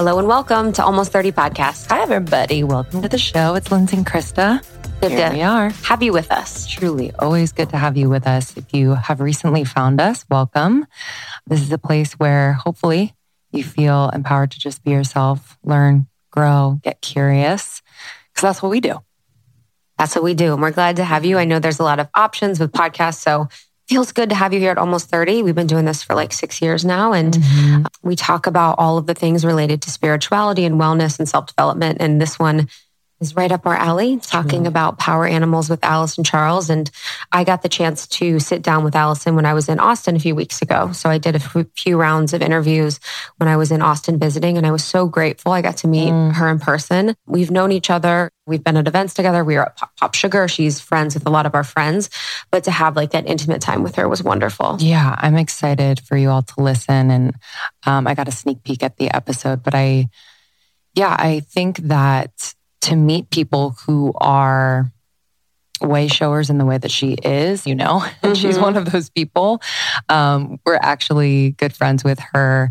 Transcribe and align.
Hello 0.00 0.18
and 0.18 0.26
welcome 0.26 0.72
to 0.72 0.82
Almost 0.82 1.12
30 1.12 1.32
Podcast. 1.32 1.90
Hi, 1.90 2.00
everybody. 2.00 2.64
Welcome 2.64 3.02
to 3.02 3.08
the 3.10 3.18
show. 3.18 3.54
It's 3.54 3.70
Lindsay 3.70 3.98
and 3.98 4.06
Krista. 4.06 4.64
Good 5.02 5.10
Here 5.10 5.28
to 5.28 5.34
we 5.34 5.42
are. 5.42 5.68
have 5.68 6.02
you 6.02 6.14
with 6.14 6.32
us. 6.32 6.66
Truly, 6.66 7.12
always 7.18 7.52
good 7.52 7.68
to 7.68 7.76
have 7.76 7.98
you 7.98 8.08
with 8.08 8.26
us. 8.26 8.56
If 8.56 8.72
you 8.72 8.94
have 8.94 9.20
recently 9.20 9.64
found 9.64 10.00
us, 10.00 10.24
welcome. 10.30 10.86
This 11.46 11.60
is 11.60 11.70
a 11.70 11.76
place 11.76 12.14
where 12.14 12.54
hopefully 12.54 13.14
you 13.52 13.62
feel 13.62 14.08
empowered 14.14 14.52
to 14.52 14.58
just 14.58 14.82
be 14.82 14.92
yourself, 14.92 15.58
learn, 15.64 16.06
grow, 16.30 16.80
get 16.82 17.02
curious, 17.02 17.82
because 18.32 18.40
that's 18.40 18.62
what 18.62 18.70
we 18.70 18.80
do. 18.80 19.00
That's 19.98 20.14
what 20.14 20.24
we 20.24 20.32
do. 20.32 20.54
And 20.54 20.62
we're 20.62 20.70
glad 20.70 20.96
to 20.96 21.04
have 21.04 21.26
you. 21.26 21.36
I 21.36 21.44
know 21.44 21.58
there's 21.58 21.78
a 21.78 21.84
lot 21.84 22.00
of 22.00 22.08
options 22.14 22.58
with 22.58 22.72
podcasts. 22.72 23.20
So 23.20 23.48
feels 23.90 24.12
good 24.12 24.28
to 24.28 24.36
have 24.36 24.52
you 24.54 24.60
here 24.60 24.70
at 24.70 24.78
almost 24.78 25.10
30. 25.10 25.42
We've 25.42 25.54
been 25.54 25.66
doing 25.66 25.84
this 25.84 26.00
for 26.00 26.14
like 26.14 26.32
six 26.32 26.62
years 26.62 26.84
now. 26.84 27.12
And 27.12 27.34
Mm-hmm. 27.34 27.86
we 28.02 28.14
talk 28.16 28.46
about 28.46 28.76
all 28.78 28.98
of 28.98 29.06
the 29.06 29.14
things 29.14 29.44
related 29.44 29.82
to 29.82 29.90
spirituality 29.90 30.64
and 30.64 30.76
wellness 30.80 31.18
and 31.18 31.28
self 31.28 31.46
development. 31.46 31.98
And 32.00 32.20
this 32.20 32.38
one 32.38 32.68
is 33.20 33.36
right 33.36 33.52
up 33.52 33.66
our 33.66 33.76
alley, 33.76 34.18
talking 34.18 34.66
about 34.66 34.98
power 34.98 35.26
animals 35.26 35.68
with 35.68 35.80
Alyson 35.82 36.24
Charles. 36.24 36.70
And 36.70 36.90
I 37.30 37.44
got 37.44 37.62
the 37.62 37.68
chance 37.68 38.06
to 38.08 38.40
sit 38.40 38.62
down 38.62 38.82
with 38.82 38.94
Alyson 38.94 39.36
when 39.36 39.44
I 39.44 39.52
was 39.52 39.68
in 39.68 39.78
Austin 39.78 40.16
a 40.16 40.18
few 40.18 40.34
weeks 40.34 40.62
ago. 40.62 40.92
So 40.92 41.10
I 41.10 41.18
did 41.18 41.36
a 41.36 41.66
few 41.76 41.98
rounds 41.98 42.32
of 42.32 42.40
interviews 42.40 42.98
when 43.36 43.48
I 43.48 43.58
was 43.58 43.70
in 43.70 43.82
Austin 43.82 44.18
visiting, 44.18 44.56
and 44.56 44.66
I 44.66 44.72
was 44.72 44.84
so 44.84 45.06
grateful 45.06 45.52
I 45.52 45.60
got 45.60 45.78
to 45.78 45.88
meet 45.88 46.10
her 46.10 46.48
in 46.48 46.58
person. 46.58 47.14
We've 47.26 47.50
known 47.50 47.72
each 47.72 47.90
other. 47.90 48.30
We've 48.46 48.64
been 48.64 48.78
at 48.78 48.88
events 48.88 49.14
together. 49.14 49.44
We 49.44 49.56
were 49.56 49.66
at 49.66 49.76
Pop, 49.76 49.96
Pop 49.96 50.14
Sugar. 50.14 50.48
She's 50.48 50.80
friends 50.80 51.14
with 51.14 51.26
a 51.26 51.30
lot 51.30 51.46
of 51.46 51.54
our 51.54 51.62
friends, 51.62 52.08
but 52.50 52.64
to 52.64 52.70
have 52.70 52.96
like 52.96 53.10
that 53.10 53.26
intimate 53.26 53.60
time 53.60 53.82
with 53.82 53.96
her 53.96 54.08
was 54.08 54.22
wonderful. 54.22 54.78
Yeah, 54.80 55.14
I'm 55.18 55.36
excited 55.36 56.00
for 56.00 56.16
you 56.16 56.30
all 56.30 56.42
to 56.42 56.60
listen. 56.60 57.10
And 57.10 57.34
um, 57.86 58.06
I 58.06 58.14
got 58.14 58.28
a 58.28 58.32
sneak 58.32 58.64
peek 58.64 58.82
at 58.82 58.96
the 58.96 59.14
episode, 59.14 59.62
but 59.62 59.74
I, 59.74 60.08
yeah, 60.94 61.14
I 61.16 61.40
think 61.40 61.76
that 61.78 62.54
to 62.82 62.96
meet 62.96 63.30
people 63.30 63.76
who 63.86 64.12
are 64.16 64.90
way 65.82 66.08
showers 66.08 66.50
in 66.50 66.58
the 66.58 66.66
way 66.66 66.76
that 66.76 66.90
she 66.90 67.12
is, 67.14 67.66
you 67.66 67.74
know, 67.74 68.04
and 68.22 68.36
she's 68.36 68.58
Mhm. 68.58 68.62
one 68.62 68.76
of 68.76 68.90
those 68.92 69.08
people. 69.10 69.60
Um, 70.08 70.58
we're 70.66 70.76
actually 70.80 71.52
good 71.52 71.74
friends 71.74 72.04
with 72.04 72.18
her 72.32 72.70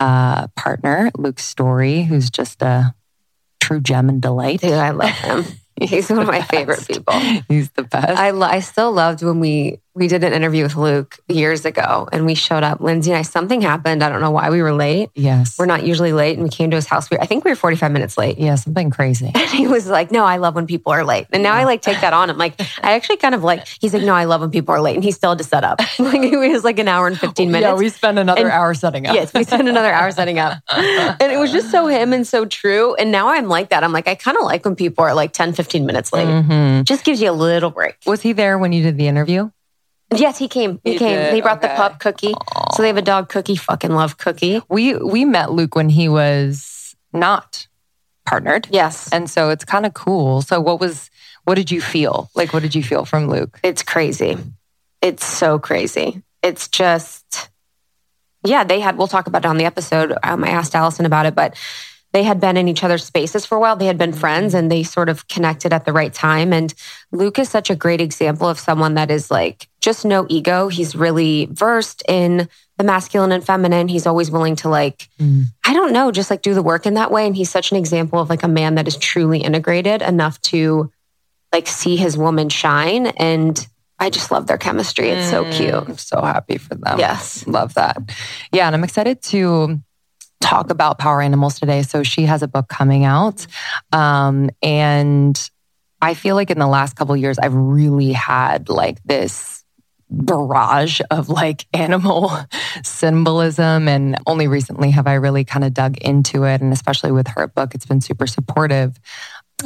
uh, 0.00 0.48
partner, 0.56 1.10
Luke 1.16 1.38
Storey, 1.38 2.02
who's 2.02 2.30
just 2.30 2.62
a 2.62 2.94
true 3.60 3.80
gem 3.80 4.08
and 4.08 4.20
delight. 4.22 4.60
Dude, 4.60 4.72
I 4.72 4.90
love 4.90 5.10
him. 5.10 5.44
He's 5.80 6.10
one 6.10 6.18
of 6.20 6.26
my 6.26 6.42
favorite 6.42 6.84
people. 6.88 7.14
He's 7.48 7.70
the 7.70 7.84
best. 7.84 8.18
I, 8.18 8.30
lo- 8.30 8.48
I 8.48 8.58
still 8.58 8.90
loved 8.90 9.22
when 9.22 9.38
we 9.38 9.78
we 9.98 10.08
did 10.08 10.24
an 10.24 10.32
interview 10.32 10.62
with 10.62 10.76
Luke 10.76 11.18
years 11.28 11.64
ago 11.64 12.08
and 12.12 12.24
we 12.24 12.34
showed 12.34 12.62
up. 12.62 12.80
Lindsay 12.80 13.10
and 13.10 13.18
I, 13.18 13.22
something 13.22 13.60
happened. 13.60 14.02
I 14.02 14.08
don't 14.08 14.20
know 14.20 14.30
why 14.30 14.50
we 14.50 14.62
were 14.62 14.72
late. 14.72 15.10
yes. 15.14 15.58
We're 15.58 15.66
not 15.66 15.84
usually 15.84 16.12
late. 16.12 16.34
And 16.38 16.44
we 16.44 16.48
came 16.50 16.70
to 16.70 16.76
his 16.76 16.86
house. 16.86 17.10
We, 17.10 17.18
I 17.18 17.26
think 17.26 17.44
we 17.44 17.50
were 17.50 17.56
45 17.56 17.90
minutes 17.92 18.16
late. 18.16 18.38
yeah, 18.38 18.54
something 18.54 18.90
crazy. 18.90 19.32
And 19.34 19.50
he 19.50 19.66
was 19.66 19.86
like, 19.88 20.10
No, 20.10 20.24
I 20.24 20.36
love 20.36 20.54
when 20.54 20.66
people 20.66 20.92
are 20.92 21.04
late. 21.04 21.26
And 21.32 21.42
now 21.42 21.54
I 21.54 21.64
like 21.64 21.82
take 21.82 22.00
that 22.00 22.12
on. 22.12 22.30
I'm 22.30 22.38
like, 22.38 22.54
I 22.82 22.92
actually 22.92 23.16
kind 23.18 23.34
of 23.34 23.42
like, 23.44 23.66
he's 23.80 23.92
like, 23.92 24.02
No, 24.04 24.14
I 24.14 24.24
love 24.24 24.40
when 24.40 24.50
people 24.50 24.74
are 24.74 24.80
late. 24.80 24.94
And 24.94 25.04
he 25.04 25.10
still 25.12 25.30
had 25.30 25.38
to 25.38 25.44
set 25.44 25.64
up. 25.64 25.80
like 25.98 26.22
it 26.22 26.36
was 26.36 26.64
like 26.64 26.78
an 26.78 26.88
hour 26.88 27.06
and 27.06 27.18
15 27.18 27.50
minutes. 27.50 27.62
Yeah, 27.68 27.74
we 27.74 27.88
spent 27.88 28.18
another 28.18 28.42
And- 28.42 28.50
hour 28.50 28.74
setting 28.74 29.06
up. 29.06 29.14
Yes, 29.14 29.32
we 29.34 29.44
spent 29.44 29.68
another 29.68 29.92
hour 29.92 30.10
setting 30.10 30.38
up. 30.38 30.62
And 31.20 31.32
it 31.32 31.38
was 31.38 31.50
just 31.52 31.70
so 31.70 31.86
him 31.86 32.12
and 32.12 32.26
so 32.26 32.44
true. 32.44 32.94
And 32.94 33.10
now 33.10 33.28
I'm 33.28 33.48
like 33.48 33.70
that. 33.70 33.82
I'm 33.82 33.92
like, 33.92 34.06
I 34.08 34.14
kind 34.14 34.36
of 34.36 34.44
like 34.44 34.64
when 34.64 34.76
people 34.76 35.04
are 35.04 35.14
like 35.14 35.32
10, 35.32 35.52
15 35.54 35.84
minutes 35.86 36.12
late. 36.12 36.26
Mhm. 36.28 36.84
Just 36.84 37.04
gives 37.04 37.20
you 37.20 37.30
a 37.30 37.32
little 37.32 37.70
break. 37.70 37.96
Was 38.06 38.22
he 38.22 38.32
there 38.32 38.58
when 38.58 38.72
you 38.72 38.82
did 38.82 38.96
the 38.96 39.08
interview? 39.08 39.50
Yes, 40.14 40.38
he 40.38 40.48
came. 40.48 40.80
He, 40.84 40.92
He 40.92 40.98
came. 40.98 41.16
did? 41.16 41.34
He 41.34 41.40
brought 41.42 41.60
the 41.60 41.68
Okay. 41.68 41.76
pup 41.76 42.00
Cookie. 42.00 42.34
So 42.74 42.82
they 42.82 42.88
have 42.88 42.96
a 42.96 43.02
dog 43.02 43.28
Cookie. 43.28 43.56
Fucking 43.56 43.92
love 43.92 44.16
Cookie. 44.18 44.62
We 44.68 44.94
we 44.96 45.24
met 45.24 45.52
Luke 45.52 45.74
when 45.74 45.88
he 45.90 46.08
was 46.08 46.94
not 47.12 47.66
partnered. 48.24 48.68
Yes. 48.70 49.12
And 49.12 49.28
so 49.28 49.50
it's 49.50 49.64
kind 49.64 49.84
of 49.86 49.92
cool. 49.94 50.40
So 50.42 50.60
what 50.60 50.80
was 50.80 51.10
what 51.44 51.56
did 51.56 51.70
you 51.70 51.80
feel? 51.80 52.30
Like 52.34 52.52
what 52.52 52.62
did 52.62 52.74
you 52.74 52.82
feel 52.82 53.04
from 53.04 53.28
Luke? 53.28 53.58
It's 53.62 53.82
crazy. 53.82 54.36
It's 55.02 55.24
so 55.24 55.58
crazy. 55.58 56.22
It's 56.42 56.68
just, 56.68 57.50
yeah, 58.44 58.64
they 58.64 58.80
had, 58.80 58.96
we'll 58.98 59.08
talk 59.08 59.26
about 59.26 59.44
it 59.44 59.48
on 59.48 59.56
the 59.56 59.64
episode. 59.64 60.12
Um, 60.22 60.44
I 60.44 60.48
asked 60.50 60.74
Alyson 60.74 61.04
about 61.06 61.26
it, 61.26 61.34
but 61.34 61.54
they 62.12 62.22
had 62.22 62.40
been 62.40 62.56
in 62.56 62.68
each 62.68 62.82
other's 62.82 63.04
spaces 63.04 63.44
for 63.44 63.56
a 63.56 63.60
while. 63.60 63.76
They 63.76 63.86
had 63.86 63.98
been 63.98 64.12
friends 64.12 64.54
and 64.54 64.70
they 64.70 64.82
sort 64.82 65.08
of 65.08 65.28
connected 65.28 65.72
at 65.72 65.84
the 65.84 65.92
right 65.92 66.12
time. 66.12 66.52
And 66.52 66.72
Luke 67.12 67.38
is 67.38 67.48
such 67.48 67.68
a 67.68 67.76
great 67.76 68.00
example 68.00 68.48
of 68.48 68.58
someone 68.58 68.94
that 68.94 69.10
is 69.10 69.30
like 69.30 69.68
just 69.80 70.04
no 70.04 70.26
ego. 70.28 70.68
He's 70.68 70.96
really 70.96 71.46
versed 71.50 72.02
in 72.08 72.48
the 72.78 72.84
masculine 72.84 73.32
and 73.32 73.44
feminine. 73.44 73.88
He's 73.88 74.06
always 74.06 74.30
willing 74.30 74.56
to 74.56 74.68
like, 74.68 75.08
mm. 75.20 75.44
I 75.64 75.74
don't 75.74 75.92
know, 75.92 76.10
just 76.10 76.30
like 76.30 76.42
do 76.42 76.54
the 76.54 76.62
work 76.62 76.86
in 76.86 76.94
that 76.94 77.10
way. 77.10 77.26
And 77.26 77.36
he's 77.36 77.50
such 77.50 77.72
an 77.72 77.76
example 77.76 78.20
of 78.20 78.30
like 78.30 78.42
a 78.42 78.48
man 78.48 78.76
that 78.76 78.88
is 78.88 78.96
truly 78.96 79.40
integrated 79.40 80.00
enough 80.00 80.40
to 80.42 80.90
like 81.52 81.66
see 81.66 81.96
his 81.96 82.16
woman 82.16 82.48
shine. 82.48 83.08
And 83.08 83.66
I 83.98 84.10
just 84.10 84.30
love 84.30 84.46
their 84.46 84.58
chemistry. 84.58 85.10
It's 85.10 85.28
so 85.28 85.44
mm. 85.44 85.52
cute. 85.52 85.74
I'm 85.74 85.98
so 85.98 86.22
happy 86.22 86.56
for 86.56 86.74
them. 86.74 86.98
Yes. 86.98 87.46
Love 87.46 87.74
that. 87.74 87.98
Yeah, 88.52 88.66
and 88.66 88.74
I'm 88.74 88.84
excited 88.84 89.20
to 89.22 89.80
talk 90.40 90.70
about 90.70 90.98
power 90.98 91.20
animals 91.20 91.58
today. 91.58 91.82
So 91.82 92.02
she 92.02 92.22
has 92.22 92.42
a 92.42 92.48
book 92.48 92.68
coming 92.68 93.04
out. 93.04 93.46
Um, 93.92 94.50
and 94.62 95.50
I 96.00 96.14
feel 96.14 96.36
like 96.36 96.50
in 96.50 96.58
the 96.58 96.66
last 96.66 96.96
couple 96.96 97.14
of 97.14 97.20
years, 97.20 97.38
I've 97.38 97.54
really 97.54 98.12
had 98.12 98.68
like 98.68 99.02
this 99.04 99.64
barrage 100.10 101.00
of 101.10 101.28
like 101.28 101.66
animal 101.72 102.30
symbolism. 102.84 103.88
And 103.88 104.16
only 104.26 104.46
recently 104.46 104.90
have 104.92 105.06
I 105.06 105.14
really 105.14 105.44
kind 105.44 105.64
of 105.64 105.74
dug 105.74 105.98
into 105.98 106.44
it. 106.44 106.60
And 106.60 106.72
especially 106.72 107.12
with 107.12 107.28
her 107.28 107.48
book, 107.48 107.74
it's 107.74 107.86
been 107.86 108.00
super 108.00 108.26
supportive. 108.26 108.98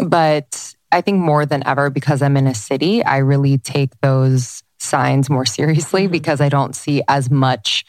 But 0.02 0.74
I 0.90 1.00
think 1.00 1.18
more 1.18 1.46
than 1.46 1.66
ever, 1.66 1.90
because 1.90 2.22
I'm 2.22 2.36
in 2.36 2.46
a 2.46 2.54
city, 2.54 3.04
I 3.04 3.18
really 3.18 3.58
take 3.58 3.98
those 4.00 4.62
signs 4.78 5.30
more 5.30 5.46
seriously 5.46 6.06
because 6.06 6.40
I 6.40 6.48
don't 6.48 6.74
see 6.74 7.02
as 7.08 7.30
much 7.30 7.84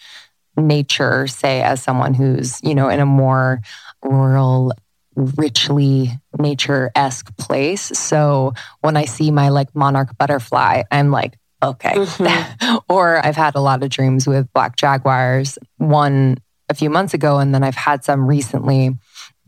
nature, 0.57 1.27
say, 1.27 1.61
as 1.61 1.81
someone 1.81 2.13
who's, 2.13 2.61
you 2.63 2.75
know, 2.75 2.89
in 2.89 2.99
a 2.99 3.05
more 3.05 3.61
rural, 4.03 4.73
richly 5.15 6.11
nature 6.37 6.91
esque 6.95 7.35
place. 7.37 7.81
So 7.81 8.53
when 8.81 8.97
I 8.97 9.05
see 9.05 9.31
my 9.31 9.49
like 9.49 9.75
monarch 9.75 10.17
butterfly, 10.17 10.83
I'm 10.91 11.11
like, 11.11 11.37
okay. 11.61 11.93
Mm-hmm. 11.93 12.75
or 12.89 13.25
I've 13.25 13.35
had 13.35 13.55
a 13.55 13.61
lot 13.61 13.83
of 13.83 13.89
dreams 13.89 14.27
with 14.27 14.51
black 14.53 14.75
jaguars, 14.75 15.57
one 15.77 16.37
a 16.69 16.73
few 16.73 16.89
months 16.89 17.13
ago, 17.13 17.39
and 17.39 17.53
then 17.53 17.63
I've 17.63 17.75
had 17.75 18.03
some 18.03 18.27
recently. 18.27 18.97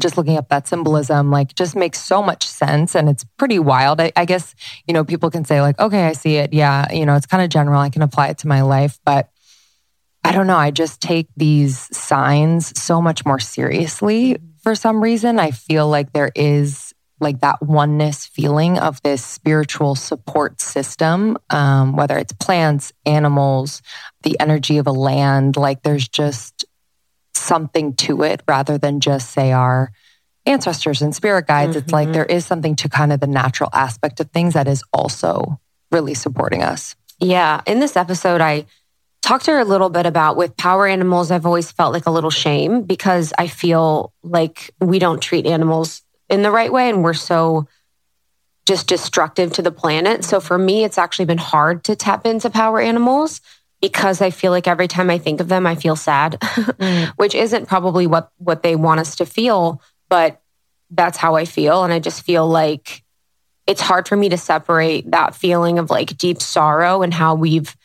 Just 0.02 0.18
looking 0.18 0.38
up 0.38 0.50
that 0.50 0.68
symbolism, 0.68 1.32
like, 1.32 1.56
just 1.56 1.74
makes 1.74 2.02
so 2.02 2.22
much 2.22 2.46
sense. 2.46 2.96
And 2.96 3.08
it's 3.08 3.24
pretty 3.38 3.60
wild. 3.60 4.02
I, 4.02 4.12
I 4.18 4.26
guess, 4.26 4.54
you 4.86 4.94
know, 4.94 5.06
people 5.06 5.32
can 5.32 5.46
say, 5.46 5.62
like, 5.62 5.80
okay, 5.80 6.08
I 6.08 6.12
see 6.12 6.36
it. 6.36 6.52
Yeah. 6.52 6.92
You 6.92 7.06
know, 7.06 7.16
it's 7.16 7.26
kind 7.26 7.42
of 7.42 7.50
general. 7.50 7.80
I 7.80 7.90
can 7.90 8.02
apply 8.02 8.28
it 8.28 8.40
to 8.40 8.48
my 8.50 8.62
life. 8.62 9.00
But 9.06 9.30
I 10.26 10.32
don't 10.32 10.48
know. 10.48 10.58
I 10.58 10.72
just 10.72 11.02
take 11.02 11.28
these 11.38 11.88
signs 11.96 12.78
so 12.80 13.02
much 13.02 13.26
more 13.26 13.40
seriously 13.40 14.38
for 14.64 14.74
some 14.74 15.02
reason. 15.02 15.40
I 15.40 15.52
feel 15.52 15.88
like 15.88 16.14
there 16.14 16.32
is 16.36 16.94
like 17.20 17.42
that 17.42 17.62
oneness 17.62 18.26
feeling 18.26 18.78
of 18.80 19.02
this 19.04 19.24
spiritual 19.24 19.96
support 19.96 20.60
system, 20.62 21.38
um, 21.50 21.96
whether 21.96 22.18
it's 22.18 22.34
plants, 22.34 22.92
animals, 23.06 23.82
the 24.24 24.38
energy 24.40 24.80
of 24.80 24.88
a 24.88 24.92
land. 24.92 25.58
Like 25.58 25.84
there's 25.84 26.08
just 26.10 26.66
something 27.36 27.94
to 27.98 28.24
it 28.24 28.42
rather 28.48 28.78
than 28.78 29.00
just 29.02 29.30
say 29.32 29.52
our 29.52 29.92
ancestors 30.46 31.02
and 31.02 31.16
spirit 31.16 31.48
guides. 31.48 31.76
It's 31.76 31.94
like 31.94 32.10
Mhm. 32.10 32.14
there 32.14 32.26
is 32.26 32.46
something 32.46 32.76
to 32.78 32.90
kind 32.90 33.14
of 33.14 33.20
the 33.20 33.28
natural 33.28 33.70
aspect 33.74 34.20
of 34.20 34.30
things 34.32 34.54
that 34.56 34.68
is 34.68 34.84
also 34.92 35.60
really 35.92 36.16
supporting 36.16 36.64
us. 36.64 36.96
Yeah. 37.20 37.62
In 37.66 37.80
this 37.80 37.96
episode, 37.96 38.42
I 38.42 38.66
talked 39.26 39.46
to 39.46 39.52
her 39.52 39.60
a 39.60 39.66
little 39.66 39.90
bit 39.90 40.06
about 40.06 40.38
with 40.38 40.56
power 40.56 40.86
animals, 40.86 41.32
I've 41.32 41.48
always 41.48 41.72
felt 41.72 41.94
like 41.94 42.06
a 42.06 42.12
little 42.12 42.30
shame 42.30 42.84
because 42.84 43.34
I 43.38 43.48
feel 43.48 44.14
like 44.22 44.70
we 44.80 45.00
don't 45.00 45.22
treat 45.22 45.48
animals 45.48 46.04
in 46.30 46.44
the 46.44 46.52
right 46.52 46.72
way 46.72 46.90
and 46.90 47.04
we're 47.04 47.16
so 47.16 47.68
just 48.68 48.88
destructive 48.88 49.52
to 49.54 49.64
the 49.64 49.72
planet. 49.72 50.24
So 50.24 50.40
for 50.40 50.58
me, 50.58 50.84
it's 50.84 51.00
actually 51.00 51.26
been 51.26 51.40
hard 51.40 51.84
to 51.86 51.96
tap 51.96 52.28
into 52.28 52.52
power 52.52 52.80
animals 52.80 53.42
because 53.82 54.22
I 54.22 54.30
feel 54.30 54.52
like 54.52 54.68
every 54.68 54.88
time 54.88 55.10
I 55.10 55.18
think 55.18 55.42
of 55.42 55.48
them, 55.48 55.66
I 55.66 55.74
feel 55.74 55.96
sad, 55.96 56.34
mm. 56.42 57.08
which 57.16 57.34
isn't 57.34 57.68
probably 57.68 58.06
what, 58.06 58.32
what 58.38 58.62
they 58.62 58.76
want 58.76 59.00
us 59.00 59.16
to 59.18 59.26
feel, 59.26 59.82
but 60.08 60.40
that's 60.92 61.18
how 61.18 61.36
I 61.36 61.46
feel. 61.46 61.84
And 61.84 61.92
I 61.92 62.00
just 62.00 62.22
feel 62.22 62.48
like 62.48 63.04
it's 63.66 63.82
hard 63.82 64.08
for 64.08 64.16
me 64.16 64.30
to 64.30 64.38
separate 64.38 65.10
that 65.10 65.34
feeling 65.34 65.80
of 65.80 65.90
like 65.90 66.16
deep 66.16 66.42
sorrow 66.42 67.02
and 67.02 67.12
how 67.12 67.34
we've 67.34 67.76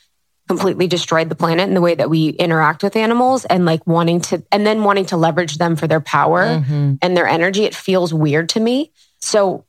completely 0.50 0.88
destroyed 0.88 1.28
the 1.28 1.36
planet 1.36 1.68
and 1.68 1.76
the 1.76 1.80
way 1.80 1.94
that 1.94 2.10
we 2.10 2.30
interact 2.30 2.82
with 2.82 2.96
animals 2.96 3.44
and 3.44 3.64
like 3.64 3.86
wanting 3.86 4.20
to 4.20 4.42
and 4.50 4.66
then 4.66 4.82
wanting 4.82 5.06
to 5.06 5.16
leverage 5.16 5.58
them 5.58 5.76
for 5.76 5.86
their 5.86 6.00
power 6.00 6.44
Mhm. 6.44 6.98
and 7.00 7.16
their 7.16 7.28
energy 7.28 7.62
it 7.62 7.72
feels 7.72 8.12
weird 8.12 8.48
to 8.48 8.58
me 8.58 8.90
so 9.20 9.64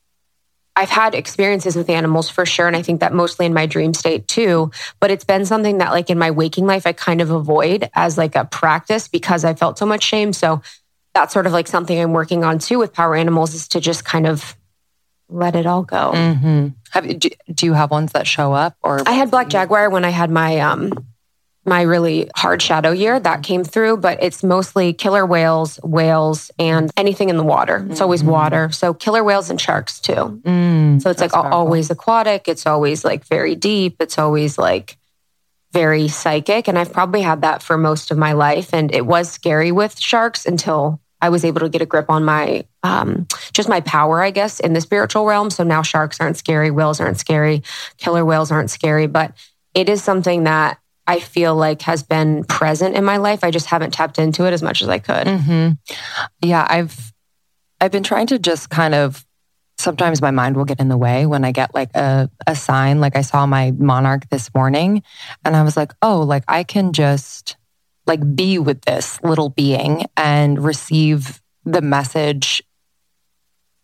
i've 0.76 0.90
had 0.90 1.14
experiences 1.14 1.76
with 1.76 1.88
animals 1.88 2.30
for 2.32 2.48
sure 2.48 2.66
and 2.66 2.76
i 2.76 2.82
think 2.82 3.02
that 3.02 3.14
mostly 3.14 3.46
in 3.46 3.54
my 3.54 3.68
dream 3.68 3.94
state 3.94 4.28
too 4.28 4.72
but 5.00 5.12
it's 5.12 5.24
been 5.24 5.46
something 5.46 5.78
that 5.78 5.92
like 5.92 6.10
in 6.10 6.18
my 6.18 6.32
waking 6.32 6.66
life 6.66 6.88
i 6.88 6.94
kind 6.94 7.22
of 7.22 7.30
avoid 7.30 7.88
as 7.94 8.18
like 8.18 8.36
a 8.36 8.46
practice 8.46 9.08
because 9.08 9.46
i 9.46 9.54
felt 9.54 9.78
so 9.78 9.86
much 9.86 10.02
shame 10.02 10.34
so 10.34 10.62
that's 11.14 11.32
sort 11.34 11.46
of 11.46 11.52
like 11.54 11.68
something 11.68 12.00
I'm 12.00 12.14
working 12.14 12.44
on 12.44 12.58
too 12.58 12.80
with 12.80 12.92
power 12.94 13.16
animals 13.16 13.54
is 13.54 13.68
to 13.68 13.80
just 13.82 14.04
kind 14.04 14.26
of 14.26 14.56
let 15.32 15.56
it 15.56 15.66
all 15.66 15.84
go. 15.84 16.12
Mm-hmm. 16.14 16.68
Have, 16.92 17.20
do, 17.20 17.30
do 17.54 17.66
you 17.66 17.74
have 17.74 17.90
ones 17.90 18.12
that 18.12 18.28
show 18.28 18.54
up 18.54 18.76
or? 18.84 19.02
I 19.08 19.14
had 19.14 19.32
black 19.32 19.48
jaguar 19.50 19.90
when 19.90 20.06
I 20.06 20.10
had 20.10 20.30
my 20.30 20.60
um 20.60 20.92
my 21.64 21.82
really 21.84 22.28
hard 22.36 22.60
shadow 22.62 22.92
year 22.92 23.20
that 23.20 23.44
came 23.44 23.64
through, 23.64 23.98
but 23.98 24.18
it's 24.24 24.44
mostly 24.44 24.94
killer 24.94 25.26
whales, 25.28 25.80
whales, 25.84 26.50
and 26.58 26.90
anything 26.98 27.30
in 27.30 27.38
the 27.38 27.44
water. 27.44 27.86
It's 27.90 28.02
always 28.02 28.22
Mm-hmm. 28.22 28.32
water. 28.32 28.72
So 28.72 28.94
killer 28.96 29.24
whales 29.24 29.50
and 29.52 29.62
sharks 29.62 30.00
too. 30.00 30.42
Mm, 30.44 31.02
So 31.02 31.10
it's 31.12 31.22
like 31.22 31.32
powerful. 31.34 31.54
always 31.60 31.92
aquatic. 31.92 32.48
It's 32.48 32.66
always 32.66 33.06
like 33.06 33.26
very 33.26 33.54
deep. 33.56 33.98
It's 34.00 34.18
always 34.18 34.58
like 34.58 34.98
very 35.74 36.08
psychic. 36.08 36.68
And 36.68 36.78
I've 36.80 36.92
probably 36.92 37.22
had 37.22 37.42
that 37.42 37.62
for 37.62 37.78
most 37.78 38.12
of 38.12 38.18
my 38.18 38.34
life. 38.34 38.74
And 38.74 38.94
it 38.94 39.06
was 39.06 39.30
scary 39.32 39.72
with 39.72 40.00
sharks 40.00 40.46
until 40.46 41.00
I 41.22 41.30
was 41.30 41.46
able 41.46 41.60
to 41.62 41.70
get 41.70 41.82
a 41.82 41.86
grip 41.86 42.10
on 42.10 42.24
my, 42.26 42.66
um, 42.84 43.28
just 43.54 43.70
my 43.70 43.82
power, 43.82 44.22
I 44.22 44.32
guess, 44.32 44.60
in 44.60 44.74
the 44.74 44.82
spiritual 44.82 45.26
realm. 45.26 45.50
So 45.50 45.64
now 45.64 45.82
sharks 45.82 46.20
aren't 46.20 46.38
scary. 46.38 46.72
Whales 46.72 47.00
aren't 47.00 47.20
scary. 47.20 47.64
Killer 47.98 48.26
whales 48.26 48.52
aren't 48.52 48.72
scary. 48.72 49.08
But 49.08 49.34
it 49.74 49.88
is 49.88 50.04
something 50.04 50.46
that 50.46 50.80
I 51.08 51.20
feel 51.20 51.56
like 51.56 51.82
has 51.84 52.04
been 52.04 52.44
present 52.46 52.96
in 52.96 53.04
my 53.04 53.18
life. 53.18 53.44
I 53.44 53.52
just 53.52 53.68
haven't 53.68 53.92
tapped 53.92 54.20
into 54.20 54.46
it 54.46 54.54
as 54.54 54.62
much 54.62 54.82
as 54.82 54.90
I 54.90 55.00
could. 55.00 55.28
hmm 55.28 55.70
Yeah, 56.42 56.66
I've 56.70 57.14
I've 57.80 57.92
been 57.92 58.04
trying 58.04 58.28
to 58.28 58.40
just 58.40 58.70
kind 58.70 58.94
of 58.94 59.26
sometimes 59.78 60.22
my 60.22 60.32
mind 60.32 60.56
will 60.56 60.66
get 60.66 60.80
in 60.80 60.90
the 60.90 60.98
way 60.98 61.26
when 61.26 61.44
I 61.44 61.52
get 61.52 61.74
like 61.74 61.90
a, 61.96 62.30
a 62.46 62.56
sign. 62.56 63.00
Like 63.00 63.16
I 63.16 63.22
saw 63.22 63.46
my 63.46 63.72
monarch 63.72 64.30
this 64.30 64.54
morning 64.54 65.02
and 65.44 65.56
I 65.56 65.64
was 65.64 65.76
like, 65.76 65.92
oh, 66.02 66.22
like 66.22 66.44
I 66.48 66.64
can 66.64 66.94
just 66.94 67.58
like 68.12 68.36
be 68.36 68.60
with 68.60 68.82
this 68.82 69.24
little 69.24 69.48
being 69.48 70.04
and 70.18 70.62
receive 70.62 71.42
the 71.64 71.82
message 71.82 72.62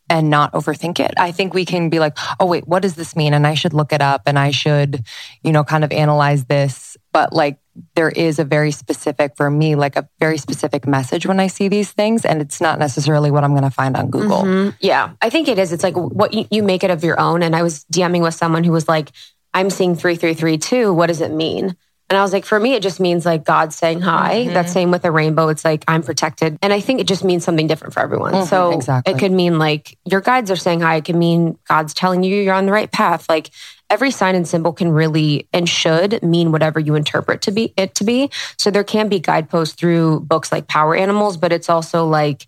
and 0.09 0.29
not 0.29 0.51
overthink 0.51 0.99
it. 0.99 1.13
I 1.17 1.31
think 1.31 1.53
we 1.53 1.63
can 1.63 1.89
be 1.89 1.99
like, 1.99 2.17
oh, 2.37 2.45
wait, 2.45 2.67
what 2.67 2.81
does 2.81 2.95
this 2.95 3.15
mean? 3.15 3.33
And 3.33 3.47
I 3.47 3.53
should 3.53 3.73
look 3.73 3.93
it 3.93 4.01
up 4.01 4.23
and 4.25 4.37
I 4.37 4.51
should, 4.51 5.05
you 5.43 5.53
know, 5.53 5.63
kind 5.63 5.85
of 5.85 5.93
analyze 5.93 6.43
this. 6.43 6.97
But 7.13 7.31
like, 7.31 7.57
there 7.95 8.09
is 8.09 8.37
a 8.37 8.43
very 8.43 8.71
specific, 8.71 9.37
for 9.37 9.49
me, 9.49 9.75
like 9.75 9.95
a 9.95 10.09
very 10.19 10.37
specific 10.37 10.85
message 10.85 11.25
when 11.25 11.39
I 11.39 11.47
see 11.47 11.69
these 11.69 11.93
things. 11.93 12.25
And 12.25 12.41
it's 12.41 12.59
not 12.59 12.79
necessarily 12.79 13.31
what 13.31 13.45
I'm 13.45 13.51
going 13.51 13.63
to 13.63 13.71
find 13.71 13.95
on 13.95 14.09
Google. 14.09 14.43
Mhm. 14.43 14.75
Yeah, 14.81 15.11
I 15.21 15.29
think 15.29 15.47
it 15.47 15.57
is. 15.57 15.71
It's 15.71 15.83
like 15.83 15.95
what 15.95 16.33
you, 16.33 16.47
you 16.51 16.63
make 16.63 16.83
it 16.83 16.91
of 16.91 17.05
your 17.05 17.17
own. 17.17 17.43
And 17.43 17.55
I 17.55 17.63
was 17.63 17.85
DMing 17.85 18.23
with 18.23 18.33
someone 18.33 18.65
who 18.65 18.73
was 18.73 18.89
like, 18.89 19.11
I'm 19.53 19.69
seeing 19.69 19.95
3332. 19.95 20.93
What 20.93 21.07
does 21.07 21.21
it 21.21 21.31
mean? 21.31 21.77
And 22.09 22.17
I 22.17 22.21
was 22.21 22.31
like, 22.31 22.45
for 22.45 22.57
me, 22.57 22.73
it 22.73 22.81
just 22.81 23.01
means 23.01 23.25
like 23.25 23.43
God 23.43 23.73
saying 23.73 23.99
hi. 23.99 24.45
Mhm. 24.47 24.53
That 24.53 24.69
same 24.69 24.91
with 24.91 25.03
a 25.03 25.11
rainbow. 25.11 25.49
It's 25.49 25.65
like 25.65 25.83
I'm 25.89 26.01
protected. 26.03 26.57
And 26.61 26.71
I 26.71 26.79
think 26.79 27.01
it 27.01 27.07
just 27.07 27.23
means 27.23 27.43
something 27.43 27.67
different 27.67 27.93
for 27.93 27.99
everyone. 27.99 28.33
Mhm, 28.33 28.47
so 28.47 28.71
exactly. 28.71 29.13
it 29.13 29.19
could 29.19 29.33
mean 29.33 29.59
like 29.59 29.97
your 30.05 30.21
guides 30.21 30.49
are 30.49 30.55
saying 30.55 30.79
hi. 30.81 30.95
It 30.95 31.05
could 31.05 31.17
mean 31.17 31.57
God's 31.67 31.93
telling 31.93 32.23
you 32.23 32.33
you're 32.41 32.53
on 32.53 32.65
the 32.65 32.71
right 32.71 32.89
path. 32.89 33.25
Like 33.27 33.49
every 33.89 34.11
sign 34.11 34.35
and 34.35 34.47
symbol 34.47 34.71
can 34.71 34.89
really 34.89 35.49
and 35.51 35.67
should 35.67 36.23
mean 36.23 36.53
whatever 36.53 36.79
you 36.79 36.95
interpret 36.95 37.41
to 37.41 37.51
be 37.51 37.73
it 37.75 37.95
to 37.95 38.05
be. 38.05 38.29
So 38.57 38.71
there 38.71 38.85
can 38.85 39.09
be 39.09 39.19
guideposts 39.19 39.75
through 39.75 40.21
books 40.21 40.49
like 40.49 40.67
Power 40.67 40.95
Animals, 40.95 41.35
but 41.35 41.51
it's 41.51 41.69
also 41.69 42.05
like 42.05 42.47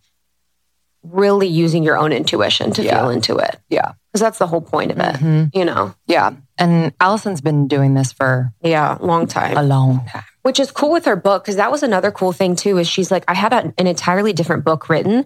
really 1.04 1.48
using 1.48 1.84
your 1.84 1.98
own 1.98 2.12
intuition 2.12 2.72
to 2.74 2.84
Yeah. 2.84 3.00
feel 3.00 3.10
into 3.10 3.38
it. 3.38 3.58
Yeah. 3.70 3.94
Because 4.12 4.22
that's 4.22 4.38
the 4.40 4.48
whole 4.48 4.60
point 4.62 4.92
of 4.92 5.00
it, 5.00 5.16
Mhm. 5.16 5.52
you 5.56 5.64
know? 5.64 5.94
Yeah. 6.08 6.32
And 6.60 6.96
Alyson's 7.00 7.42
been 7.42 7.68
doing 7.68 7.94
this 7.96 8.12
for 8.12 8.54
Yeah, 8.62 8.98
long 9.00 9.26
time. 9.28 9.58
a 9.58 9.64
long 9.64 10.06
time. 10.08 10.24
Which 10.44 10.60
is 10.60 10.72
cool 10.72 10.92
with 10.92 11.06
her 11.06 11.16
book 11.16 11.44
because 11.44 11.56
that 11.56 11.72
was 11.72 11.82
another 11.84 12.12
cool 12.12 12.32
thing 12.34 12.56
too. 12.56 12.78
Is 12.78 12.88
she's 12.88 13.10
like, 13.12 13.24
I 13.28 13.34
had 13.34 13.54
a, 13.54 13.74
an 13.78 13.88
entirely 13.88 14.34
different 14.34 14.64
book 14.66 14.90
written. 14.90 15.26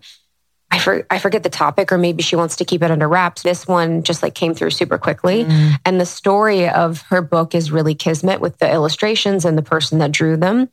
I, 0.72 0.80
for, 0.80 1.06
I 1.12 1.20
forget 1.20 1.44
the 1.44 1.52
topic, 1.52 1.92
or 1.92 2.00
maybe 2.00 2.24
she 2.24 2.36
wants 2.36 2.56
to 2.56 2.66
keep 2.66 2.82
it 2.82 2.90
under 2.90 3.08
wraps. 3.08 3.44
This 3.44 3.68
one 3.68 4.02
just 4.02 4.24
like 4.24 4.34
came 4.34 4.56
through 4.56 4.72
super 4.72 4.98
quickly. 4.98 5.46
Mm. 5.46 5.76
And 5.86 6.02
the 6.02 6.06
story 6.06 6.68
of 6.68 7.02
her 7.10 7.22
book 7.22 7.54
is 7.54 7.72
really 7.72 7.94
kismet 7.94 8.42
with 8.42 8.58
the 8.58 8.72
illustrations 8.72 9.46
and 9.46 9.56
the 9.56 9.62
person 9.62 10.00
that 10.00 10.12
drew 10.12 10.36
them. 10.36 10.70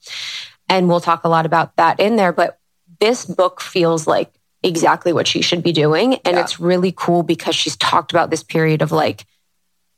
And 0.70 0.88
we'll 0.88 1.00
talk 1.00 1.24
a 1.24 1.28
lot 1.28 1.44
about 1.44 1.76
that 1.76 2.00
in 2.00 2.16
there. 2.16 2.32
But 2.32 2.58
this 2.98 3.26
book 3.26 3.60
feels 3.60 4.06
like 4.06 4.32
exactly 4.62 5.12
what 5.12 5.26
she 5.26 5.42
should 5.42 5.62
be 5.62 5.72
doing. 5.72 6.14
And 6.24 6.36
Yeah. 6.36 6.40
it's 6.40 6.58
really 6.60 6.92
cool 6.96 7.22
because 7.22 7.54
she's 7.54 7.76
talked 7.76 8.10
about 8.12 8.30
this 8.30 8.42
period 8.42 8.80
of 8.80 8.92
like 8.92 9.26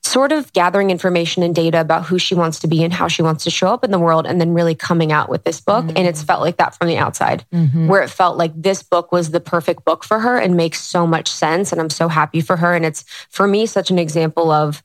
sort 0.05 0.33
of 0.33 0.53
gathering 0.53 0.91
information 0.91 1.43
and 1.43 1.55
data 1.55 1.81
about 1.81 2.05
who 2.05 2.19
she 2.19 2.35
wants 2.35 2.59
to 2.61 2.67
be 2.67 2.83
and 2.83 2.93
how 2.93 3.07
she 3.09 3.23
wants 3.23 3.45
to 3.45 3.51
show 3.51 3.69
up 3.69 3.85
in 3.85 3.91
the 3.93 3.99
world 3.99 4.27
and 4.27 4.41
then 4.41 4.53
really 4.53 4.75
coming 4.75 5.13
out 5.13 5.29
with 5.29 5.45
this 5.45 5.61
book. 5.61 5.85
And 5.89 5.99
it's 5.99 6.23
felt 6.23 6.41
like 6.41 6.57
that 6.57 6.75
from 6.75 6.89
the 6.89 6.99
outside 6.99 7.45
Mhm. 7.53 7.87
where 7.87 8.03
it 8.03 8.11
felt 8.11 8.37
like 8.37 8.53
this 8.57 8.83
book 8.83 9.13
was 9.13 9.31
the 9.31 9.41
perfect 9.41 9.85
book 9.85 10.03
for 10.03 10.19
her 10.19 10.37
and 10.39 10.57
makes 10.57 10.81
so 10.81 11.07
much 11.07 11.29
sense. 11.29 11.71
And 11.71 11.81
I'm 11.81 11.89
so 11.91 12.09
happy 12.09 12.41
for 12.41 12.57
her. 12.57 12.75
And 12.75 12.85
it's 12.85 13.05
for 13.31 13.47
me 13.47 13.65
such 13.65 13.91
an 13.91 13.99
example 13.99 14.51
of 14.51 14.83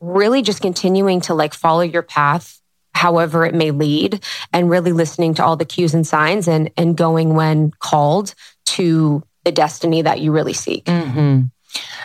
really 0.00 0.40
just 0.40 0.62
continuing 0.62 1.20
to 1.22 1.34
like 1.34 1.52
follow 1.52 1.82
your 1.82 2.02
path, 2.02 2.60
however 2.94 3.44
it 3.44 3.54
may 3.54 3.72
lead, 3.72 4.22
and 4.52 4.70
really 4.70 4.92
listening 4.92 5.34
to 5.34 5.44
all 5.44 5.56
the 5.56 5.64
cues 5.64 5.94
and 5.94 6.06
signs 6.06 6.46
and 6.46 6.70
and 6.76 6.96
going 6.96 7.34
when 7.34 7.72
called 7.80 8.34
to 8.66 9.22
the 9.44 9.52
destiny 9.52 10.00
that 10.02 10.20
you 10.20 10.30
really 10.32 10.52
seek. 10.52 10.84
Mhm. 10.84 11.50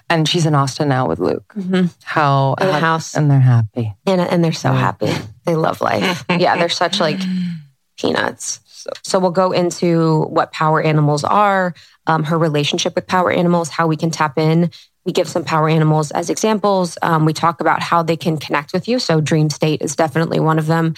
And 0.10 0.28
she's 0.30 0.46
in 0.46 0.54
Austin 0.56 0.88
now 0.90 1.08
with 1.08 1.20
Luke. 1.20 1.52
Mhm. 1.58 1.92
How 2.04 2.56
In 2.62 2.68
the 2.68 2.80
house. 2.80 3.16
and 3.16 3.30
they're 3.32 3.40
happy. 3.40 3.94
And, 4.06 4.22
and 4.22 4.44
they're 4.44 4.52
so 4.54 4.72
happy. 4.72 5.12
They 5.46 5.56
love 5.56 5.82
life. 5.82 6.24
yeah, 6.30 6.58
they're 6.58 6.70
such 6.70 7.00
like 7.00 7.20
peanuts. 7.98 8.60
So 9.04 9.18
we'll 9.20 9.32
go 9.32 9.52
into 9.52 10.24
what 10.26 10.52
power 10.52 10.80
animals 10.82 11.24
are, 11.24 11.74
um, 12.06 12.24
her 12.26 12.38
relationship 12.38 12.94
with 12.96 13.08
power 13.08 13.32
animals, 13.32 13.70
how 13.70 13.88
we 13.88 13.96
can 13.98 14.12
tap 14.12 14.38
in. 14.38 14.70
We 15.06 15.12
give 15.12 15.28
some 15.28 15.44
power 15.44 15.68
animals 15.70 16.12
as 16.12 16.30
examples. 16.30 16.98
Um, 17.02 17.26
we 17.26 17.34
talk 17.34 17.62
about 17.62 17.82
how 17.82 18.04
they 18.04 18.16
can 18.18 18.38
connect 18.38 18.74
with 18.74 18.88
you. 18.88 19.00
So 19.00 19.22
dream 19.22 19.50
state 19.50 19.82
is 19.82 19.96
definitely 19.96 20.40
one 20.40 20.60
of 20.60 20.68
them. 20.68 20.94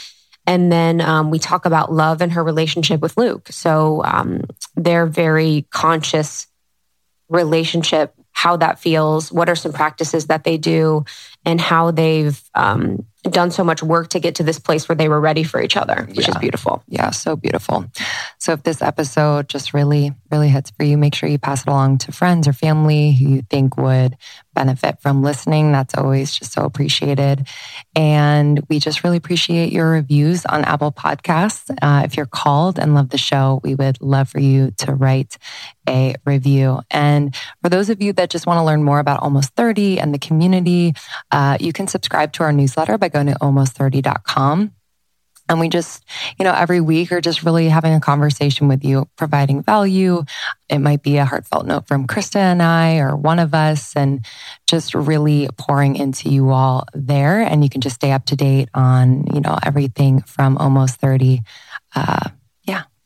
And 0.46 0.72
then 0.72 1.00
um, 1.02 1.30
we 1.30 1.40
talk 1.40 1.66
about 1.66 1.92
love 1.92 2.22
and 2.22 2.32
her 2.34 2.44
relationship 2.44 3.02
with 3.02 3.16
Luke. 3.18 3.48
So 3.52 4.02
um, 4.06 4.44
they're 4.76 5.06
very 5.06 5.66
conscious 5.72 6.48
relationship, 7.30 8.14
how 8.38 8.56
that 8.56 8.78
feels, 8.78 9.32
what 9.32 9.50
are 9.50 9.56
some 9.56 9.74
practices 9.74 10.28
that 10.28 10.44
they 10.44 10.60
do, 10.60 11.04
and 11.44 11.60
how 11.60 11.90
they've 11.90 12.40
um, 12.54 13.04
done 13.24 13.50
so 13.50 13.64
much 13.64 13.82
work 13.82 14.10
to 14.10 14.20
get 14.20 14.36
to 14.36 14.44
this 14.44 14.60
place 14.60 14.88
where 14.88 14.96
they 14.96 15.10
were 15.10 15.20
ready 15.20 15.42
for 15.42 15.60
each 15.60 15.76
other, 15.76 16.08
which 16.14 16.30
is 16.30 16.38
beautiful. 16.38 16.84
Yeah, 16.88 17.10
so 17.10 17.36
beautiful. 17.36 17.90
So 18.38 18.54
if 18.54 18.62
this 18.62 18.84
episode 18.84 19.50
just 19.50 19.74
really, 19.74 20.14
really 20.32 20.50
hits 20.50 20.70
for 20.70 20.84
you, 20.84 21.00
make 21.00 21.16
sure 21.16 21.28
you 21.28 21.40
pass 21.40 21.62
it 21.64 21.68
along 21.68 21.98
to 22.00 22.12
friends 22.12 22.48
or 22.48 22.54
family 22.54 23.12
who 23.12 23.28
you 23.28 23.42
think 23.42 23.76
would 23.76 24.16
benefit 24.58 25.00
from 25.02 25.22
listening. 25.22 25.72
That's 25.72 25.94
always 25.94 26.34
just 26.34 26.52
so 26.52 26.64
appreciated. 26.64 27.48
And 27.96 28.66
we 28.70 28.80
just 28.80 29.04
really 29.04 29.18
appreciate 29.18 29.72
your 29.72 29.92
reviews 29.92 30.48
on 30.48 30.66
Apple 30.66 30.92
Podcasts. 30.92 31.70
Uh, 31.80 32.02
if 32.04 32.18
you're 32.18 32.26
called 32.26 32.80
and 32.80 32.96
love 32.96 33.10
the 33.10 33.20
show, 33.20 33.62
we 33.64 33.76
would 33.76 34.02
love 34.02 34.30
for 34.30 34.40
you 34.40 34.72
to 34.80 34.96
write 34.96 35.38
a 35.88 36.16
review. 36.26 36.82
And 36.90 37.36
for 37.62 37.70
those 37.70 37.92
of 37.92 38.02
you 38.02 38.14
that 38.14 38.32
just 38.32 38.48
want 38.48 38.58
to 38.58 38.64
learn 38.64 38.84
more 38.84 39.00
about 39.00 39.22
Almost 39.22 39.56
30 39.56 40.00
and 40.00 40.12
the 40.12 40.20
community, 40.20 40.94
uh, 41.32 41.58
you 41.60 41.72
can 41.72 41.88
subscribe 41.88 42.34
to 42.34 42.44
our 42.44 42.52
newsletter 42.52 42.98
by 42.98 43.10
going 43.10 43.28
to 43.28 43.36
almost30.com. 43.36 44.72
And 45.50 45.60
we 45.60 45.70
just, 45.70 46.04
you 46.38 46.44
know, 46.44 46.54
every 46.54 46.82
week 46.82 47.12
are 47.12 47.22
just 47.22 47.44
really 47.44 47.70
having 47.70 47.94
a 47.94 48.00
conversation 48.00 48.68
with 48.68 48.84
you, 48.84 49.08
providing 49.16 49.64
value. 49.64 50.24
It 50.70 50.80
might 50.80 51.04
be 51.04 51.18
a 51.18 51.26
heartfelt 51.26 51.66
note 51.66 51.88
from 51.88 52.08
Krista 52.08 52.38
and 52.38 52.62
I 52.62 52.98
or 52.98 53.16
one 53.16 53.40
of 53.40 53.54
us, 53.54 53.96
and 53.96 54.26
just 54.68 54.94
really 54.94 55.48
pouring 55.58 55.96
into 55.96 56.30
you 56.30 56.50
all 56.50 56.86
there. 56.94 57.42
And 57.42 57.64
you 57.64 57.70
can 57.70 57.82
just 57.82 57.96
stay 57.96 58.12
up 58.12 58.26
to 58.26 58.36
date 58.36 58.70
on, 58.74 59.26
you 59.34 59.42
know, 59.42 59.58
everything 59.64 60.22
from 60.22 60.58
almost 60.58 61.00
30. 61.00 61.42
Uh, 61.96 62.30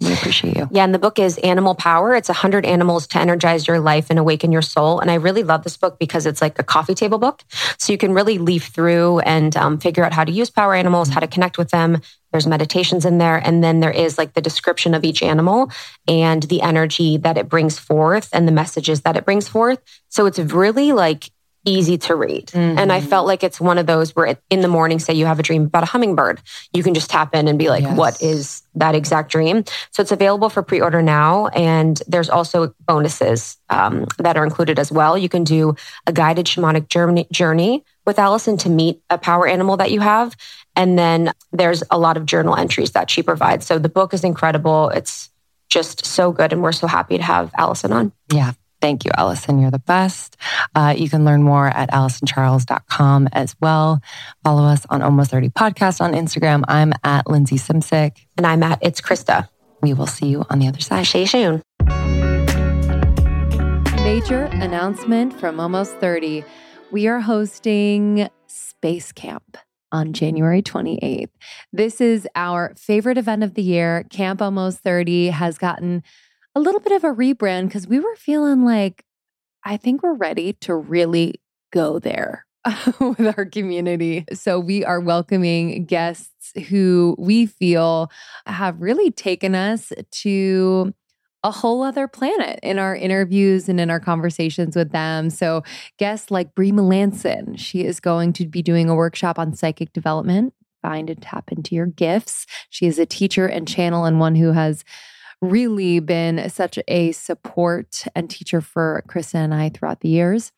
we 0.02 0.14
appreciate 0.14 0.58
you. 0.58 0.68
Yeah, 0.72 0.84
and 0.84 0.94
the 0.94 1.00
book 1.00 1.20
is 1.20 1.38
Animal 1.40 1.76
Power. 1.76 2.16
It's 2.16 2.28
100 2.28 2.66
animals 2.66 3.06
to 3.08 3.20
energize 3.20 3.68
your 3.68 3.80
life 3.80 4.10
and 4.10 4.18
awaken 4.18 4.52
your 4.52 4.64
soul. 4.64 5.00
And 5.00 5.12
I 5.12 5.16
really 5.16 5.44
love 5.44 5.64
this 5.64 5.78
book 5.78 6.00
because 6.00 6.26
it's 6.26 6.42
like 6.42 6.58
a 6.58 6.64
coffee 6.64 6.96
table 6.96 7.20
book. 7.20 7.44
So 7.78 7.94
you 7.94 7.98
can 7.98 8.14
really 8.14 8.40
leaf 8.40 8.68
through 8.68 9.20
and 9.20 9.56
um, 9.56 9.78
figure 9.78 10.04
out 10.04 10.12
how 10.12 10.24
to 10.24 10.32
use 10.32 10.50
power 10.50 10.74
animals, 10.74 11.10
how 11.10 11.20
to 11.20 11.28
connect 11.28 11.58
with 11.58 11.70
them. 11.70 12.02
There's 12.32 12.48
meditations 12.48 13.06
in 13.06 13.20
there. 13.20 13.38
And 13.38 13.64
then 13.64 13.80
there 13.80 13.92
is 13.92 14.18
like 14.18 14.34
the 14.34 14.42
description 14.42 14.94
of 14.94 15.04
each 15.04 15.22
animal 15.22 15.70
and 16.08 16.42
the 16.44 16.62
energy 16.62 17.18
that 17.18 17.38
it 17.38 17.48
brings 17.48 17.78
forth 17.78 18.30
and 18.34 18.48
the 18.48 18.52
messages 18.52 19.02
that 19.02 19.18
it 19.18 19.26
brings 19.26 19.48
forth. 19.48 19.80
So 20.10 20.26
it's 20.26 20.40
really 20.40 20.94
like 20.94 21.30
easy 21.66 21.98
to 21.98 22.16
read. 22.16 22.52
And 22.54 22.92
I 22.92 23.02
felt 23.02 23.28
like 23.28 23.44
it's 23.44 23.62
one 23.62 23.78
of 23.78 23.86
those 23.86 24.16
where 24.16 24.38
in 24.50 24.62
the 24.62 24.68
morning, 24.68 25.00
say 25.00 25.14
you 25.14 25.26
have 25.26 25.40
a 25.40 25.44
dream 25.44 25.66
about 25.66 25.84
a 25.84 25.86
hummingbird, 25.86 26.42
you 26.74 26.82
can 26.84 26.94
just 26.94 27.10
tap 27.10 27.36
in 27.36 27.48
and 27.48 27.60
be 27.60 27.70
like, 27.70 27.84
Yes. 27.84 27.98
what 27.98 28.22
is 28.22 28.64
that 28.76 28.96
exact 28.96 29.32
dream? 29.32 29.64
So 29.92 30.02
it's 30.02 30.12
available 30.12 30.50
for 30.50 30.64
pre 30.64 30.82
order 30.82 31.02
now. 31.02 31.48
And 31.48 32.02
there's 32.08 32.30
also 32.30 32.74
bonuses 32.82 33.58
um, 33.70 34.08
that 34.18 34.38
are 34.38 34.44
included 34.44 34.80
as 34.80 34.92
well. 34.92 35.18
You 35.18 35.30
can 35.30 35.44
do 35.44 35.76
a 36.08 36.14
guided 36.14 36.48
shamanic 36.48 36.88
journey, 36.88 37.28
journey 37.32 37.84
with 38.06 38.18
Alyson 38.18 38.58
to 38.60 38.70
meet 38.70 39.02
a 39.10 39.18
power 39.18 39.48
animal 39.48 39.78
that 39.78 39.92
you 39.92 40.00
have. 40.00 40.36
And 40.76 40.98
then 40.98 41.32
there's 41.52 41.84
a 41.92 41.98
lot 42.00 42.18
of 42.18 42.26
journal 42.26 42.56
entries 42.56 42.92
that 42.92 43.10
she 43.10 43.22
provides. 43.22 43.66
So 43.66 43.78
the 43.78 43.90
book 43.90 44.14
is 44.14 44.24
incredible. 44.24 44.90
It's 44.90 45.30
just 45.70 46.06
so 46.06 46.32
good. 46.32 46.52
And 46.54 46.64
we're 46.64 46.72
so 46.72 46.88
happy 46.88 47.18
to 47.18 47.24
have 47.24 47.52
Alyson 47.58 47.92
on. 47.94 48.12
Yeah. 48.34 48.54
Thank 48.82 49.06
you, 49.06 49.12
Alyson. 49.12 49.62
You're 49.62 49.72
the 49.72 49.80
best. 49.80 50.38
Uh, 50.74 50.94
you 50.98 51.08
can 51.10 51.24
learn 51.24 51.44
more 51.44 51.68
at 51.68 51.92
AlysonCharles.com 51.92 53.30
as 53.32 53.56
well. 53.62 54.02
Follow 54.44 54.64
us 54.64 54.86
on 54.90 55.02
Almost 55.04 55.32
30 55.32 55.50
Podcast 55.50 56.02
on 56.02 56.14
Instagram. 56.14 56.64
I'm 56.68 56.92
at 57.04 57.28
Lindsay 57.28 57.58
Simsek. 57.58 58.18
And 58.38 58.48
I'm 58.48 58.64
at 58.64 58.80
It's 58.82 59.00
Krista. 59.00 59.48
We 59.82 59.94
will 59.94 60.08
see 60.08 60.28
you 60.28 60.44
on 60.50 60.60
the 60.60 60.68
other 60.68 60.82
side. 60.82 61.06
Stay 61.06 61.26
soon. 61.26 61.62
Major 64.04 64.46
announcement 64.46 65.40
from 65.40 65.60
Almost 65.60 65.98
30. 65.98 66.44
We 66.92 67.08
are 67.08 67.20
hosting 67.20 68.30
Space 68.48 69.12
Camp 69.12 69.58
on 69.92 70.14
January 70.14 70.62
28th. 70.62 71.30
This 71.72 72.02
is 72.02 72.28
our 72.36 72.74
favorite 72.78 73.18
event 73.18 73.44
of 73.44 73.54
the 73.54 73.62
year. 73.62 74.06
Camp 74.10 74.42
Almost 74.42 74.80
30 74.80 75.28
has 75.28 75.58
gotten 75.58 76.04
a 76.56 76.60
little 76.60 76.82
bit 76.82 76.92
of 76.92 77.04
a 77.04 77.14
rebrand 77.14 77.68
because 77.68 77.88
we 77.88 78.00
were 78.00 78.16
feeling 78.16 78.66
like, 78.66 79.04
I 79.64 79.78
think 79.78 80.04
we're 80.04 80.14
ready 80.14 80.54
to 80.62 80.76
really 80.76 81.36
go 81.72 82.00
there 82.00 82.46
with 83.00 83.38
our 83.38 83.46
community. 83.46 84.26
So 84.34 84.60
we 84.60 84.84
are 84.84 85.00
welcoming 85.00 85.86
guests 85.86 86.52
who 86.70 87.16
we 87.18 87.46
feel 87.46 88.12
have 88.46 88.82
really 88.82 89.12
taken 89.12 89.56
us 89.56 89.94
to 90.12 90.94
a 91.44 91.52
whole 91.52 91.82
other 91.82 92.08
planet 92.08 92.60
in 92.62 92.78
our 92.78 92.96
interviews 92.96 93.68
and 93.68 93.80
in 93.80 93.90
our 93.90 94.00
conversations 94.00 94.76
with 94.76 94.92
them. 94.92 95.32
So, 95.32 95.64
guests 95.98 96.30
like 96.30 96.54
Brie 96.54 96.72
Melanson, 96.72 97.58
she 97.58 97.84
is 97.84 98.00
going 98.00 98.34
to 98.34 98.46
be 98.46 98.62
doing 98.62 98.90
a 98.90 98.96
workshop 98.96 99.40
on 99.40 99.56
psychic 99.56 99.92
development, 99.92 100.54
find 100.84 101.10
and 101.10 101.20
tap 101.20 101.52
into 101.52 101.74
your 101.74 101.88
gifts. 101.88 102.46
She 102.70 102.86
is 102.86 103.00
a 103.00 103.08
teacher 103.08 103.48
and 103.48 103.68
channel 103.68 104.06
and 104.06 104.20
one 104.20 104.36
who 104.36 104.52
has 104.52 104.84
really 105.42 106.00
been 106.00 106.50
such 106.50 106.78
a 106.88 107.12
support 107.12 108.06
and 108.16 108.30
teacher 108.30 108.62
for 108.62 109.04
Krista 109.08 109.36
and 109.36 109.54
I 109.54 109.70
throughout 109.70 110.02
the 110.02 110.10
years. 110.10 110.52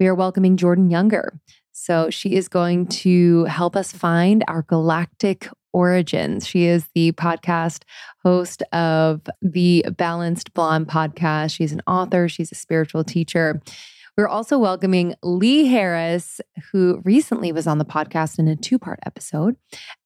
We 0.00 0.06
are 0.06 0.14
welcoming 0.14 0.56
Jordan 0.56 0.90
Younger. 0.90 1.40
So 1.72 2.10
she 2.10 2.34
is 2.34 2.48
going 2.48 2.86
to 2.86 3.44
help 3.44 3.76
us 3.76 3.92
find 3.92 4.44
our 4.48 4.62
galactic 4.62 5.48
origins. 5.72 6.46
She 6.46 6.64
is 6.64 6.88
the 6.94 7.12
podcast 7.12 7.82
host 8.22 8.62
of 8.72 9.22
the 9.42 9.84
Balanced 9.96 10.54
Blonde 10.54 10.88
podcast. 10.88 11.54
She's 11.54 11.72
an 11.72 11.82
author, 11.86 12.28
she's 12.28 12.52
a 12.52 12.56
spiritual 12.56 13.04
teacher. 13.04 13.60
We're 14.16 14.28
also 14.28 14.58
welcoming 14.58 15.16
Lee 15.24 15.66
Harris, 15.66 16.40
who 16.70 17.02
recently 17.04 17.50
was 17.50 17.66
on 17.66 17.78
the 17.78 17.84
podcast 17.84 18.38
in 18.38 18.46
a 18.46 18.54
two 18.54 18.78
part 18.78 19.00
episode, 19.04 19.56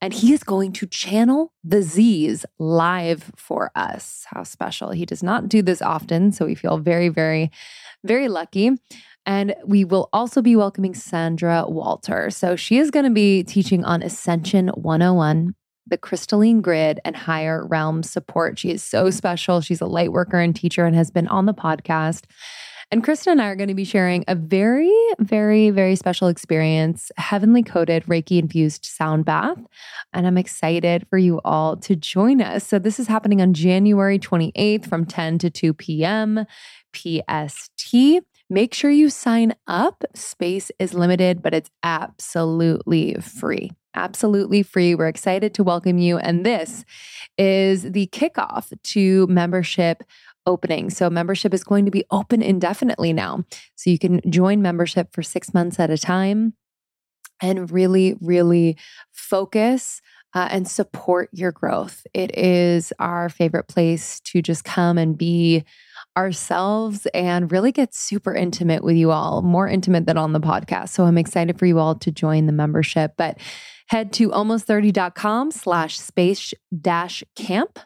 and 0.01 0.15
he 0.15 0.33
is 0.33 0.43
going 0.43 0.73
to 0.75 0.87
channel 0.87 1.53
the 1.63 1.83
Z's 1.83 2.47
live 2.59 3.31
for 3.37 3.71
us. 3.75 4.25
How 4.29 4.45
special. 4.45 4.93
He 4.93 5.05
does 5.05 5.23
not 5.23 5.51
do 5.51 5.61
this 5.61 5.83
often, 5.83 6.33
so 6.33 6.47
we 6.47 6.55
feel 6.55 6.79
very, 6.79 7.11
very, 7.11 7.51
very 8.03 8.29
lucky. 8.29 8.71
And 9.27 9.55
we 9.67 9.85
will 9.85 10.09
also 10.11 10.41
be 10.41 10.57
welcoming 10.57 10.95
Sandra 10.95 11.67
Walter. 11.69 12.31
So 12.31 12.57
she 12.57 12.79
is 12.79 12.91
going 12.91 13.05
to 13.05 13.11
be 13.11 13.45
teaching 13.45 13.85
on 13.85 14.03
Ascension 14.03 14.69
101 14.69 15.55
the 15.87 15.99
crystalline 15.99 16.61
grid 16.61 17.01
and 17.05 17.17
higher 17.17 17.67
realm 17.67 18.03
support. 18.03 18.59
She 18.59 18.71
is 18.71 18.83
so 18.83 19.11
special. 19.11 19.61
She's 19.61 19.81
a 19.81 19.87
light 19.87 20.13
worker 20.13 20.39
and 20.39 20.55
teacher 20.55 20.85
and 20.85 20.95
has 20.95 21.11
been 21.11 21.29
on 21.29 21.47
the 21.47 21.55
podcast. 21.55 22.25
And 22.91 23.05
Krista 23.05 23.27
and 23.27 23.43
I 23.43 23.49
are 23.49 23.57
going 23.57 23.69
to 23.69 23.75
be 23.75 23.85
sharing 23.85 24.25
a 24.29 24.35
very, 24.35 24.91
very, 25.19 25.69
very 25.69 25.95
special 25.95 26.29
experience 26.29 27.13
heavenly 27.19 27.63
coated 27.63 28.05
Reiki 28.05 28.39
infused 28.39 28.87
sound 28.87 29.27
bath. 29.27 29.59
And 30.15 30.27
I'm 30.27 30.39
excited 30.39 31.07
for 31.11 31.19
you 31.19 31.39
all 31.45 31.77
to 31.79 31.95
join 31.95 32.41
us. 32.41 32.67
So, 32.67 32.79
this 32.79 32.99
is 32.99 33.07
happening 33.07 33.43
on 33.43 33.53
January 33.53 34.19
28th 34.19 34.87
from 34.89 35.05
10 35.05 35.39
to 35.39 35.51
2 35.51 35.75
p.m. 35.75 36.47
PST. 36.95 37.95
Make 38.51 38.73
sure 38.73 38.91
you 38.91 39.11
sign 39.11 39.55
up. 39.67 40.03
Space 40.15 40.71
is 40.79 40.95
limited, 40.95 41.43
but 41.43 41.53
it's 41.53 41.71
absolutely 41.83 43.15
free. 43.17 43.71
Absolutely 43.95 44.63
free. 44.63 44.95
We're 44.95 45.09
excited 45.09 45.53
to 45.55 45.65
welcome 45.65 45.99
you. 45.99 46.17
And 46.19 46.47
this 46.47 46.85
is 47.37 47.83
the 47.83 48.07
kickoff 48.07 48.73
to 48.83 49.27
membership 49.27 50.05
opening. 50.49 50.91
So, 50.91 51.09
membership 51.09 51.55
is 51.55 51.63
going 51.63 51.85
to 51.85 51.91
be 51.91 52.05
open 52.11 52.43
indefinitely 52.43 53.13
now. 53.13 53.45
So, 53.77 53.91
you 53.91 53.99
can 53.99 54.21
join 54.29 54.63
membership 54.63 55.13
for 55.13 55.23
six 55.23 55.55
months 55.55 55.79
at 55.79 55.91
a 55.91 55.99
time 55.99 56.55
and 57.41 57.71
really, 57.71 58.17
really 58.21 58.77
focus. 59.13 60.01
Uh, 60.35 60.47
and 60.51 60.69
support 60.69 61.31
your 61.33 61.51
growth. 61.51 62.07
It 62.13 62.37
is 62.37 62.93
our 62.99 63.31
favorite 63.31 63.67
place 63.67 64.21
to 64.27 64.43
just 64.43 64.63
come 64.63 64.99
and 64.99 65.17
be 65.17 65.65
ourselves 66.19 67.07
and 67.15 67.51
really 67.53 67.71
get 67.71 67.95
super 67.95 68.35
intimate 68.35 68.83
with 68.83 68.97
you 68.97 69.13
all, 69.13 69.41
more 69.41 69.69
intimate 69.69 70.05
than 70.05 70.19
on 70.19 70.33
the 70.33 70.41
podcast. 70.41 70.89
So 70.89 71.05
I'm 71.05 71.17
excited 71.17 71.59
for 71.59 71.65
you 71.65 71.79
all 71.79 71.95
to 71.95 72.11
join 72.11 72.47
the 72.47 72.53
membership. 72.53 73.13
But 73.17 73.39
head 73.87 74.13
to 74.15 74.31
almost30.com 74.31 75.53
slash 75.53 75.99
space 75.99 76.53
dash 76.81 77.23
camp 77.37 77.79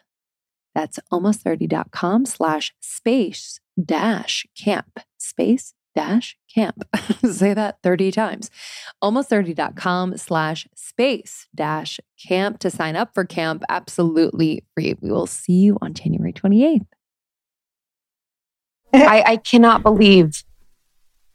that's 0.73 0.99
almost30.com 1.11 2.25
slash 2.25 2.73
space 2.79 3.59
dash 3.83 4.45
camp. 4.57 4.99
Space 5.17 5.73
dash 5.95 6.37
camp. 6.53 6.83
Say 7.31 7.53
that 7.53 7.77
30 7.83 8.11
times. 8.11 8.49
Almost30.com 9.03 10.17
slash 10.17 10.67
space 10.75 11.47
dash 11.53 11.99
camp 12.21 12.59
to 12.59 12.69
sign 12.69 12.95
up 12.95 13.13
for 13.13 13.25
camp 13.25 13.63
absolutely 13.69 14.63
free. 14.73 14.95
We 15.01 15.11
will 15.11 15.27
see 15.27 15.53
you 15.53 15.77
on 15.81 15.93
January 15.93 16.33
28th. 16.33 16.85
I, 18.93 19.23
I 19.25 19.37
cannot 19.37 19.83
believe 19.83 20.43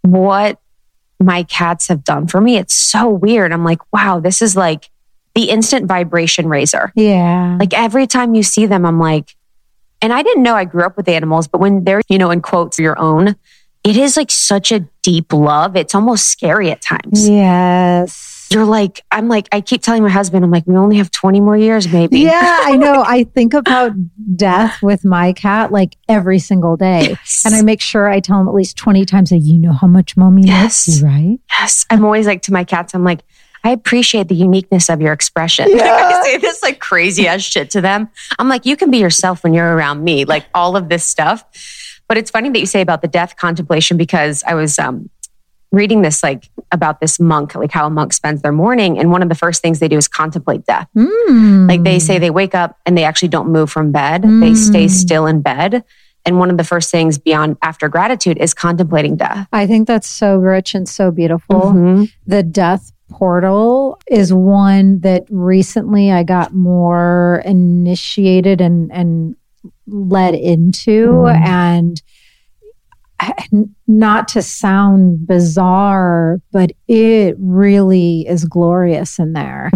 what 0.02 0.60
my 1.20 1.42
cats 1.42 1.88
have 1.88 2.04
done 2.04 2.26
for 2.28 2.40
me. 2.40 2.56
It's 2.56 2.74
so 2.74 3.08
weird. 3.08 3.52
I'm 3.52 3.64
like, 3.64 3.80
wow, 3.92 4.20
this 4.20 4.40
is 4.40 4.56
like 4.56 4.90
the 5.38 5.50
instant 5.50 5.86
vibration 5.86 6.48
raiser. 6.48 6.90
Yeah. 6.96 7.56
Like 7.60 7.72
every 7.72 8.08
time 8.08 8.34
you 8.34 8.42
see 8.42 8.66
them, 8.66 8.84
I'm 8.84 8.98
like, 8.98 9.36
and 10.02 10.12
I 10.12 10.24
didn't 10.24 10.42
know 10.42 10.56
I 10.56 10.64
grew 10.64 10.82
up 10.82 10.96
with 10.96 11.08
animals, 11.08 11.46
but 11.46 11.60
when 11.60 11.84
they're, 11.84 12.02
you 12.08 12.18
know, 12.18 12.32
in 12.32 12.42
quotes, 12.42 12.76
your 12.76 12.98
own, 12.98 13.36
it 13.84 13.96
is 13.96 14.16
like 14.16 14.32
such 14.32 14.72
a 14.72 14.80
deep 15.04 15.32
love. 15.32 15.76
It's 15.76 15.94
almost 15.94 16.26
scary 16.26 16.72
at 16.72 16.82
times. 16.82 17.28
Yes. 17.28 18.48
You're 18.50 18.64
like, 18.64 19.00
I'm 19.12 19.28
like, 19.28 19.46
I 19.52 19.60
keep 19.60 19.80
telling 19.80 20.02
my 20.02 20.08
husband, 20.08 20.44
I'm 20.44 20.50
like, 20.50 20.66
we 20.66 20.74
only 20.76 20.96
have 20.96 21.12
20 21.12 21.40
more 21.40 21.56
years, 21.56 21.86
maybe. 21.86 22.18
Yeah, 22.18 22.58
I 22.62 22.74
know. 22.74 23.04
I 23.06 23.22
think 23.22 23.54
about 23.54 23.92
death 24.34 24.82
with 24.82 25.04
my 25.04 25.34
cat 25.34 25.70
like 25.70 25.96
every 26.08 26.40
single 26.40 26.76
day. 26.76 27.10
Yes. 27.10 27.44
And 27.46 27.54
I 27.54 27.62
make 27.62 27.80
sure 27.80 28.08
I 28.08 28.18
tell 28.18 28.40
him 28.40 28.48
at 28.48 28.54
least 28.54 28.76
20 28.76 29.04
times 29.04 29.30
that 29.30 29.38
you 29.38 29.56
know 29.58 29.72
how 29.72 29.86
much 29.86 30.16
mommy 30.16 30.42
Yes. 30.46 30.88
loves 30.88 31.00
you, 31.00 31.06
right? 31.06 31.38
Yes. 31.50 31.86
I'm 31.90 32.04
always 32.04 32.26
like 32.26 32.42
to 32.42 32.52
my 32.52 32.64
cats, 32.64 32.92
I'm 32.92 33.04
like, 33.04 33.20
I 33.64 33.70
appreciate 33.70 34.28
the 34.28 34.34
uniqueness 34.34 34.88
of 34.88 35.00
your 35.00 35.12
expression. 35.12 35.66
Like, 35.78 35.82
I 35.82 36.22
say 36.22 36.36
this 36.38 36.62
like 36.62 36.78
crazy 36.80 37.26
ass 37.28 37.40
shit 37.42 37.70
to 37.70 37.80
them. 37.80 38.08
I'm 38.38 38.48
like, 38.48 38.66
you 38.66 38.76
can 38.76 38.90
be 38.90 38.98
yourself 38.98 39.42
when 39.44 39.54
you're 39.54 39.74
around 39.76 40.02
me, 40.04 40.24
like 40.24 40.46
all 40.54 40.76
of 40.76 40.88
this 40.88 41.04
stuff. 41.04 41.44
But 42.08 42.16
it's 42.18 42.30
funny 42.30 42.48
that 42.50 42.58
you 42.58 42.66
say 42.66 42.80
about 42.80 43.02
the 43.02 43.08
death 43.08 43.36
contemplation 43.36 43.96
because 43.96 44.42
I 44.44 44.54
was 44.54 44.78
um, 44.78 45.10
reading 45.72 46.02
this 46.02 46.22
like 46.22 46.48
about 46.72 47.00
this 47.00 47.20
monk, 47.20 47.54
like 47.54 47.70
how 47.72 47.86
a 47.86 47.90
monk 47.90 48.12
spends 48.12 48.42
their 48.42 48.52
morning. 48.52 48.98
And 48.98 49.10
one 49.10 49.22
of 49.22 49.28
the 49.28 49.34
first 49.34 49.60
things 49.62 49.78
they 49.80 49.88
do 49.88 49.96
is 49.98 50.08
contemplate 50.08 50.64
death. 50.64 50.88
Mm. 50.96 51.68
Like 51.68 51.82
they 51.82 51.98
say 51.98 52.18
they 52.18 52.30
wake 52.30 52.54
up 52.54 52.78
and 52.86 52.96
they 52.96 53.04
actually 53.04 53.28
don't 53.28 53.50
move 53.50 53.70
from 53.70 53.92
bed, 53.92 54.22
they 54.22 54.54
stay 54.54 54.86
Mm. 54.86 54.90
still 54.90 55.26
in 55.26 55.42
bed. 55.42 55.84
And 56.24 56.38
one 56.38 56.50
of 56.50 56.56
the 56.58 56.64
first 56.64 56.90
things 56.90 57.16
beyond 57.18 57.56
after 57.62 57.88
gratitude 57.88 58.36
is 58.38 58.52
contemplating 58.52 59.16
death. 59.16 59.46
I 59.52 59.66
think 59.66 59.86
that's 59.86 60.08
so 60.08 60.36
rich 60.36 60.74
and 60.74 60.86
so 60.88 61.10
beautiful. 61.10 61.60
Mhm. 61.72 62.12
The 62.26 62.42
death 62.42 62.92
portal 63.10 63.98
is 64.10 64.32
one 64.32 65.00
that 65.00 65.24
recently 65.30 66.10
I 66.12 66.22
got 66.22 66.54
more 66.54 67.42
initiated 67.44 68.60
and 68.60 68.90
and 68.92 69.34
led 69.86 70.34
into 70.34 71.08
Mhm. 71.08 71.46
and 71.46 72.02
not 73.88 74.28
to 74.28 74.42
sound 74.42 75.26
bizarre 75.26 76.40
but 76.52 76.70
it 76.86 77.34
really 77.40 78.24
is 78.28 78.44
glorious 78.44 79.18
in 79.18 79.32
there 79.32 79.70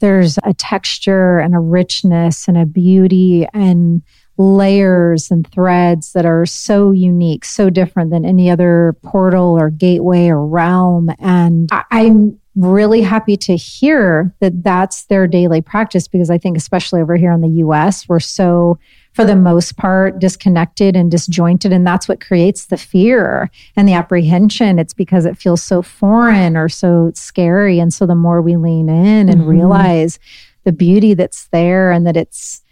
there's 0.00 0.36
a 0.42 0.52
texture 0.54 1.38
and 1.38 1.54
a 1.54 1.60
richness 1.60 2.48
and 2.48 2.56
a 2.58 2.66
beauty 2.66 3.46
and 3.54 4.02
layers 4.36 5.30
and 5.30 5.46
threads 5.50 6.12
that 6.12 6.24
are 6.24 6.46
so 6.46 6.92
unique, 6.92 7.44
so 7.44 7.68
different 7.70 8.12
than 8.12 8.24
any 8.24 8.48
other 8.48 8.94
portal 9.02 9.58
or 9.58 9.68
gateway 9.68 10.28
or 10.28 10.46
realm. 10.46 11.10
And 11.18 11.68
I- 11.72 11.82
I'm 11.90 12.38
really 12.58 13.02
happy 13.02 13.36
to 13.36 13.56
hear 13.56 14.34
that 14.40 14.64
that's 14.64 15.04
their 15.04 15.26
daily 15.26 15.60
practice 15.60 16.08
because 16.08 16.28
I 16.28 16.38
think, 16.38 16.56
especially 16.56 17.00
over 17.00 17.16
here 17.16 17.30
in 17.30 17.40
the 17.40 17.62
US, 17.64 18.08
we're 18.08 18.20
so, 18.20 18.78
for 19.12 19.24
the 19.24 19.36
most 19.36 19.76
part, 19.76 20.18
disconnected 20.18 20.96
and 20.96 21.10
disjointed. 21.10 21.72
And 21.72 21.86
that's 21.86 22.08
what 22.08 22.20
creates 22.20 22.66
the 22.66 22.76
fear 22.76 23.50
and 23.76 23.88
the 23.88 23.92
apprehension. 23.92 24.78
It's 24.78 24.94
because 24.94 25.24
it 25.24 25.38
feels 25.38 25.62
so 25.62 25.82
foreign 25.82 26.56
or 26.56 26.68
so 26.68 27.12
scary. 27.14 27.78
And 27.78 27.94
so 27.94 28.06
the 28.06 28.14
more 28.14 28.42
we 28.42 28.56
lean 28.56 28.88
in 28.88 29.28
and 29.28 29.42
Mhm. 29.42 29.48
realize 29.48 30.18
the 30.64 30.72
beauty 30.72 31.14
that's 31.14 31.48
there 31.48 31.92
and 31.92 32.06
that 32.06 32.16
it's, 32.16 32.62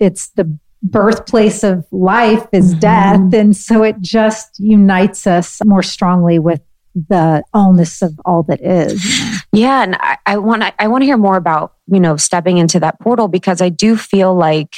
it's 0.00 0.28
the 0.30 0.58
birthplace 0.82 1.62
of 1.62 1.86
life 1.92 2.46
is 2.52 2.70
mm-hmm. 2.70 2.80
death. 2.80 3.34
And 3.34 3.56
so 3.56 3.84
it 3.84 4.00
just 4.00 4.58
unites 4.58 5.26
us 5.26 5.60
more 5.64 5.82
strongly 5.82 6.40
with 6.40 6.60
the 6.94 7.42
allness 7.54 8.02
of 8.02 8.18
all 8.24 8.42
that 8.44 8.60
is. 8.60 9.04
Yeah. 9.52 9.82
And 9.82 9.96
I 10.26 10.38
want 10.38 10.62
I 10.78 10.88
want 10.88 11.02
to 11.02 11.06
hear 11.06 11.18
more 11.18 11.36
about, 11.36 11.74
you 11.86 12.00
know, 12.00 12.16
stepping 12.16 12.58
into 12.58 12.80
that 12.80 12.98
portal 13.00 13.28
because 13.28 13.60
I 13.60 13.68
do 13.68 13.96
feel 13.96 14.34
like 14.34 14.74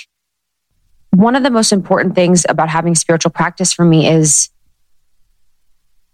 one 1.10 1.36
of 1.36 1.42
the 1.44 1.50
most 1.50 1.72
important 1.72 2.14
things 2.14 2.44
about 2.48 2.68
having 2.68 2.94
spiritual 2.94 3.30
practice 3.30 3.72
for 3.72 3.84
me 3.84 4.08
is 4.08 4.50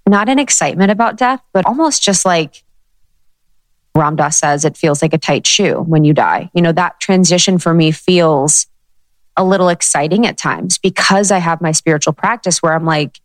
not 0.06 0.28
an 0.28 0.38
excitement 0.38 0.90
about 0.90 1.16
death, 1.16 1.40
but 1.52 1.64
almost 1.64 2.02
just 2.02 2.24
like 2.24 2.62
Ram 3.94 4.16
Dass 4.16 4.36
says, 4.36 4.64
it 4.64 4.76
feels 4.76 5.02
like 5.02 5.14
a 5.14 5.18
tight 5.18 5.46
shoe 5.46 5.80
when 5.80 6.04
you 6.04 6.12
die. 6.12 6.50
You 6.54 6.62
know, 6.62 6.72
that 6.72 7.00
transition 7.00 7.58
for 7.58 7.74
me 7.74 7.90
feels 7.92 8.66
a 9.36 9.44
little 9.44 9.68
exciting 9.68 10.26
at 10.26 10.36
times 10.36 10.78
because 10.78 11.30
I 11.30 11.38
have 11.38 11.60
my 11.60 11.72
spiritual 11.72 12.12
practice 12.12 12.62
where 12.62 12.74
I'm 12.74 12.84
like, 12.84 13.20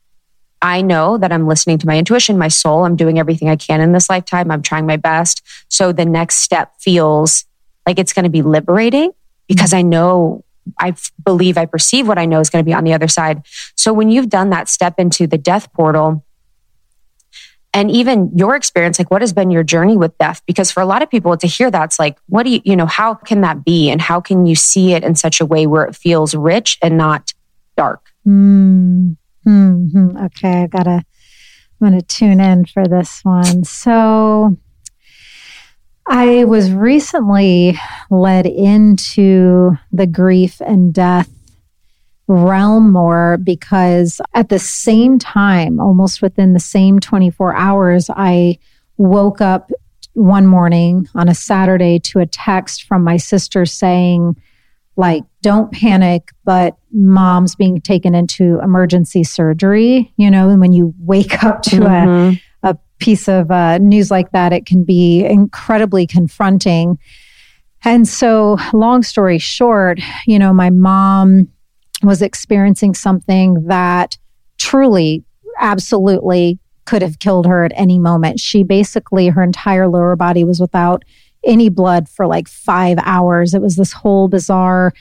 I 0.65 0.81
know 0.81 1.19
that 1.19 1.31
I'm 1.31 1.45
listening 1.45 1.77
to 1.77 1.85
my 1.85 1.95
intuition, 1.95 2.39
my 2.39 2.47
soul. 2.47 2.85
I'm 2.85 2.95
doing 2.95 3.19
everything 3.19 3.49
I 3.49 3.55
can 3.55 3.81
in 3.81 3.91
this 3.91 4.09
lifetime. 4.09 4.49
I'm 4.49 4.63
trying 4.63 4.87
my 4.87 4.97
best. 4.97 5.43
So 5.69 5.91
the 5.91 6.05
next 6.05 6.37
step 6.37 6.73
feels 6.79 7.45
like 7.85 7.99
it's 7.99 8.13
going 8.13 8.23
to 8.23 8.31
be 8.31 8.41
liberating 8.41 9.11
because 9.47 9.75
I 9.75 9.83
know 9.83 10.43
I 10.79 10.95
believe 11.23 11.59
I 11.59 11.67
perceive 11.67 12.07
what 12.07 12.17
I 12.17 12.25
know 12.25 12.39
is 12.39 12.49
going 12.49 12.65
to 12.65 12.67
be 12.67 12.73
on 12.73 12.83
the 12.83 12.93
other 12.93 13.07
side. 13.07 13.43
So 13.75 13.93
when 13.93 14.09
you've 14.09 14.27
done 14.27 14.49
that 14.49 14.67
step 14.67 14.95
into 14.97 15.27
the 15.27 15.37
death 15.37 15.71
portal, 15.71 16.25
and 17.71 17.91
even 17.91 18.31
your 18.35 18.55
experience, 18.55 18.97
like 18.97 19.11
what 19.11 19.21
has 19.21 19.33
been 19.33 19.51
your 19.51 19.61
journey 19.61 19.97
with 19.97 20.17
death? 20.17 20.41
Because 20.47 20.71
for 20.71 20.81
a 20.81 20.85
lot 20.87 21.03
of 21.03 21.11
people 21.11 21.37
to 21.37 21.45
hear 21.45 21.69
that's 21.69 21.99
like, 21.99 22.17
what 22.25 22.41
do 22.41 22.49
you, 22.49 22.61
you 22.65 22.75
know, 22.75 22.87
how 22.87 23.13
can 23.13 23.41
that 23.41 23.63
be? 23.63 23.91
And 23.91 24.01
how 24.01 24.19
can 24.19 24.47
you 24.47 24.55
see 24.55 24.93
it 24.93 25.03
in 25.03 25.13
such 25.13 25.41
a 25.41 25.45
way 25.45 25.67
where 25.67 25.83
it 25.83 25.95
feels 25.95 26.33
rich 26.33 26.79
and 26.81 26.97
not 26.97 27.33
dark? 27.77 28.01
Mm. 28.25 29.17
Mm-hmm. 29.47 30.17
Okay, 30.25 30.63
I 30.63 30.67
gotta. 30.67 31.03
I'm 31.81 31.91
to 31.91 32.01
tune 32.01 32.39
in 32.39 32.65
for 32.65 32.87
this 32.87 33.23
one. 33.23 33.63
So, 33.65 34.57
I 36.07 36.45
was 36.45 36.71
recently 36.71 37.79
led 38.09 38.45
into 38.45 39.77
the 39.91 40.07
grief 40.07 40.61
and 40.61 40.93
death 40.93 41.29
realm 42.27 42.91
more 42.91 43.37
because 43.37 44.21
at 44.33 44.49
the 44.49 44.59
same 44.59 45.19
time, 45.19 45.79
almost 45.79 46.21
within 46.21 46.53
the 46.53 46.59
same 46.59 46.99
24 46.99 47.55
hours, 47.55 48.09
I 48.09 48.59
woke 48.97 49.41
up 49.41 49.71
one 50.13 50.45
morning 50.47 51.07
on 51.15 51.27
a 51.27 51.35
Saturday 51.35 51.99
to 51.99 52.19
a 52.19 52.25
text 52.25 52.83
from 52.83 53.03
my 53.03 53.17
sister 53.17 53.65
saying, 53.65 54.35
like, 54.95 55.23
don't 55.45 55.71
panic, 55.71 56.31
but 56.43 56.75
mom's 56.91 57.55
being 57.55 57.79
taken 57.79 58.15
into 58.15 58.59
emergency 58.63 59.23
surgery. 59.23 60.11
You 60.17 60.31
know, 60.31 60.49
and 60.49 60.59
when 60.59 60.73
you 60.73 60.91
wake 60.97 61.43
up 61.43 61.61
to 61.63 61.81
mm-hmm. 61.81 62.67
a, 62.67 62.71
a 62.71 62.77
piece 62.97 63.29
of 63.29 63.51
uh, 63.51 63.77
news 63.77 64.09
like 64.09 64.31
that, 64.31 64.53
it 64.53 64.65
can 64.65 64.83
be 64.83 65.23
incredibly 65.23 66.07
confronting. 66.07 66.97
And 67.83 68.07
so, 68.07 68.57
long 68.73 69.03
story 69.03 69.37
short, 69.37 69.99
you 70.25 70.39
know, 70.39 70.51
my 70.51 70.71
mom 70.71 71.47
was 72.01 72.23
experiencing 72.23 72.95
something 72.95 73.67
that 73.67 74.17
truly, 74.57 75.23
absolutely 75.59 76.57
could 76.85 77.03
have 77.03 77.19
killed 77.19 77.45
her 77.45 77.63
at 77.63 77.71
any 77.75 77.99
moment. 77.99 78.39
She 78.39 78.63
basically, 78.63 79.27
her 79.27 79.43
entire 79.43 79.87
lower 79.87 80.15
body 80.15 80.43
was 80.43 80.59
without 80.59 81.05
any 81.43 81.69
blood 81.69 82.09
for 82.09 82.25
like 82.25 82.47
five 82.47 82.97
hours. 83.03 83.53
It 83.53 83.61
was 83.61 83.75
this 83.75 83.93
whole 83.93 84.27
bizarre 84.27 84.91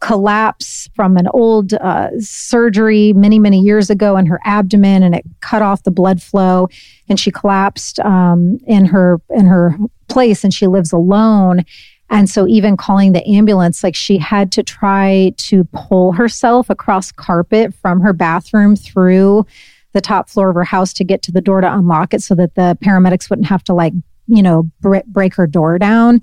collapse 0.00 0.88
from 0.94 1.16
an 1.16 1.28
old 1.34 1.74
uh, 1.74 2.10
surgery 2.18 3.12
many, 3.12 3.38
many 3.38 3.60
years 3.60 3.90
ago 3.90 4.16
in 4.16 4.26
her 4.26 4.40
abdomen, 4.44 5.02
and 5.02 5.14
it 5.14 5.24
cut 5.40 5.62
off 5.62 5.82
the 5.82 5.90
blood 5.90 6.22
flow. 6.22 6.68
And 7.08 7.18
she 7.18 7.30
collapsed 7.30 7.98
um, 8.00 8.58
in 8.66 8.84
her 8.86 9.20
in 9.30 9.46
her 9.46 9.76
place, 10.08 10.44
and 10.44 10.54
she 10.54 10.66
lives 10.66 10.92
alone. 10.92 11.64
And 12.10 12.30
so, 12.30 12.46
even 12.46 12.76
calling 12.76 13.12
the 13.12 13.26
ambulance, 13.26 13.82
like 13.82 13.94
she 13.94 14.18
had 14.18 14.52
to 14.52 14.62
try 14.62 15.32
to 15.36 15.64
pull 15.72 16.12
herself 16.12 16.70
across 16.70 17.12
carpet 17.12 17.74
from 17.74 18.00
her 18.00 18.12
bathroom 18.12 18.76
through 18.76 19.46
the 19.92 20.00
top 20.00 20.28
floor 20.28 20.50
of 20.50 20.54
her 20.54 20.64
house 20.64 20.92
to 20.92 21.04
get 21.04 21.22
to 21.22 21.32
the 21.32 21.40
door 21.40 21.60
to 21.60 21.72
unlock 21.72 22.14
it 22.14 22.22
so 22.22 22.34
that 22.34 22.54
the 22.54 22.78
paramedics 22.82 23.30
wouldn't 23.30 23.48
have 23.48 23.64
to 23.64 23.74
like 23.74 23.94
you 24.28 24.42
know, 24.42 24.70
break 24.80 25.34
her 25.34 25.46
door 25.46 25.78
down. 25.78 26.20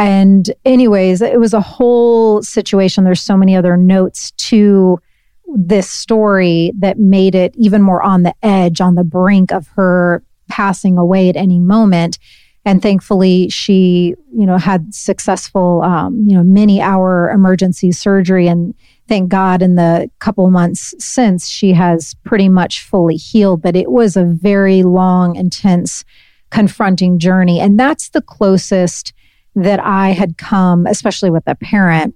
And, 0.00 0.50
anyways, 0.64 1.20
it 1.20 1.38
was 1.38 1.52
a 1.52 1.60
whole 1.60 2.42
situation. 2.42 3.04
There's 3.04 3.20
so 3.20 3.36
many 3.36 3.54
other 3.54 3.76
notes 3.76 4.30
to 4.48 4.98
this 5.54 5.90
story 5.90 6.72
that 6.78 6.98
made 6.98 7.34
it 7.34 7.54
even 7.54 7.82
more 7.82 8.02
on 8.02 8.22
the 8.22 8.34
edge, 8.42 8.80
on 8.80 8.94
the 8.94 9.04
brink 9.04 9.52
of 9.52 9.68
her 9.76 10.22
passing 10.48 10.96
away 10.96 11.28
at 11.28 11.36
any 11.36 11.58
moment. 11.58 12.18
And 12.64 12.80
thankfully, 12.80 13.50
she, 13.50 14.14
you 14.34 14.46
know, 14.46 14.56
had 14.56 14.94
successful, 14.94 15.82
um, 15.82 16.24
you 16.26 16.34
know, 16.34 16.44
many 16.44 16.80
hour 16.80 17.28
emergency 17.28 17.92
surgery. 17.92 18.48
And 18.48 18.74
thank 19.06 19.28
God, 19.28 19.60
in 19.60 19.74
the 19.74 20.10
couple 20.18 20.50
months 20.50 20.94
since, 20.98 21.46
she 21.46 21.74
has 21.74 22.14
pretty 22.24 22.48
much 22.48 22.80
fully 22.80 23.16
healed. 23.16 23.60
But 23.60 23.76
it 23.76 23.90
was 23.90 24.16
a 24.16 24.24
very 24.24 24.82
long, 24.82 25.36
intense 25.36 26.06
confronting 26.48 27.18
journey. 27.18 27.60
And 27.60 27.78
that's 27.78 28.08
the 28.08 28.22
closest 28.22 29.12
that 29.54 29.80
I 29.80 30.10
had 30.10 30.38
come, 30.38 30.86
especially 30.86 31.30
with 31.30 31.44
a 31.46 31.54
parent, 31.54 32.14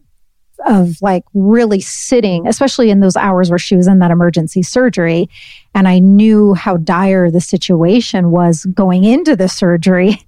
of 0.66 1.00
like 1.02 1.24
really 1.34 1.80
sitting, 1.80 2.46
especially 2.46 2.90
in 2.90 3.00
those 3.00 3.16
hours 3.16 3.50
where 3.50 3.58
she 3.58 3.76
was 3.76 3.86
in 3.86 3.98
that 3.98 4.10
emergency 4.10 4.62
surgery. 4.62 5.28
And 5.74 5.86
I 5.86 5.98
knew 5.98 6.54
how 6.54 6.76
dire 6.78 7.30
the 7.30 7.40
situation 7.40 8.30
was 8.30 8.64
going 8.66 9.04
into 9.04 9.36
the 9.36 9.48
surgery. 9.48 10.18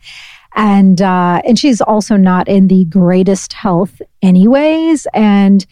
And, 0.59 1.03
uh, 1.03 1.42
and 1.45 1.59
she's 1.59 1.83
also 1.83 2.16
not 2.16 2.49
in 2.49 2.69
the 2.69 2.87
greatest 2.87 3.53
health 3.53 4.01
anyways. 4.23 5.07
And 5.12 5.66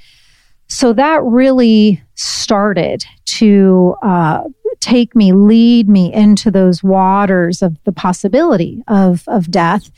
so 0.69 0.93
that 0.93 1.23
really 1.23 2.03
started 2.17 3.03
to, 3.25 3.97
uh, 4.03 4.43
take 4.81 5.17
me, 5.17 5.33
lead 5.33 5.89
me 5.89 6.13
into 6.13 6.51
those 6.51 6.83
waters 6.83 7.63
of 7.63 7.83
the 7.85 7.93
possibility 7.93 8.83
of, 8.87 9.25
of 9.27 9.51
death. 9.51 9.91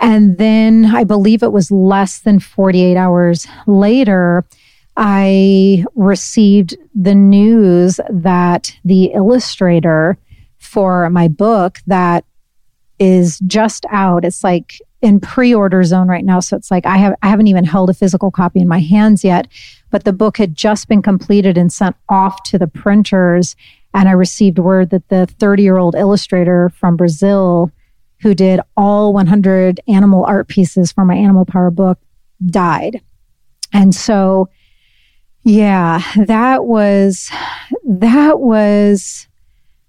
And 0.00 0.38
then 0.38 0.86
I 0.86 1.04
believe 1.04 1.42
it 1.42 1.52
was 1.52 1.70
less 1.70 2.20
than 2.20 2.40
48 2.40 2.96
hours 2.96 3.46
later, 3.66 4.44
I 4.96 5.84
received 5.94 6.76
the 6.94 7.14
news 7.14 8.00
that 8.10 8.76
the 8.84 9.06
illustrator 9.06 10.18
for 10.58 11.08
my 11.10 11.28
book 11.28 11.78
that 11.86 12.24
is 12.98 13.38
just 13.40 13.86
out. 13.90 14.24
It's 14.24 14.44
like 14.44 14.80
in 15.02 15.20
pre-order 15.20 15.82
zone 15.84 16.08
right 16.08 16.24
now. 16.24 16.40
So 16.40 16.56
it's 16.56 16.70
like 16.70 16.86
I 16.86 16.96
have 16.96 17.14
I 17.22 17.28
haven't 17.28 17.48
even 17.48 17.64
held 17.64 17.90
a 17.90 17.94
physical 17.94 18.30
copy 18.30 18.60
in 18.60 18.68
my 18.68 18.80
hands 18.80 19.24
yet, 19.24 19.48
but 19.90 20.04
the 20.04 20.12
book 20.12 20.38
had 20.38 20.54
just 20.54 20.88
been 20.88 21.02
completed 21.02 21.58
and 21.58 21.72
sent 21.72 21.96
off 22.08 22.42
to 22.44 22.58
the 22.58 22.66
printers 22.68 23.56
and 23.92 24.08
I 24.08 24.12
received 24.12 24.58
word 24.58 24.90
that 24.90 25.08
the 25.08 25.26
30 25.26 25.62
year 25.62 25.78
old 25.78 25.94
illustrator 25.94 26.68
from 26.70 26.96
Brazil 26.96 27.70
who 28.24 28.34
did 28.34 28.58
all 28.74 29.12
100 29.12 29.80
animal 29.86 30.24
art 30.24 30.48
pieces 30.48 30.90
for 30.90 31.04
my 31.04 31.14
Animal 31.14 31.44
Power 31.44 31.70
book 31.70 31.98
died. 32.46 33.02
And 33.74 33.94
so, 33.94 34.48
yeah, 35.42 36.02
that 36.24 36.64
was, 36.64 37.30
that 37.86 38.40
was 38.40 39.28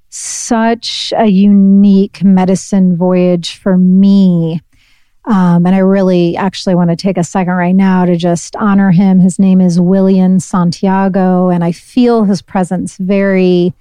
such 0.10 1.14
a 1.18 1.28
unique 1.28 2.26
medicine 2.26 2.98
voyage 2.98 3.56
for 3.56 3.78
me. 3.78 4.60
Um, 5.24 5.66
and 5.66 5.74
I 5.74 5.78
really 5.78 6.36
actually 6.36 6.76
want 6.76 6.90
to 6.90 6.98
take 6.98 7.18
a 7.18 7.24
second 7.24 7.54
right 7.54 7.74
now 7.74 8.04
to 8.04 8.18
just 8.18 8.58
honor 8.58 8.92
him. 8.92 9.22
His 9.22 9.40
name 9.40 9.62
is 9.62 9.80
William 9.80 10.42
Santiago, 10.42 11.48
and 11.48 11.64
I 11.64 11.72
feel 11.72 12.26
his 12.26 12.42
presence 12.42 12.98
very 12.98 13.74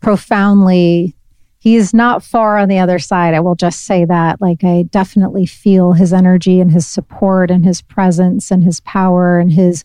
profoundly 0.00 1.14
he's 1.58 1.92
not 1.92 2.22
far 2.22 2.58
on 2.58 2.68
the 2.68 2.78
other 2.78 2.98
side. 2.98 3.34
I 3.34 3.40
will 3.40 3.54
just 3.54 3.84
say 3.84 4.04
that. 4.04 4.40
Like, 4.40 4.64
I 4.64 4.82
definitely 4.90 5.46
feel 5.46 5.92
his 5.92 6.12
energy 6.12 6.60
and 6.60 6.70
his 6.70 6.86
support 6.86 7.50
and 7.50 7.64
his 7.64 7.82
presence 7.82 8.50
and 8.50 8.62
his 8.62 8.80
power 8.80 9.38
and 9.38 9.52
his 9.52 9.84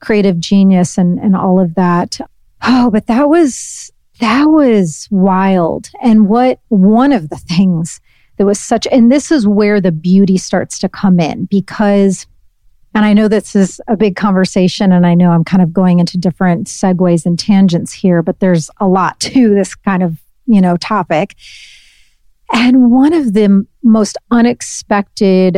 creative 0.00 0.38
genius 0.40 0.98
and, 0.98 1.18
and 1.18 1.36
all 1.36 1.60
of 1.60 1.74
that. 1.74 2.18
Oh, 2.62 2.90
but 2.90 3.06
that 3.06 3.28
was, 3.28 3.92
that 4.20 4.44
was 4.44 5.08
wild. 5.10 5.90
And 6.02 6.28
what 6.28 6.60
one 6.68 7.12
of 7.12 7.28
the 7.28 7.36
things 7.36 8.00
that 8.36 8.46
was 8.46 8.58
such, 8.58 8.86
and 8.90 9.10
this 9.10 9.30
is 9.30 9.46
where 9.46 9.80
the 9.80 9.92
beauty 9.92 10.38
starts 10.38 10.78
to 10.80 10.88
come 10.88 11.20
in 11.20 11.46
because 11.46 12.26
and 12.94 13.04
I 13.06 13.14
know 13.14 13.26
this 13.26 13.56
is 13.56 13.80
a 13.88 13.96
big 13.96 14.16
conversation, 14.16 14.92
and 14.92 15.06
I 15.06 15.14
know 15.14 15.30
I'm 15.30 15.44
kind 15.44 15.62
of 15.62 15.72
going 15.72 15.98
into 15.98 16.18
different 16.18 16.66
segues 16.66 17.24
and 17.24 17.38
tangents 17.38 17.92
here, 17.92 18.22
but 18.22 18.40
there's 18.40 18.70
a 18.80 18.86
lot 18.86 19.18
to 19.20 19.54
this 19.54 19.74
kind 19.74 20.02
of, 20.02 20.21
you 20.52 20.60
know, 20.60 20.76
topic. 20.76 21.34
And 22.52 22.90
one 22.90 23.14
of 23.14 23.32
the 23.32 23.66
most 23.82 24.18
unexpected 24.30 25.56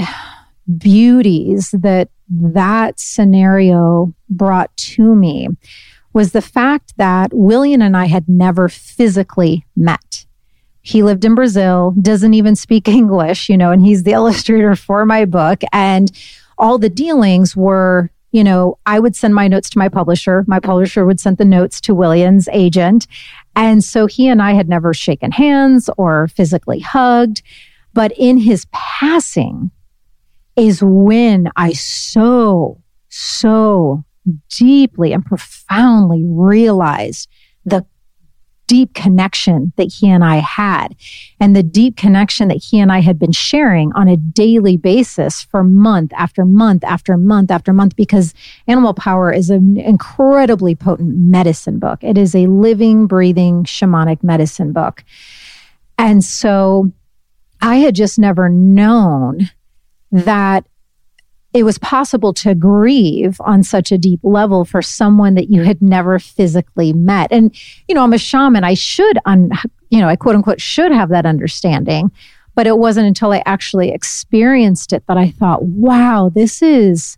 beauties 0.79 1.71
that 1.73 2.09
that 2.31 2.99
scenario 2.99 4.15
brought 4.31 4.75
to 4.77 5.15
me 5.15 5.49
was 6.13 6.33
the 6.33 6.41
fact 6.41 6.95
that 6.97 7.35
William 7.35 7.83
and 7.83 7.97
I 7.97 8.07
had 8.07 8.29
never 8.29 8.69
physically 8.69 9.67
met. 9.77 10.25
He 10.81 11.03
lived 11.03 11.25
in 11.25 11.35
Brazil, 11.35 11.95
doesn't 12.01 12.35
even 12.35 12.55
speak 12.55 12.89
English, 13.01 13.49
you 13.49 13.57
know, 13.57 13.73
and 13.73 13.83
he's 13.83 14.05
the 14.05 14.13
illustrator 14.21 14.77
for 14.77 15.05
my 15.05 15.25
book. 15.25 15.63
And 15.73 16.11
all 16.57 16.79
the 16.79 16.89
dealings 16.89 17.57
were, 17.57 18.11
you 18.31 18.45
know, 18.45 18.79
I 18.87 19.01
would 19.01 19.17
send 19.17 19.35
my 19.35 19.49
notes 19.49 19.69
to 19.71 19.79
my 19.79 19.89
publisher. 19.89 20.45
My 20.47 20.61
publisher 20.61 21.05
would 21.05 21.19
send 21.19 21.39
the 21.39 21.45
notes 21.45 21.81
to 21.83 21.95
William's 21.95 22.49
agent. 22.53 23.07
And 23.57 23.83
so 23.85 24.07
he 24.07 24.29
and 24.29 24.43
I 24.43 24.53
had 24.53 24.69
never 24.69 24.93
shaken 24.93 25.31
hands 25.31 25.89
or 25.97 26.29
physically 26.29 26.81
hugged. 26.81 27.43
But 27.93 28.13
in 28.19 28.39
his 28.39 28.67
passing 28.73 29.71
is 30.57 30.83
when 30.83 31.51
I 31.57 31.73
so, 31.73 32.83
so 33.09 34.05
deeply 34.49 35.13
and 35.13 35.25
profoundly 35.25 36.25
realized 36.27 37.29
the 37.65 37.87
deep 38.67 38.95
connection 38.95 39.73
that 39.77 39.93
he 39.93 40.09
and 40.09 40.25
I 40.25 40.37
had 40.37 40.97
and 41.41 41.55
the 41.55 41.63
deep 41.63 41.97
connection 41.97 42.49
that 42.49 42.57
he 42.57 42.81
and 42.81 42.91
I 42.91 43.01
had 43.01 43.19
been 43.19 43.33
sharing 43.33 43.93
on 43.93 44.09
a 44.09 44.17
daily 44.17 44.77
basis 44.77 45.43
for 45.43 45.63
month 45.63 46.13
after 46.15 46.45
month 46.45 46.85
after 46.85 47.17
month 47.17 47.51
after 47.51 47.73
month 47.73 47.97
because 47.97 48.35
Animal 48.67 48.95
Power 48.95 49.33
is 49.33 49.51
an 49.51 49.77
incredibly 49.77 50.75
potent 50.75 51.17
medicine 51.17 51.79
book. 51.79 52.03
It 52.03 52.17
is 52.17 52.35
a 52.35 52.47
living, 52.47 53.07
breathing 53.07 53.65
shamanic 53.65 54.23
medicine 54.23 54.73
book. 54.73 55.05
And 55.99 56.25
so 56.25 56.93
I 57.61 57.77
had 57.77 57.95
just 57.95 58.19
never 58.19 58.49
known 58.49 59.51
that 60.11 60.67
it 61.55 61.63
was 61.63 61.79
possible 61.79 62.35
to 62.35 62.53
grieve 62.55 63.41
on 63.41 63.63
such 63.63 63.93
a 63.93 63.97
deep 63.97 64.19
level 64.25 64.65
for 64.65 64.83
someone 64.83 65.35
that 65.35 65.51
you 65.51 65.63
had 65.63 65.81
never 65.81 66.19
physically 66.19 66.93
met. 66.93 67.31
And, 67.31 67.55
you 67.87 67.95
know, 67.95 68.03
I'm 68.03 68.13
a 68.13 68.19
shaman. 68.19 68.65
I 68.65 68.75
should, 68.75 69.19
un, 69.25 69.51
you 69.89 70.01
know, 70.01 70.09
I 70.09 70.17
quote 70.17 70.35
unquote 70.35 70.61
should 70.61 70.91
have 70.91 71.11
that 71.11 71.25
understanding. 71.25 72.11
But 72.57 72.67
it 72.67 72.79
wasn't 72.79 73.07
until 73.07 73.33
I 73.33 73.43
actually 73.47 73.91
experienced 73.91 74.93
it 74.93 75.05
that 75.07 75.17
I 75.17 75.31
thought, 75.31 75.63
wow, 75.63 76.31
this 76.35 76.61
is 76.61 77.17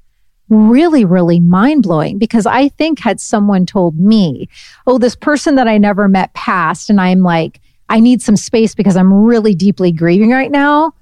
really, 0.51 1.05
really 1.05 1.41
mind 1.41 1.83
blowing. 1.83 2.19
Because 2.19 2.45
I 2.45 2.69
think 2.69 2.99
had 2.99 3.21
someone 3.21 3.65
told 3.65 3.99
me, 3.99 4.51
oh, 4.87 4.99
this 4.99 5.17
person 5.17 5.55
that 5.55 5.67
I 5.67 5.79
never 5.79 6.09
met 6.09 6.33
passed, 6.35 6.91
and 6.91 7.01
I'm 7.01 7.23
like, 7.23 7.61
I 7.89 8.01
need 8.01 8.21
some 8.21 8.37
space 8.37 8.75
because 8.75 8.97
I'm 8.97 9.13
really 9.13 9.55
deeply 9.55 9.93
grieving 9.93 10.31
right 10.31 10.51
now. 10.51 10.93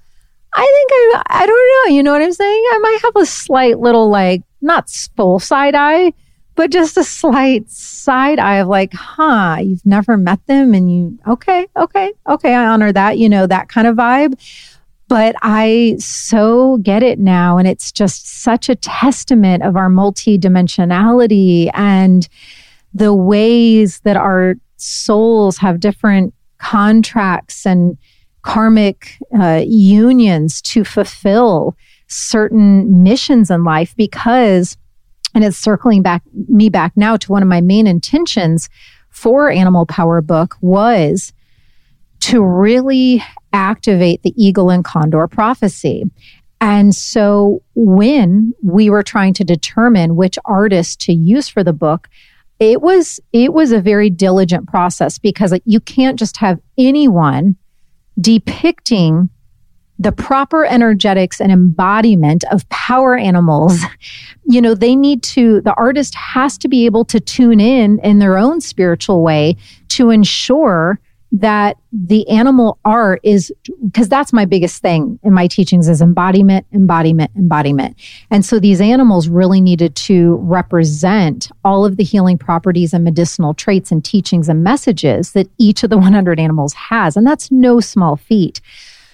I 0.57 0.61
think 0.61 0.91
I, 0.93 1.43
I 1.43 1.45
don't 1.45 1.89
know. 1.89 1.95
You 1.95 2.03
know 2.03 2.13
what 2.13 2.21
I'm 2.21 2.31
saying? 2.31 2.63
I 2.71 2.77
might 2.79 2.99
have 3.03 3.15
a 3.17 3.25
slight 3.25 3.79
little, 3.79 4.09
like, 4.09 4.41
not 4.61 4.89
full 5.15 5.39
side 5.39 5.75
eye, 5.75 6.13
but 6.55 6.71
just 6.71 6.97
a 6.97 7.03
slight 7.03 7.69
side 7.69 8.39
eye 8.39 8.57
of 8.57 8.67
like, 8.67 8.93
huh, 8.93 9.57
you've 9.61 9.85
never 9.85 10.17
met 10.17 10.45
them 10.47 10.73
and 10.73 10.91
you, 10.91 11.19
okay, 11.27 11.67
okay, 11.75 12.13
okay, 12.27 12.53
I 12.53 12.65
honor 12.65 12.91
that, 12.93 13.17
you 13.17 13.27
know, 13.27 13.45
that 13.45 13.67
kind 13.69 13.87
of 13.87 13.95
vibe. 13.95 14.39
But 15.07 15.35
I 15.41 15.97
so 15.99 16.77
get 16.77 17.03
it 17.03 17.19
now. 17.19 17.57
And 17.57 17.67
it's 17.67 17.91
just 17.91 18.41
such 18.41 18.69
a 18.69 18.75
testament 18.75 19.61
of 19.61 19.75
our 19.75 19.89
multidimensionality 19.89 21.69
and 21.73 22.27
the 22.93 23.13
ways 23.13 23.99
that 23.99 24.17
our 24.17 24.55
souls 24.77 25.57
have 25.57 25.79
different 25.79 26.33
contracts 26.57 27.65
and 27.65 27.97
karmic 28.45 29.17
uh, 29.37 29.63
unions 29.65 30.61
to 30.61 30.83
fulfill 30.83 31.75
certain 32.07 33.01
missions 33.01 33.49
in 33.49 33.63
life 33.63 33.95
because 33.97 34.77
and 35.33 35.43
it's 35.43 35.57
circling 35.57 36.03
back 36.03 36.21
me 36.47 36.69
back 36.69 36.93
now 36.95 37.17
to 37.17 37.31
one 37.31 37.41
of 37.41 37.49
my 37.49 37.59
main 37.59 37.87
intentions 37.87 38.69
for 39.09 39.49
animal 39.49 39.87
power 39.87 40.21
book 40.21 40.55
was 40.61 41.33
to 42.19 42.43
really 42.43 43.23
activate 43.51 44.21
the 44.21 44.33
eagle 44.37 44.69
and 44.69 44.85
condor 44.85 45.27
prophecy. 45.27 46.03
And 46.61 46.93
so 46.93 47.63
when 47.73 48.53
we 48.63 48.91
were 48.91 49.03
trying 49.03 49.33
to 49.33 49.43
determine 49.43 50.15
which 50.15 50.37
artist 50.45 51.01
to 51.01 51.13
use 51.13 51.49
for 51.49 51.63
the 51.63 51.73
book 51.73 52.09
it 52.59 52.81
was 52.81 53.19
it 53.33 53.51
was 53.51 53.73
a 53.73 53.81
very 53.81 54.09
diligent 54.09 54.67
process 54.67 55.17
because 55.17 55.53
you 55.65 55.81
can't 55.81 56.17
just 56.17 56.37
have 56.37 56.57
anyone 56.77 57.57
depicting 58.19 59.29
the 59.97 60.11
proper 60.11 60.65
energetics 60.65 61.39
and 61.39 61.51
embodiment 61.51 62.43
of 62.51 62.67
power 62.69 63.17
animals, 63.17 63.79
you 64.45 64.61
know, 64.61 64.73
they 64.73 64.95
need 64.95 65.23
to, 65.23 65.61
the 65.61 65.73
artist 65.75 66.15
has 66.15 66.57
to 66.57 66.67
be 66.67 66.85
able 66.85 67.05
to 67.05 67.19
tune 67.19 67.59
in 67.59 67.99
in 67.99 68.19
their 68.19 68.37
own 68.37 68.59
spiritual 68.59 69.23
way 69.23 69.55
to 69.89 70.09
ensure 70.09 70.99
that 71.39 71.75
the 71.91 72.27
animal 72.29 72.79
art 72.85 73.19
is 73.21 73.51
because 73.83 74.07
that's 74.07 74.31
my 74.31 74.45
biggest 74.45 74.81
thing 74.81 75.19
in 75.21 75.33
my 75.33 75.47
teachings 75.47 75.89
is 75.89 76.01
embodiment 76.01 76.65
embodiment 76.71 77.29
embodiment 77.35 77.97
and 78.31 78.45
so 78.45 78.57
these 78.57 78.79
animals 78.79 79.27
really 79.27 79.59
needed 79.59 79.93
to 79.95 80.35
represent 80.35 81.51
all 81.65 81.83
of 81.83 81.97
the 81.97 82.03
healing 82.03 82.37
properties 82.37 82.93
and 82.93 83.03
medicinal 83.03 83.53
traits 83.53 83.91
and 83.91 84.05
teachings 84.05 84.47
and 84.47 84.63
messages 84.63 85.33
that 85.33 85.47
each 85.57 85.83
of 85.83 85.89
the 85.89 85.97
100 86.05 86.39
animals 86.39 86.73
has 86.73 87.17
and 87.17 87.27
that's 87.27 87.51
no 87.51 87.81
small 87.81 88.15
feat 88.15 88.61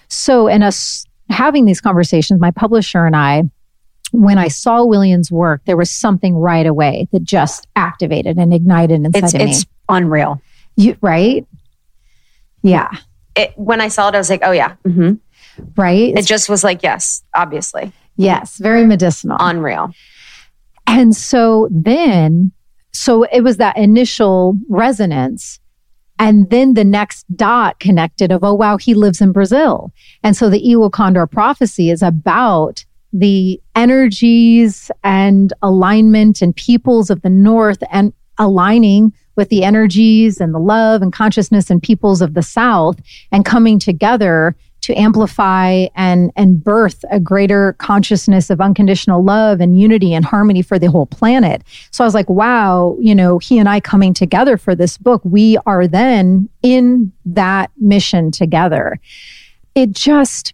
so 0.07 0.47
in 0.47 0.61
us 0.61 1.05
having 1.29 1.65
these 1.65 1.81
conversations 1.81 2.39
my 2.39 2.51
publisher 2.51 3.05
and 3.05 3.15
i 3.15 3.43
when 4.13 4.37
I 4.37 4.49
saw 4.49 4.83
William's 4.83 5.31
work, 5.31 5.61
there 5.63 5.77
was 5.77 5.89
something 5.89 6.35
right 6.35 6.65
away 6.65 7.07
that 7.13 7.23
just 7.23 7.65
activated 7.77 8.37
and 8.37 8.53
ignited 8.53 9.05
inside 9.05 9.23
it's, 9.23 9.33
of 9.33 9.39
me. 9.39 9.51
It's 9.51 9.65
unreal. 9.87 10.41
You, 10.75 10.97
right? 10.99 11.47
Yeah. 12.61 12.89
It, 13.35 13.53
when 13.55 13.81
I 13.81 13.87
saw 13.87 14.09
it, 14.09 14.15
I 14.15 14.17
was 14.17 14.29
like, 14.29 14.41
oh, 14.43 14.51
yeah. 14.51 14.75
Mm-hmm. 14.85 15.13
Right. 15.75 16.17
It 16.17 16.25
just 16.25 16.49
was 16.49 16.63
like, 16.63 16.83
yes, 16.83 17.23
obviously. 17.33 17.91
Yes. 18.17 18.57
Very 18.57 18.85
medicinal. 18.85 19.37
Unreal. 19.39 19.93
And 20.87 21.15
so 21.15 21.69
then, 21.71 22.51
so 22.91 23.23
it 23.23 23.41
was 23.41 23.57
that 23.57 23.77
initial 23.77 24.57
resonance. 24.69 25.59
And 26.19 26.49
then 26.49 26.75
the 26.75 26.83
next 26.83 27.25
dot 27.35 27.79
connected 27.79 28.31
of, 28.31 28.43
oh, 28.43 28.53
wow, 28.53 28.77
he 28.77 28.93
lives 28.93 29.21
in 29.21 29.31
Brazil. 29.31 29.91
And 30.23 30.37
so 30.37 30.49
the 30.49 30.59
Eagle 30.59 30.89
Condor 30.89 31.25
prophecy 31.25 31.89
is 31.89 32.03
about 32.03 32.85
the 33.13 33.59
energies 33.75 34.91
and 35.03 35.51
alignment 35.61 36.41
and 36.41 36.55
peoples 36.55 37.09
of 37.09 37.21
the 37.23 37.29
North 37.29 37.81
and 37.91 38.13
aligning 38.37 39.13
with 39.35 39.49
the 39.49 39.63
energies 39.63 40.39
and 40.39 40.53
the 40.53 40.59
love 40.59 41.01
and 41.01 41.13
consciousness 41.13 41.69
and 41.69 41.81
peoples 41.81 42.21
of 42.21 42.33
the 42.33 42.43
South 42.43 42.99
and 43.31 43.45
coming 43.45 43.79
together 43.79 44.55
to 44.81 44.95
amplify 44.95 45.85
and, 45.95 46.31
and 46.35 46.63
birth 46.63 47.05
a 47.11 47.19
greater 47.19 47.73
consciousness 47.73 48.49
of 48.49 48.59
unconditional 48.59 49.23
love 49.23 49.61
and 49.61 49.79
unity 49.79 50.13
and 50.13 50.25
harmony 50.25 50.61
for 50.61 50.79
the 50.79 50.89
whole 50.89 51.05
planet. 51.05 51.63
So 51.91 52.03
I 52.03 52.07
was 52.07 52.15
like, 52.15 52.29
wow, 52.29 52.97
you 52.99 53.13
know, 53.13 53.37
he 53.37 53.59
and 53.59 53.69
I 53.69 53.79
coming 53.79 54.13
together 54.13 54.57
for 54.57 54.75
this 54.75 54.97
book, 54.97 55.21
we 55.23 55.57
are 55.65 55.87
then 55.87 56.49
in 56.63 57.11
that 57.25 57.71
mission 57.77 58.31
together. 58.31 58.99
It 59.75 59.91
just, 59.91 60.53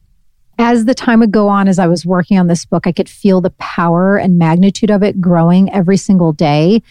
as 0.60 0.86
the 0.86 0.94
time 0.94 1.20
would 1.20 1.32
go 1.32 1.48
on, 1.48 1.68
as 1.68 1.80
I 1.80 1.88
was 1.88 2.06
working 2.06 2.38
on 2.38 2.48
this 2.48 2.66
book, 2.66 2.86
I 2.86 2.92
could 2.92 3.10
feel 3.10 3.40
the 3.40 3.52
power 3.52 4.18
and 4.18 4.38
magnitude 4.38 4.92
of 4.92 5.04
it 5.04 5.22
growing 5.22 5.72
every 5.72 5.98
single 5.98 6.34
day. 6.34 6.84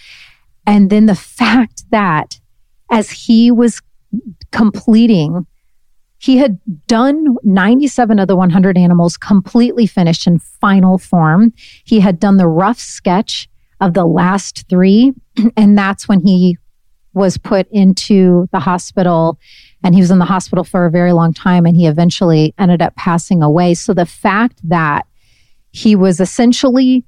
And 0.66 0.88
then 0.88 1.06
the 1.06 1.14
fact 1.14 1.75
that 1.90 2.38
as 2.90 3.10
he 3.10 3.50
was 3.50 3.80
completing, 4.52 5.46
he 6.18 6.38
had 6.38 6.58
done 6.86 7.36
97 7.42 8.18
of 8.18 8.28
the 8.28 8.36
100 8.36 8.78
animals 8.78 9.16
completely 9.16 9.86
finished 9.86 10.26
in 10.26 10.38
final 10.38 10.98
form. 10.98 11.52
He 11.84 12.00
had 12.00 12.18
done 12.18 12.36
the 12.36 12.48
rough 12.48 12.78
sketch 12.78 13.48
of 13.80 13.94
the 13.94 14.06
last 14.06 14.68
three. 14.68 15.12
And 15.56 15.76
that's 15.76 16.08
when 16.08 16.20
he 16.20 16.56
was 17.12 17.38
put 17.38 17.66
into 17.70 18.48
the 18.52 18.60
hospital 18.60 19.38
and 19.82 19.94
he 19.94 20.00
was 20.00 20.10
in 20.10 20.18
the 20.18 20.24
hospital 20.24 20.64
for 20.64 20.86
a 20.86 20.90
very 20.90 21.12
long 21.12 21.32
time 21.32 21.64
and 21.64 21.76
he 21.76 21.86
eventually 21.86 22.54
ended 22.58 22.82
up 22.82 22.94
passing 22.96 23.42
away. 23.42 23.74
So 23.74 23.94
the 23.94 24.06
fact 24.06 24.60
that 24.68 25.06
he 25.72 25.94
was 25.94 26.20
essentially 26.20 27.04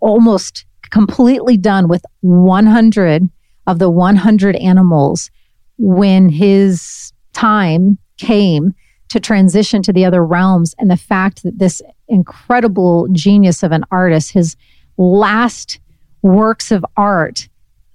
almost 0.00 0.64
completely 0.90 1.56
done 1.56 1.88
with 1.88 2.04
100 2.20 3.28
of 3.70 3.78
the 3.78 3.88
100 3.88 4.56
animals 4.56 5.30
when 5.78 6.28
his 6.28 7.12
time 7.32 7.96
came 8.18 8.74
to 9.08 9.20
transition 9.20 9.80
to 9.82 9.92
the 9.92 10.04
other 10.04 10.24
realms. 10.24 10.74
And 10.78 10.90
the 10.90 10.96
fact 10.96 11.44
that 11.44 11.58
this 11.58 11.80
incredible 12.08 13.06
genius 13.12 13.62
of 13.62 13.70
an 13.70 13.84
artist, 13.92 14.32
his 14.32 14.56
last 14.96 15.78
works 16.22 16.72
of 16.72 16.84
art 16.96 17.48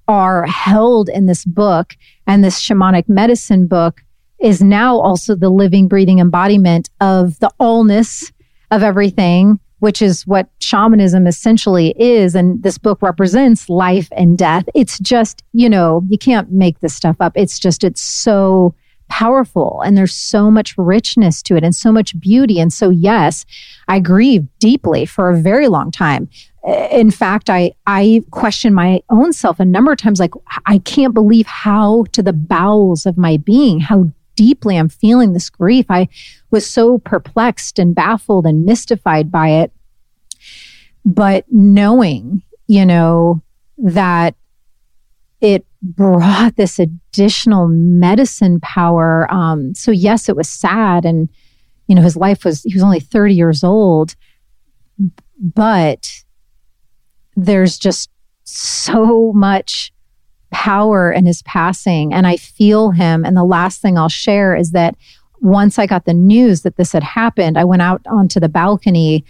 are 0.08 0.46
held 0.46 1.10
in 1.10 1.26
this 1.26 1.44
book 1.44 1.98
and 2.26 2.44
this 2.44 2.62
shamanic 2.62 3.10
medicine 3.10 3.68
book 3.68 4.02
is 4.40 4.62
now 4.62 4.98
also 4.98 5.36
the 5.36 5.50
living, 5.50 5.88
breathing 5.90 6.20
embodiment 6.20 6.90
of 7.02 7.38
the 7.40 7.52
allness 7.60 8.32
of 8.72 8.82
everything 8.82 9.60
which 9.86 10.02
is 10.02 10.26
what 10.26 10.50
shamanism 10.58 11.28
essentially 11.28 11.94
is. 11.96 12.34
And 12.34 12.64
this 12.64 12.80
book 12.80 13.04
represents 13.04 13.70
life 13.70 14.08
and 14.18 14.36
death. 14.36 14.66
It's 14.74 14.98
just, 14.98 15.44
you 15.54 15.70
know, 15.70 16.02
you 16.10 16.18
can't 16.18 16.52
make 16.52 16.80
this 16.80 16.96
stuff 16.96 17.18
up. 17.20 17.34
It's 17.36 17.60
just, 17.60 17.84
it's 17.84 18.02
so 18.02 18.74
powerful 19.10 19.84
and 19.86 19.96
there's 19.96 20.16
so 20.16 20.50
much 20.50 20.76
richness 20.76 21.44
to 21.44 21.56
it 21.56 21.64
and 21.64 21.76
so 21.76 21.92
much 21.92 22.20
beauty. 22.20 22.60
And 22.60 22.74
so, 22.74 22.90
yes, 22.90 23.46
I 23.88 24.00
grieved 24.00 24.48
deeply 24.58 25.06
for 25.06 25.30
a 25.30 25.40
very 25.40 25.68
long 25.68 25.92
time. 25.92 26.30
In 26.90 27.12
fact, 27.12 27.52
I, 27.52 27.74
I 27.86 28.24
questioned 28.32 28.74
my 28.74 29.04
own 29.12 29.34
self 29.34 29.60
a 29.60 29.66
number 29.66 29.92
of 29.92 30.00
times, 30.00 30.20
like, 30.20 30.34
I 30.66 30.80
can't 30.80 31.14
believe 31.14 31.46
how 31.46 32.06
to 32.14 32.24
the 32.24 32.34
bowels 32.34 33.06
of 33.06 33.20
my 33.20 33.38
being, 33.38 33.82
how 33.82 34.10
deeply 34.36 34.78
I'm 34.78 34.90
feeling 34.90 35.34
this 35.34 35.52
grief. 35.52 35.86
I 35.90 36.08
was 36.50 36.68
so 36.68 36.98
perplexed 36.98 37.78
and 37.78 37.94
baffled 37.94 38.48
and 38.48 38.66
mystified 38.66 39.32
by 39.32 39.50
it. 39.50 39.72
But 41.06 41.46
knowing, 41.52 42.42
you 42.68 42.86
know, 42.86 43.42
that 43.78 44.36
it 45.40 45.66
brought 45.82 46.56
this 46.56 46.80
additional 46.80 47.68
medicine 47.68 48.60
power. 48.60 49.32
Um, 49.32 49.76
so, 49.76 49.92
yes, 49.92 50.28
it 50.28 50.36
was 50.36 50.50
sad. 50.50 51.06
And, 51.06 51.30
you 51.88 51.96
know, 51.96 52.02
his 52.02 52.18
life 52.18 52.44
was, 52.44 52.64
he 52.64 52.74
was 52.74 52.84
only 52.84 53.00
30 53.00 53.36
years 53.36 53.64
old. 53.64 54.16
But 55.40 56.24
there's 57.36 57.78
just 57.78 58.10
so 58.46 59.32
much 59.34 59.92
power 60.52 61.12
in 61.12 61.26
his 61.26 61.42
passing 61.44 62.14
and 62.14 62.26
I 62.26 62.38
feel 62.38 62.92
him. 62.92 63.26
And 63.26 63.36
the 63.36 63.44
last 63.44 63.82
thing 63.82 63.98
I'll 63.98 64.10
share 64.10 64.56
is 64.56 64.72
that 64.72 64.96
once 65.42 65.78
I 65.78 65.86
got 65.86 66.06
the 66.06 66.14
news 66.14 66.62
that 66.62 66.78
this 66.78 66.94
had 66.94 67.04
happened, 67.04 67.58
I 67.58 67.66
went 67.66 67.82
out 67.82 68.02
onto 68.08 68.40
the 68.40 68.50
balcony 68.50 69.26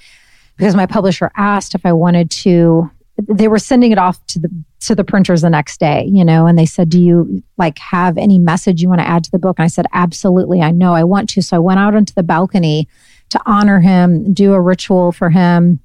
because 0.58 0.76
my 0.76 0.86
publisher 0.86 1.32
asked 1.36 1.76
if 1.76 1.86
I 1.86 1.94
wanted 1.94 2.32
to 2.32 2.90
they 3.18 3.48
were 3.48 3.60
sending 3.60 3.94
it 3.94 3.98
off 3.98 4.24
to 4.28 4.40
the 4.40 4.50
to 4.82 4.94
the 4.94 5.04
printers 5.04 5.42
the 5.42 5.50
next 5.50 5.80
day, 5.80 6.04
you 6.12 6.24
know, 6.24 6.46
and 6.48 6.60
they 6.60 6.66
said, 6.66 6.90
"Do 6.90 7.02
you 7.02 7.42
like 7.58 7.80
have 7.80 8.18
any 8.18 8.38
message 8.38 8.82
you 8.82 8.90
want 8.90 9.00
to 9.00 9.08
add 9.08 9.24
to 9.24 9.32
the 9.32 9.40
book?" 9.40 9.58
And 9.58 9.64
I 9.64 9.68
said, 9.68 9.86
"Absolutely, 9.94 10.62
I 10.62 10.72
know 10.72 10.94
I 10.94 11.06
want 11.06 11.30
to." 11.30 11.42
So 11.42 11.56
I 11.56 11.60
went 11.60 11.80
out 11.80 11.96
onto 11.96 12.14
the 12.14 12.24
balcony 12.24 12.90
to 13.30 13.40
honor 13.46 13.80
him, 13.80 14.34
do 14.34 14.54
a 14.54 14.62
ritual 14.62 15.14
for 15.14 15.30
him, 15.30 15.80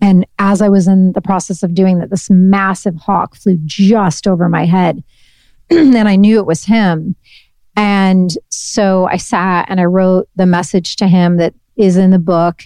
and 0.00 0.26
as 0.38 0.60
I 0.60 0.68
was 0.68 0.86
in 0.86 1.12
the 1.12 1.22
process 1.22 1.62
of 1.62 1.74
doing 1.74 1.98
that, 1.98 2.10
this 2.10 2.28
massive 2.28 2.96
hawk 2.96 3.34
flew 3.34 3.58
just 3.64 4.26
over 4.26 4.48
my 4.48 4.66
head. 4.66 5.02
and 5.70 6.08
I 6.08 6.16
knew 6.16 6.38
it 6.38 6.46
was 6.46 6.64
him. 6.64 7.16
And 7.76 8.30
so 8.48 9.06
I 9.10 9.16
sat 9.16 9.66
and 9.68 9.80
I 9.80 9.84
wrote 9.84 10.28
the 10.36 10.46
message 10.46 10.96
to 10.96 11.08
him 11.08 11.36
that 11.38 11.54
is 11.76 11.96
in 11.96 12.10
the 12.10 12.18
book. 12.18 12.62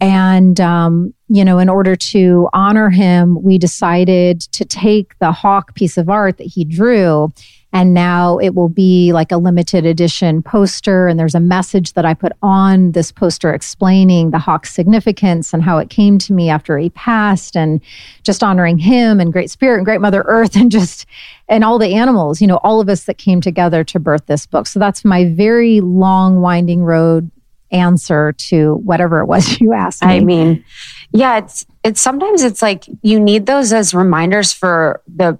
And, 0.00 0.60
um, 0.60 1.14
you 1.28 1.44
know, 1.44 1.58
in 1.58 1.68
order 1.68 1.96
to 1.96 2.48
honor 2.52 2.90
him, 2.90 3.42
we 3.42 3.58
decided 3.58 4.40
to 4.40 4.64
take 4.64 5.18
the 5.18 5.32
hawk 5.32 5.74
piece 5.74 5.96
of 5.96 6.10
art 6.10 6.38
that 6.38 6.46
he 6.46 6.64
drew 6.64 7.32
and 7.74 7.92
now 7.92 8.38
it 8.38 8.54
will 8.54 8.68
be 8.68 9.12
like 9.12 9.32
a 9.32 9.36
limited 9.36 9.84
edition 9.84 10.44
poster. 10.44 11.08
And 11.08 11.18
there's 11.18 11.34
a 11.34 11.40
message 11.40 11.94
that 11.94 12.04
I 12.04 12.14
put 12.14 12.30
on 12.40 12.92
this 12.92 13.10
poster 13.10 13.52
explaining 13.52 14.30
the 14.30 14.38
hawk's 14.38 14.72
significance 14.72 15.52
and 15.52 15.60
how 15.60 15.78
it 15.78 15.90
came 15.90 16.18
to 16.18 16.32
me 16.32 16.48
after 16.48 16.78
he 16.78 16.90
passed 16.90 17.56
and 17.56 17.80
just 18.22 18.44
honoring 18.44 18.78
him 18.78 19.18
and 19.18 19.32
Great 19.32 19.50
Spirit 19.50 19.78
and 19.78 19.84
Great 19.84 20.00
Mother 20.00 20.22
Earth 20.26 20.54
and 20.56 20.70
just, 20.70 21.04
and 21.48 21.64
all 21.64 21.80
the 21.80 21.94
animals, 21.94 22.40
you 22.40 22.46
know, 22.46 22.58
all 22.58 22.80
of 22.80 22.88
us 22.88 23.04
that 23.04 23.18
came 23.18 23.40
together 23.40 23.82
to 23.82 23.98
birth 23.98 24.24
this 24.26 24.46
book. 24.46 24.68
So 24.68 24.78
that's 24.78 25.04
my 25.04 25.24
very 25.24 25.80
long, 25.80 26.40
winding 26.40 26.84
road 26.84 27.28
answer 27.74 28.32
to 28.32 28.76
whatever 28.76 29.20
it 29.20 29.26
was 29.26 29.60
you 29.60 29.72
asked 29.72 30.02
me. 30.02 30.14
I 30.14 30.20
mean, 30.20 30.64
yeah, 31.12 31.38
it's, 31.38 31.66
it's 31.82 32.00
sometimes 32.00 32.42
it's 32.42 32.62
like 32.62 32.84
you 33.02 33.20
need 33.20 33.46
those 33.46 33.72
as 33.72 33.92
reminders 33.92 34.52
for 34.52 35.02
the 35.06 35.38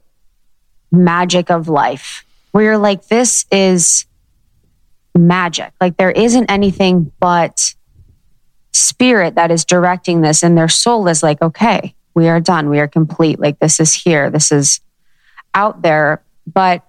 magic 0.90 1.50
of 1.50 1.68
life 1.68 2.24
where 2.52 2.64
you're 2.64 2.78
like, 2.78 3.06
this 3.08 3.46
is 3.50 4.06
magic. 5.16 5.72
Like 5.80 5.96
there 5.96 6.10
isn't 6.10 6.50
anything 6.50 7.12
but 7.20 7.74
spirit 8.72 9.36
that 9.36 9.50
is 9.50 9.64
directing 9.64 10.20
this. 10.20 10.42
And 10.42 10.56
their 10.58 10.68
soul 10.68 11.08
is 11.08 11.22
like, 11.22 11.40
okay, 11.40 11.94
we 12.14 12.28
are 12.28 12.40
done. 12.40 12.68
We 12.68 12.80
are 12.80 12.88
complete. 12.88 13.38
Like 13.38 13.58
this 13.58 13.80
is 13.80 13.92
here. 13.92 14.30
This 14.30 14.52
is 14.52 14.80
out 15.54 15.82
there. 15.82 16.22
But 16.52 16.84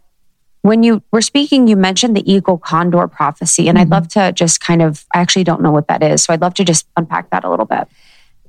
when 0.65 0.82
you 0.82 1.04
were 1.12 1.21
speaking, 1.21 1.67
you 1.67 1.75
mentioned 1.75 2.17
the 2.17 2.32
eagle 2.32 2.58
condor 2.58 3.08
prophecy. 3.08 3.67
And 3.67 3.78
mm-hmm. 3.78 3.84
I'd 3.84 3.95
love 3.95 4.08
to 4.10 4.32
just 4.32 4.62
kind 4.62 4.82
of, 4.82 5.06
I 5.13 5.19
actually 5.19 5.43
don't 5.43 5.62
know 5.62 5.71
what 5.71 5.88
that 5.89 6.01
is. 6.01 6.23
So 6.23 6.34
I'd 6.34 6.41
love 6.41 6.56
to 6.56 6.63
just 6.63 6.88
unpack 6.97 7.30
that 7.30 7.43
a 7.43 7.51
little 7.51 7.67
bit. 7.67 7.88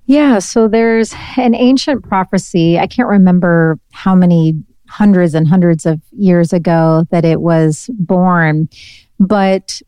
Yeah. 0.07 0.39
So 0.39 0.67
there's 0.67 1.15
an 1.37 1.55
ancient 1.55 2.09
prophecy. 2.09 2.79
I 2.79 2.87
can't 2.87 3.09
remember 3.09 3.79
how 3.93 4.15
many 4.15 4.55
hundreds 4.89 5.35
and 5.35 5.47
hundreds 5.47 5.85
of 5.85 6.01
years 6.13 6.55
ago 6.55 7.05
that 7.11 7.27
it 7.27 7.43
was 7.43 7.91
born. 7.99 8.71
But 9.21 9.83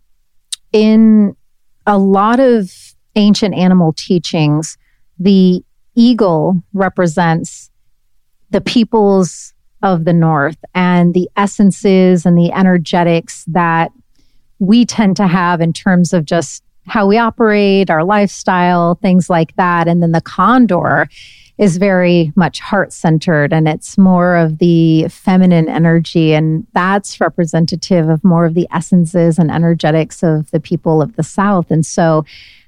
in 0.71 1.35
a 1.87 1.97
lot 1.97 2.41
of 2.41 2.71
ancient 3.17 3.55
animal 3.55 3.95
teachings, 3.95 4.77
the 5.19 5.65
eagle 5.95 6.63
represents 6.75 7.71
the 8.51 8.61
peoples 8.61 9.55
of 9.83 10.05
the 10.05 10.13
north 10.13 10.59
and 10.75 11.15
the 11.15 11.29
essences 11.37 12.27
and 12.27 12.37
the 12.37 12.53
energetics 12.53 13.45
that 13.47 13.93
we 14.59 14.85
tend 14.85 15.17
to 15.17 15.27
have 15.27 15.61
in 15.61 15.73
terms 15.73 16.13
of 16.13 16.25
just 16.25 16.65
how 16.87 17.07
we 17.07 17.19
operate, 17.19 17.91
our 17.91 18.03
lifestyle, 18.03 18.97
things 18.97 19.29
like 19.31 19.55
that. 19.57 19.87
And 19.87 20.03
then 20.03 20.13
the 20.13 20.21
condor 20.21 21.09
is 21.59 21.77
very 21.77 22.33
much 22.37 22.61
heart 22.61 22.93
centered 22.93 23.53
and 23.53 23.69
it's 23.69 23.99
more 23.99 24.37
of 24.37 24.59
the 24.59 25.09
feminine 25.09 25.69
energy. 25.69 26.33
And 26.33 26.67
that's 26.73 27.21
representative 27.21 28.09
of 28.09 28.23
more 28.25 28.47
of 28.47 28.55
the 28.55 28.69
essences 28.73 29.39
and 29.39 29.51
energetics 29.51 30.23
of 30.23 30.51
the 30.51 30.61
people 30.61 31.03
of 31.03 31.17
the 31.17 31.25
South. 31.25 31.71
And 31.71 31.85
so 31.85 32.25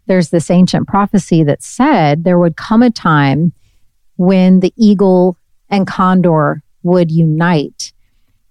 there's 0.06 0.30
this 0.30 0.50
ancient 0.50 0.88
prophecy 0.88 1.44
that 1.44 1.62
said 1.62 2.24
there 2.24 2.38
would 2.38 2.56
come 2.56 2.82
a 2.82 2.90
time 2.90 3.52
when 4.16 4.60
the 4.60 4.74
eagle 4.76 5.36
and 5.70 5.86
condor 5.86 6.62
would 6.82 7.10
unite. 7.10 7.92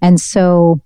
And 0.02 0.20
so 0.20 0.82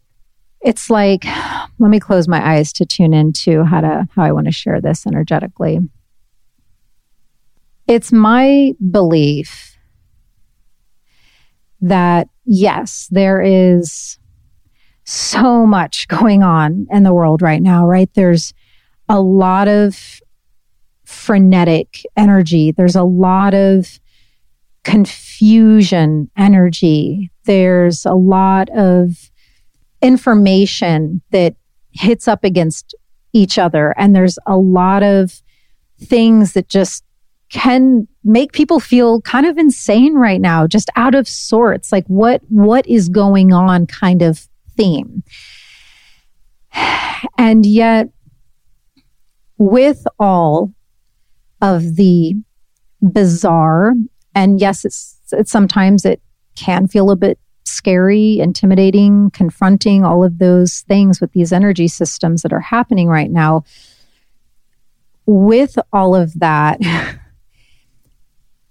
it's 0.61 0.89
like, 0.89 1.25
let 1.79 1.89
me 1.89 1.99
close 1.99 2.27
my 2.27 2.55
eyes 2.55 2.73
to 2.73 2.85
tune 2.85 3.13
into 3.13 3.63
how 3.63 3.81
to, 3.81 4.07
how 4.15 4.23
I 4.23 4.31
want 4.31 4.47
to 4.47 4.51
share 4.51 4.81
this 4.81 5.05
energetically. 5.05 5.79
It's 7.87 8.11
my 8.11 8.73
belief 8.91 9.77
that 11.81 12.29
yes, 12.45 13.09
there 13.11 13.41
is 13.41 14.17
so 15.03 15.65
much 15.65 16.07
going 16.07 16.43
on 16.43 16.87
in 16.89 17.03
the 17.03 17.13
world 17.13 17.41
right 17.41 17.61
now, 17.61 17.85
right? 17.85 18.09
There's 18.13 18.53
a 19.09 19.19
lot 19.19 19.67
of 19.67 20.21
frenetic 21.03 22.03
energy. 22.15 22.71
There's 22.71 22.95
a 22.95 23.03
lot 23.03 23.53
of 23.53 23.99
confusion 24.83 26.29
energy. 26.37 27.31
There's 27.45 28.05
a 28.05 28.13
lot 28.13 28.69
of 28.69 29.31
information 30.01 31.21
that 31.31 31.55
hits 31.91 32.27
up 32.27 32.43
against 32.43 32.95
each 33.33 33.57
other. 33.57 33.93
And 33.97 34.15
there's 34.15 34.37
a 34.45 34.57
lot 34.57 35.03
of 35.03 35.41
things 35.99 36.53
that 36.53 36.67
just 36.67 37.03
can 37.49 38.07
make 38.23 38.51
people 38.51 38.79
feel 38.79 39.21
kind 39.21 39.45
of 39.45 39.57
insane 39.57 40.15
right 40.15 40.41
now, 40.41 40.65
just 40.67 40.89
out 40.95 41.15
of 41.15 41.27
sorts. 41.27 41.91
Like 41.91 42.05
what, 42.07 42.41
what 42.49 42.85
is 42.87 43.09
going 43.09 43.53
on 43.53 43.87
kind 43.87 44.21
of 44.21 44.47
theme. 44.77 45.23
And 47.37 47.65
yet, 47.65 48.09
with 49.57 50.05
all 50.19 50.73
of 51.61 51.95
the 51.95 52.35
bizarre, 53.01 53.93
and 54.35 54.59
yes, 54.59 54.85
it's, 54.85 55.17
it's 55.31 55.51
sometimes 55.51 56.05
it 56.05 56.21
can 56.55 56.87
feel 56.87 57.11
a 57.11 57.15
bit 57.15 57.39
scary, 57.65 58.39
intimidating, 58.39 59.31
confronting, 59.31 60.03
all 60.03 60.23
of 60.23 60.39
those 60.39 60.81
things 60.81 61.19
with 61.19 61.31
these 61.31 61.51
energy 61.51 61.87
systems 61.87 62.41
that 62.41 62.53
are 62.53 62.59
happening 62.59 63.07
right 63.07 63.31
now. 63.31 63.63
With 65.25 65.77
all 65.91 66.15
of 66.15 66.39
that, 66.39 66.79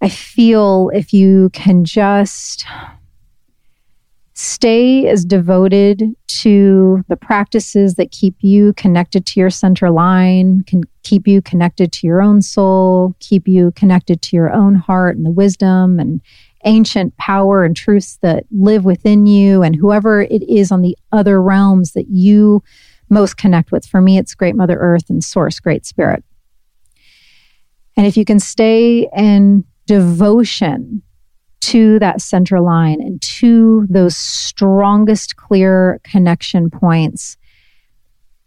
I 0.03 0.09
feel 0.09 0.90
if 0.92 1.12
you 1.12 1.51
can 1.51 1.85
just 1.85 2.66
stay 4.42 5.07
as 5.07 5.24
devoted 5.24 6.02
to 6.26 7.05
the 7.07 7.16
practices 7.16 7.94
that 7.94 8.11
keep 8.11 8.35
you 8.40 8.72
connected 8.72 9.24
to 9.24 9.38
your 9.38 9.50
center 9.50 9.88
line, 9.88 10.64
can 10.66 10.83
keep 11.05 11.28
you 11.28 11.40
connected 11.40 11.92
to 11.92 12.09
your 12.09 12.20
own 12.20 12.42
soul, 12.42 13.14
keep 13.20 13.46
you 13.46 13.70
connected 13.76 14.20
to 14.20 14.35
your 14.35 14.52
own 14.52 14.74
heart 14.74 15.16
and 15.16 15.24
the 15.24 15.31
wisdom 15.31 16.00
and 16.00 16.20
ancient 16.64 17.16
power 17.18 17.62
and 17.62 17.76
truths 17.76 18.18
that 18.20 18.44
live 18.50 18.85
within 18.85 19.26
you 19.26 19.62
and 19.62 19.76
whoever 19.76 20.22
it 20.22 20.42
is 20.48 20.72
on 20.72 20.83
the 20.83 20.98
other 21.12 21.40
realms 21.40 21.92
that 21.92 22.09
you 22.09 22.64
most 23.11 23.37
connect 23.37 23.70
with. 23.70 23.87
For 23.87 24.00
me, 24.00 24.18
it's 24.18 24.35
Great 24.35 24.57
Mother 24.57 24.76
Earth 24.76 25.09
and 25.09 25.22
Source, 25.22 25.61
Great 25.61 25.87
Spirit 25.87 26.24
And 27.96 28.07
if 28.07 28.16
you 28.16 28.24
can 28.24 28.40
stay 28.40 29.09
in 29.16 29.64
devotion 29.87 31.02
to 31.62 31.98
that 32.01 32.20
center 32.20 32.61
line 32.61 33.01
and 33.01 33.22
to 33.22 33.87
those 33.88 34.16
strongest 34.16 35.37
clear 35.37 36.01
connection 36.03 36.68
points 36.70 37.37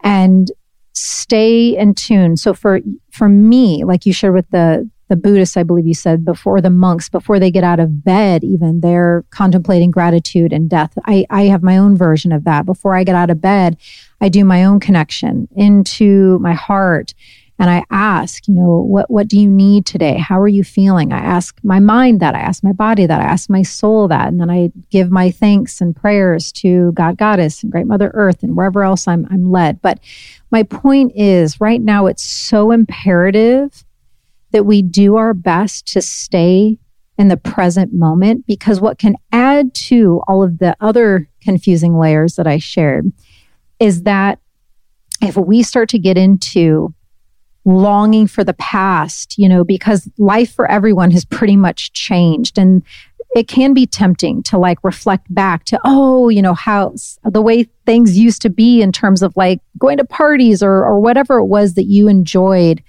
and 0.04 0.52
stay 0.94 1.78
in 1.78 1.94
tune. 1.94 2.36
So 2.36 2.54
for 2.54 2.82
for 3.12 3.30
me, 3.30 3.84
like 3.86 4.06
you 4.06 4.14
shared 4.14 4.34
with 4.34 4.50
the 4.50 4.90
the 5.08 5.16
Buddhists, 5.16 5.56
I 5.56 5.64
believe 5.64 5.86
you 5.86 5.94
said 5.94 6.26
before 6.26 6.60
the 6.62 6.70
monks, 6.70 7.10
before 7.10 7.40
they 7.40 7.52
get 7.52 7.64
out 7.64 7.80
of 7.80 8.04
bed, 8.04 8.44
even 8.44 8.82
they're 8.82 9.24
contemplating 9.30 9.92
gratitude 9.92 10.52
and 10.52 10.70
death. 10.70 10.94
I, 11.06 11.28
I 11.30 11.44
have 11.44 11.62
my 11.62 11.78
own 11.78 11.96
version 11.96 12.32
of 12.32 12.44
that. 12.46 12.66
Before 12.66 12.96
I 12.96 13.04
get 13.04 13.14
out 13.14 13.30
of 13.30 13.40
bed, 13.40 13.78
I 14.20 14.30
do 14.30 14.44
my 14.44 14.66
own 14.66 14.80
connection 14.80 15.48
into 15.56 16.40
my 16.40 16.54
heart 16.54 17.14
and 17.58 17.70
I 17.70 17.86
ask, 17.90 18.48
you 18.48 18.54
know, 18.54 18.82
what, 18.82 19.10
what 19.10 19.30
do 19.30 19.40
you 19.40 19.50
need 19.50 19.86
today? 19.86 20.18
How 20.18 20.40
are 20.42 20.48
you 20.48 20.64
feeling? 20.64 21.14
I 21.14 21.20
ask 21.20 21.58
my 21.64 21.80
mind 21.80 22.20
that, 22.20 22.36
I 22.36 22.40
ask 22.40 22.64
my 22.64 22.74
body 22.74 23.06
that, 23.06 23.22
I 23.22 23.24
ask 23.24 23.50
my 23.50 23.64
soul 23.64 24.10
that, 24.10 24.28
and 24.28 24.42
then 24.42 24.50
I 24.50 24.72
give 24.90 25.10
my 25.10 25.32
thanks 25.32 25.80
and 25.80 25.96
prayers 25.96 26.52
to 26.54 26.92
God, 26.94 27.18
Goddess, 27.18 27.64
and 27.64 27.72
Great 27.72 27.88
Mother 27.88 28.12
Earth, 28.14 28.44
and 28.44 28.58
wherever 28.58 28.84
else 28.84 29.08
I'm, 29.08 29.26
I'm 29.32 29.52
led. 29.52 29.82
But 29.82 30.00
my 30.52 30.64
point 30.64 31.14
is, 31.16 31.62
right 31.62 31.82
now, 31.82 32.08
it's 32.08 32.24
so 32.24 32.72
imperative 32.72 33.86
that 34.52 34.66
we 34.66 34.82
do 34.82 35.16
our 35.16 35.34
best 35.34 35.88
to 35.94 36.02
stay 36.02 36.78
in 37.18 37.28
the 37.30 37.38
present 37.38 37.94
moment 37.94 38.46
because 38.46 38.82
what 38.82 39.00
can 39.00 39.16
add 39.32 39.74
to 39.74 40.22
all 40.28 40.44
of 40.44 40.58
the 40.60 40.76
other 40.82 41.30
confusing 41.42 41.98
layers 41.98 42.36
that 42.36 42.48
I 42.48 42.58
shared 42.58 43.12
is 43.80 44.04
that 44.04 44.40
if 45.22 45.38
we 45.38 45.64
start 45.64 45.90
to 45.90 46.00
get 46.00 46.18
into 46.18 46.94
longing 47.66 48.28
for 48.28 48.44
the 48.44 48.54
past, 48.54 49.38
you 49.38 49.50
know, 49.50 49.64
because 49.64 50.08
life 50.18 50.54
for 50.54 50.70
everyone 50.70 51.12
has 51.12 51.26
pretty 51.26 51.56
much 51.56 51.92
changed. 51.94 52.58
And 52.58 52.84
it 53.36 53.48
can 53.48 53.74
be 53.74 53.86
tempting 53.86 54.44
to 54.44 54.58
like 54.58 54.78
reflect 54.84 55.34
back 55.34 55.66
to, 55.66 55.80
oh, 55.84 56.30
you 56.30 56.42
know, 56.42 56.54
how 56.54 56.94
the 57.24 57.42
way 57.42 57.64
things 57.86 58.18
used 58.18 58.42
to 58.44 58.50
be 58.50 58.82
in 58.82 58.92
terms 58.92 59.22
of 59.22 59.36
like 59.36 59.60
going 59.78 59.98
to 59.98 60.06
parties 60.06 60.64
or, 60.64 60.86
or 60.86 61.00
whatever 61.00 61.40
it 61.40 61.46
was 61.46 61.74
that 61.74 61.86
you 61.86 62.08
enjoyed 62.08 62.82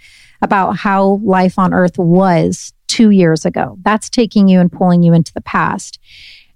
about 0.43 0.77
how 0.77 1.21
life 1.25 1.59
on 1.59 1.75
earth 1.75 1.99
was 1.99 2.73
two 2.87 3.11
years 3.11 3.45
ago. 3.45 3.77
That's 3.83 4.09
taking 4.09 4.47
you 4.47 4.61
and 4.61 4.71
pulling 4.71 5.03
you 5.03 5.13
into 5.13 5.33
the 5.33 5.41
past. 5.41 5.99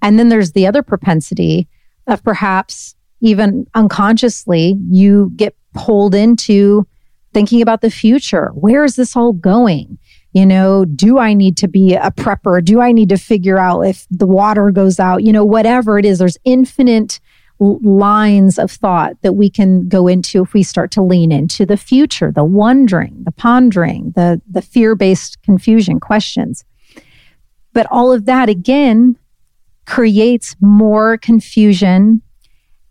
And 0.03 0.19
then 0.19 0.29
there's 0.29 0.53
the 0.53 0.67
other 0.67 0.83
propensity 0.83 1.67
of 2.07 2.23
perhaps 2.23 2.95
even 3.21 3.67
unconsciously, 3.75 4.79
you 4.89 5.33
get 5.37 5.55
pulled 5.75 6.15
into 6.15 6.87
thinking 7.33 7.63
about 7.63 7.81
the 7.81 7.91
future. 7.91 8.51
Where 8.55 8.85
is 8.85 8.97
this 8.97 9.17
all 9.17 9.33
going? 9.33 9.99
You 10.33 10.47
know, 10.47 10.85
do 10.85 11.19
I 11.19 11.35
need 11.35 11.57
to 11.59 11.69
be 11.69 11.95
a 11.95 12.11
prepper? 12.11 12.65
Do 12.65 12.81
I 12.81 12.93
need 12.93 13.09
to 13.09 13.17
figure 13.17 13.59
out 13.59 13.81
if 13.83 14.07
the 14.11 14.27
water 14.27 14.71
goes 14.71 15.01
out? 15.01 15.25
You 15.25 15.33
know, 15.33 15.45
whatever 15.45 15.99
it 15.99 16.05
is, 16.05 16.19
there's 16.19 16.39
infinite 16.45 17.21
lines 17.61 18.59
of 18.59 18.71
thought 18.71 19.21
that 19.23 19.35
we 19.35 19.51
can 19.51 19.87
go 19.89 20.09
into 20.09 20.43
if 20.43 20.55
we 20.55 20.63
start 20.63 20.91
to 20.93 21.03
lean 21.03 21.31
into 21.31 21.67
the 21.67 21.77
future, 21.77 22.33
the 22.33 22.45
wondering, 22.45 23.23
the 23.25 23.33
pondering, 23.33 24.13
the, 24.17 24.41
the 24.51 24.63
fear 24.63 24.95
based 24.95 25.43
confusion 25.43 26.01
questions. 26.01 26.65
But 27.73 27.87
all 27.91 28.13
of 28.13 28.25
that 28.25 28.49
again 28.49 29.17
creates 29.87 30.57
more 30.61 31.19
confusion. 31.19 32.23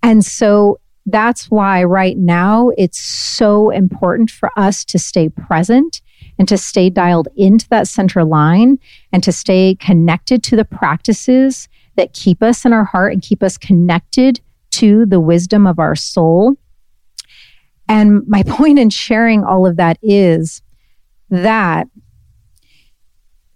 And 0.03 0.23
so 0.23 0.79
that's 1.11 1.49
why 1.51 1.83
right 1.83 2.17
now 2.17 2.71
it's 2.77 2.99
so 2.99 3.69
important 3.69 4.31
for 4.31 4.51
us 4.57 4.83
to 4.85 4.99
stay 4.99 5.29
present 5.29 6.01
and 6.37 6.47
to 6.47 6.57
stay 6.57 6.89
dialed 6.89 7.27
into 7.35 7.67
that 7.69 7.87
center 7.87 8.23
line 8.23 8.79
and 9.11 9.23
to 9.23 9.31
stay 9.31 9.75
connected 9.75 10.43
to 10.43 10.55
the 10.55 10.65
practices 10.65 11.67
that 11.95 12.13
keep 12.13 12.41
us 12.41 12.65
in 12.65 12.73
our 12.73 12.85
heart 12.85 13.13
and 13.13 13.21
keep 13.21 13.43
us 13.43 13.57
connected 13.57 14.39
to 14.71 15.05
the 15.05 15.19
wisdom 15.19 15.67
of 15.67 15.79
our 15.79 15.95
soul. 15.95 16.55
And 17.87 18.25
my 18.27 18.43
point 18.47 18.79
in 18.79 18.89
sharing 18.89 19.43
all 19.43 19.65
of 19.65 19.77
that 19.77 19.97
is 20.01 20.61
that 21.29 21.87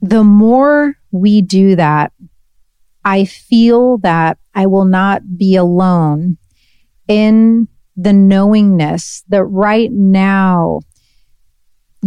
the 0.02 0.24
more 0.24 0.96
we 1.12 1.42
do 1.42 1.76
that, 1.78 2.12
I 3.06 3.26
feel 3.26 3.98
that 4.00 4.38
I 4.54 4.66
will 4.66 4.86
not 4.86 5.38
be 5.38 5.56
alone 5.56 6.38
in 7.08 7.68
the 7.96 8.13
knowingness 8.13 9.24
that 9.30 9.44
right 9.46 9.92
now, 9.92 10.82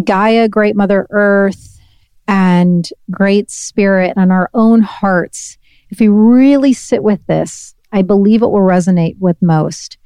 Gaia, 0.02 0.48
Great 0.48 0.76
Mother 0.76 1.06
Earth, 1.10 1.80
and 2.28 2.88
Great 3.10 3.50
Spirit 3.50 4.14
and 4.16 4.32
our 4.32 4.50
own 4.52 4.80
hearts, 4.80 5.58
if 5.90 6.00
we 6.00 6.08
really 6.08 6.72
sit 6.72 7.02
with 7.02 7.24
this, 7.26 7.74
I 7.92 8.02
believe 8.02 8.42
it 8.42 8.46
will 8.46 8.60
resonate 8.60 9.16
with 9.18 9.40
most. 9.40 9.96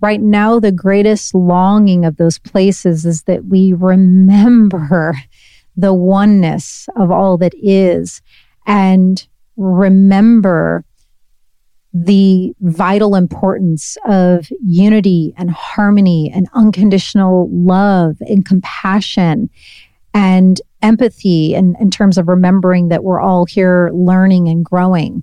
Right 0.00 0.20
now, 0.20 0.60
the 0.60 0.72
greatest 0.72 1.34
longing 1.34 2.04
of 2.04 2.16
those 2.16 2.38
places 2.38 3.04
is 3.04 3.22
that 3.22 3.46
we 3.46 3.72
remember 3.72 5.14
the 5.76 5.94
oneness 5.94 6.88
of 6.96 7.10
all 7.10 7.36
that 7.38 7.54
is 7.60 8.22
and 8.66 9.26
remember 9.56 10.84
the 11.94 12.52
vital 12.60 13.14
importance 13.14 13.96
of 14.04 14.50
unity 14.60 15.32
and 15.36 15.50
harmony 15.50 16.30
and 16.34 16.48
unconditional 16.52 17.48
love 17.52 18.16
and 18.20 18.44
compassion 18.44 19.48
and 20.12 20.60
empathy 20.82 21.54
and 21.54 21.76
in 21.80 21.90
terms 21.90 22.18
of 22.18 22.26
remembering 22.26 22.88
that 22.88 23.04
we're 23.04 23.20
all 23.20 23.44
here 23.44 23.90
learning 23.94 24.48
and 24.48 24.64
growing. 24.64 25.22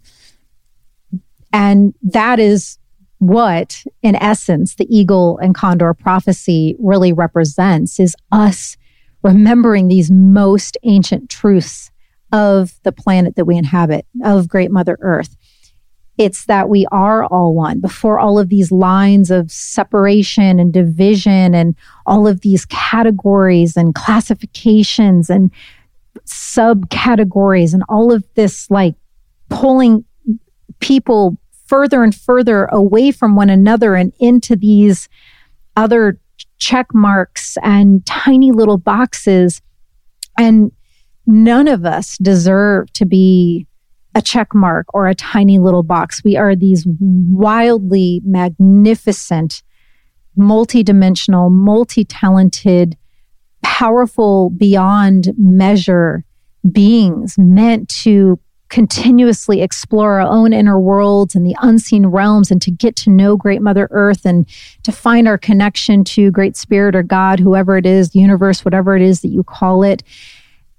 And 1.52 1.94
that 2.02 2.40
is 2.40 2.78
what, 3.20 3.84
in 4.02 4.16
essence, 4.16 4.76
the 4.76 4.88
eagle 4.90 5.38
and 5.40 5.54
condor 5.54 5.94
prophecy 5.94 6.76
really 6.80 7.12
represents 7.12 8.00
is 8.00 8.16
us 8.32 8.78
remembering 9.24 9.90
these 9.90 10.10
most 10.10 10.78
ancient 10.84 11.30
truths 11.30 11.92
of 12.32 12.80
the 12.84 12.92
planet 12.92 13.36
that 13.36 13.46
we 13.46 13.58
inhabit, 13.58 14.06
of 14.24 14.48
Great 14.48 14.72
Mother 14.72 14.98
Earth. 15.02 15.36
It's 16.22 16.46
that 16.46 16.70
we 16.70 16.86
are 16.92 17.26
all 17.26 17.56
one 17.56 17.80
before 17.80 18.20
all 18.20 18.38
of 18.38 18.50
these 18.50 18.72
lines 18.72 19.32
of 19.32 19.52
separation 19.52 20.60
and 20.60 20.72
division 20.72 21.56
and 21.56 21.76
all 22.06 22.28
of 22.28 22.42
these 22.42 22.64
categories 22.66 23.76
and 23.76 23.96
classifications 23.96 25.32
and 25.32 25.50
subcategories 26.28 27.74
and 27.74 27.84
all 27.90 28.12
of 28.12 28.24
this 28.36 28.70
like 28.70 28.94
pulling 29.50 30.06
people 30.80 31.38
further 31.66 32.04
and 32.04 32.14
further 32.14 32.66
away 32.66 33.12
from 33.12 33.36
one 33.36 33.50
another 33.50 33.96
and 33.96 34.14
into 34.20 34.56
these 34.56 35.10
other 35.76 36.20
check 36.60 36.94
marks 36.94 37.58
and 37.64 38.06
tiny 38.06 38.52
little 38.52 38.78
boxes. 38.78 39.60
And 40.38 40.72
none 41.26 41.68
of 41.68 41.84
us 41.84 42.16
deserve 42.20 42.94
to 42.94 43.08
be 43.08 43.66
a 44.16 44.22
check 44.22 44.54
mark 44.54 44.88
or 44.94 45.08
a 45.08 45.16
tiny 45.16 45.60
little 45.60 45.84
box. 45.84 46.24
We 46.24 46.36
are 46.36 46.56
these 46.56 46.86
wildly 47.00 48.22
magnificent, 48.26 49.64
multidimensional, 50.38 51.52
multi 51.52 52.04
talented, 52.04 52.98
powerful 53.64 54.50
beyond 54.52 55.34
measure 55.38 56.26
beings 56.72 57.36
meant 57.38 57.90
to 57.90 58.40
continuously 58.72 59.62
explore 59.62 60.22
our 60.22 60.28
own 60.28 60.54
inner 60.54 60.80
worlds 60.80 61.36
and 61.36 61.46
the 61.46 61.56
unseen 61.62 62.06
realms 62.08 62.50
and 62.50 62.62
to 62.62 62.72
get 62.72 62.96
to 62.96 63.10
know 63.10 63.36
great 63.36 63.62
mother 63.62 63.90
earth 63.92 64.26
and 64.26 64.48
to 64.84 64.94
find 64.94 65.28
our 65.28 65.38
connection 65.38 66.06
to 66.06 66.32
great 66.32 66.56
spirit 66.56 66.96
or 66.96 67.04
god 67.04 67.38
whoever 67.38 67.78
it 67.78 67.86
is 67.86 68.16
universe 68.16 68.64
whatever 68.64 68.96
it 68.96 69.02
is 69.02 69.22
that 69.22 69.28
you 69.28 69.44
call 69.44 69.84
it 69.84 70.04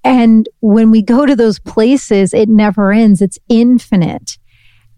and 0.05 0.49
when 0.61 0.91
we 0.91 1.03
go 1.03 1.27
to 1.27 1.37
those 1.37 1.59
places, 1.59 2.35
it 2.35 2.49
never 2.49 2.93
ends. 2.93 3.23
It's 3.23 3.39
infinite. 3.49 4.39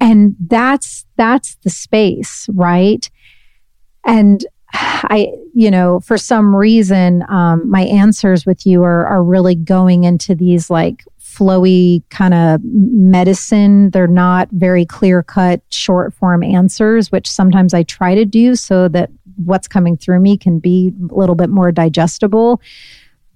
And 0.00 0.34
that's, 0.40 1.04
that's 1.16 1.56
the 1.62 1.70
space, 1.70 2.48
right? 2.52 3.08
And 4.04 4.44
I, 4.72 5.32
you 5.54 5.70
know, 5.70 6.00
for 6.00 6.18
some 6.18 6.54
reason, 6.54 7.24
um, 7.28 7.68
my 7.70 7.82
answers 7.82 8.44
with 8.44 8.66
you 8.66 8.82
are, 8.82 9.06
are 9.06 9.22
really 9.22 9.54
going 9.54 10.04
into 10.04 10.34
these 10.34 10.68
like 10.68 11.04
flowy 11.20 12.02
kind 12.10 12.34
of 12.34 12.60
medicine. 12.64 13.90
They're 13.90 14.06
not 14.06 14.48
very 14.52 14.84
clear 14.84 15.22
cut, 15.22 15.60
short 15.70 16.14
form 16.14 16.42
answers, 16.42 17.12
which 17.12 17.30
sometimes 17.30 17.74
I 17.74 17.82
try 17.82 18.14
to 18.14 18.24
do 18.24 18.56
so 18.56 18.88
that 18.88 19.10
what's 19.36 19.68
coming 19.68 19.96
through 19.96 20.20
me 20.20 20.36
can 20.36 20.58
be 20.58 20.92
a 21.10 21.14
little 21.14 21.34
bit 21.34 21.50
more 21.50 21.72
digestible. 21.72 22.60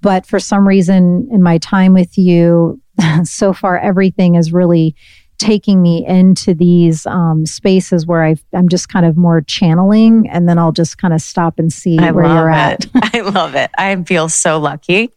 But 0.00 0.26
for 0.26 0.38
some 0.38 0.66
reason, 0.66 1.28
in 1.32 1.42
my 1.42 1.58
time 1.58 1.92
with 1.94 2.16
you, 2.16 2.80
so 3.24 3.52
far, 3.52 3.78
everything 3.78 4.34
is 4.34 4.52
really 4.52 4.94
taking 5.38 5.80
me 5.80 6.04
into 6.04 6.52
these 6.52 7.06
um, 7.06 7.46
spaces 7.46 8.04
where 8.04 8.24
i 8.24 8.34
am 8.52 8.68
just 8.68 8.88
kind 8.88 9.06
of 9.06 9.16
more 9.16 9.40
channeling, 9.40 10.28
and 10.28 10.48
then 10.48 10.58
I'll 10.58 10.72
just 10.72 10.98
kind 10.98 11.14
of 11.14 11.20
stop 11.20 11.58
and 11.58 11.72
see 11.72 11.98
I 11.98 12.10
where 12.10 12.26
you're 12.26 12.50
it. 12.50 12.54
at. 12.54 12.86
I 13.14 13.20
love 13.20 13.54
it. 13.54 13.70
I 13.78 13.94
feel 14.02 14.28
so 14.28 14.58
lucky 14.58 15.12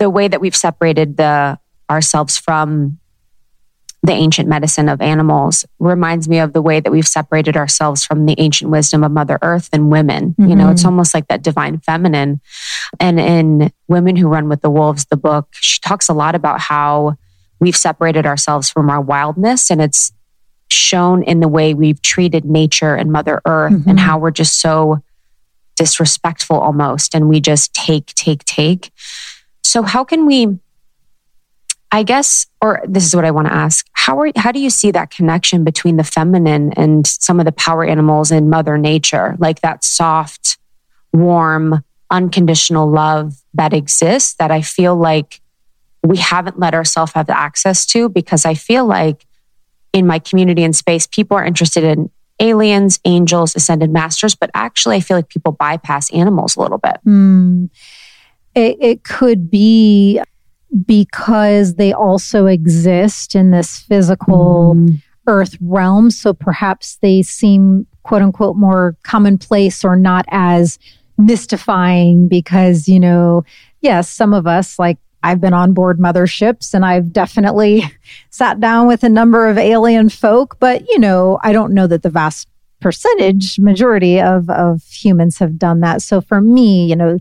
the 0.00 0.10
way 0.10 0.26
that 0.26 0.40
we've 0.40 0.56
separated 0.56 1.18
the 1.18 1.58
ourselves 1.88 2.38
from 2.38 2.98
the 4.02 4.12
ancient 4.12 4.48
medicine 4.48 4.88
of 4.88 5.00
animals 5.02 5.66
reminds 5.78 6.28
me 6.28 6.38
of 6.38 6.54
the 6.54 6.62
way 6.62 6.80
that 6.80 6.90
we've 6.90 7.06
separated 7.06 7.56
ourselves 7.56 8.04
from 8.04 8.24
the 8.24 8.34
ancient 8.38 8.70
wisdom 8.70 9.04
of 9.04 9.12
Mother 9.12 9.38
Earth 9.42 9.68
and 9.72 9.90
women. 9.90 10.30
Mm-hmm. 10.30 10.48
You 10.48 10.56
know, 10.56 10.70
it's 10.70 10.82
mm-hmm. 10.82 10.88
almost 10.88 11.12
like 11.12 11.28
that 11.28 11.42
divine 11.42 11.78
feminine. 11.80 12.40
And 12.98 13.20
in 13.20 13.72
Women 13.88 14.16
Who 14.16 14.28
Run 14.28 14.48
with 14.48 14.62
the 14.62 14.70
Wolves, 14.70 15.04
the 15.06 15.18
book, 15.18 15.48
she 15.52 15.80
talks 15.80 16.08
a 16.08 16.14
lot 16.14 16.34
about 16.34 16.60
how 16.60 17.18
we've 17.58 17.76
separated 17.76 18.24
ourselves 18.24 18.70
from 18.70 18.88
our 18.88 19.02
wildness 19.02 19.70
and 19.70 19.82
it's 19.82 20.12
shown 20.70 21.22
in 21.24 21.40
the 21.40 21.48
way 21.48 21.74
we've 21.74 22.00
treated 22.00 22.44
nature 22.44 22.94
and 22.94 23.12
Mother 23.12 23.42
Earth 23.44 23.72
mm-hmm. 23.72 23.90
and 23.90 24.00
how 24.00 24.18
we're 24.18 24.30
just 24.30 24.60
so 24.60 25.02
disrespectful 25.76 26.58
almost 26.58 27.14
and 27.14 27.28
we 27.28 27.40
just 27.40 27.74
take, 27.74 28.06
take, 28.14 28.44
take. 28.44 28.92
So, 29.62 29.82
how 29.82 30.04
can 30.04 30.26
we? 30.26 30.58
I 31.92 32.02
guess, 32.04 32.46
or 32.60 32.82
this 32.86 33.04
is 33.04 33.16
what 33.16 33.24
I 33.24 33.30
want 33.30 33.48
to 33.48 33.54
ask. 33.54 33.86
How 33.92 34.20
are, 34.20 34.30
how 34.36 34.52
do 34.52 34.60
you 34.60 34.70
see 34.70 34.90
that 34.92 35.10
connection 35.10 35.64
between 35.64 35.96
the 35.96 36.04
feminine 36.04 36.72
and 36.74 37.06
some 37.06 37.40
of 37.40 37.46
the 37.46 37.52
power 37.52 37.84
animals 37.84 38.30
in 38.30 38.48
mother 38.48 38.78
nature? 38.78 39.36
Like 39.38 39.60
that 39.62 39.82
soft, 39.82 40.58
warm, 41.12 41.82
unconditional 42.10 42.88
love 42.88 43.34
that 43.54 43.72
exists 43.72 44.34
that 44.34 44.50
I 44.50 44.62
feel 44.62 44.94
like 44.94 45.40
we 46.02 46.16
haven't 46.16 46.58
let 46.58 46.74
ourselves 46.74 47.12
have 47.12 47.28
access 47.28 47.84
to 47.86 48.08
because 48.08 48.44
I 48.44 48.54
feel 48.54 48.86
like 48.86 49.26
in 49.92 50.06
my 50.06 50.18
community 50.18 50.62
and 50.62 50.74
space, 50.74 51.06
people 51.06 51.36
are 51.36 51.44
interested 51.44 51.84
in 51.84 52.10
aliens, 52.38 52.98
angels, 53.04 53.54
ascended 53.54 53.90
masters, 53.90 54.34
but 54.34 54.50
actually 54.54 54.96
I 54.96 55.00
feel 55.00 55.16
like 55.16 55.28
people 55.28 55.52
bypass 55.52 56.10
animals 56.12 56.56
a 56.56 56.60
little 56.60 56.78
bit. 56.78 56.96
Mm. 57.06 57.68
It, 58.54 58.78
it 58.80 59.04
could 59.04 59.50
be 59.50 60.20
because 60.86 61.74
they 61.74 61.92
also 61.92 62.46
exist 62.46 63.34
in 63.34 63.50
this 63.50 63.80
physical 63.80 64.74
mm. 64.76 65.02
earth 65.26 65.56
realm. 65.60 66.10
So 66.10 66.32
perhaps 66.32 66.96
they 67.02 67.22
seem 67.22 67.86
quote 68.02 68.22
unquote 68.22 68.56
more 68.56 68.96
commonplace 69.02 69.84
or 69.84 69.96
not 69.96 70.24
as 70.28 70.78
mystifying 71.18 72.28
because, 72.28 72.88
you 72.88 73.00
know, 73.00 73.44
yes, 73.80 74.08
some 74.08 74.32
of 74.32 74.46
us 74.46 74.78
like 74.78 74.98
I've 75.22 75.40
been 75.40 75.52
on 75.52 75.74
board 75.74 75.98
motherships 75.98 76.72
and 76.72 76.84
I've 76.84 77.12
definitely 77.12 77.84
sat 78.30 78.60
down 78.60 78.86
with 78.86 79.02
a 79.02 79.08
number 79.08 79.48
of 79.48 79.58
alien 79.58 80.08
folk, 80.08 80.58
but 80.60 80.88
you 80.88 80.98
know, 80.98 81.38
I 81.42 81.52
don't 81.52 81.74
know 81.74 81.86
that 81.86 82.02
the 82.02 82.10
vast 82.10 82.48
percentage 82.80 83.58
majority 83.58 84.20
of, 84.20 84.48
of 84.48 84.82
humans 84.84 85.38
have 85.38 85.58
done 85.58 85.80
that. 85.80 86.00
So 86.02 86.20
for 86.20 86.40
me, 86.40 86.86
you 86.86 86.96
know, 86.96 87.18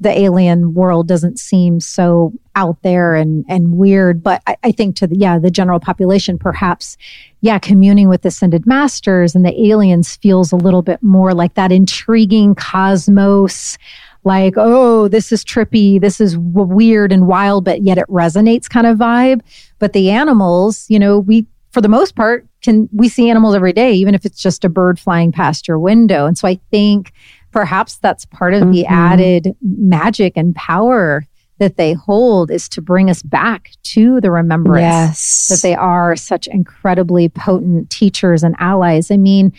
the 0.00 0.16
alien 0.16 0.74
world 0.74 1.08
doesn't 1.08 1.38
seem 1.38 1.80
so 1.80 2.32
out 2.54 2.80
there 2.82 3.14
and, 3.14 3.44
and 3.48 3.76
weird. 3.76 4.22
But 4.22 4.42
I, 4.46 4.56
I, 4.64 4.72
think 4.72 4.96
to 4.96 5.06
the, 5.06 5.16
yeah, 5.16 5.38
the 5.38 5.50
general 5.50 5.80
population, 5.80 6.38
perhaps, 6.38 6.96
yeah, 7.40 7.58
communing 7.58 8.08
with 8.08 8.24
ascended 8.24 8.66
masters 8.66 9.34
and 9.34 9.44
the 9.44 9.68
aliens 9.68 10.16
feels 10.16 10.52
a 10.52 10.56
little 10.56 10.82
bit 10.82 11.02
more 11.02 11.34
like 11.34 11.54
that 11.54 11.72
intriguing 11.72 12.54
cosmos. 12.54 13.76
Like, 14.24 14.54
oh, 14.56 15.08
this 15.08 15.32
is 15.32 15.44
trippy. 15.44 16.00
This 16.00 16.20
is 16.20 16.34
w- 16.34 16.74
weird 16.74 17.12
and 17.12 17.26
wild, 17.26 17.64
but 17.64 17.82
yet 17.82 17.98
it 17.98 18.06
resonates 18.08 18.68
kind 18.68 18.86
of 18.86 18.98
vibe. 18.98 19.40
But 19.78 19.92
the 19.94 20.10
animals, 20.10 20.86
you 20.88 20.98
know, 20.98 21.18
we, 21.18 21.46
for 21.70 21.80
the 21.80 21.88
most 21.88 22.14
part, 22.14 22.46
can, 22.62 22.88
we 22.92 23.08
see 23.08 23.30
animals 23.30 23.54
every 23.54 23.72
day, 23.72 23.92
even 23.92 24.14
if 24.14 24.24
it's 24.24 24.42
just 24.42 24.64
a 24.64 24.68
bird 24.68 24.98
flying 24.98 25.32
past 25.32 25.68
your 25.68 25.78
window. 25.78 26.26
And 26.26 26.36
so 26.36 26.48
I 26.48 26.58
think 26.70 27.12
perhaps 27.50 27.96
that's 27.96 28.24
part 28.26 28.54
of 28.54 28.62
mm-hmm. 28.62 28.72
the 28.72 28.86
added 28.86 29.56
magic 29.62 30.34
and 30.36 30.54
power 30.54 31.24
that 31.58 31.76
they 31.76 31.92
hold 31.92 32.50
is 32.50 32.68
to 32.68 32.80
bring 32.80 33.10
us 33.10 33.22
back 33.22 33.70
to 33.82 34.20
the 34.20 34.30
remembrance 34.30 34.80
yes. 34.80 35.48
that 35.48 35.62
they 35.62 35.74
are 35.74 36.14
such 36.14 36.46
incredibly 36.46 37.28
potent 37.28 37.90
teachers 37.90 38.44
and 38.44 38.54
allies. 38.58 39.10
I 39.10 39.16
mean, 39.16 39.52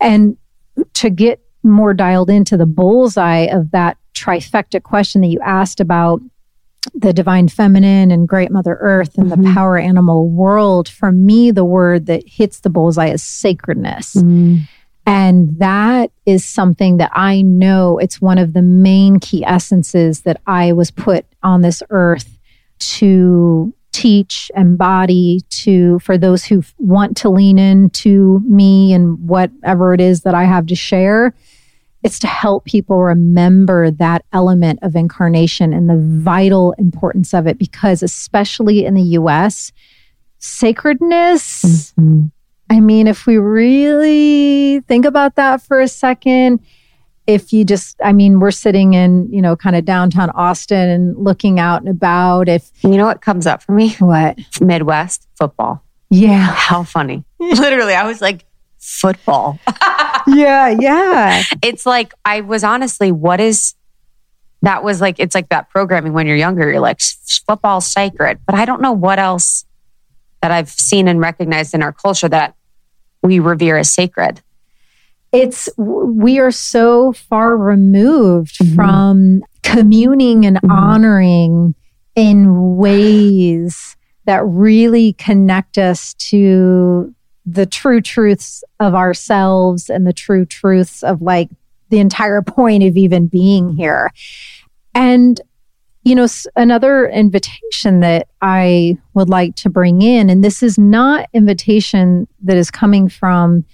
and 0.00 0.36
to 0.94 1.10
get 1.10 1.40
more 1.62 1.94
dialed 1.94 2.30
into 2.30 2.56
the 2.56 2.66
bullseye 2.66 3.46
of 3.46 3.70
that 3.70 3.96
trifecta 4.14 4.82
question 4.82 5.20
that 5.20 5.28
you 5.28 5.40
asked 5.40 5.80
about 5.80 6.20
the 6.94 7.12
divine 7.12 7.48
feminine 7.48 8.10
and 8.10 8.26
great 8.26 8.50
mother 8.50 8.78
earth 8.80 9.16
and 9.18 9.30
mm-hmm. 9.30 9.42
the 9.42 9.52
power 9.52 9.76
animal 9.76 10.28
world 10.30 10.88
for 10.88 11.12
me 11.12 11.50
the 11.50 11.64
word 11.64 12.06
that 12.06 12.22
hits 12.26 12.60
the 12.60 12.70
bullseye 12.70 13.08
is 13.08 13.22
sacredness 13.22 14.14
mm. 14.14 14.60
And 15.06 15.58
that 15.58 16.12
is 16.26 16.44
something 16.44 16.98
that 16.98 17.10
I 17.14 17.42
know 17.42 17.98
it's 17.98 18.20
one 18.20 18.38
of 18.38 18.52
the 18.52 18.62
main 18.62 19.18
key 19.18 19.44
essences 19.44 20.22
that 20.22 20.40
I 20.46 20.72
was 20.72 20.90
put 20.90 21.26
on 21.42 21.62
this 21.62 21.82
earth 21.90 22.38
to 22.78 23.74
teach, 23.92 24.50
embody 24.54 25.40
to 25.50 25.98
for 26.00 26.16
those 26.16 26.44
who 26.44 26.62
want 26.78 27.16
to 27.18 27.28
lean 27.28 27.58
into 27.58 28.40
me 28.46 28.92
and 28.92 29.18
whatever 29.28 29.92
it 29.94 30.00
is 30.00 30.22
that 30.22 30.34
I 30.34 30.44
have 30.44 30.66
to 30.66 30.76
share. 30.76 31.34
It's 32.02 32.18
to 32.20 32.26
help 32.26 32.64
people 32.64 33.02
remember 33.02 33.90
that 33.90 34.24
element 34.32 34.78
of 34.82 34.96
incarnation 34.96 35.72
and 35.72 35.90
the 35.90 35.98
vital 35.98 36.72
importance 36.78 37.34
of 37.34 37.46
it 37.46 37.58
because 37.58 38.02
especially 38.02 38.86
in 38.86 38.94
the 38.94 39.02
US, 39.02 39.72
sacredness 40.38 41.92
mm-hmm 41.98 42.26
I 42.70 42.78
mean, 42.78 43.08
if 43.08 43.26
we 43.26 43.36
really 43.36 44.80
think 44.80 45.04
about 45.04 45.34
that 45.34 45.60
for 45.60 45.80
a 45.80 45.88
second, 45.88 46.60
if 47.26 47.52
you 47.52 47.64
just, 47.64 47.96
I 48.02 48.12
mean, 48.12 48.38
we're 48.38 48.52
sitting 48.52 48.94
in, 48.94 49.30
you 49.32 49.42
know, 49.42 49.56
kind 49.56 49.74
of 49.74 49.84
downtown 49.84 50.30
Austin 50.30 50.88
and 50.88 51.16
looking 51.16 51.58
out 51.58 51.80
and 51.80 51.88
about. 51.88 52.48
If 52.48 52.70
you 52.82 52.90
know 52.90 53.06
what 53.06 53.22
comes 53.22 53.46
up 53.46 53.62
for 53.62 53.72
me? 53.72 53.94
What? 53.94 54.38
Midwest 54.60 55.26
football. 55.36 55.82
Yeah. 56.10 56.46
How 56.46 56.84
funny. 56.84 57.24
Literally, 57.40 57.94
I 57.94 58.06
was 58.06 58.20
like, 58.20 58.46
football. 58.78 59.58
yeah, 60.28 60.68
yeah. 60.68 61.42
It's 61.62 61.84
like, 61.84 62.14
I 62.24 62.40
was 62.40 62.62
honestly, 62.62 63.10
what 63.10 63.40
is 63.40 63.74
that? 64.62 64.84
Was 64.84 65.00
like, 65.00 65.18
it's 65.18 65.34
like 65.34 65.48
that 65.48 65.70
programming 65.70 66.12
when 66.12 66.28
you're 66.28 66.36
younger, 66.36 66.70
you're 66.70 66.80
like, 66.80 67.00
football's 67.46 67.86
sacred. 67.86 68.38
But 68.46 68.54
I 68.54 68.64
don't 68.64 68.80
know 68.80 68.92
what 68.92 69.18
else 69.18 69.64
that 70.40 70.50
I've 70.52 70.70
seen 70.70 71.08
and 71.08 71.20
recognized 71.20 71.74
in 71.74 71.82
our 71.82 71.92
culture 71.92 72.28
that 72.28 72.54
we 73.22 73.38
revere 73.38 73.76
as 73.76 73.92
sacred? 73.92 74.40
It's, 75.32 75.68
we 75.76 76.38
are 76.38 76.50
so 76.50 77.12
far 77.12 77.56
removed 77.56 78.58
mm-hmm. 78.58 78.74
from 78.74 79.42
communing 79.62 80.44
and 80.44 80.56
mm-hmm. 80.56 80.70
honoring 80.70 81.74
in 82.16 82.76
ways 82.76 83.96
that 84.24 84.44
really 84.44 85.12
connect 85.14 85.78
us 85.78 86.14
to 86.14 87.14
the 87.46 87.66
true 87.66 88.00
truths 88.00 88.62
of 88.78 88.94
ourselves 88.94 89.88
and 89.88 90.06
the 90.06 90.12
true 90.12 90.44
truths 90.44 91.02
of 91.02 91.22
like 91.22 91.48
the 91.88 91.98
entire 91.98 92.42
point 92.46 92.82
of 92.82 92.96
even 92.96 93.26
being 93.26 93.76
here. 93.76 94.10
And 94.94 95.40
you 96.02 96.14
know, 96.14 96.26
another 96.56 97.08
invitation 97.08 98.00
that 98.00 98.28
I 98.40 98.96
would 99.14 99.28
like 99.28 99.54
to 99.56 99.70
bring 99.70 100.02
in, 100.02 100.30
and 100.30 100.42
this 100.42 100.62
is 100.62 100.78
not 100.78 101.28
invitation 101.34 102.26
that 102.42 102.56
is 102.56 102.70
coming 102.70 103.08
from 103.08 103.64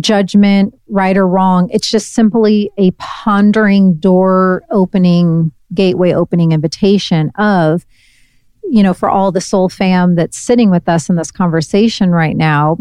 judgment, 0.00 0.78
right 0.88 1.16
or 1.16 1.26
wrong. 1.26 1.70
It's 1.70 1.90
just 1.90 2.12
simply 2.12 2.70
a 2.76 2.90
pondering 2.92 3.94
door 3.94 4.64
opening, 4.70 5.52
gateway 5.72 6.12
opening 6.12 6.52
invitation 6.52 7.30
of, 7.38 7.86
you 8.64 8.82
know, 8.82 8.92
for 8.92 9.08
all 9.08 9.32
the 9.32 9.40
soul 9.40 9.68
fam 9.68 10.16
that's 10.16 10.36
sitting 10.36 10.70
with 10.70 10.88
us 10.88 11.08
in 11.08 11.16
this 11.16 11.30
conversation 11.30 12.10
right 12.10 12.36
now. 12.36 12.76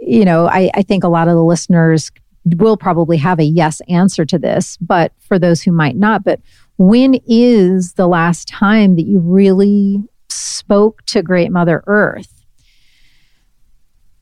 You 0.00 0.24
know, 0.24 0.48
I, 0.48 0.70
I 0.74 0.82
think 0.82 1.04
a 1.04 1.08
lot 1.08 1.28
of 1.28 1.34
the 1.34 1.44
listeners 1.44 2.10
will 2.56 2.76
probably 2.76 3.16
have 3.18 3.38
a 3.38 3.44
yes 3.44 3.80
answer 3.88 4.24
to 4.24 4.38
this, 4.38 4.76
but 4.78 5.12
for 5.20 5.38
those 5.38 5.62
who 5.62 5.72
might 5.72 5.96
not, 5.96 6.24
but 6.24 6.40
when 6.76 7.20
is 7.26 7.94
the 7.94 8.06
last 8.06 8.48
time 8.48 8.96
that 8.96 9.06
you 9.06 9.20
really 9.20 10.02
spoke 10.28 11.04
to 11.06 11.22
Great 11.22 11.50
Mother 11.50 11.84
Earth? 11.86 12.30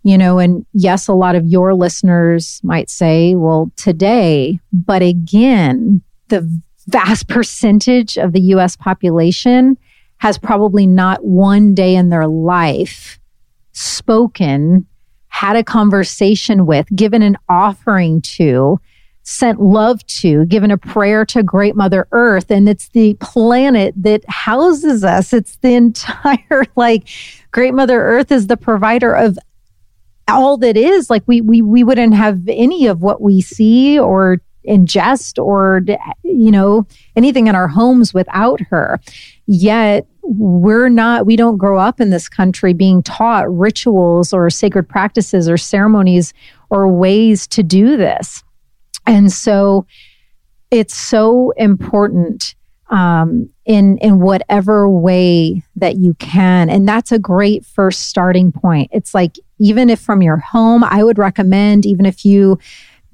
You 0.03 0.19
know, 0.19 0.39
and 0.39 0.67
yes, 0.73 1.07
a 1.07 1.13
lot 1.13 1.37
of 1.37 1.47
your 1.47 1.75
listeners 1.75 2.61
might 2.65 2.91
say, 2.91 3.37
well, 3.37 3.71
today, 3.77 4.59
but 4.73 5.01
again, 5.01 6.03
the 6.29 6.63
vast 6.89 7.29
percentage 7.29 8.19
of 8.19 8.33
the 8.33 8.41
US 8.41 8.77
population 8.77 9.79
has 10.19 10.39
probably 10.39 10.87
not 10.87 11.25
one 11.25 11.75
day 11.75 11.95
in 11.95 12.09
their 12.09 12.27
life 12.27 13.19
spoken, 13.73 14.87
had 15.29 15.57
a 15.57 15.65
conversation 15.65 16.67
with, 16.67 16.87
given 16.95 17.23
an 17.23 17.37
offering 17.49 18.21
to 18.23 18.79
sent 19.23 19.61
love 19.61 20.05
to, 20.07 20.45
given 20.47 20.71
a 20.71 20.79
prayer 20.79 21.25
to 21.27 21.43
Great 21.43 21.77
Mother 21.77 22.09
Earth. 22.13 22.51
And 22.51 22.69
it's 22.69 22.89
the 22.89 23.15
planet 23.15 23.95
that 23.97 24.25
houses 24.29 25.05
us. 25.05 25.33
It's 25.33 25.57
the 25.57 25.75
entire, 25.75 26.65
like, 26.77 27.09
Great 27.51 27.75
Mother 27.75 28.01
Earth 28.01 28.33
is 28.33 28.47
the 28.47 28.57
provider 28.57 29.15
of 29.15 29.39
all 30.29 30.57
that 30.59 30.77
is. 30.77 31.11
Like, 31.11 31.23
we, 31.27 31.41
we, 31.41 31.63
we 31.63 31.85
wouldn't 31.85 32.15
have 32.15 32.49
any 32.49 32.87
of 32.87 33.03
what 33.03 33.21
we 33.21 33.41
see 33.41 33.99
or 33.99 34.41
ingest 34.67 35.43
or, 35.43 35.83
you 36.23 36.51
know, 36.51 36.87
anything 37.17 37.47
in 37.47 37.55
our 37.55 37.69
homes 37.69 38.15
without 38.15 38.61
her. 38.61 39.01
Yet 39.47 40.07
we're 40.23 40.89
not, 40.89 41.27
we 41.27 41.37
don't 41.37 41.57
grow 41.57 41.79
up 41.79 42.01
in 42.01 42.11
this 42.11 42.29
country 42.29 42.73
being 42.73 43.03
taught 43.03 43.53
rituals 43.53 44.33
or 44.33 44.49
sacred 44.51 44.89
practices 44.89 45.49
or 45.49 45.57
ceremonies 45.57 46.33
or 46.71 46.89
ways 46.89 47.47
to 47.49 47.63
do 47.63 47.97
this. 47.97 48.45
And 49.07 49.33
so 49.33 49.87
it's 50.71 50.95
so 50.95 51.53
important 51.57 52.55
um, 52.91 53.49
in 53.65 53.97
in 53.99 54.21
whatever 54.21 54.89
way 54.89 55.63
that 55.77 55.97
you 55.97 56.15
can, 56.15 56.69
and 56.69 56.87
that's 56.87 57.11
a 57.11 57.19
great 57.19 57.65
first 57.65 58.09
starting 58.09 58.53
point. 58.53 58.91
It's 58.93 59.15
like 59.15 59.39
even 59.59 59.89
if 59.89 60.01
from 60.01 60.21
your 60.23 60.37
home, 60.37 60.85
I 60.85 61.03
would 61.03 61.19
recommend 61.19 61.87
even 61.87 62.05
if 62.05 62.25
you 62.25 62.59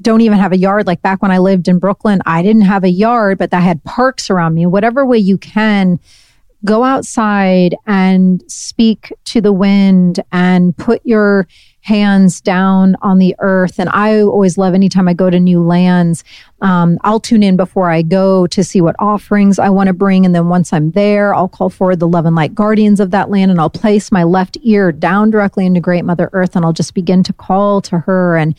don't 0.01 0.20
even 0.20 0.39
have 0.39 0.53
a 0.53 0.57
yard. 0.57 0.86
Like 0.86 1.03
back 1.03 1.22
when 1.22 1.30
I 1.30 1.39
lived 1.39 1.68
in 1.68 1.78
Brooklyn, 1.78 2.20
I 2.26 2.43
didn't 2.43 2.62
have 2.62 2.84
a 2.84 2.91
yard, 2.91 3.39
but 3.39 3.55
I 3.55 3.61
had 3.61 3.82
parks 3.84 4.30
around 4.30 4.55
me. 4.55 4.66
Whatever 4.66 5.07
way 5.07 5.18
you 5.18 5.39
can, 5.39 6.01
go 6.64 6.84
outside 6.84 7.76
and 7.86 8.43
speak 8.51 9.12
to 9.26 9.41
the 9.41 9.53
wind 9.53 10.20
and 10.32 10.76
put 10.76 11.01
your 11.05 11.47
hands 11.89 12.43
down 12.43 12.97
on 13.01 13.18
the 13.18 13.34
earth. 13.39 13.80
And 13.80 13.89
I 13.95 14.20
always 14.20 14.59
love 14.59 14.74
anytime 14.74 15.09
I 15.09 15.14
go 15.14 15.30
to 15.30 15.41
new 15.41 15.62
lands, 15.62 16.22
um, 16.61 16.99
I'll 17.03 17.18
tune 17.18 17.43
in 17.43 17.57
before 17.57 17.91
I 17.91 18.03
go 18.03 18.47
to 18.49 18.62
see 18.62 18.82
what 18.82 18.95
offerings 18.99 19.59
I 19.59 19.70
want 19.70 19.86
to 19.86 19.95
bring. 19.95 20.26
And 20.26 20.34
then 20.34 20.51
once 20.51 20.70
I'm 20.70 20.91
there, 20.91 21.34
I'll 21.34 21.49
call 21.49 21.70
forward 21.70 22.01
the 22.01 22.07
love 22.07 22.26
and 22.26 22.36
light 22.36 22.55
guardians 22.55 23.01
of 23.01 23.11
that 23.12 23.30
land 23.30 23.51
and 23.51 23.59
I'll 23.59 23.70
place 23.70 24.12
my 24.12 24.22
left 24.22 24.59
ear 24.62 24.93
down 24.93 25.30
directly 25.30 25.64
into 25.64 25.80
Great 25.80 26.05
Mother 26.05 26.28
Earth 26.34 26.55
and 26.55 26.64
I'll 26.64 26.74
just 26.74 26.93
begin 26.93 27.22
to 27.22 27.32
call 27.32 27.80
to 27.82 28.01
her 28.01 28.36
and 28.36 28.55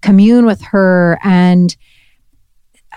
commune 0.00 0.46
with 0.46 0.62
her. 0.62 1.18
And 1.22 1.76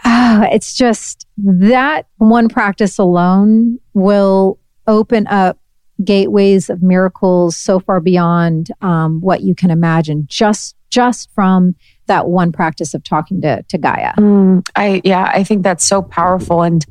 uh, 0.05 0.47
it's 0.49 0.75
just 0.75 1.27
that 1.37 2.07
one 2.17 2.47
practice 2.47 2.97
alone 2.97 3.79
will 3.93 4.59
open 4.87 5.27
up 5.27 5.57
gateways 6.03 6.69
of 6.69 6.81
miracles 6.81 7.55
so 7.55 7.79
far 7.79 7.99
beyond 7.99 8.69
um, 8.81 9.21
what 9.21 9.41
you 9.41 9.55
can 9.55 9.71
imagine 9.71 10.25
just 10.27 10.75
just 10.89 11.31
from 11.31 11.75
that 12.05 12.27
one 12.27 12.51
practice 12.51 12.93
of 12.93 13.03
talking 13.03 13.41
to 13.41 13.63
to 13.63 13.77
Gaia. 13.77 14.13
Mm, 14.13 14.67
I 14.75 15.01
yeah, 15.03 15.31
I 15.33 15.43
think 15.43 15.63
that's 15.63 15.83
so 15.83 16.01
powerful. 16.01 16.61
And 16.61 16.85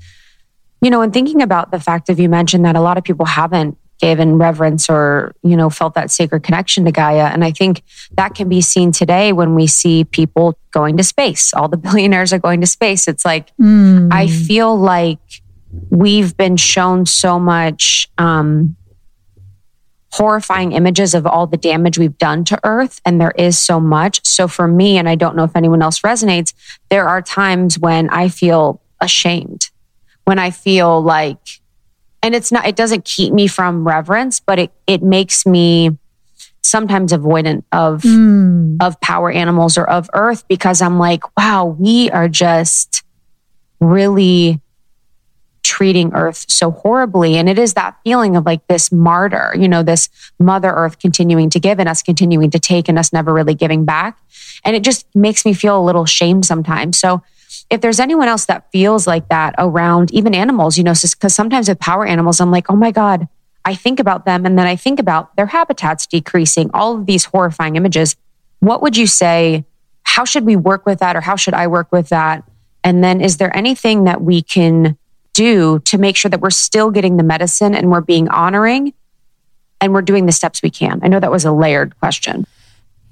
you 0.80 0.90
know, 0.90 1.00
and 1.02 1.12
thinking 1.12 1.42
about 1.42 1.70
the 1.70 1.78
fact 1.78 2.08
of 2.08 2.18
you 2.18 2.28
mentioned 2.28 2.64
that 2.64 2.74
a 2.74 2.80
lot 2.80 2.98
of 2.98 3.04
people 3.04 3.26
haven't 3.26 3.78
given 4.00 4.36
reverence 4.36 4.90
or 4.90 5.32
you 5.44 5.56
know 5.56 5.70
felt 5.70 5.94
that 5.94 6.10
sacred 6.10 6.42
connection 6.42 6.84
to 6.84 6.92
Gaia, 6.92 7.26
and 7.26 7.44
I 7.44 7.52
think 7.52 7.82
that 8.16 8.34
can 8.34 8.48
be 8.48 8.60
seen 8.60 8.92
today 8.92 9.32
when 9.32 9.54
we 9.54 9.66
see 9.66 10.04
people 10.04 10.58
going 10.72 10.96
to 10.96 11.04
space. 11.04 11.54
All 11.54 11.68
the 11.68 11.76
billionaires 11.88 12.32
are 12.32 12.38
going 12.38 12.60
to 12.60 12.66
space. 12.66 13.06
It's 13.06 13.24
like 13.24 13.56
mm. 13.56 14.12
I 14.12 14.26
feel 14.26 14.76
like 14.76 15.20
we've 15.90 16.36
been 16.36 16.56
shown 16.56 17.06
so 17.06 17.38
much. 17.38 18.08
Um, 18.18 18.76
horrifying 20.12 20.72
images 20.72 21.14
of 21.14 21.26
all 21.26 21.46
the 21.46 21.56
damage 21.56 21.98
we've 21.98 22.18
done 22.18 22.44
to 22.44 22.58
earth 22.64 23.00
and 23.04 23.20
there 23.20 23.32
is 23.38 23.58
so 23.58 23.80
much 23.80 24.24
so 24.26 24.46
for 24.46 24.68
me 24.68 24.98
and 24.98 25.08
i 25.08 25.14
don't 25.14 25.34
know 25.34 25.44
if 25.44 25.56
anyone 25.56 25.82
else 25.82 26.00
resonates 26.00 26.52
there 26.90 27.08
are 27.08 27.22
times 27.22 27.78
when 27.78 28.10
i 28.10 28.28
feel 28.28 28.80
ashamed 29.00 29.70
when 30.24 30.38
i 30.38 30.50
feel 30.50 31.02
like 31.02 31.38
and 32.22 32.34
it's 32.34 32.52
not 32.52 32.66
it 32.66 32.76
doesn't 32.76 33.04
keep 33.04 33.32
me 33.32 33.46
from 33.46 33.86
reverence 33.86 34.38
but 34.38 34.58
it 34.58 34.72
it 34.86 35.02
makes 35.02 35.46
me 35.46 35.96
sometimes 36.62 37.12
avoidant 37.12 37.64
of 37.72 38.02
mm. 38.02 38.76
of 38.80 39.00
power 39.00 39.30
animals 39.30 39.78
or 39.78 39.88
of 39.88 40.10
earth 40.12 40.46
because 40.46 40.82
i'm 40.82 40.98
like 40.98 41.22
wow 41.36 41.64
we 41.64 42.10
are 42.10 42.28
just 42.28 43.02
really 43.80 44.60
treating 45.62 46.12
earth 46.14 46.44
so 46.48 46.70
horribly. 46.70 47.36
And 47.36 47.48
it 47.48 47.58
is 47.58 47.74
that 47.74 47.96
feeling 48.04 48.36
of 48.36 48.44
like 48.44 48.66
this 48.66 48.90
martyr, 48.90 49.54
you 49.56 49.68
know, 49.68 49.82
this 49.82 50.08
mother 50.38 50.70
earth 50.70 50.98
continuing 50.98 51.50
to 51.50 51.60
give 51.60 51.78
and 51.78 51.88
us 51.88 52.02
continuing 52.02 52.50
to 52.50 52.58
take 52.58 52.88
and 52.88 52.98
us 52.98 53.12
never 53.12 53.32
really 53.32 53.54
giving 53.54 53.84
back. 53.84 54.18
And 54.64 54.76
it 54.76 54.82
just 54.82 55.06
makes 55.14 55.44
me 55.44 55.54
feel 55.54 55.78
a 55.78 55.84
little 55.84 56.06
shame 56.06 56.42
sometimes. 56.42 56.98
So 56.98 57.22
if 57.70 57.80
there's 57.80 58.00
anyone 58.00 58.28
else 58.28 58.46
that 58.46 58.70
feels 58.72 59.06
like 59.06 59.28
that 59.28 59.54
around 59.58 60.12
even 60.12 60.34
animals, 60.34 60.76
you 60.76 60.84
know, 60.84 60.94
because 60.94 61.34
sometimes 61.34 61.68
with 61.68 61.78
power 61.78 62.04
animals, 62.04 62.40
I'm 62.40 62.50
like, 62.50 62.70
oh 62.70 62.76
my 62.76 62.90
God, 62.90 63.28
I 63.64 63.74
think 63.74 64.00
about 64.00 64.24
them 64.24 64.44
and 64.44 64.58
then 64.58 64.66
I 64.66 64.76
think 64.76 64.98
about 64.98 65.34
their 65.36 65.46
habitats 65.46 66.06
decreasing, 66.06 66.70
all 66.74 66.96
of 66.96 67.06
these 67.06 67.26
horrifying 67.26 67.76
images. 67.76 68.16
What 68.60 68.82
would 68.82 68.96
you 68.96 69.06
say? 69.06 69.64
How 70.02 70.24
should 70.24 70.44
we 70.44 70.56
work 70.56 70.84
with 70.84 70.98
that 70.98 71.16
or 71.16 71.20
how 71.20 71.36
should 71.36 71.54
I 71.54 71.68
work 71.68 71.90
with 71.92 72.08
that? 72.08 72.44
And 72.84 73.02
then 73.02 73.20
is 73.20 73.36
there 73.36 73.56
anything 73.56 74.04
that 74.04 74.20
we 74.20 74.42
can 74.42 74.98
do 75.34 75.78
to 75.80 75.98
make 75.98 76.16
sure 76.16 76.30
that 76.30 76.40
we're 76.40 76.50
still 76.50 76.90
getting 76.90 77.16
the 77.16 77.22
medicine 77.22 77.74
and 77.74 77.90
we're 77.90 78.00
being 78.00 78.28
honoring 78.28 78.92
and 79.80 79.92
we're 79.92 80.02
doing 80.02 80.26
the 80.26 80.32
steps 80.32 80.62
we 80.62 80.70
can? 80.70 81.00
I 81.02 81.08
know 81.08 81.20
that 81.20 81.30
was 81.30 81.44
a 81.44 81.52
layered 81.52 81.98
question. 81.98 82.46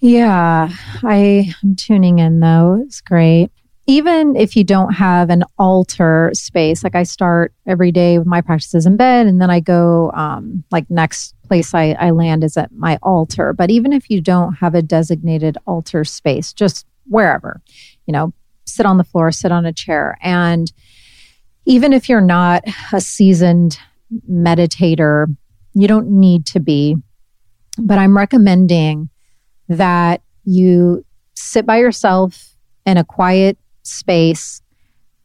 Yeah, 0.01 0.71
I, 1.03 1.55
am 1.63 1.77
tuning 1.77 2.19
in 2.21 2.41
though. 2.41 2.83
It's 2.85 3.01
great. 3.01 3.51
Even 3.87 4.37
if 4.37 4.57
you 4.57 4.65
don't 4.65 4.93
have 4.95 5.31
an 5.31 5.43
altar 5.59 6.31
space, 6.33 6.85
like 6.85 6.95
I 6.95 7.03
start 7.03 7.53
every 7.67 7.93
day 7.93 8.19
with 8.19 8.27
my 8.27 8.41
practices 8.41 8.87
in 8.87 8.97
bed, 8.97 9.27
and 9.27 9.41
then 9.43 9.51
I 9.51 9.61
go, 9.61 10.13
um, 10.13 10.65
like 10.71 10.89
next 10.91 11.35
place 11.43 11.75
I, 11.75 11.97
I 11.99 12.11
land 12.11 12.45
is 12.45 12.57
at 12.57 12.73
my 12.73 12.99
altar. 13.03 13.53
But 13.53 13.71
even 13.71 13.93
if 13.93 14.09
you 14.09 14.21
don't 14.21 14.55
have 14.55 14.75
a 14.75 14.83
designated 14.83 15.59
altar 15.67 16.05
space, 16.05 16.53
just 16.53 16.87
wherever, 17.09 17.61
you 18.07 18.13
know, 18.13 18.33
sit 18.65 18.87
on 18.87 18.97
the 18.97 19.05
floor, 19.05 19.33
sit 19.33 19.51
on 19.51 19.67
a 19.67 19.73
chair, 19.73 20.17
and 20.21 20.73
even 21.65 21.93
if 21.93 22.09
you're 22.09 22.21
not 22.21 22.65
a 22.93 23.01
seasoned 23.01 23.79
meditator, 24.31 25.35
you 25.75 25.87
don't 25.87 26.09
need 26.09 26.47
to 26.47 26.61
be. 26.61 26.97
But 27.79 27.99
I'm 27.99 28.17
recommending 28.17 29.09
that 29.69 30.23
you 30.45 31.05
sit 31.35 31.65
by 31.65 31.79
yourself 31.79 32.55
in 32.85 32.97
a 32.97 33.05
quiet 33.05 33.57
space. 33.83 34.63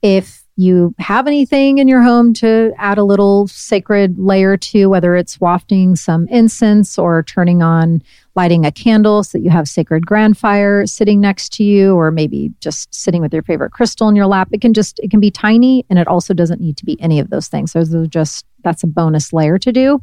If 0.01 0.43
you 0.55 0.93
have 0.99 1.27
anything 1.27 1.79
in 1.79 1.87
your 1.87 2.01
home 2.01 2.33
to 2.35 2.73
add 2.77 2.97
a 2.97 3.03
little 3.03 3.47
sacred 3.47 4.17
layer 4.17 4.55
to, 4.55 4.87
whether 4.87 5.15
it's 5.15 5.41
wafting 5.41 5.95
some 5.95 6.27
incense 6.29 6.97
or 6.97 7.23
turning 7.23 7.61
on 7.61 8.01
lighting 8.35 8.65
a 8.65 8.71
candle 8.71 9.23
so 9.23 9.37
that 9.37 9.43
you 9.43 9.49
have 9.49 9.67
sacred 9.67 10.05
grand 10.05 10.37
fire 10.37 10.85
sitting 10.85 11.21
next 11.21 11.53
to 11.53 11.63
you, 11.63 11.95
or 11.95 12.11
maybe 12.11 12.51
just 12.59 12.93
sitting 12.93 13.21
with 13.21 13.33
your 13.33 13.43
favorite 13.43 13.71
crystal 13.71 14.09
in 14.09 14.15
your 14.15 14.27
lap. 14.27 14.49
It 14.51 14.61
can 14.61 14.73
just, 14.73 14.99
it 14.99 15.09
can 15.09 15.19
be 15.19 15.31
tiny 15.31 15.85
and 15.89 15.97
it 15.97 16.07
also 16.07 16.33
doesn't 16.33 16.61
need 16.61 16.77
to 16.77 16.85
be 16.85 16.99
any 17.01 17.19
of 17.19 17.29
those 17.29 17.47
things. 17.47 17.73
Those 17.73 17.95
are 17.95 18.05
just, 18.05 18.45
that's 18.63 18.83
a 18.83 18.87
bonus 18.87 19.31
layer 19.31 19.57
to 19.59 19.71
do. 19.71 20.01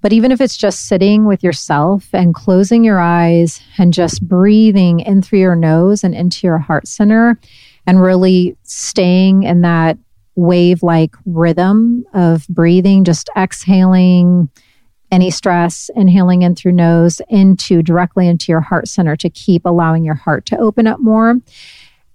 But 0.00 0.12
even 0.12 0.30
if 0.30 0.40
it's 0.40 0.56
just 0.56 0.86
sitting 0.86 1.24
with 1.24 1.42
yourself 1.42 2.08
and 2.12 2.34
closing 2.34 2.84
your 2.84 3.00
eyes 3.00 3.60
and 3.78 3.92
just 3.92 4.26
breathing 4.26 5.00
in 5.00 5.22
through 5.22 5.40
your 5.40 5.56
nose 5.56 6.04
and 6.04 6.14
into 6.14 6.46
your 6.46 6.58
heart 6.58 6.86
center 6.86 7.38
and 7.86 8.00
really 8.00 8.56
staying 8.62 9.42
in 9.42 9.62
that 9.62 9.98
wave 10.36 10.84
like 10.84 11.16
rhythm 11.26 12.04
of 12.14 12.46
breathing, 12.48 13.02
just 13.02 13.28
exhaling 13.36 14.48
any 15.10 15.30
stress, 15.30 15.90
inhaling 15.96 16.42
in 16.42 16.54
through 16.54 16.72
nose 16.72 17.20
into 17.28 17.82
directly 17.82 18.28
into 18.28 18.52
your 18.52 18.60
heart 18.60 18.88
center 18.88 19.16
to 19.16 19.30
keep 19.30 19.64
allowing 19.64 20.04
your 20.04 20.14
heart 20.14 20.44
to 20.46 20.58
open 20.58 20.86
up 20.86 21.00
more. 21.00 21.36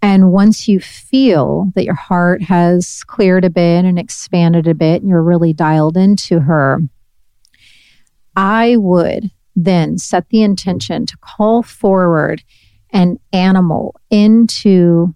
And 0.02 0.32
once 0.32 0.68
you 0.68 0.80
feel 0.80 1.72
that 1.76 1.86
your 1.86 1.96
heart 1.96 2.42
has 2.44 3.04
cleared 3.06 3.46
a 3.46 3.50
bit 3.50 3.86
and 3.86 3.98
expanded 3.98 4.68
a 4.68 4.74
bit, 4.74 5.02
and 5.02 5.10
you're 5.10 5.24
really 5.24 5.54
dialed 5.54 5.96
into 5.96 6.42
her, 6.42 6.82
I 8.36 8.76
would 8.78 9.32
then 9.56 9.98
set 9.98 10.30
the 10.30 10.42
intention 10.42 11.06
to 11.06 11.18
call 11.18 11.64
forward 11.64 12.44
an 12.92 13.20
animal 13.32 13.96
into 14.10 15.16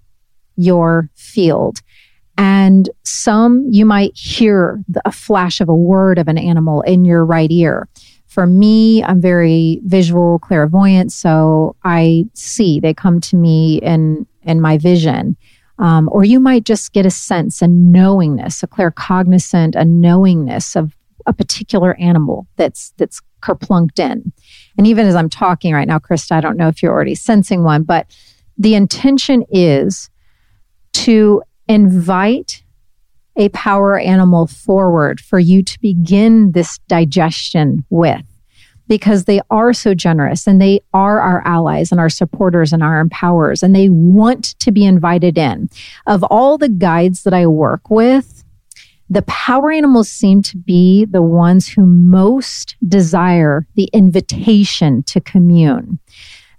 your 0.56 1.10
field 1.16 1.82
and 2.38 2.90
some 3.04 3.68
you 3.70 3.86
might 3.86 4.16
hear 4.16 4.84
the, 4.88 5.02
a 5.06 5.12
flash 5.12 5.60
of 5.60 5.70
a 5.70 5.76
word 5.76 6.20
of 6.20 6.28
an 6.28 6.38
animal 6.38 6.82
in 6.82 7.04
your 7.04 7.26
right 7.26 7.52
ear. 7.52 7.88
For 8.28 8.46
me, 8.46 9.04
I'm 9.04 9.20
very 9.20 9.82
visual 9.86 10.38
clairvoyant, 10.40 11.12
so 11.12 11.76
I 11.84 12.26
see 12.34 12.80
they 12.80 12.94
come 12.94 13.20
to 13.22 13.36
me 13.36 13.78
in 13.78 14.28
in 14.44 14.62
my 14.62 14.78
vision. 14.78 15.36
Um, 15.80 16.10
or 16.12 16.24
you 16.24 16.40
might 16.40 16.64
just 16.64 16.92
get 16.94 17.06
a 17.06 17.12
sense, 17.12 17.62
a 17.62 17.68
knowingness, 17.68 18.64
a 18.64 18.68
claircognizant, 18.68 19.76
a 19.76 19.86
knowingness 19.86 20.76
of 20.76 20.96
a 21.28 21.34
particular 21.34 21.96
animal 21.96 22.48
that's 22.56 22.94
that's 22.98 23.22
kerplunked 23.42 24.00
in. 24.00 24.32
And 24.78 24.88
even 24.88 25.06
as 25.06 25.16
I'm 25.16 25.30
talking 25.30 25.74
right 25.74 25.88
now, 25.88 26.00
Krista, 26.00 26.32
I 26.32 26.42
don't 26.42 26.58
know 26.58 26.68
if 26.68 26.82
you're 26.82 26.92
already 26.92 27.16
sensing 27.16 27.64
one, 27.64 27.84
but 27.84 28.16
the 28.58 28.76
intention 28.76 29.44
is 29.52 30.10
to 30.94 31.44
invite 31.68 32.64
a 33.36 33.50
power 33.50 34.00
animal 34.00 34.48
forward 34.48 35.20
for 35.22 35.38
you 35.40 35.62
to 35.62 35.80
begin 35.80 36.52
this 36.54 36.80
digestion 36.88 37.86
with. 37.90 38.24
because 38.88 39.26
they 39.26 39.42
are 39.50 39.74
so 39.74 39.94
generous 39.94 40.48
and 40.48 40.62
they 40.62 40.80
are 40.94 41.20
our 41.20 41.46
allies 41.46 41.92
and 41.92 42.00
our 42.00 42.10
supporters 42.10 42.72
and 42.72 42.82
our 42.82 43.00
empowers 43.00 43.62
and 43.62 43.76
they 43.76 43.90
want 43.90 44.58
to 44.60 44.72
be 44.72 44.86
invited 44.86 45.38
in. 45.38 45.70
Of 46.06 46.24
all 46.24 46.58
the 46.58 46.70
guides 46.70 47.24
that 47.24 47.34
I 47.34 47.48
work 47.48 47.90
with, 47.90 48.44
the 49.10 49.22
power 49.24 49.72
animals 49.72 50.10
seem 50.10 50.42
to 50.44 50.58
be 50.58 51.06
the 51.06 51.22
ones 51.22 51.68
who 51.68 51.86
most 51.86 52.76
desire 52.88 53.66
the 53.76 53.90
invitation 53.94 55.04
to 55.04 55.22
commune. 55.22 56.00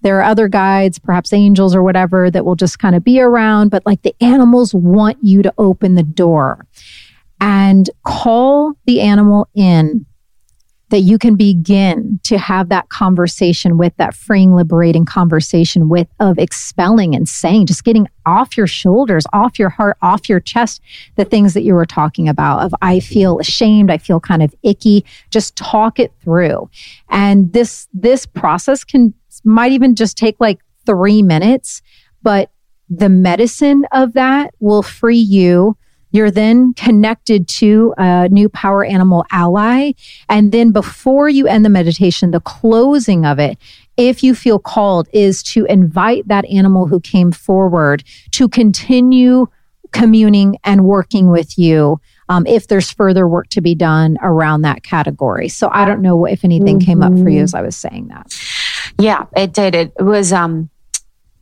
There 0.03 0.18
are 0.18 0.22
other 0.22 0.49
guides, 0.49 0.99
perhaps 0.99 1.32
angels 1.32 1.74
or 1.74 1.82
whatever, 1.82 2.30
that 2.30 2.44
will 2.44 2.57
just 2.57 2.78
kind 2.78 2.94
of 2.94 3.05
be 3.05 3.20
around, 3.20 3.70
but 3.70 3.84
like 3.84 4.03
the 4.03 4.14
animals 4.20 4.74
want 4.74 5.18
you 5.22 5.42
to 5.42 5.53
open 5.59 5.94
the 5.94 6.03
door 6.03 6.66
and 7.40 7.88
call 8.05 8.74
the 8.86 9.01
animal 9.01 9.49
in 9.55 10.07
that 10.90 11.01
you 11.01 11.18
can 11.18 11.36
begin 11.36 12.18
to 12.22 12.38
have 12.38 12.70
that 12.70 12.88
conversation 12.88 13.76
with 13.76 13.94
that 13.99 14.14
freeing, 14.14 14.55
liberating 14.55 15.05
conversation 15.05 15.88
with 15.88 16.09
of 16.18 16.38
expelling 16.38 17.14
and 17.14 17.28
saying, 17.28 17.66
just 17.66 17.84
getting 17.84 18.09
off 18.24 18.57
your 18.57 18.66
shoulders, 18.66 19.26
off 19.32 19.59
your 19.59 19.68
heart, 19.68 19.99
off 20.01 20.28
your 20.28 20.40
chest, 20.40 20.80
the 21.16 21.24
things 21.24 21.53
that 21.55 21.62
you 21.62 21.74
were 21.74 21.84
talking 21.84 22.28
about 22.28 22.61
of 22.61 22.74
I 22.80 23.01
feel 23.01 23.38
ashamed, 23.38 23.90
I 23.90 23.99
feel 23.99 24.18
kind 24.18 24.42
of 24.42 24.55
icky. 24.62 25.05
Just 25.30 25.57
talk 25.57 25.99
it 25.99 26.12
through. 26.22 26.70
And 27.11 27.53
this, 27.53 27.86
this 27.92 28.24
process 28.24 28.82
can, 28.82 29.12
might 29.45 29.72
even 29.72 29.95
just 29.95 30.16
take 30.16 30.36
like 30.39 30.61
three 30.86 31.22
minutes, 31.22 31.82
but 32.22 32.51
the 32.89 33.09
medicine 33.09 33.84
of 33.93 34.14
that 34.14 34.55
will 34.61 34.82
free 34.82 35.18
you 35.18 35.76
you're 36.11 36.30
then 36.30 36.72
connected 36.74 37.49
to 37.49 37.95
a 37.99 38.28
new 38.30 38.49
power 38.49 38.84
animal 38.84 39.24
ally. 39.30 39.93
And 40.28 40.53
then 40.53 40.72
before 40.72 41.28
you 41.28 41.47
end 41.47 41.64
the 41.64 41.70
meditation, 41.70 42.30
the 42.30 42.41
closing 42.41 43.26
of 43.26 43.39
it, 43.39 43.59
if 43.97 44.22
you 44.22 44.34
feel 44.34 44.59
called, 44.59 45.09
is 45.12 45.43
to 45.45 45.64
invite 45.66 46.26
that 46.28 46.47
animal 46.47 46.86
who 46.86 47.01
came 47.01 47.32
forward 47.32 48.05
to 48.32 48.49
continue 48.49 49.47
communing 49.93 50.57
and 50.64 50.84
working 50.84 51.30
with 51.30 51.59
you 51.59 51.99
um, 52.28 52.47
if 52.47 52.68
there's 52.68 52.91
further 52.91 53.26
work 53.26 53.49
to 53.49 53.61
be 53.61 53.74
done 53.74 54.18
around 54.22 54.62
that 54.62 54.82
category. 54.82 55.49
So 55.49 55.70
I 55.72 55.86
don't 55.86 56.03
know 56.03 56.26
if 56.26 56.45
anything 56.45 56.78
mm-hmm. 56.78 56.86
came 56.86 57.03
up 57.03 57.12
for 57.12 57.28
you 57.30 57.39
mm-hmm. 57.39 57.45
as 57.45 57.55
I 57.55 57.62
was 57.62 57.76
saying 57.76 58.09
that. 58.09 58.26
Yeah, 58.99 59.26
it 59.36 59.53
did. 59.53 59.74
It 59.74 59.92
was 59.99 60.32
um 60.32 60.70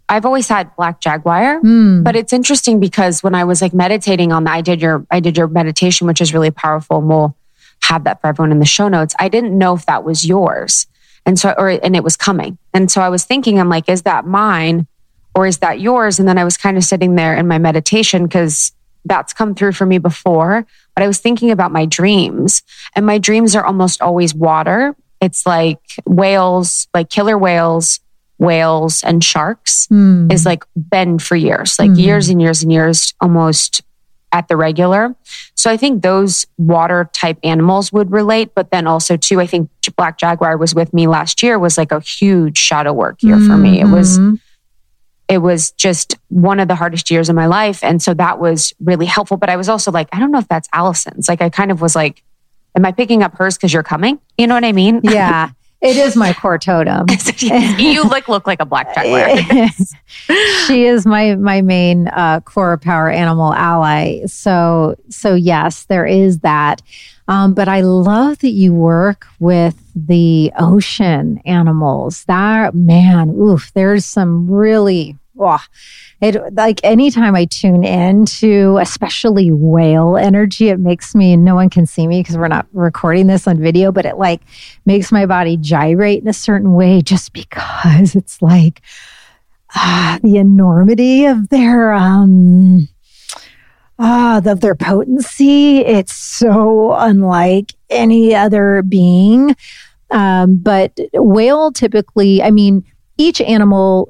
I've 0.08 0.24
always 0.24 0.48
had 0.48 0.74
black 0.76 1.00
jaguar, 1.00 1.60
mm. 1.60 2.04
but 2.04 2.14
it's 2.14 2.32
interesting 2.32 2.78
because 2.78 3.22
when 3.22 3.34
I 3.34 3.44
was 3.44 3.60
like 3.60 3.74
meditating 3.74 4.32
on 4.32 4.44
that, 4.44 4.52
I 4.52 4.60
did 4.60 4.80
your, 4.80 5.04
I 5.10 5.18
did 5.20 5.36
your 5.36 5.48
meditation, 5.48 6.06
which 6.06 6.20
is 6.20 6.32
really 6.32 6.52
powerful. 6.52 6.98
And 6.98 7.08
we'll 7.08 7.36
have 7.82 8.04
that 8.04 8.20
for 8.20 8.28
everyone 8.28 8.52
in 8.52 8.60
the 8.60 8.66
show 8.66 8.88
notes. 8.88 9.14
I 9.18 9.28
didn't 9.28 9.56
know 9.56 9.74
if 9.74 9.86
that 9.86 10.04
was 10.04 10.24
yours. 10.24 10.86
And 11.24 11.38
so, 11.38 11.54
or, 11.58 11.70
and 11.70 11.96
it 11.96 12.04
was 12.04 12.16
coming. 12.16 12.56
And 12.72 12.88
so 12.88 13.00
I 13.00 13.08
was 13.08 13.24
thinking, 13.24 13.58
I'm 13.58 13.68
like, 13.68 13.88
is 13.88 14.02
that 14.02 14.24
mine 14.24 14.86
or 15.34 15.44
is 15.44 15.58
that 15.58 15.80
yours? 15.80 16.20
And 16.20 16.28
then 16.28 16.38
I 16.38 16.44
was 16.44 16.56
kind 16.56 16.76
of 16.76 16.84
sitting 16.84 17.16
there 17.16 17.36
in 17.36 17.48
my 17.48 17.58
meditation 17.58 18.24
because 18.24 18.72
that's 19.04 19.32
come 19.32 19.56
through 19.56 19.72
for 19.72 19.86
me 19.86 19.98
before. 19.98 20.64
But 20.94 21.02
I 21.02 21.08
was 21.08 21.18
thinking 21.18 21.50
about 21.50 21.72
my 21.72 21.84
dreams 21.84 22.62
and 22.94 23.04
my 23.04 23.18
dreams 23.18 23.56
are 23.56 23.66
almost 23.66 24.00
always 24.00 24.34
water. 24.34 24.94
It's 25.26 25.44
like 25.44 25.80
whales, 26.06 26.88
like 26.94 27.10
killer 27.10 27.36
whales 27.36 28.00
whales 28.38 29.02
and 29.02 29.24
sharks 29.24 29.86
mm. 29.86 30.30
is 30.32 30.44
like 30.44 30.64
been 30.76 31.18
for 31.18 31.36
years, 31.36 31.78
like 31.78 31.90
mm. 31.90 31.98
years 31.98 32.28
and 32.28 32.40
years 32.40 32.62
and 32.62 32.70
years, 32.72 33.14
almost 33.20 33.82
at 34.32 34.48
the 34.48 34.56
regular. 34.56 35.14
So 35.54 35.70
I 35.70 35.76
think 35.76 36.02
those 36.02 36.46
water 36.58 37.08
type 37.12 37.38
animals 37.42 37.92
would 37.92 38.10
relate. 38.10 38.54
But 38.54 38.70
then 38.70 38.86
also 38.86 39.16
too, 39.16 39.40
I 39.40 39.46
think 39.46 39.70
Black 39.96 40.18
Jaguar 40.18 40.58
was 40.58 40.74
with 40.74 40.92
me 40.92 41.06
last 41.06 41.42
year 41.42 41.58
was 41.58 41.78
like 41.78 41.92
a 41.92 42.00
huge 42.00 42.58
shadow 42.58 42.92
work 42.92 43.22
year 43.22 43.36
mm-hmm. 43.36 43.48
for 43.48 43.56
me. 43.56 43.80
It 43.80 43.86
was, 43.86 44.18
mm-hmm. 44.18 44.34
it 45.28 45.38
was 45.38 45.70
just 45.72 46.18
one 46.28 46.60
of 46.60 46.68
the 46.68 46.74
hardest 46.74 47.10
years 47.10 47.30
of 47.30 47.36
my 47.36 47.46
life. 47.46 47.82
And 47.82 48.02
so 48.02 48.12
that 48.14 48.38
was 48.38 48.74
really 48.80 49.06
helpful. 49.06 49.38
But 49.38 49.48
I 49.48 49.56
was 49.56 49.68
also 49.68 49.90
like, 49.90 50.08
I 50.12 50.18
don't 50.18 50.32
know 50.32 50.40
if 50.40 50.48
that's 50.48 50.68
Alyson's. 50.68 51.28
Like 51.28 51.40
I 51.40 51.48
kind 51.48 51.70
of 51.70 51.80
was 51.80 51.94
like, 51.96 52.22
am 52.76 52.84
I 52.84 52.92
picking 52.92 53.22
up 53.22 53.36
hers 53.36 53.56
because 53.56 53.72
you're 53.72 53.82
coming? 53.82 54.20
You 54.38 54.46
know 54.46 54.54
what 54.54 54.64
I 54.64 54.72
mean? 54.72 55.00
Yeah. 55.02 55.50
It 55.82 55.98
is 55.98 56.16
my 56.16 56.32
core 56.32 56.58
totem. 56.58 57.04
you 57.78 58.02
look 58.04 58.28
look 58.28 58.46
like 58.46 58.60
a 58.60 58.64
black 58.64 58.94
jaguar. 58.94 59.68
she 60.66 60.86
is 60.86 61.04
my 61.04 61.36
my 61.36 61.60
main 61.60 62.08
uh, 62.08 62.40
core 62.40 62.78
power 62.78 63.10
animal 63.10 63.52
ally. 63.52 64.24
So 64.24 64.96
so 65.10 65.34
yes, 65.34 65.84
there 65.84 66.06
is 66.06 66.38
that. 66.40 66.80
Um, 67.28 67.52
but 67.52 67.68
I 67.68 67.82
love 67.82 68.38
that 68.38 68.50
you 68.50 68.72
work 68.72 69.26
with 69.38 69.78
the 69.94 70.50
ocean 70.58 71.42
animals. 71.44 72.24
That 72.24 72.74
man, 72.74 73.30
oof, 73.38 73.70
there's 73.74 74.06
some 74.06 74.50
really 74.50 75.14
oh, 75.38 75.60
it 76.20 76.54
like 76.54 76.80
anytime 76.82 77.34
I 77.34 77.44
tune 77.44 77.84
in 77.84 78.26
to 78.26 78.78
especially 78.80 79.50
whale 79.50 80.16
energy, 80.16 80.68
it 80.68 80.80
makes 80.80 81.14
me 81.14 81.36
no 81.36 81.54
one 81.54 81.70
can 81.70 81.86
see 81.86 82.06
me 82.06 82.20
because 82.20 82.36
we're 82.36 82.48
not 82.48 82.66
recording 82.72 83.26
this 83.26 83.46
on 83.46 83.60
video, 83.60 83.92
but 83.92 84.06
it 84.06 84.16
like 84.16 84.42
makes 84.84 85.12
my 85.12 85.26
body 85.26 85.56
gyrate 85.56 86.22
in 86.22 86.28
a 86.28 86.32
certain 86.32 86.74
way 86.74 87.00
just 87.00 87.32
because 87.32 88.14
it's 88.14 88.40
like 88.40 88.80
ah, 89.74 90.18
the 90.22 90.36
enormity 90.36 91.26
of 91.26 91.48
their 91.48 91.92
um 91.92 92.88
ah 93.98 94.40
of 94.44 94.60
their 94.60 94.74
potency. 94.74 95.78
It's 95.78 96.14
so 96.14 96.92
unlike 96.92 97.74
any 97.90 98.34
other 98.34 98.82
being. 98.82 99.56
Um, 100.10 100.56
but 100.56 100.98
whale 101.14 101.72
typically, 101.72 102.42
I 102.42 102.50
mean, 102.50 102.84
each 103.18 103.40
animal 103.40 104.08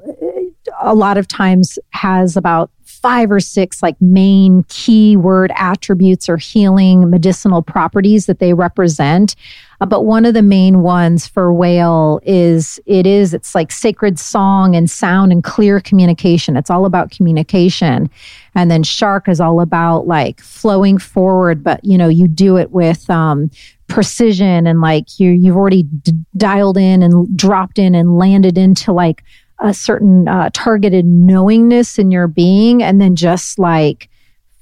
a 0.81 0.95
lot 0.95 1.17
of 1.17 1.27
times 1.27 1.79
has 1.91 2.37
about 2.37 2.71
five 2.97 3.31
or 3.31 3.39
six 3.39 3.83
like 3.83 3.99
main 4.01 4.63
keyword 4.69 5.51
attributes 5.55 6.27
or 6.27 6.37
healing 6.37 7.09
medicinal 7.09 7.61
properties 7.61 8.25
that 8.25 8.39
they 8.39 8.53
represent. 8.53 9.35
Uh, 9.79 9.85
but 9.85 10.03
one 10.03 10.25
of 10.25 10.33
the 10.33 10.41
main 10.41 10.81
ones 10.81 11.27
for 11.27 11.53
whale 11.53 12.19
is 12.23 12.79
it 12.85 13.05
is 13.05 13.33
it's 13.33 13.53
like 13.53 13.71
sacred 13.71 14.17
song 14.17 14.75
and 14.75 14.89
sound 14.89 15.31
and 15.31 15.43
clear 15.43 15.79
communication. 15.79 16.57
It's 16.57 16.71
all 16.71 16.85
about 16.85 17.11
communication. 17.11 18.09
And 18.55 18.71
then 18.71 18.81
shark 18.83 19.29
is 19.29 19.39
all 19.39 19.61
about 19.61 20.07
like 20.07 20.41
flowing 20.41 20.97
forward, 20.97 21.63
but 21.63 21.83
you 21.85 21.97
know, 21.97 22.09
you 22.09 22.27
do 22.27 22.57
it 22.57 22.71
with 22.71 23.09
um 23.09 23.51
precision 23.87 24.67
and 24.67 24.81
like 24.81 25.19
you 25.19 25.31
you've 25.31 25.55
already 25.55 25.83
d- 25.83 26.13
dialed 26.35 26.77
in 26.77 27.01
and 27.03 27.37
dropped 27.37 27.79
in 27.79 27.95
and 27.95 28.17
landed 28.17 28.57
into 28.57 28.91
like 28.91 29.23
a 29.59 29.73
certain 29.73 30.27
uh, 30.27 30.49
targeted 30.53 31.05
knowingness 31.05 31.97
in 31.97 32.11
your 32.11 32.27
being 32.27 32.83
and 32.83 33.01
then 33.01 33.15
just 33.15 33.57
like 33.57 34.09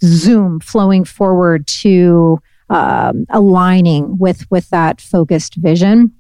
zoom 0.04 0.60
flowing 0.60 1.04
forward 1.04 1.68
to 1.68 2.40
um, 2.70 3.26
aligning 3.30 4.18
with 4.18 4.50
with 4.50 4.70
that 4.70 5.00
focused 5.00 5.56
vision. 5.56 6.12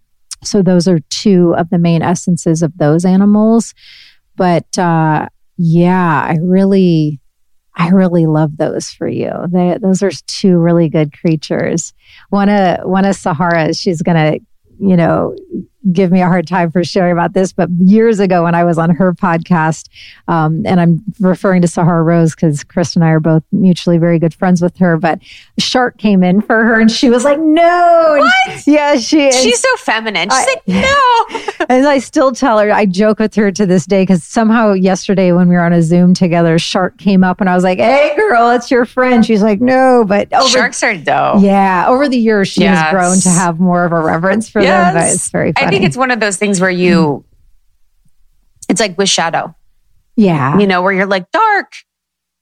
So 0.43 0.61
those 0.61 0.87
are 0.87 0.99
two 1.09 1.55
of 1.55 1.69
the 1.69 1.79
main 1.79 2.01
essences 2.01 2.61
of 2.61 2.77
those 2.77 3.05
animals. 3.05 3.73
But 4.35 4.77
uh, 4.77 5.27
yeah 5.57 6.25
i 6.27 6.37
really 6.41 7.19
i 7.77 7.89
really 7.89 8.25
love 8.25 8.57
those 8.57 8.89
for 8.89 9.07
you. 9.07 9.31
They, 9.49 9.77
those 9.81 10.01
are 10.01 10.11
two 10.27 10.57
really 10.57 10.87
good 10.87 11.11
creatures. 11.11 11.93
One 12.29 12.49
of 12.49 12.87
one 12.87 13.05
of 13.05 13.15
sahara 13.15 13.73
she's 13.73 14.01
gonna 14.01 14.37
you 14.79 14.95
know 14.95 15.35
give 15.91 16.11
me 16.11 16.21
a 16.21 16.27
hard 16.27 16.47
time 16.47 16.71
for 16.71 16.83
sharing 16.83 17.11
about 17.11 17.33
this, 17.33 17.53
but 17.53 17.69
years 17.79 18.19
ago 18.19 18.43
when 18.43 18.55
I 18.55 18.63
was 18.63 18.77
on 18.77 18.89
her 18.89 19.13
podcast, 19.13 19.89
um, 20.27 20.65
and 20.65 20.79
I'm 20.79 21.03
referring 21.19 21.61
to 21.61 21.67
Sahara 21.67 22.03
Rose 22.03 22.33
because 22.33 22.63
Chris 22.63 22.95
and 22.95 23.03
I 23.03 23.09
are 23.09 23.19
both 23.19 23.43
mutually 23.51 23.97
very 23.97 24.17
good 24.19 24.33
friends 24.33 24.61
with 24.61 24.77
her, 24.77 24.97
but 24.97 25.19
Shark 25.59 25.97
came 25.97 26.23
in 26.23 26.41
for 26.41 26.63
her 26.63 26.79
and 26.79 26.91
she 26.91 27.09
was 27.09 27.23
like, 27.23 27.39
no. 27.39 28.15
What? 28.17 28.67
yeah, 28.67 28.95
she 28.97 29.31
She's 29.31 29.59
so 29.59 29.75
feminine. 29.77 30.29
She's 30.29 30.39
I, 30.39 30.45
like, 30.45 30.67
no. 30.67 31.65
and 31.69 31.87
I 31.87 31.99
still 31.99 32.31
tell 32.31 32.59
her, 32.59 32.71
I 32.71 32.85
joke 32.85 33.19
with 33.19 33.35
her 33.35 33.51
to 33.51 33.65
this 33.65 33.85
day 33.85 34.03
because 34.03 34.23
somehow 34.23 34.73
yesterday 34.73 35.31
when 35.31 35.47
we 35.47 35.55
were 35.55 35.61
on 35.61 35.73
a 35.73 35.81
Zoom 35.81 36.13
together, 36.13 36.57
Shark 36.57 36.97
came 36.97 37.23
up 37.23 37.41
and 37.41 37.49
I 37.49 37.55
was 37.55 37.63
like, 37.63 37.79
hey, 37.79 38.13
girl, 38.15 38.49
it's 38.51 38.71
your 38.71 38.85
friend. 38.85 39.25
She's 39.25 39.43
like, 39.43 39.61
no, 39.61 40.03
but 40.07 40.33
over, 40.33 40.47
Sharks 40.47 40.81
are 40.83 40.95
dope. 40.95 41.41
Yeah. 41.41 41.85
Over 41.87 42.09
the 42.09 42.17
years, 42.17 42.47
she 42.47 42.61
yes. 42.61 42.79
has 42.79 42.91
grown 42.91 43.19
to 43.19 43.29
have 43.29 43.59
more 43.59 43.85
of 43.85 43.91
a 43.91 43.99
reverence 43.99 44.49
for 44.49 44.61
yes. 44.61 44.93
them, 44.93 45.03
but 45.03 45.13
it's 45.13 45.29
very 45.29 45.53
funny 45.53 45.74
think 45.75 45.87
it's 45.87 45.97
one 45.97 46.11
of 46.11 46.19
those 46.19 46.37
things 46.37 46.59
where 46.59 46.69
you, 46.69 47.25
it's 48.69 48.79
like 48.79 48.97
with 48.97 49.09
shadow. 49.09 49.55
Yeah. 50.15 50.57
You 50.57 50.67
know, 50.67 50.81
where 50.81 50.93
you're 50.93 51.05
like 51.05 51.29
dark. 51.31 51.73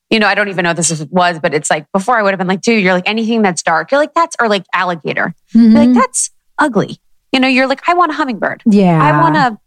You 0.09 0.19
know, 0.19 0.27
I 0.27 0.35
don't 0.35 0.49
even 0.49 0.63
know 0.63 0.73
this 0.73 1.03
was, 1.09 1.39
but 1.39 1.53
it's 1.53 1.71
like 1.71 1.91
before 1.91 2.17
I 2.17 2.21
would 2.21 2.31
have 2.31 2.37
been 2.37 2.47
like, 2.47 2.61
dude, 2.61 2.83
you're 2.83 2.93
like 2.93 3.07
anything 3.07 3.41
that's 3.41 3.63
dark. 3.63 3.91
You're 3.91 3.99
like, 3.99 4.13
that's, 4.13 4.35
or 4.39 4.47
like 4.47 4.63
alligator. 4.73 5.33
Mm-hmm. 5.55 5.75
like, 5.75 5.93
that's 5.93 6.29
ugly. 6.59 6.99
You 7.31 7.39
know, 7.39 7.47
you're 7.47 7.67
like, 7.67 7.81
I 7.89 7.95
want 7.95 8.11
a 8.11 8.13
hummingbird. 8.13 8.61
Yeah. 8.65 9.01
I 9.01 9.19
want 9.19 9.35
a, 9.35 9.57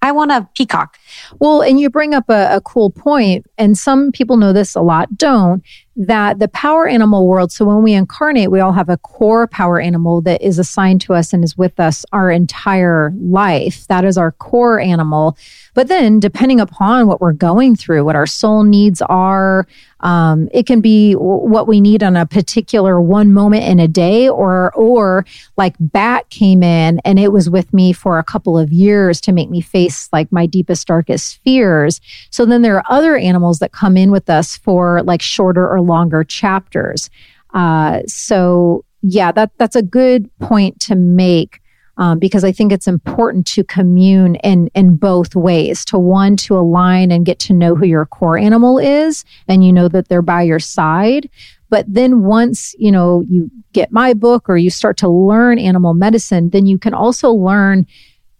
I 0.00 0.12
want 0.12 0.30
a 0.30 0.48
peacock. 0.56 0.96
Well, 1.38 1.62
and 1.62 1.78
you 1.80 1.90
bring 1.90 2.14
up 2.14 2.28
a, 2.28 2.56
a 2.56 2.60
cool 2.60 2.90
point, 2.90 3.46
and 3.56 3.76
some 3.76 4.12
people 4.12 4.36
know 4.36 4.52
this, 4.52 4.74
a 4.74 4.80
lot 4.80 5.16
don't 5.16 5.62
that 5.98 6.38
the 6.38 6.46
power 6.48 6.86
animal 6.86 7.26
world, 7.26 7.50
so 7.50 7.64
when 7.64 7.82
we 7.82 7.92
incarnate, 7.92 8.52
we 8.52 8.60
all 8.60 8.72
have 8.72 8.88
a 8.88 8.96
core 8.98 9.48
power 9.48 9.80
animal 9.80 10.20
that 10.20 10.40
is 10.40 10.56
assigned 10.56 11.00
to 11.00 11.12
us 11.12 11.32
and 11.32 11.42
is 11.42 11.58
with 11.58 11.80
us 11.80 12.06
our 12.12 12.30
entire 12.30 13.12
life. 13.20 13.84
That 13.88 14.04
is 14.04 14.16
our 14.16 14.30
core 14.30 14.78
animal. 14.78 15.36
But 15.74 15.88
then, 15.88 16.20
depending 16.20 16.60
upon 16.60 17.08
what 17.08 17.20
we're 17.20 17.32
going 17.32 17.74
through, 17.74 18.04
what 18.04 18.14
our 18.14 18.28
soul 18.28 18.62
needs 18.62 19.02
are, 19.02 19.66
um, 20.00 20.48
it 20.52 20.66
can 20.66 20.80
be 20.80 21.14
what 21.14 21.66
we 21.66 21.80
need 21.80 22.04
on 22.04 22.14
a 22.14 22.26
particular 22.26 23.00
one 23.00 23.32
moment 23.32 23.64
in 23.64 23.80
a 23.80 23.88
day, 23.88 24.28
or 24.28 24.72
or 24.74 25.26
like 25.56 25.74
bat 25.80 26.30
came 26.30 26.62
in 26.62 27.00
and 27.04 27.18
it 27.18 27.32
was 27.32 27.50
with 27.50 27.72
me 27.74 27.92
for 27.92 28.20
a 28.20 28.24
couple 28.24 28.56
of 28.56 28.72
years 28.72 29.20
to 29.22 29.32
make 29.32 29.50
me 29.50 29.60
face 29.60 30.08
like 30.12 30.30
my 30.30 30.46
deepest 30.46 30.86
darkest 30.98 31.40
fears. 31.44 32.00
So 32.30 32.44
then 32.44 32.62
there 32.62 32.76
are 32.76 32.84
other 32.88 33.16
animals 33.16 33.60
that 33.60 33.72
come 33.72 33.96
in 33.96 34.10
with 34.10 34.28
us 34.28 34.56
for 34.56 35.02
like 35.02 35.22
shorter 35.22 35.68
or 35.68 35.80
longer 35.80 36.24
chapters. 36.24 37.08
Uh, 37.54 38.00
so 38.06 38.84
yeah, 39.02 39.30
that 39.32 39.52
that's 39.58 39.76
a 39.76 39.82
good 39.82 40.28
point 40.38 40.80
to 40.80 40.96
make 40.96 41.60
um, 41.98 42.18
because 42.18 42.44
I 42.44 42.52
think 42.52 42.72
it's 42.72 42.86
important 42.86 43.46
to 43.48 43.64
commune 43.64 44.36
in 44.36 44.68
in 44.74 44.96
both 44.96 45.34
ways. 45.34 45.84
To 45.86 45.98
one, 45.98 46.36
to 46.38 46.56
align 46.56 47.10
and 47.10 47.26
get 47.26 47.38
to 47.40 47.52
know 47.52 47.74
who 47.74 47.86
your 47.86 48.06
core 48.06 48.38
animal 48.38 48.78
is, 48.78 49.24
and 49.46 49.64
you 49.64 49.72
know 49.72 49.88
that 49.88 50.08
they're 50.08 50.22
by 50.22 50.42
your 50.42 50.60
side. 50.60 51.28
But 51.70 51.84
then 51.88 52.22
once 52.22 52.74
you 52.78 52.90
know 52.90 53.24
you 53.28 53.50
get 53.72 53.92
my 53.92 54.14
book 54.14 54.48
or 54.48 54.56
you 54.56 54.70
start 54.70 54.96
to 54.98 55.08
learn 55.08 55.58
animal 55.58 55.94
medicine, 55.94 56.50
then 56.50 56.66
you 56.66 56.78
can 56.78 56.94
also 56.94 57.30
learn. 57.30 57.86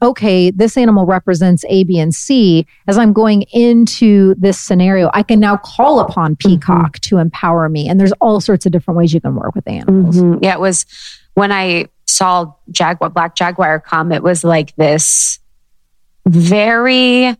Okay, 0.00 0.50
this 0.50 0.76
animal 0.76 1.06
represents 1.06 1.64
A, 1.68 1.82
B, 1.82 1.98
and 1.98 2.14
C. 2.14 2.66
As 2.86 2.96
I'm 2.96 3.12
going 3.12 3.42
into 3.52 4.36
this 4.36 4.58
scenario, 4.58 5.10
I 5.12 5.24
can 5.24 5.40
now 5.40 5.56
call 5.56 5.98
upon 5.98 6.36
mm-hmm. 6.36 6.50
Peacock 6.50 6.92
mm-hmm. 6.92 7.16
to 7.16 7.18
empower 7.18 7.68
me. 7.68 7.88
And 7.88 7.98
there's 7.98 8.12
all 8.20 8.40
sorts 8.40 8.64
of 8.64 8.70
different 8.70 8.96
ways 8.96 9.12
you 9.12 9.20
can 9.20 9.34
work 9.34 9.56
with 9.56 9.66
animals. 9.66 10.16
Mm-hmm. 10.16 10.44
Yeah, 10.44 10.54
it 10.54 10.60
was 10.60 10.86
when 11.34 11.50
I 11.50 11.88
saw 12.06 12.54
Jaguar, 12.70 13.10
Black 13.10 13.34
Jaguar 13.34 13.80
come, 13.80 14.12
it 14.12 14.22
was 14.22 14.44
like 14.44 14.74
this 14.76 15.40
very, 16.26 17.36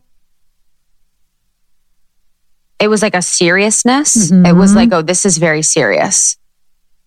it 2.79 2.87
was 2.87 3.01
like 3.01 3.15
a 3.15 3.21
seriousness. 3.21 4.31
Mm-hmm. 4.31 4.45
It 4.45 4.53
was 4.53 4.75
like, 4.75 4.91
oh, 4.91 5.01
this 5.01 5.25
is 5.25 5.37
very 5.37 5.61
serious. 5.61 6.37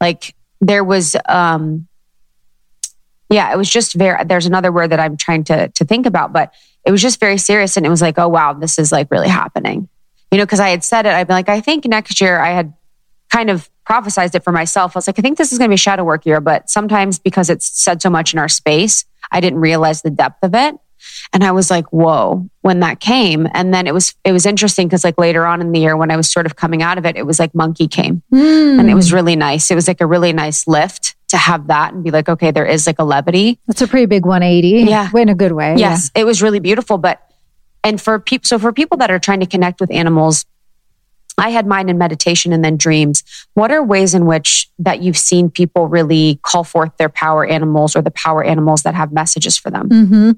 Like 0.01 0.35
there 0.61 0.85
was, 0.85 1.17
um, 1.29 1.89
yeah, 3.33 3.53
it 3.53 3.57
was 3.57 3.71
just 3.71 3.95
very, 3.95 4.23
there's 4.25 4.47
another 4.47 4.71
word 4.71 4.91
that 4.91 5.01
I'm 5.01 5.17
trying 5.17 5.45
to, 5.45 5.69
to 5.69 5.85
think 5.85 6.07
about, 6.07 6.33
but 6.33 6.55
it 6.85 6.91
was 6.91 7.01
just 7.01 7.21
very 7.21 7.39
serious. 7.39 7.77
And 7.77 7.87
it 7.87 7.89
was 7.89 8.03
like, 8.03 8.19
oh, 8.19 8.29
wow, 8.29 8.53
this 8.53 8.79
is 8.79 8.93
like 8.93 9.11
really 9.11 9.29
happening. 9.29 9.89
You 10.31 10.39
know, 10.39 10.47
cause 10.47 10.61
I 10.61 10.69
had 10.69 10.83
said 10.85 11.07
it, 11.07 11.13
I'd 11.13 11.27
be 11.27 11.33
like, 11.33 11.49
I 11.49 11.61
think 11.61 11.85
next 11.85 12.21
year 12.21 12.39
I 12.39 12.51
had 12.51 12.73
kind 13.31 13.51
of 13.51 13.69
prophesized 13.89 14.35
it 14.35 14.45
for 14.45 14.53
myself. 14.53 14.97
I 14.97 14.99
was 14.99 15.07
like, 15.07 15.19
I 15.19 15.23
think 15.23 15.39
this 15.39 15.53
is 15.53 15.59
going 15.59 15.69
to 15.69 15.73
be 15.73 15.77
a 15.77 15.79
shadow 15.79 16.05
work 16.05 16.25
year, 16.27 16.41
but 16.41 16.71
sometimes 16.71 17.19
because 17.19 17.51
it's 17.51 17.67
said 17.67 18.01
so 18.01 18.11
much 18.11 18.33
in 18.33 18.39
our 18.39 18.49
space, 18.49 19.05
I 19.31 19.41
didn't 19.41 19.61
realize 19.61 20.03
the 20.03 20.11
depth 20.11 20.43
of 20.43 20.55
it. 20.55 20.75
And 21.33 21.43
I 21.43 21.51
was 21.51 21.71
like, 21.71 21.87
whoa, 21.87 22.49
when 22.61 22.81
that 22.81 23.01
came. 23.01 23.49
And 23.55 23.75
then 23.75 23.87
it 23.87 23.95
was, 23.95 24.15
it 24.25 24.33
was 24.33 24.47
interesting 24.47 24.87
because 24.87 25.03
like 25.03 25.19
later 25.19 25.45
on 25.45 25.61
in 25.61 25.73
the 25.73 25.81
year 25.81 25.97
when 25.97 26.11
I 26.11 26.17
was 26.17 26.31
sort 26.31 26.47
of 26.47 26.55
coming 26.55 26.83
out 26.83 26.99
of 26.99 27.07
it, 27.07 27.17
it 27.17 27.27
was 27.27 27.39
like 27.39 27.55
monkey 27.55 27.89
came 27.89 28.23
mm. 28.33 28.79
and 28.79 28.89
it 28.89 28.95
was 28.95 29.13
really 29.13 29.35
nice. 29.35 29.71
It 29.71 29.75
was 29.75 29.89
like 29.89 30.01
a 30.01 30.07
really 30.07 30.33
nice 30.33 30.69
lift 30.69 31.17
to 31.33 31.37
have 31.37 31.67
that 31.67 31.93
and 31.93 32.05
be 32.05 32.11
like, 32.11 32.29
okay, 32.29 32.51
there 32.51 32.65
is 32.65 32.87
like 32.87 32.99
a 32.99 33.05
levity. 33.05 33.59
That's 33.67 33.83
a 33.83 33.89
pretty 33.89 34.07
big 34.07 34.25
180. 34.25 34.89
Yeah. 34.89 35.11
In 35.15 35.29
a 35.29 35.35
good 35.35 35.53
way. 35.53 35.75
Yes. 35.77 36.11
Yeah. 36.15 36.23
It 36.23 36.25
was 36.25 36.41
really 36.41 36.61
beautiful. 36.61 36.97
But, 36.97 37.21
and 37.83 38.01
for 38.01 38.21
people, 38.21 38.47
so 38.47 38.59
for 38.59 38.73
people 38.73 38.99
that 38.99 39.11
are 39.11 39.19
trying 39.19 39.41
to 39.41 39.47
connect 39.47 39.81
with 39.81 39.91
animals, 39.91 40.47
I 41.39 41.51
had 41.51 41.67
mine 41.67 41.89
in 41.89 41.99
meditation 41.99 42.53
and 42.53 42.65
then 42.65 42.77
dreams. 42.77 43.23
What 43.55 43.71
are 43.71 43.83
ways 43.83 44.15
in 44.15 44.27
which 44.27 44.69
that 44.79 45.03
you've 45.03 45.19
seen 45.19 45.51
people 45.51 45.89
really 45.89 46.39
call 46.43 46.65
forth 46.65 46.97
their 46.99 47.09
power 47.09 47.47
animals 47.47 47.97
or 47.97 48.03
the 48.03 48.11
power 48.11 48.45
animals 48.45 48.83
that 48.83 48.95
have 48.95 49.13
messages 49.13 49.57
for 49.57 49.71
them? 49.71 49.89
Mm-hmm. 49.89 50.31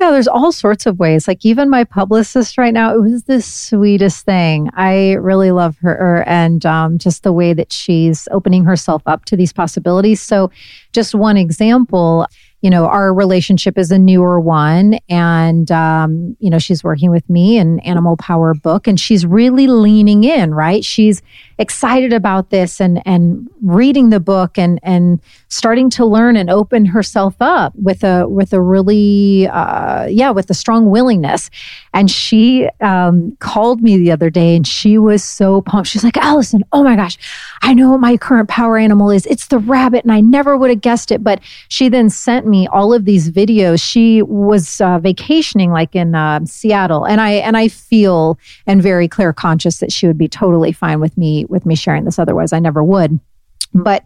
Yeah, 0.00 0.10
there's 0.10 0.26
all 0.26 0.50
sorts 0.50 0.84
of 0.86 0.98
ways. 0.98 1.28
Like 1.28 1.44
even 1.44 1.70
my 1.70 1.84
publicist 1.84 2.58
right 2.58 2.74
now, 2.74 2.92
it 2.92 3.00
was 3.00 3.22
the 3.24 3.40
sweetest 3.40 4.24
thing. 4.24 4.68
I 4.74 5.12
really 5.12 5.52
love 5.52 5.78
her 5.78 6.24
and 6.26 6.66
um, 6.66 6.98
just 6.98 7.22
the 7.22 7.32
way 7.32 7.52
that 7.52 7.72
she's 7.72 8.26
opening 8.32 8.64
herself 8.64 9.02
up 9.06 9.26
to 9.26 9.36
these 9.36 9.52
possibilities. 9.52 10.20
So, 10.20 10.50
just 10.92 11.14
one 11.14 11.36
example 11.36 12.26
you 12.62 12.70
know, 12.70 12.86
our 12.86 13.12
relationship 13.12 13.76
is 13.76 13.90
a 13.90 13.98
newer 13.98 14.38
one. 14.38 14.98
And, 15.08 15.70
um, 15.72 16.36
you 16.38 16.48
know, 16.48 16.60
she's 16.60 16.84
working 16.84 17.10
with 17.10 17.28
me 17.28 17.58
in 17.58 17.80
Animal 17.80 18.16
Power 18.16 18.54
book 18.54 18.86
and 18.86 18.98
she's 18.98 19.26
really 19.26 19.66
leaning 19.66 20.22
in, 20.22 20.54
right? 20.54 20.84
She's 20.84 21.22
excited 21.58 22.12
about 22.12 22.50
this 22.50 22.80
and, 22.80 23.02
and 23.04 23.50
reading 23.62 24.10
the 24.10 24.20
book 24.20 24.58
and, 24.58 24.78
and 24.84 25.20
starting 25.48 25.90
to 25.90 26.06
learn 26.06 26.36
and 26.36 26.50
open 26.50 26.86
herself 26.86 27.34
up 27.40 27.74
with 27.74 28.04
a, 28.04 28.28
with 28.28 28.52
a 28.52 28.60
really, 28.60 29.48
uh, 29.48 30.06
yeah, 30.06 30.30
with 30.30 30.48
a 30.48 30.54
strong 30.54 30.88
willingness. 30.88 31.50
And 31.92 32.08
she, 32.08 32.68
um, 32.80 33.36
called 33.40 33.82
me 33.82 33.98
the 33.98 34.12
other 34.12 34.30
day 34.30 34.54
and 34.54 34.66
she 34.66 34.98
was 34.98 35.24
so 35.24 35.62
pumped. 35.62 35.88
She's 35.88 36.04
like, 36.04 36.16
Alyson, 36.16 36.62
oh 36.72 36.84
my 36.84 36.94
gosh, 36.94 37.18
I 37.62 37.74
know 37.74 37.90
what 37.90 38.00
my 38.00 38.16
current 38.16 38.48
power 38.48 38.78
animal 38.78 39.10
is. 39.10 39.26
It's 39.26 39.48
the 39.48 39.58
rabbit. 39.58 40.04
And 40.04 40.12
I 40.12 40.20
never 40.20 40.56
would 40.56 40.70
have 40.70 40.80
guessed 40.80 41.10
it. 41.10 41.24
But 41.24 41.40
she 41.66 41.88
then 41.88 42.08
sent 42.08 42.46
me 42.52 42.68
all 42.68 42.94
of 42.94 43.04
these 43.04 43.30
videos. 43.30 43.82
She 43.82 44.22
was 44.22 44.80
uh, 44.80 45.00
vacationing 45.00 45.72
like 45.72 45.96
in 45.96 46.14
uh, 46.14 46.44
Seattle, 46.44 47.04
and 47.04 47.20
I 47.20 47.32
and 47.32 47.56
I 47.56 47.66
feel 47.66 48.38
and 48.66 48.80
very 48.80 49.08
clear 49.08 49.32
conscious 49.32 49.78
that 49.80 49.90
she 49.90 50.06
would 50.06 50.18
be 50.18 50.28
totally 50.28 50.70
fine 50.70 51.00
with 51.00 51.18
me 51.18 51.44
with 51.46 51.66
me 51.66 51.74
sharing 51.74 52.04
this. 52.04 52.20
Otherwise, 52.20 52.52
I 52.52 52.60
never 52.60 52.84
would. 52.84 53.18
But 53.74 54.04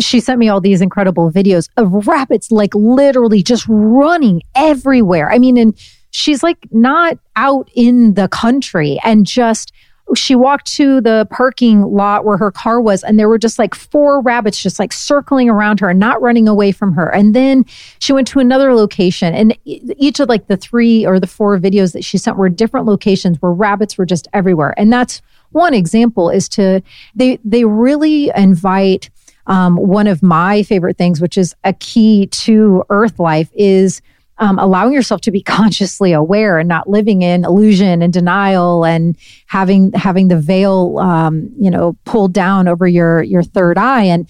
she 0.00 0.20
sent 0.20 0.38
me 0.38 0.48
all 0.48 0.60
these 0.60 0.80
incredible 0.80 1.30
videos 1.30 1.68
of 1.76 2.08
rabbits 2.08 2.50
like 2.50 2.74
literally 2.74 3.42
just 3.42 3.66
running 3.68 4.42
everywhere. 4.54 5.30
I 5.30 5.38
mean, 5.38 5.56
and 5.56 5.78
she's 6.10 6.42
like 6.42 6.66
not 6.72 7.18
out 7.36 7.70
in 7.74 8.14
the 8.14 8.28
country 8.28 8.98
and 9.04 9.26
just 9.26 9.72
she 10.14 10.34
walked 10.34 10.66
to 10.74 11.00
the 11.00 11.26
parking 11.30 11.82
lot 11.82 12.24
where 12.24 12.36
her 12.36 12.50
car 12.50 12.80
was 12.80 13.02
and 13.02 13.18
there 13.18 13.28
were 13.28 13.38
just 13.38 13.58
like 13.58 13.74
four 13.74 14.20
rabbits 14.20 14.60
just 14.60 14.78
like 14.78 14.92
circling 14.92 15.48
around 15.48 15.80
her 15.80 15.88
and 15.90 15.98
not 15.98 16.20
running 16.20 16.48
away 16.48 16.72
from 16.72 16.92
her. 16.92 17.08
And 17.08 17.34
then 17.34 17.64
she 17.98 18.12
went 18.12 18.28
to 18.28 18.38
another 18.38 18.74
location 18.74 19.34
and 19.34 19.56
each 19.64 20.20
of 20.20 20.28
like 20.28 20.48
the 20.48 20.56
three 20.56 21.06
or 21.06 21.18
the 21.18 21.26
four 21.26 21.58
videos 21.58 21.92
that 21.92 22.04
she 22.04 22.18
sent 22.18 22.36
were 22.36 22.48
different 22.48 22.86
locations 22.86 23.40
where 23.40 23.52
rabbits 23.52 23.96
were 23.96 24.06
just 24.06 24.28
everywhere. 24.32 24.74
And 24.76 24.92
that's 24.92 25.22
one 25.52 25.74
example 25.74 26.30
is 26.30 26.48
to 26.50 26.82
they 27.14 27.38
they 27.44 27.64
really 27.64 28.30
invite 28.34 29.10
um, 29.46 29.76
one 29.76 30.06
of 30.06 30.22
my 30.22 30.62
favorite 30.62 30.96
things 30.96 31.20
which 31.20 31.36
is 31.36 31.54
a 31.64 31.72
key 31.74 32.26
to 32.28 32.84
earth 32.90 33.18
life 33.18 33.50
is 33.54 34.00
um, 34.42 34.58
allowing 34.58 34.92
yourself 34.92 35.20
to 35.22 35.30
be 35.30 35.42
consciously 35.58 36.12
aware 36.12 36.58
and 36.58 36.68
not 36.68 36.88
living 36.88 37.22
in 37.22 37.44
illusion 37.44 38.02
and 38.02 38.12
denial 38.12 38.84
and 38.84 39.16
having 39.46 39.92
having 39.92 40.28
the 40.28 40.38
veil 40.38 40.98
um, 40.98 41.50
you 41.58 41.70
know 41.70 41.96
pulled 42.04 42.32
down 42.32 42.68
over 42.68 42.86
your 42.86 43.22
your 43.22 43.42
third 43.42 43.78
eye. 43.78 44.04
And 44.04 44.28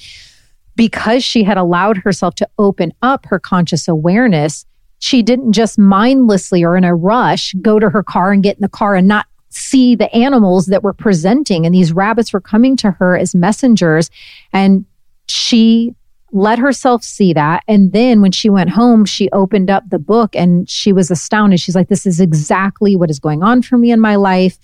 because 0.77 1.23
she 1.23 1.45
had 1.45 1.59
allowed 1.59 1.99
herself 1.99 2.35
to 2.37 2.49
open 2.59 2.93
up 3.03 3.27
her 3.27 3.39
conscious 3.39 3.89
awareness 3.89 4.65
she 5.03 5.21
didn't 5.21 5.53
just 5.53 5.81
mindlessly 5.81 6.63
or 6.63 6.77
in 6.77 6.85
a 6.85 6.95
rush 6.95 7.55
go 7.55 7.81
to 7.81 7.91
her 7.91 8.05
car 8.05 8.31
and 8.31 8.41
get 8.41 8.57
in 8.57 8.63
the 8.63 8.69
car 8.69 8.95
and 8.95 9.09
not 9.09 9.27
see 9.49 9.97
the 9.97 10.13
animals 10.15 10.67
that 10.67 10.85
were 10.85 10.93
presenting. 10.93 11.67
And 11.67 11.75
these 11.75 11.93
rabbits 11.93 12.33
were 12.33 12.41
coming 12.41 12.77
to 12.77 12.93
her 12.93 13.17
as 13.17 13.35
messengers. 13.35 14.11
And 14.53 14.85
she 15.27 15.95
let 16.33 16.59
herself 16.59 17.05
see 17.05 17.35
that. 17.35 17.63
And 17.69 17.93
then 17.93 18.23
when 18.23 18.33
she 18.33 18.49
went 18.49 18.71
home, 18.71 19.05
she 19.05 19.31
opened 19.31 19.71
up 19.71 19.89
the 19.89 19.99
book 19.99 20.35
and 20.35 20.69
she 20.69 20.93
was 20.93 21.11
astounded. 21.11 21.61
She's 21.61 21.75
like, 21.75 21.89
this 21.89 22.07
is 22.07 22.21
exactly 22.21 22.97
what 22.97 23.11
is 23.11 23.21
going 23.21 23.43
on 23.43 23.61
for 23.61 23.77
me 23.77 23.93
in 23.93 24.01
my 24.01 24.17
life. 24.17 24.59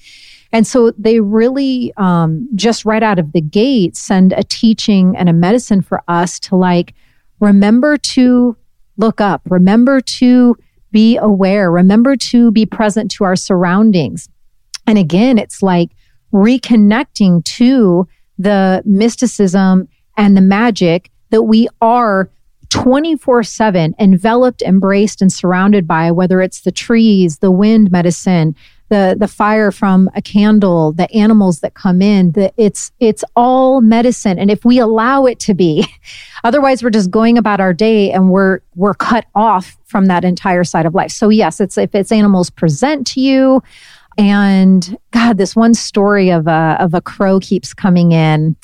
And 0.51 0.67
so 0.67 0.93
they 0.93 1.21
really, 1.21 1.93
um, 1.99 2.49
just 2.55 2.87
right 2.87 3.03
out 3.03 3.19
of 3.19 3.33
the 3.33 3.43
gate, 3.43 3.97
send 3.97 4.33
a 4.33 4.43
teaching 4.43 5.15
and 5.15 5.29
a 5.29 5.35
medicine 5.35 5.83
for 5.83 6.03
us 6.09 6.41
to 6.41 6.57
like, 6.57 6.95
remember 7.39 7.99
to 7.99 8.57
look 8.97 9.21
up, 9.21 9.43
remember 9.45 10.01
to 10.01 10.57
be 10.91 11.19
aware, 11.19 11.71
remember 11.71 12.17
to 12.17 12.51
be 12.51 12.65
present 12.65 13.11
to 13.11 13.25
our 13.25 13.37
surroundings. 13.37 14.27
And 14.87 14.97
again, 14.97 15.37
it's 15.37 15.63
like 15.63 15.91
reconnecting 16.33 17.45
to 17.45 18.09
the 18.39 18.83
mysticism 18.87 19.87
and 20.17 20.35
the 20.35 20.41
magic 20.41 21.11
that 21.31 21.43
we 21.43 21.69
are 21.81 22.31
24 22.71 23.43
7 23.43 23.95
enveloped, 23.99 24.63
embraced, 24.63 25.23
and 25.23 25.33
surrounded 25.33 25.87
by, 25.87 26.11
whether 26.11 26.41
it's 26.41 26.61
the 26.61 26.73
trees, 26.73 27.39
the 27.39 27.51
wind 27.51 27.91
medicine, 27.91 28.55
the, 28.91 29.17
the 29.19 29.29
fire 29.29 29.71
from 29.71 30.11
a 30.15 30.23
candle, 30.23 30.93
the 30.93 31.11
animals 31.13 31.61
that 31.61 31.75
come 31.75 32.03
in, 32.03 32.33
the, 32.33 32.53
it's, 32.57 32.91
it's 33.01 33.25
all 33.37 33.81
medicine. 33.81 34.39
And 34.39 34.51
if 34.51 34.65
we 34.65 34.79
allow 34.79 35.27
it 35.27 35.39
to 35.41 35.55
be, 35.55 35.87
otherwise 36.45 36.83
we're 36.83 36.91
just 36.91 37.11
going 37.11 37.39
about 37.39 37.61
our 37.61 37.73
day 37.73 38.11
and 38.11 38.31
we're, 38.31 38.61
we're 38.75 38.95
cut 38.95 39.27
off 39.35 39.77
from 39.85 40.07
that 40.07 40.25
entire 40.25 40.65
side 40.65 40.87
of 40.87 40.95
life. 40.95 41.11
So 41.11 41.29
yes, 41.29 41.61
it's, 41.61 41.79
if 41.79 41.95
it's 41.95 42.13
animals 42.13 42.51
present 42.51 43.07
to 43.09 43.21
you, 43.21 43.63
And 44.19 44.99
God, 45.13 45.39
this 45.39 45.55
one 45.55 45.75
story 45.75 46.31
of 46.31 46.49
a 46.49 46.77
of 46.81 46.93
a 46.93 47.01
crow 47.01 47.39
keeps 47.39 47.73
coming 47.73 48.11
in. 48.11 48.57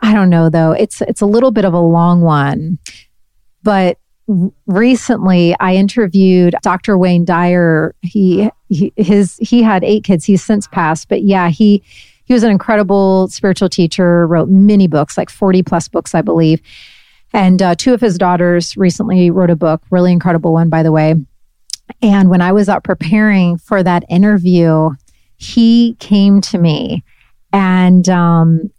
I 0.00 0.14
don't 0.14 0.30
know 0.30 0.48
though. 0.48 0.72
It's 0.72 1.00
it's 1.02 1.20
a 1.20 1.26
little 1.26 1.50
bit 1.50 1.64
of 1.64 1.74
a 1.74 1.80
long 1.80 2.20
one. 2.20 2.78
But 3.62 3.98
recently 4.66 5.56
I 5.58 5.74
interviewed 5.74 6.54
Dr. 6.62 6.98
Wayne 6.98 7.24
Dyer. 7.24 7.94
He, 8.02 8.50
he 8.68 8.92
his 8.96 9.36
he 9.38 9.62
had 9.62 9.84
eight 9.84 10.04
kids. 10.04 10.24
He's 10.24 10.44
since 10.44 10.66
passed, 10.68 11.08
but 11.08 11.22
yeah, 11.22 11.48
he 11.48 11.82
he 12.24 12.34
was 12.34 12.42
an 12.42 12.50
incredible 12.50 13.28
spiritual 13.28 13.70
teacher, 13.70 14.26
wrote 14.26 14.50
many 14.50 14.86
books, 14.86 15.16
like 15.16 15.30
40 15.30 15.62
plus 15.62 15.88
books, 15.88 16.14
I 16.14 16.20
believe. 16.20 16.60
And 17.32 17.62
uh, 17.62 17.74
two 17.74 17.94
of 17.94 18.02
his 18.02 18.18
daughters 18.18 18.76
recently 18.76 19.30
wrote 19.30 19.48
a 19.48 19.56
book, 19.56 19.82
really 19.90 20.12
incredible 20.12 20.52
one, 20.52 20.68
by 20.68 20.82
the 20.82 20.92
way. 20.92 21.14
And 22.02 22.28
when 22.28 22.42
I 22.42 22.52
was 22.52 22.68
out 22.68 22.84
preparing 22.84 23.56
for 23.56 23.82
that 23.82 24.04
interview, 24.10 24.90
he 25.38 25.94
came 26.00 26.42
to 26.42 26.58
me 26.58 27.02
and 27.52 28.06
um, 28.10 28.70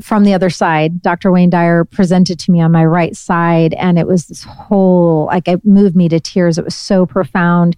from 0.00 0.24
the 0.24 0.34
other 0.34 0.50
side, 0.50 1.00
Dr. 1.00 1.32
Wayne 1.32 1.50
Dyer 1.50 1.84
presented 1.84 2.38
to 2.40 2.50
me 2.50 2.60
on 2.60 2.72
my 2.72 2.84
right 2.84 3.16
side, 3.16 3.72
and 3.74 3.98
it 3.98 4.06
was 4.06 4.26
this 4.26 4.44
whole 4.44 5.26
like 5.26 5.48
it 5.48 5.64
moved 5.64 5.96
me 5.96 6.08
to 6.10 6.20
tears. 6.20 6.58
It 6.58 6.64
was 6.64 6.74
so 6.74 7.06
profound, 7.06 7.76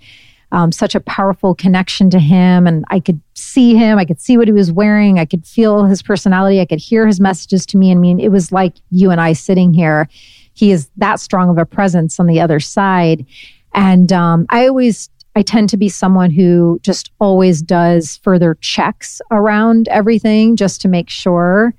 um, 0.50 0.72
such 0.72 0.94
a 0.94 1.00
powerful 1.00 1.54
connection 1.54 2.10
to 2.10 2.18
him, 2.18 2.66
and 2.66 2.84
I 2.88 2.98
could 2.98 3.20
see 3.34 3.76
him. 3.76 3.96
I 3.98 4.04
could 4.04 4.20
see 4.20 4.36
what 4.36 4.48
he 4.48 4.52
was 4.52 4.72
wearing. 4.72 5.20
I 5.20 5.24
could 5.24 5.46
feel 5.46 5.84
his 5.84 6.02
personality. 6.02 6.60
I 6.60 6.66
could 6.66 6.80
hear 6.80 7.06
his 7.06 7.20
messages 7.20 7.64
to 7.66 7.76
me. 7.76 7.92
I 7.92 7.94
mean, 7.94 8.18
it 8.18 8.30
was 8.30 8.50
like 8.50 8.74
you 8.90 9.10
and 9.12 9.20
I 9.20 9.32
sitting 9.32 9.72
here. 9.72 10.08
He 10.54 10.72
is 10.72 10.90
that 10.96 11.20
strong 11.20 11.48
of 11.48 11.58
a 11.58 11.64
presence 11.64 12.18
on 12.18 12.26
the 12.26 12.40
other 12.40 12.58
side, 12.58 13.24
and 13.72 14.12
um, 14.12 14.46
I 14.50 14.66
always 14.66 15.10
I 15.38 15.42
tend 15.42 15.68
to 15.68 15.76
be 15.76 15.88
someone 15.88 16.32
who 16.32 16.80
just 16.82 17.12
always 17.20 17.62
does 17.62 18.18
further 18.24 18.56
checks 18.60 19.20
around 19.30 19.86
everything 19.86 20.56
just 20.56 20.80
to 20.80 20.88
make 20.88 21.08
sure. 21.08 21.72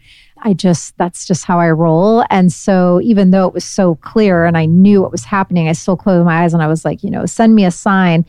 I 0.44 0.54
just, 0.54 0.98
that's 0.98 1.28
just 1.28 1.44
how 1.44 1.60
I 1.60 1.70
roll. 1.72 2.24
And 2.30 2.54
so, 2.54 3.02
even 3.02 3.32
though 3.32 3.46
it 3.50 3.54
was 3.54 3.66
so 3.66 3.96
clear 3.96 4.46
and 4.46 4.58
I 4.58 4.66
knew 4.66 5.02
what 5.02 5.12
was 5.12 5.26
happening, 5.26 5.68
I 5.68 5.74
still 5.74 5.98
closed 5.98 6.26
my 6.26 6.44
eyes 6.44 6.54
and 6.54 6.64
I 6.64 6.68
was 6.68 6.86
like, 6.86 7.04
you 7.04 7.12
know, 7.12 7.26
send 7.26 7.54
me 7.54 7.66
a 7.66 7.72
sign. 7.72 8.26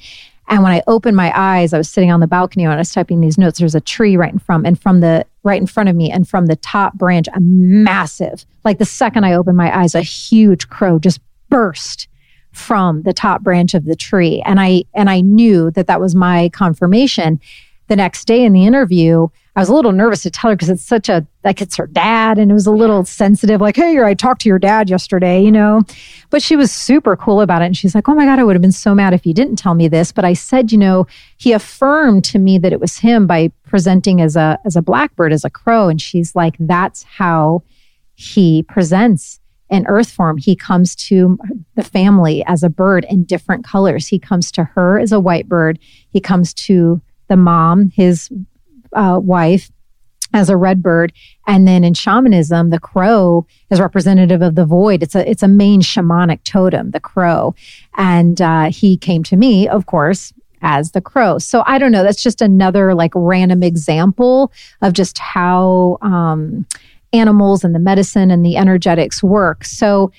And 0.49 0.65
when 0.65 0.73
I 0.73 0.83
opened 0.89 1.17
my 1.17 1.33
eyes, 1.39 1.73
I 1.73 1.79
was 1.79 1.89
sitting 1.89 2.11
on 2.11 2.19
the 2.19 2.27
balcony 2.27 2.65
and 2.65 2.73
I 2.73 2.79
was 2.79 2.91
typing 2.91 3.21
these 3.21 3.39
notes. 3.39 3.61
There's 3.61 3.77
a 3.77 3.81
tree 3.81 4.17
right 4.17 4.33
in 4.33 4.41
front, 4.41 4.67
and 4.67 4.83
from 4.83 4.99
the 4.99 5.25
right 5.45 5.61
in 5.61 5.69
front 5.69 5.89
of 5.89 5.95
me, 5.95 6.11
and 6.11 6.29
from 6.29 6.47
the 6.47 6.57
top 6.57 6.95
branch, 6.95 7.29
a 7.33 7.41
massive, 7.41 8.45
like 8.65 8.79
the 8.79 8.85
second 8.85 9.23
I 9.23 9.35
opened 9.35 9.57
my 9.57 9.79
eyes, 9.79 9.95
a 9.95 10.03
huge 10.03 10.69
crow 10.71 10.99
just 10.99 11.21
burst 11.51 12.09
from 12.53 13.03
the 13.03 13.13
top 13.13 13.43
branch 13.43 13.75
of 13.75 13.85
the 13.85 13.97
tree. 13.97 14.43
And 14.45 14.61
I, 14.61 14.85
and 14.95 15.09
I 15.09 15.21
knew 15.21 15.71
that 15.73 15.87
that 15.87 16.01
was 16.01 16.15
my 16.15 16.49
confirmation. 16.51 17.41
The 17.89 17.97
next 17.97 18.27
day 18.27 18.45
in 18.45 18.53
the 18.53 18.67
interview, 18.67 19.29
I 19.57 19.61
was 19.61 19.69
a 19.69 19.75
little 19.75 19.91
nervous 19.91 20.23
to 20.23 20.31
tell 20.31 20.51
her 20.51 20.57
because 20.57 20.71
it's 20.71 20.85
such 20.85 21.09
a, 21.09 21.27
like 21.43 21.61
it's 21.61 21.75
her 21.77 21.89
dad 21.89 22.39
and 22.39 22.51
it 22.51 22.55
was 22.55 22.69
a 22.69 22.73
little 22.73 23.05
sensitive, 23.05 23.61
like, 23.61 23.75
hey, 23.75 23.99
I 24.01 24.15
talked 24.15 24.43
to 24.43 24.49
your 24.49 24.61
dad 24.61 24.89
yesterday, 24.89 25.43
you 25.43 25.51
know? 25.51 25.83
But 26.31 26.41
she 26.41 26.55
was 26.55 26.71
super 26.71 27.17
cool 27.17 27.41
about 27.41 27.63
it. 27.63 27.67
And 27.67 27.77
she's 27.77 27.95
like, 27.95 28.09
oh 28.09 28.15
my 28.15 28.27
God, 28.27 28.39
I 28.39 28.45
would 28.45 28.55
have 28.55 28.63
been 28.63 28.71
so 28.71 28.95
mad 28.95 29.13
if 29.13 29.27
you 29.27 29.35
didn't 29.35 29.57
tell 29.57 29.75
me 29.75 29.89
this. 29.89 30.13
But 30.13 30.25
I 30.25 30.35
said, 30.35 30.71
you 30.71 30.79
know, 30.79 31.09
he 31.37 31.53
affirmed 31.53 32.25
to 32.27 32.39
me 32.39 32.59
that 32.59 32.73
it 32.73 32.81
was 32.81 32.99
him 32.99 33.27
by 33.27 33.51
presenting 33.67 34.21
as 34.21 34.37
a, 34.37 34.59
as 34.65 34.77
a 34.77 34.83
blackbird, 34.83 35.33
as 35.33 35.45
a 35.45 35.51
crow. 35.51 35.89
And 35.89 36.01
she's 36.01 36.37
like, 36.37 36.55
that's 36.61 37.03
how 37.03 37.65
he 38.15 38.63
presents 38.63 39.40
in 39.71 39.87
earth 39.87 40.11
form. 40.11 40.37
He 40.37 40.57
comes 40.57 40.95
to 40.97 41.39
the 41.77 41.85
family 41.85 42.45
as 42.47 42.63
a 42.63 42.69
bird 42.69 43.07
in 43.09 43.25
different 43.25 43.65
colors. 43.65 44.09
He 44.09 44.19
comes 44.19 44.51
to 44.53 44.65
her 44.65 44.99
as 44.99 45.13
a 45.13 45.21
white 45.21 45.49
bird. 45.49 45.79
He 46.11 46.21
comes 46.21 46.53
to 46.55 47.01
the 47.29 47.37
mom, 47.37 47.91
his 47.91 48.29
uh, 48.93 49.21
wife, 49.23 49.71
as 50.33 50.49
a 50.49 50.57
red 50.57 50.83
bird. 50.83 51.13
And 51.47 51.67
then 51.67 51.85
in 51.85 51.95
shamanism, 51.95 52.71
the 52.71 52.81
crow 52.81 53.47
is 53.71 53.81
representative 53.81 54.43
of 54.43 54.55
the 54.55 54.67
void. 54.67 55.03
It's 55.03 55.15
a 55.15 55.29
it's 55.29 55.43
a 55.43 55.49
main 55.49 55.81
shamanic 55.81 56.45
totem, 56.45 56.91
the 56.91 57.01
crow. 57.01 57.55
And 57.97 58.41
uh, 58.41 58.71
he 58.71 58.97
came 58.97 59.23
to 59.25 59.37
me, 59.37 59.69
of 59.69 59.87
course, 59.87 60.33
as 60.63 60.93
the 60.93 61.01
crow. 61.01 61.39
So 61.39 61.63
I 61.67 61.79
don't 61.79 61.93
know. 61.93 62.03
That's 62.03 62.23
just 62.23 62.43
another 62.43 62.95
like 62.95 63.13
random 63.15 63.63
example 63.63 64.53
of 64.83 64.93
just 64.93 65.19
how 65.19 65.99
um, 66.03 66.67
animals 67.13 67.65
and 67.65 67.75
the 67.75 67.79
medicine 67.79 68.31
and 68.31 68.45
the 68.45 68.57
energetics 68.57 69.23
work. 69.23 69.65
So 69.65 70.13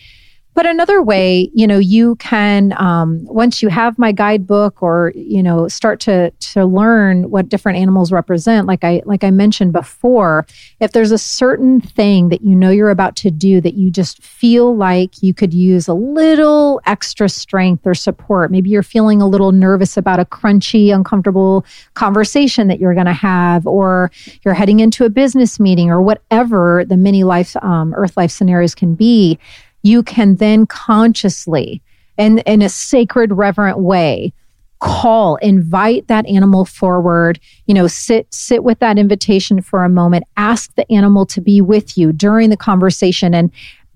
but 0.53 0.65
another 0.65 1.01
way, 1.01 1.49
you 1.53 1.65
know, 1.65 1.77
you 1.77 2.15
can 2.15 2.73
um, 2.77 3.23
once 3.23 3.61
you 3.61 3.69
have 3.69 3.97
my 3.97 4.11
guidebook 4.11 4.83
or 4.83 5.13
you 5.15 5.41
know 5.41 5.69
start 5.69 6.01
to 6.01 6.31
to 6.31 6.65
learn 6.65 7.29
what 7.29 7.47
different 7.47 7.77
animals 7.77 8.11
represent. 8.11 8.67
Like 8.67 8.83
I 8.83 9.01
like 9.05 9.23
I 9.23 9.31
mentioned 9.31 9.71
before, 9.71 10.45
if 10.81 10.91
there's 10.91 11.11
a 11.11 11.17
certain 11.17 11.79
thing 11.79 12.29
that 12.29 12.41
you 12.41 12.53
know 12.53 12.69
you're 12.69 12.89
about 12.89 13.15
to 13.17 13.31
do 13.31 13.61
that 13.61 13.75
you 13.75 13.89
just 13.89 14.21
feel 14.21 14.75
like 14.75 15.23
you 15.23 15.33
could 15.33 15.53
use 15.53 15.87
a 15.87 15.93
little 15.93 16.81
extra 16.85 17.29
strength 17.29 17.87
or 17.87 17.95
support. 17.95 18.51
Maybe 18.51 18.69
you're 18.69 18.83
feeling 18.83 19.21
a 19.21 19.27
little 19.27 19.53
nervous 19.53 19.95
about 19.95 20.19
a 20.19 20.25
crunchy, 20.25 20.93
uncomfortable 20.93 21.65
conversation 21.93 22.67
that 22.67 22.79
you're 22.79 22.93
going 22.93 23.05
to 23.05 23.13
have, 23.13 23.65
or 23.65 24.11
you're 24.43 24.53
heading 24.53 24.81
into 24.81 25.05
a 25.05 25.09
business 25.09 25.61
meeting, 25.61 25.89
or 25.89 26.01
whatever 26.01 26.83
the 26.83 26.97
many 26.97 27.23
life 27.23 27.55
um, 27.63 27.93
Earth 27.93 28.17
life 28.17 28.31
scenarios 28.31 28.75
can 28.75 28.95
be 28.95 29.39
you 29.83 30.03
can 30.03 30.35
then 30.35 30.65
consciously 30.65 31.81
and 32.17 32.39
in 32.45 32.61
a 32.61 32.69
sacred, 32.69 33.31
reverent 33.33 33.79
way 33.79 34.33
call 34.81 35.35
invite 35.37 36.07
that 36.07 36.25
animal 36.25 36.65
forward 36.65 37.39
you 37.67 37.73
know 37.73 37.85
sit 37.85 38.25
sit 38.33 38.63
with 38.63 38.79
that 38.79 38.97
invitation 38.97 39.61
for 39.61 39.83
a 39.83 39.89
moment 39.89 40.23
ask 40.37 40.73
the 40.73 40.91
animal 40.91 41.23
to 41.23 41.39
be 41.39 41.61
with 41.61 41.99
you 41.99 42.11
during 42.11 42.49
the 42.49 42.57
conversation 42.57 43.35
and 43.35 43.51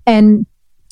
and 0.06 0.46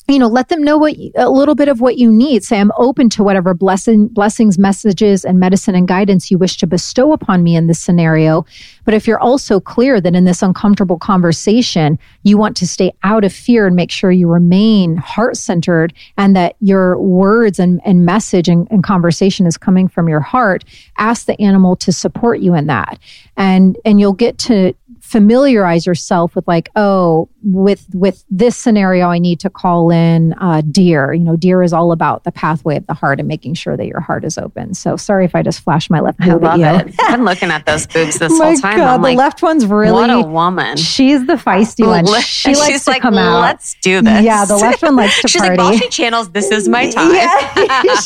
you 0.07 0.19
know, 0.19 0.27
let 0.27 0.49
them 0.49 0.63
know 0.63 0.77
what 0.77 0.95
a 1.15 1.29
little 1.29 1.55
bit 1.55 1.67
of 1.67 1.81
what 1.81 1.97
you 1.97 2.11
need. 2.11 2.43
Say, 2.43 2.59
I'm 2.59 2.71
open 2.77 3.09
to 3.09 3.23
whatever 3.23 3.55
blessing, 3.55 4.07
blessings, 4.07 4.59
messages, 4.59 5.25
and 5.25 5.39
medicine 5.39 5.73
and 5.73 5.87
guidance 5.87 6.29
you 6.29 6.37
wish 6.37 6.57
to 6.57 6.67
bestow 6.67 7.11
upon 7.11 7.41
me 7.41 7.55
in 7.55 7.65
this 7.65 7.79
scenario. 7.79 8.45
But 8.83 8.93
if 8.93 9.07
you're 9.07 9.19
also 9.19 9.59
clear 9.59 9.99
that 9.99 10.15
in 10.15 10.25
this 10.25 10.43
uncomfortable 10.43 10.99
conversation, 10.99 11.97
you 12.21 12.37
want 12.37 12.55
to 12.57 12.67
stay 12.67 12.93
out 13.03 13.23
of 13.23 13.33
fear 13.33 13.65
and 13.65 13.75
make 13.75 13.89
sure 13.89 14.11
you 14.11 14.27
remain 14.29 14.97
heart 14.97 15.37
centered 15.37 15.91
and 16.17 16.35
that 16.35 16.55
your 16.59 16.99
words 16.99 17.57
and, 17.57 17.81
and 17.83 18.05
message 18.05 18.47
and, 18.47 18.67
and 18.69 18.83
conversation 18.83 19.47
is 19.47 19.57
coming 19.57 19.87
from 19.87 20.07
your 20.07 20.19
heart, 20.19 20.63
ask 20.99 21.25
the 21.25 21.39
animal 21.41 21.75
to 21.77 21.91
support 21.91 22.41
you 22.41 22.53
in 22.53 22.67
that. 22.67 22.99
And, 23.37 23.75
and 23.85 23.99
you'll 23.99 24.13
get 24.13 24.37
to, 24.39 24.75
familiarize 25.05 25.85
yourself 25.85 26.35
with 26.35 26.47
like 26.47 26.67
oh 26.75 27.29
with 27.43 27.85
with 27.93 28.25
this 28.27 28.57
scenario 28.57 29.07
i 29.07 29.19
need 29.19 29.39
to 29.39 29.51
call 29.51 29.91
in 29.91 30.33
uh, 30.41 30.61
deer 30.71 31.13
you 31.13 31.23
know 31.23 31.35
deer 31.35 31.61
is 31.61 31.71
all 31.73 31.91
about 31.91 32.23
the 32.23 32.31
pathway 32.31 32.75
of 32.75 32.87
the 32.87 32.93
heart 32.95 33.19
and 33.19 33.27
making 33.27 33.53
sure 33.53 33.77
that 33.77 33.85
your 33.85 33.99
heart 33.99 34.25
is 34.25 34.35
open. 34.39 34.73
So 34.73 34.97
sorry 34.97 35.23
if 35.25 35.35
i 35.35 35.43
just 35.43 35.59
flashed 35.61 35.91
my 35.91 35.99
left 35.99 36.17
boob 36.19 36.43
I 36.43 36.55
love 36.55 36.87
it. 36.87 36.95
I'm 37.01 37.23
looking 37.23 37.51
at 37.51 37.67
those 37.67 37.85
boobs 37.85 38.17
this 38.17 38.31
my 38.39 38.45
whole 38.47 38.55
time 38.57 38.77
God, 38.77 38.95
I'm 38.95 39.01
the 39.01 39.09
like, 39.09 39.17
left 39.17 39.43
one's 39.43 39.65
really 39.67 39.91
what 39.93 40.09
a 40.09 40.21
woman. 40.21 40.75
she's 40.75 41.25
the 41.27 41.35
feisty 41.35 41.85
one. 41.85 42.05
She 42.21 42.49
She's 42.49 42.59
likes 42.59 42.85
to 42.85 42.91
like, 42.91 43.01
come 43.03 43.17
out. 43.17 43.41
Let's 43.41 43.75
do 43.81 44.01
this. 44.01 44.23
Yeah 44.23 44.43
the 44.45 44.57
left 44.57 44.81
one 44.81 44.95
likes 44.95 45.21
to 45.21 45.27
she's 45.27 45.39
party 45.41 45.57
like 45.57 45.69
while 45.71 45.77
she 45.77 45.87
channels 45.89 46.31
this 46.31 46.49
is 46.49 46.67
my 46.67 46.89
time. 46.89 47.13
Yeah. 47.13 47.37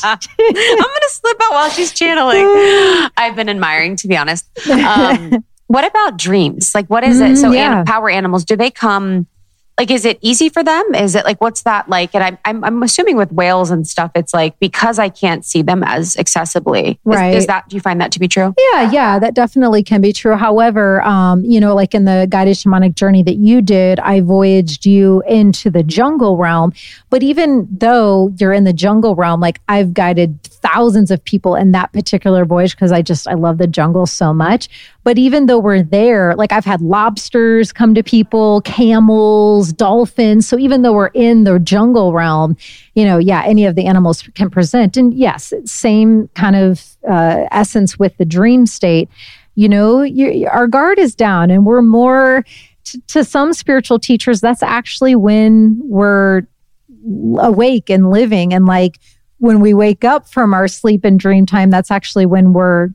i'm 0.03 0.77
gonna 0.77 1.09
slip 1.09 1.37
out 1.43 1.51
while 1.51 1.69
she's 1.69 1.93
channeling. 1.93 2.43
I've 3.15 3.35
been 3.37 3.47
admiring 3.47 3.95
to 3.97 4.07
be 4.09 4.17
honest. 4.17 4.45
Um, 4.69 5.45
what 5.69 5.85
about 5.85 6.17
dreams? 6.17 6.73
Like, 6.75 6.87
what 6.87 7.03
is 7.03 7.21
it? 7.21 7.37
So, 7.37 7.49
Mm, 7.51 7.55
yeah. 7.55 7.79
an- 7.81 7.85
power 7.85 8.09
animals, 8.09 8.43
do 8.43 8.55
they 8.57 8.71
come? 8.71 9.27
Like, 9.79 9.91
is 9.91 10.03
it 10.03 10.19
easy 10.21 10.49
for 10.49 10.61
them? 10.61 10.93
Is 10.93 11.15
it 11.15 11.23
like, 11.23 11.39
what's 11.39 11.61
that 11.61 11.87
like? 11.87 12.13
And 12.13 12.21
I'm, 12.21 12.37
I'm, 12.43 12.63
I'm 12.65 12.83
assuming 12.83 13.15
with 13.15 13.31
whales 13.31 13.71
and 13.71 13.87
stuff, 13.87 14.11
it's 14.13 14.33
like 14.33 14.59
because 14.59 14.99
I 14.99 15.07
can't 15.07 15.45
see 15.45 15.61
them 15.61 15.83
as 15.83 16.15
accessibly. 16.17 16.91
Is, 16.91 16.97
Right. 17.05 17.33
Is 17.33 17.47
that, 17.47 17.69
do 17.69 17.77
you 17.77 17.81
find 17.81 18.01
that 18.01 18.11
to 18.11 18.19
be 18.19 18.27
true? 18.27 18.53
Yeah, 18.73 18.91
yeah, 18.91 19.19
that 19.19 19.35
definitely 19.35 19.81
can 19.83 20.01
be 20.01 20.11
true. 20.11 20.35
However, 20.35 21.01
um, 21.03 21.45
you 21.45 21.61
know, 21.61 21.73
like 21.75 21.95
in 21.95 22.03
the 22.03 22.27
guided 22.29 22.57
shamanic 22.57 22.95
journey 22.95 23.23
that 23.23 23.37
you 23.37 23.61
did, 23.61 24.01
I 24.01 24.19
voyaged 24.19 24.85
you 24.85 25.23
into 25.25 25.69
the 25.69 25.81
jungle 25.81 26.35
realm. 26.35 26.73
But 27.09 27.23
even 27.23 27.65
though 27.71 28.33
you're 28.37 28.51
in 28.51 28.65
the 28.65 28.73
jungle 28.73 29.15
realm, 29.15 29.39
like 29.39 29.61
I've 29.69 29.93
guided 29.93 30.43
thousands 30.43 31.09
of 31.09 31.23
people 31.23 31.55
in 31.55 31.71
that 31.71 31.93
particular 31.93 32.43
voyage 32.43 32.75
because 32.75 32.91
I 32.91 33.01
just 33.01 33.27
I 33.27 33.33
love 33.33 33.57
the 33.59 33.67
jungle 33.67 34.05
so 34.05 34.33
much. 34.33 34.67
But 35.03 35.17
even 35.17 35.45
though 35.45 35.57
we're 35.59 35.81
there, 35.81 36.35
like 36.35 36.51
I've 36.51 36.65
had 36.65 36.81
lobsters 36.81 37.71
come 37.71 37.95
to 37.95 38.03
people, 38.03 38.61
camels, 38.61 39.68
dolphins. 39.73 40.47
So 40.47 40.57
even 40.57 40.81
though 40.81 40.93
we're 40.93 41.07
in 41.07 41.43
the 41.43 41.59
jungle 41.59 42.13
realm, 42.13 42.57
you 42.95 43.05
know, 43.05 43.17
yeah, 43.17 43.43
any 43.45 43.65
of 43.65 43.75
the 43.75 43.85
animals 43.85 44.21
can 44.35 44.49
present. 44.49 44.97
And 44.97 45.13
yes, 45.13 45.53
same 45.65 46.27
kind 46.35 46.55
of 46.55 46.97
uh, 47.09 47.45
essence 47.51 47.97
with 47.97 48.17
the 48.17 48.25
dream 48.25 48.65
state. 48.65 49.09
You 49.55 49.69
know, 49.69 50.01
you, 50.01 50.47
our 50.47 50.67
guard 50.67 50.99
is 50.99 51.15
down 51.15 51.51
and 51.51 51.65
we're 51.65 51.81
more, 51.81 52.45
to, 52.85 53.01
to 53.07 53.23
some 53.23 53.53
spiritual 53.53 53.99
teachers, 53.99 54.41
that's 54.41 54.63
actually 54.63 55.15
when 55.15 55.79
we're 55.83 56.43
awake 57.37 57.89
and 57.89 58.09
living. 58.09 58.53
And 58.53 58.65
like 58.65 58.99
when 59.37 59.59
we 59.59 59.73
wake 59.73 60.03
up 60.03 60.29
from 60.29 60.53
our 60.53 60.67
sleep 60.67 61.03
and 61.03 61.19
dream 61.19 61.45
time, 61.45 61.69
that's 61.69 61.91
actually 61.91 62.25
when 62.25 62.53
we're 62.53 62.89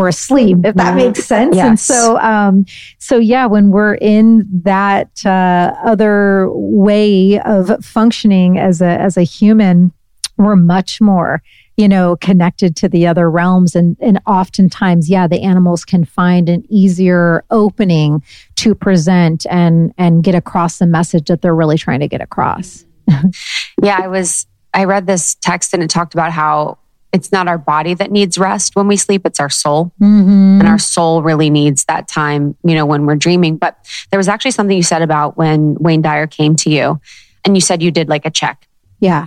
we're 0.00 0.08
asleep, 0.08 0.58
if 0.64 0.74
that 0.76 0.96
makes 0.96 1.24
sense. 1.24 1.54
Yes. 1.54 1.66
And 1.66 1.78
so, 1.78 2.18
um, 2.20 2.64
so 2.98 3.18
yeah, 3.18 3.44
when 3.44 3.70
we're 3.70 3.96
in 3.96 4.48
that 4.62 5.24
uh, 5.26 5.74
other 5.84 6.48
way 6.50 7.38
of 7.40 7.84
functioning 7.84 8.58
as 8.58 8.80
a 8.80 8.98
as 8.98 9.18
a 9.18 9.22
human, 9.22 9.92
we're 10.38 10.56
much 10.56 11.02
more 11.02 11.42
you 11.76 11.86
know 11.86 12.16
connected 12.16 12.76
to 12.76 12.88
the 12.88 13.06
other 13.06 13.30
realms 13.30 13.74
and 13.74 13.96
and 14.00 14.20
oftentimes 14.26 15.08
yeah 15.08 15.26
the 15.26 15.42
animals 15.42 15.84
can 15.84 16.04
find 16.04 16.48
an 16.48 16.64
easier 16.68 17.44
opening 17.50 18.22
to 18.56 18.74
present 18.74 19.46
and 19.50 19.92
and 19.96 20.24
get 20.24 20.34
across 20.34 20.78
the 20.78 20.86
message 20.86 21.26
that 21.26 21.42
they're 21.42 21.54
really 21.54 21.78
trying 21.78 22.00
to 22.00 22.08
get 22.08 22.20
across 22.20 22.84
yeah 23.82 23.98
i 24.02 24.08
was 24.08 24.46
i 24.74 24.84
read 24.84 25.06
this 25.06 25.36
text 25.36 25.72
and 25.72 25.82
it 25.82 25.88
talked 25.88 26.12
about 26.12 26.32
how 26.32 26.78
it's 27.12 27.32
not 27.32 27.48
our 27.48 27.58
body 27.58 27.94
that 27.94 28.10
needs 28.10 28.38
rest 28.38 28.76
when 28.76 28.86
we 28.86 28.96
sleep 28.96 29.22
it's 29.24 29.40
our 29.40 29.50
soul. 29.50 29.92
Mm-hmm. 30.00 30.60
and 30.60 30.68
our 30.68 30.78
soul 30.78 31.22
really 31.22 31.50
needs 31.50 31.84
that 31.86 32.08
time 32.08 32.56
you 32.64 32.74
know 32.74 32.86
when 32.86 33.06
we're 33.06 33.16
dreaming. 33.16 33.56
But 33.56 33.76
there 34.10 34.18
was 34.18 34.28
actually 34.28 34.52
something 34.52 34.76
you 34.76 34.82
said 34.82 35.02
about 35.02 35.36
when 35.36 35.74
wayne 35.74 36.02
dyer 36.02 36.26
came 36.26 36.56
to 36.56 36.70
you 36.70 37.00
and 37.44 37.56
you 37.56 37.60
said 37.60 37.82
you 37.82 37.90
did 37.90 38.08
like 38.08 38.26
a 38.26 38.30
check. 38.30 38.66
Yeah. 39.00 39.26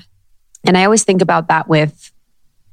And 0.66 0.78
i 0.78 0.86
always 0.86 1.04
think 1.04 1.22
about 1.22 1.48
that 1.50 1.68
with 1.68 2.12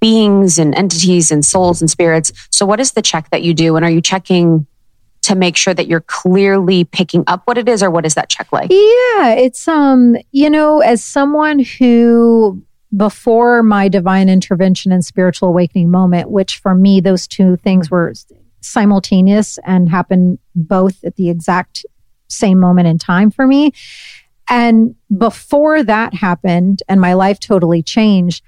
beings 0.01 0.59
and 0.59 0.75
entities 0.75 1.31
and 1.31 1.45
souls 1.45 1.81
and 1.81 1.91
spirits. 1.91 2.33
So 2.51 2.65
what 2.65 2.81
is 2.81 2.93
the 2.93 3.03
check 3.03 3.31
that 3.31 3.43
you 3.43 3.53
do? 3.53 3.77
And 3.77 3.85
are 3.85 3.91
you 3.91 4.01
checking 4.01 4.67
to 5.23 5.35
make 5.35 5.57
sure 5.57 5.75
that 5.75 5.87
you're 5.87 6.01
clearly 6.01 6.85
picking 6.85 7.25
up 7.27 7.43
what 7.45 7.59
it 7.59 7.69
is 7.69 7.83
or 7.83 7.91
what 7.91 8.07
is 8.07 8.15
that 8.15 8.31
check 8.31 8.51
like? 8.53 8.71
Yeah 8.71 9.35
it's 9.35 9.69
um 9.69 10.17
you 10.33 10.49
know 10.49 10.81
as 10.81 11.05
someone 11.05 11.59
who 11.59 12.63
before 12.97 13.63
my 13.63 13.89
divine 13.89 14.29
intervention 14.29 14.93
and 14.93 15.05
spiritual 15.05 15.49
awakening 15.49 15.91
moment, 15.91 16.31
which 16.31 16.59
for 16.59 16.75
me, 16.75 17.01
those 17.01 17.27
two 17.27 17.57
things 17.57 17.91
were 17.91 18.13
simultaneous 18.61 19.59
and 19.65 19.89
happened 19.89 20.39
both 20.55 21.03
at 21.05 21.17
the 21.17 21.31
exact 21.31 21.85
same 22.29 22.59
moment 22.59 22.89
in 22.89 22.99
time 22.99 23.31
for 23.31 23.47
me. 23.47 23.73
And 24.49 24.97
before 25.17 25.83
that 25.85 26.15
happened 26.15 26.83
and 26.89 27.01
my 27.01 27.15
life 27.15 27.39
totally 27.39 27.83
changed, 27.83 28.43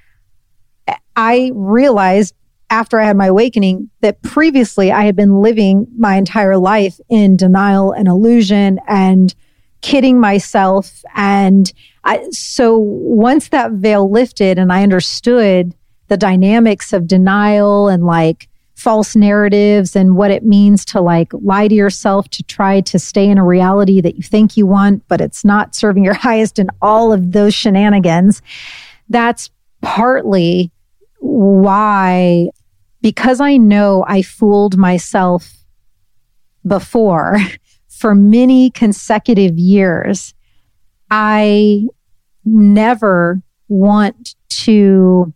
I 1.14 1.52
realized 1.54 2.34
after 2.70 2.98
I 2.98 3.04
had 3.04 3.16
my 3.16 3.26
awakening 3.26 3.90
that 4.00 4.22
previously 4.22 4.90
I 4.90 5.04
had 5.04 5.14
been 5.14 5.42
living 5.42 5.86
my 5.96 6.16
entire 6.16 6.56
life 6.56 6.98
in 7.08 7.36
denial 7.36 7.92
and 7.92 8.08
illusion 8.08 8.80
and 8.88 9.34
kidding 9.82 10.18
myself 10.18 11.04
and 11.14 11.72
I, 12.04 12.28
so 12.30 12.78
once 12.78 13.48
that 13.48 13.72
veil 13.72 14.10
lifted 14.10 14.58
and 14.58 14.72
I 14.72 14.82
understood 14.82 15.74
the 16.08 16.16
dynamics 16.16 16.92
of 16.92 17.06
denial 17.06 17.88
and 17.88 18.04
like 18.04 18.48
false 18.74 19.14
narratives 19.14 19.94
and 19.94 20.16
what 20.16 20.30
it 20.30 20.44
means 20.44 20.84
to 20.84 21.00
like 21.00 21.32
lie 21.32 21.68
to 21.68 21.74
yourself 21.74 22.28
to 22.30 22.42
try 22.42 22.80
to 22.80 22.98
stay 22.98 23.28
in 23.28 23.38
a 23.38 23.44
reality 23.44 24.00
that 24.00 24.16
you 24.16 24.22
think 24.22 24.56
you 24.56 24.66
want, 24.66 25.06
but 25.06 25.20
it's 25.20 25.44
not 25.44 25.74
serving 25.74 26.04
your 26.04 26.14
highest 26.28 26.58
and 26.58 26.70
all 26.80 27.12
of 27.12 27.32
those 27.32 27.54
shenanigans. 27.54 28.42
That's 29.08 29.50
partly 29.82 30.72
why, 31.20 32.48
because 33.00 33.40
I 33.40 33.56
know 33.56 34.04
I 34.08 34.22
fooled 34.22 34.76
myself 34.76 35.52
before 36.66 37.38
for 37.88 38.14
many 38.14 38.70
consecutive 38.70 39.58
years 39.58 40.34
I 41.14 41.88
never 42.46 43.42
want 43.68 44.34
to 44.48 45.32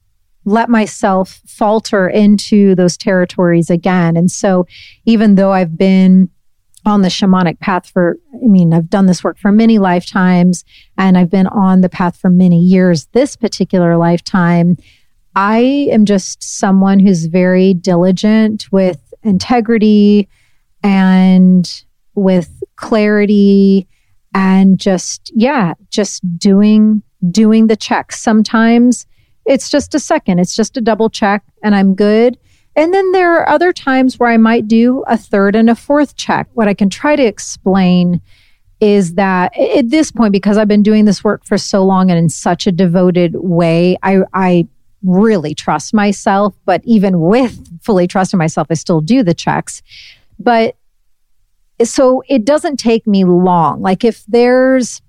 let 0.46 0.70
myself 0.70 1.42
falter 1.46 2.08
into 2.08 2.74
those 2.74 2.96
territories 2.96 3.68
again. 3.68 4.16
And 4.16 4.30
so, 4.30 4.66
even 5.04 5.34
though 5.34 5.52
I've 5.52 5.76
been 5.76 6.30
on 6.86 7.02
the 7.02 7.08
shamanic 7.08 7.60
path 7.60 7.90
for, 7.90 8.16
I 8.42 8.46
mean, 8.46 8.72
I've 8.72 8.88
done 8.88 9.04
this 9.04 9.22
work 9.22 9.38
for 9.38 9.52
many 9.52 9.78
lifetimes 9.78 10.64
and 10.96 11.18
I've 11.18 11.30
been 11.30 11.48
on 11.48 11.82
the 11.82 11.90
path 11.90 12.16
for 12.16 12.30
many 12.30 12.58
years. 12.58 13.06
This 13.12 13.36
particular 13.36 13.98
lifetime, 13.98 14.78
I 15.34 15.88
am 15.90 16.06
just 16.06 16.42
someone 16.42 17.00
who's 17.00 17.26
very 17.26 17.74
diligent 17.74 18.72
with 18.72 19.12
integrity 19.24 20.26
and 20.82 21.84
with 22.14 22.62
clarity 22.76 23.86
and 24.36 24.78
just 24.78 25.32
yeah 25.34 25.72
just 25.90 26.22
doing 26.38 27.02
doing 27.30 27.68
the 27.68 27.76
checks 27.76 28.20
sometimes 28.20 29.06
it's 29.46 29.70
just 29.70 29.94
a 29.94 29.98
second 29.98 30.38
it's 30.38 30.54
just 30.54 30.76
a 30.76 30.80
double 30.80 31.08
check 31.10 31.42
and 31.62 31.74
i'm 31.74 31.94
good. 31.94 32.38
And 32.78 32.92
then 32.92 33.12
there 33.12 33.34
are 33.38 33.48
other 33.48 33.72
times 33.72 34.18
where 34.18 34.28
i 34.28 34.36
might 34.36 34.68
do 34.68 35.02
a 35.06 35.16
third 35.16 35.56
and 35.56 35.70
a 35.70 35.74
fourth 35.74 36.16
check. 36.16 36.48
What 36.52 36.68
i 36.68 36.74
can 36.74 36.90
try 36.90 37.16
to 37.16 37.24
explain 37.24 38.20
is 38.78 39.14
that 39.14 39.56
at 39.58 39.88
this 39.88 40.12
point 40.12 40.32
because 40.32 40.58
i've 40.58 40.68
been 40.68 40.82
doing 40.82 41.06
this 41.06 41.24
work 41.24 41.46
for 41.46 41.56
so 41.56 41.82
long 41.82 42.10
and 42.10 42.18
in 42.18 42.28
such 42.28 42.66
a 42.66 42.72
devoted 42.72 43.34
way 43.36 43.96
i 44.02 44.18
i 44.34 44.68
really 45.02 45.54
trust 45.54 45.94
myself 45.94 46.54
but 46.66 46.82
even 46.84 47.20
with 47.20 47.82
fully 47.82 48.06
trusting 48.06 48.36
myself 48.36 48.66
i 48.70 48.74
still 48.74 49.00
do 49.00 49.22
the 49.22 49.32
checks. 49.32 49.82
But 50.38 50.76
so 51.84 52.22
it 52.28 52.44
doesn't 52.44 52.78
take 52.78 53.06
me 53.06 53.24
long. 53.24 53.80
Like 53.80 54.04
if 54.04 54.24
there's, 54.26 55.02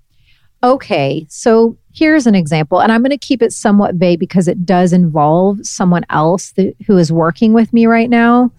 okay, 0.62 1.26
so 1.28 1.76
here's 1.94 2.26
an 2.26 2.34
example, 2.34 2.80
and 2.80 2.92
I'm 2.92 3.02
going 3.02 3.10
to 3.10 3.18
keep 3.18 3.42
it 3.42 3.52
somewhat 3.52 3.94
vague 3.96 4.20
because 4.20 4.48
it 4.48 4.64
does 4.64 4.92
involve 4.92 5.64
someone 5.66 6.04
else 6.10 6.54
who 6.86 6.96
is 6.96 7.12
working 7.12 7.52
with 7.52 7.72
me 7.72 7.86
right 7.86 8.10
now. 8.10 8.52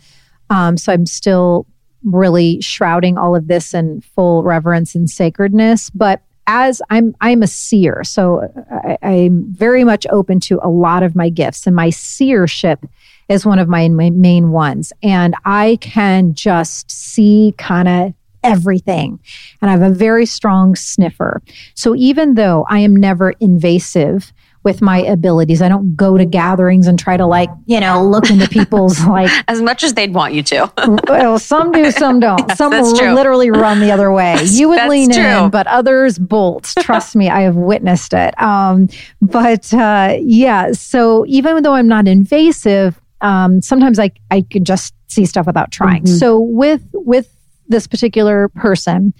Um, 0.49 0.78
so 0.78 0.91
I'm 0.91 1.05
still 1.05 1.66
really 2.03 2.62
shrouding 2.62 3.18
all 3.18 3.36
of 3.36 3.47
this 3.47 3.74
in 3.74 4.01
full 4.01 4.43
reverence 4.43 4.95
and 4.95 5.10
sacredness. 5.10 5.89
But 5.89 6.22
as 6.47 6.82
I'm, 6.89 7.16
I'm 7.22 7.43
a 7.43 7.47
seer, 7.47 8.03
so 8.03 8.49
I, 8.72 8.97
I'm 9.03 9.45
very 9.53 9.84
much 9.84 10.07
open 10.10 10.39
to 10.41 10.60
a 10.64 10.70
lot 10.70 11.03
of 11.03 11.16
my 11.16 11.30
gifts, 11.30 11.68
and 11.68 11.76
my 11.76 11.91
seership 11.91 12.86
is 13.30 13.45
one 13.45 13.59
of 13.59 13.69
my, 13.69 13.88
my 13.89 14.09
main 14.09 14.51
ones. 14.51 14.91
And 15.01 15.36
I 15.45 15.77
can 15.82 16.34
just 16.34 16.89
see 16.91 17.53
kind 17.57 17.88
of 17.88 18.13
everything. 18.43 19.19
And 19.61 19.69
I 19.69 19.73
have 19.73 19.82
a 19.82 19.93
very 19.93 20.25
strong 20.25 20.75
sniffer. 20.75 21.41
So 21.75 21.95
even 21.95 22.36
though 22.36 22.65
I 22.69 22.80
am 22.80 22.95
never 22.95 23.32
invasive, 23.39 24.34
with 24.63 24.82
my 24.82 24.97
abilities. 24.99 25.61
I 25.61 25.69
don't 25.69 25.95
go 25.95 26.17
to 26.17 26.25
gatherings 26.25 26.88
and 26.88 26.99
try 26.99 27.15
to 27.15 27.25
like, 27.25 27.49
you 27.65 27.80
know, 27.80 28.03
look 28.03 28.30
into 28.30 28.47
people's 28.57 29.05
like 29.05 29.32
as 29.47 29.61
much 29.61 29.84
as 29.84 29.93
they'd 29.93 30.13
want 30.13 30.34
you 30.34 30.43
to. 30.43 30.71
well, 31.07 31.39
some 31.39 31.71
do, 31.71 31.91
some 31.91 32.19
don't. 32.19 32.39
yes, 32.47 32.57
some 32.57 32.71
will 32.71 32.95
true. 32.95 33.13
literally 33.13 33.51
run 33.51 33.80
the 33.80 33.91
other 33.91 34.11
way. 34.11 34.38
You 34.43 34.69
would 34.69 34.80
that's 34.80 34.89
lean 34.89 35.11
true. 35.11 35.23
in, 35.23 35.49
but 35.49 35.65
others 35.67 36.19
bolt. 36.19 36.73
Trust 36.80 37.15
me, 37.15 37.30
I 37.30 37.41
have 37.41 37.55
witnessed 37.55 38.13
it. 38.13 38.39
Um, 38.41 38.89
but 39.21 39.73
uh, 39.73 40.17
yeah, 40.19 40.71
so 40.73 41.25
even 41.27 41.63
though 41.63 41.73
I'm 41.73 41.88
not 41.88 42.07
invasive, 42.07 42.99
um, 43.22 43.61
sometimes 43.61 43.99
I 43.99 44.11
I 44.32 44.41
can 44.49 44.65
just 44.65 44.93
see 45.07 45.26
stuff 45.26 45.47
without 45.47 45.72
trying. 45.72 46.03
Mm-hmm. 46.03 46.15
So 46.15 46.39
with 46.39 46.84
with 46.93 47.34
this 47.67 47.88
particular 47.88 48.49
person, 48.49 49.13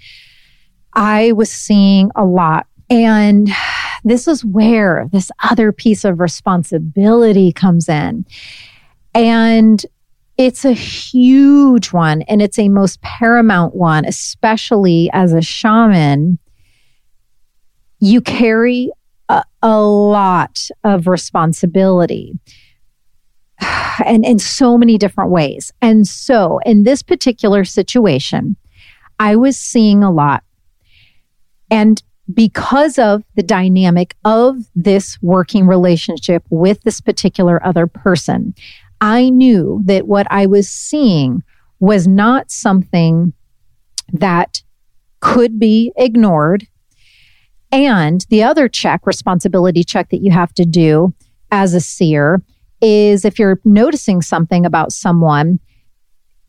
I 0.94 1.32
was 1.32 1.50
seeing 1.50 2.10
a 2.16 2.24
lot, 2.24 2.66
and 2.88 3.48
this 4.04 4.26
is 4.26 4.44
where 4.44 5.08
this 5.12 5.30
other 5.50 5.72
piece 5.72 6.04
of 6.04 6.20
responsibility 6.20 7.52
comes 7.52 7.88
in, 7.88 8.24
and 9.14 9.84
it's 10.36 10.64
a 10.64 10.72
huge 10.72 11.92
one, 11.92 12.22
and 12.22 12.40
it's 12.40 12.58
a 12.58 12.68
most 12.68 13.00
paramount 13.02 13.74
one, 13.74 14.04
especially 14.04 15.10
as 15.12 15.32
a 15.32 15.42
shaman. 15.42 16.38
You 18.02 18.22
carry 18.22 18.90
a, 19.28 19.44
a 19.62 19.82
lot 19.82 20.68
of 20.82 21.06
responsibility 21.06 22.38
and 24.04 24.24
in 24.24 24.38
so 24.38 24.76
many 24.76 24.98
different 24.98 25.30
ways. 25.30 25.72
And 25.80 26.06
so 26.06 26.60
in 26.64 26.82
this 26.84 27.02
particular 27.02 27.64
situation, 27.64 28.56
I 29.18 29.36
was 29.36 29.56
seeing 29.56 30.02
a 30.02 30.10
lot. 30.10 30.42
And 31.70 32.02
because 32.32 32.98
of 32.98 33.22
the 33.34 33.42
dynamic 33.42 34.14
of 34.24 34.56
this 34.74 35.18
working 35.20 35.66
relationship 35.66 36.44
with 36.50 36.82
this 36.82 37.00
particular 37.00 37.64
other 37.64 37.86
person, 37.86 38.54
I 39.00 39.30
knew 39.30 39.80
that 39.84 40.06
what 40.06 40.26
I 40.30 40.46
was 40.46 40.68
seeing 40.68 41.42
was 41.80 42.06
not 42.06 42.50
something 42.50 43.32
that 44.12 44.62
could 45.20 45.58
be 45.58 45.92
ignored. 45.96 46.66
And 47.72 48.24
the 48.30 48.42
other 48.42 48.68
check, 48.68 49.06
responsibility 49.06 49.84
check 49.84 50.10
that 50.10 50.22
you 50.22 50.30
have 50.32 50.52
to 50.54 50.64
do 50.64 51.14
as 51.50 51.74
a 51.74 51.80
seer 51.80 52.42
is 52.80 53.24
if 53.24 53.38
you're 53.38 53.60
noticing 53.64 54.22
something 54.22 54.64
about 54.64 54.92
someone, 54.92 55.60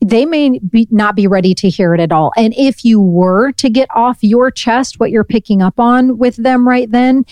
they 0.04 0.26
may 0.26 0.60
be, 0.60 0.88
not 0.90 1.16
be 1.16 1.28
ready 1.28 1.54
to 1.56 1.70
hear 1.70 1.94
it 1.94 2.00
at 2.00 2.12
all. 2.12 2.32
And 2.36 2.54
if 2.58 2.84
you 2.84 3.00
were 3.00 3.52
to 3.54 3.70
get 3.70 3.88
off 3.96 4.18
your 4.22 4.50
chest 4.50 5.00
what 5.00 5.12
you're 5.12 5.24
picking 5.24 5.62
up 5.62 5.80
on 5.80 6.18
with 6.18 6.38
them 6.38 6.68
right 6.68 6.90
then, 6.90 7.24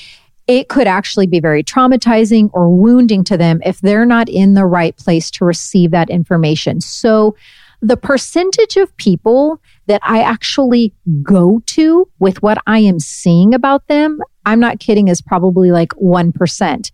it 0.47 0.67
could 0.67 0.87
actually 0.87 1.27
be 1.27 1.39
very 1.39 1.63
traumatizing 1.63 2.49
or 2.53 2.69
wounding 2.69 3.23
to 3.23 3.37
them 3.37 3.61
if 3.65 3.81
they're 3.81 4.05
not 4.05 4.29
in 4.29 4.53
the 4.53 4.65
right 4.65 4.95
place 4.97 5.29
to 5.31 5.45
receive 5.45 5.91
that 5.91 6.09
information. 6.09 6.81
So 6.81 7.35
the 7.81 7.97
percentage 7.97 8.75
of 8.75 8.95
people 8.97 9.61
that 9.87 10.01
I 10.03 10.21
actually 10.21 10.93
go 11.23 11.61
to 11.67 12.09
with 12.19 12.41
what 12.43 12.57
I 12.67 12.79
am 12.79 12.99
seeing 12.99 13.53
about 13.53 13.87
them, 13.87 14.19
I'm 14.45 14.59
not 14.59 14.79
kidding, 14.79 15.07
is 15.07 15.21
probably 15.21 15.71
like 15.71 15.89
1%. 15.91 16.91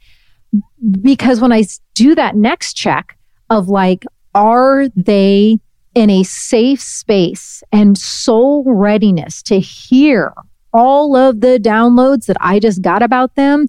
Because 1.02 1.42
when 1.42 1.52
I 1.52 1.64
do 1.96 2.14
that 2.16 2.36
next 2.36 2.74
check 2.74 3.18
of 3.50 3.68
like, 3.68 4.06
are 4.36 4.88
they 4.96 5.58
in 5.96 6.10
a 6.10 6.24
safe 6.24 6.82
space 6.82 7.64
and 7.72 7.98
soul 7.98 8.64
readiness 8.68 9.42
to 9.44 9.60
hear 9.60 10.34
all 10.74 11.16
of 11.16 11.40
the 11.40 11.58
downloads 11.58 12.26
that 12.26 12.36
I 12.42 12.60
just 12.60 12.82
got 12.82 13.02
about 13.02 13.36
them, 13.36 13.68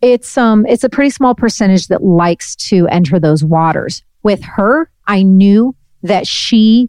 it's 0.00 0.38
um 0.38 0.64
it's 0.66 0.82
a 0.82 0.88
pretty 0.88 1.10
small 1.10 1.34
percentage 1.34 1.88
that 1.88 2.02
likes 2.02 2.56
to 2.56 2.88
enter 2.88 3.20
those 3.20 3.44
waters. 3.44 4.02
With 4.22 4.42
her, 4.42 4.90
I 5.06 5.22
knew 5.22 5.76
that 6.02 6.26
she 6.26 6.88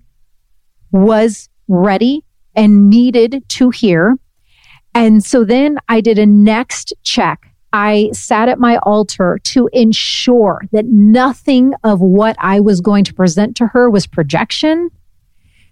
was 0.93 1.49
ready 1.67 2.23
and 2.55 2.89
needed 2.89 3.43
to 3.49 3.69
hear. 3.69 4.17
And 4.93 5.23
so 5.23 5.43
then 5.43 5.77
I 5.89 5.99
did 5.99 6.17
a 6.17 6.25
next 6.25 6.93
check. 7.03 7.50
I 7.73 8.09
sat 8.11 8.49
at 8.49 8.59
my 8.59 8.77
altar 8.77 9.39
to 9.45 9.69
ensure 9.71 10.61
that 10.71 10.85
nothing 10.85 11.73
of 11.83 12.01
what 12.01 12.35
I 12.39 12.59
was 12.59 12.81
going 12.81 13.03
to 13.05 13.13
present 13.13 13.55
to 13.57 13.67
her 13.67 13.89
was 13.89 14.07
projection, 14.07 14.89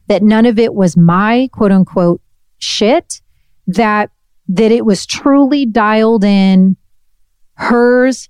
that 0.07 0.23
none 0.23 0.45
of 0.45 0.57
it 0.57 0.73
was 0.73 0.95
my 0.95 1.49
quote 1.51 1.71
unquote 1.71 2.21
shit, 2.57 3.21
that 3.67 4.11
that 4.47 4.71
it 4.71 4.85
was 4.85 5.05
truly 5.05 5.65
dialed 5.65 6.23
in 6.23 6.75
hers 7.53 8.29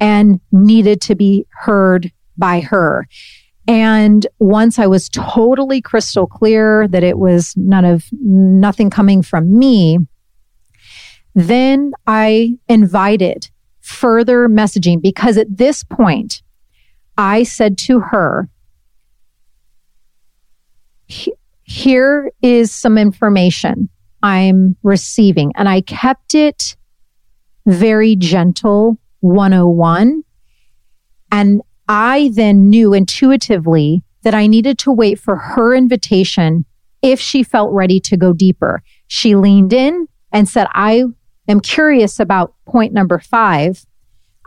and 0.00 0.40
needed 0.50 1.00
to 1.02 1.14
be 1.14 1.46
heard 1.50 2.10
by 2.36 2.60
her. 2.60 3.06
And 3.68 4.26
once 4.40 4.78
I 4.78 4.86
was 4.86 5.08
totally 5.10 5.80
crystal 5.80 6.26
clear 6.26 6.88
that 6.88 7.04
it 7.04 7.18
was 7.18 7.54
none 7.56 7.84
of 7.84 8.06
nothing 8.12 8.90
coming 8.90 9.22
from 9.22 9.56
me, 9.56 9.98
then 11.34 11.92
I 12.06 12.58
invited 12.68 13.50
further 13.80 14.48
messaging 14.48 15.00
because 15.00 15.36
at 15.36 15.56
this 15.56 15.84
point, 15.84 16.42
I 17.16 17.42
said 17.42 17.78
to 17.78 18.00
her, 18.00 18.48
here 21.62 22.30
is 22.42 22.72
some 22.72 22.98
information 22.98 23.88
I'm 24.22 24.76
receiving. 24.82 25.52
And 25.56 25.68
I 25.68 25.80
kept 25.82 26.34
it 26.34 26.76
very 27.66 28.16
gentle 28.16 28.98
101. 29.20 30.22
And 31.32 31.62
I 31.88 32.30
then 32.34 32.70
knew 32.70 32.92
intuitively 32.92 34.02
that 34.22 34.34
I 34.34 34.46
needed 34.46 34.78
to 34.80 34.92
wait 34.92 35.18
for 35.18 35.36
her 35.36 35.74
invitation 35.74 36.64
if 37.02 37.20
she 37.20 37.42
felt 37.42 37.72
ready 37.72 38.00
to 38.00 38.16
go 38.16 38.32
deeper. 38.32 38.82
She 39.06 39.34
leaned 39.34 39.72
in 39.72 40.06
and 40.32 40.48
said, 40.48 40.66
I 40.72 41.04
am 41.50 41.60
curious 41.60 42.20
about 42.20 42.54
point 42.66 42.92
number 42.92 43.18
five. 43.18 43.84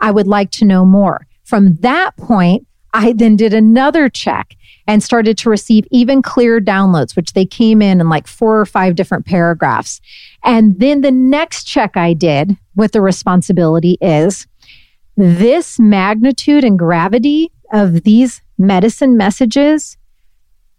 I 0.00 0.10
would 0.10 0.26
like 0.26 0.50
to 0.52 0.64
know 0.64 0.84
more. 0.84 1.26
From 1.44 1.76
that 1.76 2.16
point, 2.16 2.66
I 2.92 3.12
then 3.12 3.36
did 3.36 3.52
another 3.52 4.08
check 4.08 4.54
and 4.86 5.02
started 5.02 5.36
to 5.38 5.50
receive 5.50 5.84
even 5.90 6.22
clearer 6.22 6.60
downloads, 6.60 7.16
which 7.16 7.32
they 7.32 7.44
came 7.44 7.82
in 7.82 8.00
in 8.00 8.08
like 8.08 8.26
four 8.26 8.60
or 8.60 8.66
five 8.66 8.94
different 8.94 9.26
paragraphs. 9.26 10.00
And 10.44 10.78
then 10.78 11.00
the 11.00 11.10
next 11.10 11.64
check 11.64 11.96
I 11.96 12.12
did 12.12 12.56
with 12.76 12.92
the 12.92 13.00
responsibility 13.00 13.98
is 14.00 14.46
this 15.16 15.78
magnitude 15.78 16.64
and 16.64 16.78
gravity 16.78 17.50
of 17.72 18.02
these 18.04 18.42
medicine 18.58 19.16
messages, 19.16 19.96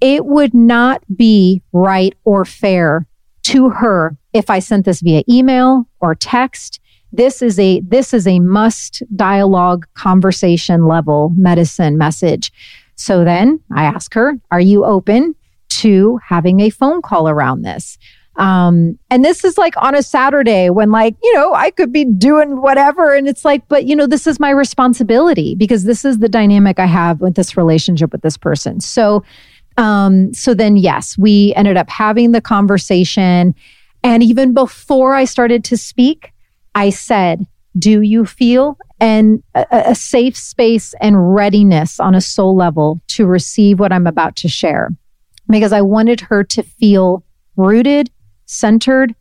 it 0.01 0.25
would 0.25 0.53
not 0.53 1.03
be 1.15 1.61
right 1.73 2.15
or 2.23 2.45
fair 2.45 3.07
to 3.43 3.69
her 3.69 4.17
if 4.33 4.49
I 4.49 4.59
sent 4.59 4.85
this 4.85 5.01
via 5.01 5.23
email 5.29 5.87
or 6.05 6.15
text. 6.15 6.79
This 7.11 7.41
is 7.41 7.57
a, 7.59 7.81
this 7.81 8.13
is 8.13 8.27
a 8.27 8.39
must 8.39 9.01
dialogue 9.15 9.87
conversation 9.95 10.85
level 10.85 11.31
medicine 11.35 11.97
message. 11.97 12.51
So 12.95 13.23
then 13.23 13.59
I 13.73 13.83
ask 13.83 14.13
her, 14.13 14.33
are 14.51 14.59
you 14.59 14.85
open 14.85 15.35
to 15.69 16.19
having 16.25 16.59
a 16.59 16.69
phone 16.69 17.01
call 17.01 17.27
around 17.27 17.63
this? 17.63 17.97
Um, 18.37 18.99
and 19.09 19.23
this 19.23 19.45
is 19.45 19.57
like 19.57 19.75
on 19.77 19.95
a 19.95 20.03
Saturday 20.03 20.69
when 20.69 20.91
like, 20.91 21.15
you 21.23 21.33
know, 21.35 21.53
I 21.53 21.71
could 21.71 21.91
be 21.91 22.03
doing 22.03 22.61
whatever. 22.61 23.13
And 23.13 23.27
it's 23.27 23.45
like, 23.45 23.65
but 23.69 23.85
you 23.85 23.95
know, 23.95 24.07
this 24.07 24.27
is 24.27 24.39
my 24.39 24.49
responsibility 24.49 25.55
because 25.55 25.85
this 25.85 26.03
is 26.03 26.19
the 26.19 26.29
dynamic 26.29 26.79
I 26.79 26.85
have 26.85 27.21
with 27.21 27.35
this 27.35 27.55
relationship 27.55 28.11
with 28.11 28.21
this 28.21 28.37
person. 28.37 28.81
So, 28.81 29.23
um, 29.77 30.33
so 30.33 30.53
then 30.53 30.75
yes, 30.75 31.17
we 31.17 31.53
ended 31.55 31.77
up 31.77 31.89
having 31.89 32.33
the 32.33 32.41
conversation. 32.41 33.55
And 34.05 34.21
even 34.21 34.53
before 34.53 35.15
I 35.15 35.25
started 35.25 35.63
to 35.63 35.77
speak, 35.77 36.31
I 36.75 36.91
said, 36.91 37.47
do 37.75 38.01
you 38.01 38.23
feel 38.23 38.77
and 38.99 39.41
a, 39.55 39.65
a, 39.71 39.95
safe 39.95 40.37
space 40.37 40.93
and 41.01 41.33
readiness 41.33 41.99
on 41.99 42.13
a 42.13 42.21
soul 42.21 42.55
level 42.55 43.01
to 43.07 43.25
receive 43.25 43.79
what 43.79 43.91
I'm 43.91 44.05
about 44.05 44.35
to 44.37 44.47
share. 44.47 44.91
Because 45.49 45.73
I 45.73 45.81
wanted 45.81 46.21
her 46.21 46.43
to 46.43 46.61
feel 46.61 47.25
rooted, 47.55 48.11
centered, 48.45 49.15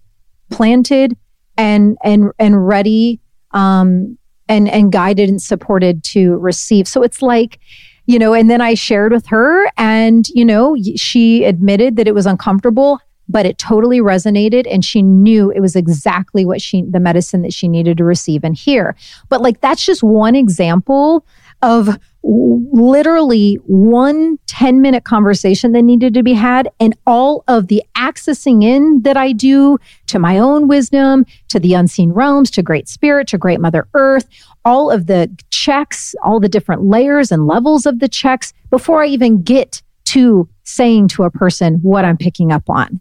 planted, 0.51 1.17
and 1.57 1.97
and 2.05 2.31
and 2.39 2.67
ready, 2.67 3.21
um, 3.53 4.19
and 4.49 4.69
and 4.69 4.93
guided 4.93 5.31
and 5.31 5.41
supported 5.41 6.05
to 6.05 6.37
receive. 6.37 6.87
So 6.87 7.03
it's 7.03 7.23
like, 7.23 7.59
you 8.07 8.19
know, 8.19 8.35
and 8.35 8.51
then 8.51 8.61
I 8.61 8.75
shared 8.75 9.13
with 9.13 9.27
her, 9.27 9.67
and 9.79 10.29
you 10.29 10.45
know, 10.45 10.77
she 10.95 11.45
admitted 11.45 11.97
that 11.97 12.07
it 12.07 12.15
was 12.15 12.27
uncomfortable 12.27 13.01
but 13.29 13.47
it 13.47 13.59
totally 13.59 14.01
resonated 14.01 14.67
and 14.71 14.85
she 14.85 15.03
knew 15.03 15.51
it 15.51 15.61
was 15.61 15.77
exactly 15.77 16.45
what 16.45 16.61
she 16.61 16.83
the 16.83 17.01
medicine 17.01 17.43
that 17.43 17.53
she 17.53 17.69
needed 17.69 17.97
to 17.99 18.05
receive 18.05 18.45
and 18.45 18.57
hear 18.57 18.97
but 19.29 19.41
like 19.41 19.61
that's 19.61 19.85
just 19.85 20.03
one 20.03 20.35
example 20.35 21.27
of 21.63 21.99
literally 22.23 23.55
one 23.67 24.39
10 24.47 24.81
minute 24.81 25.05
conversation 25.05 25.73
that 25.73 25.83
needed 25.83 26.15
to 26.15 26.23
be 26.23 26.33
had 26.33 26.69
and 26.81 26.97
all 27.07 27.45
of 27.49 27.69
the 27.69 27.83
accessing 27.97 28.65
in 28.65 29.03
that 29.03 29.17
I 29.17 29.33
do 29.33 29.79
to 30.07 30.19
my 30.19 30.39
own 30.39 30.67
wisdom, 30.69 31.27
to 31.49 31.61
the 31.61 31.75
unseen 31.75 32.13
realms, 32.13 32.51
to 32.53 32.63
great 32.63 32.89
spirit, 32.89 33.29
to 33.29 33.39
great 33.39 33.61
mother 33.61 33.87
earth, 33.95 34.27
all 34.65 34.91
of 34.91 35.07
the 35.07 35.31
checks, 35.51 36.15
all 36.23 36.41
the 36.41 36.49
different 36.49 36.85
layers 36.85 37.31
and 37.31 37.47
levels 37.47 37.85
of 37.85 37.99
the 37.99 38.09
checks 38.09 38.53
before 38.71 39.03
I 39.03 39.07
even 39.07 39.43
get 39.43 39.83
to 40.07 40.49
saying 40.65 41.09
to 41.09 41.25
a 41.25 41.31
person 41.31 41.75
what 41.83 42.05
I'm 42.05 42.17
picking 42.17 42.53
up 42.53 42.69
on. 42.69 43.01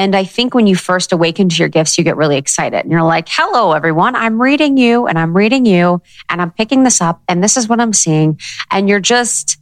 And 0.00 0.16
I 0.16 0.24
think 0.24 0.54
when 0.54 0.66
you 0.66 0.76
first 0.76 1.12
awaken 1.12 1.50
to 1.50 1.56
your 1.56 1.68
gifts, 1.68 1.98
you 1.98 2.04
get 2.04 2.16
really 2.16 2.38
excited 2.38 2.78
and 2.78 2.90
you're 2.90 3.02
like, 3.02 3.28
hello, 3.28 3.72
everyone. 3.72 4.16
I'm 4.16 4.40
reading 4.40 4.78
you 4.78 5.06
and 5.06 5.18
I'm 5.18 5.36
reading 5.36 5.66
you 5.66 6.00
and 6.30 6.40
I'm 6.40 6.50
picking 6.52 6.84
this 6.84 7.02
up 7.02 7.20
and 7.28 7.44
this 7.44 7.58
is 7.58 7.68
what 7.68 7.82
I'm 7.82 7.92
seeing. 7.92 8.40
And 8.70 8.88
you're 8.88 8.98
just, 8.98 9.58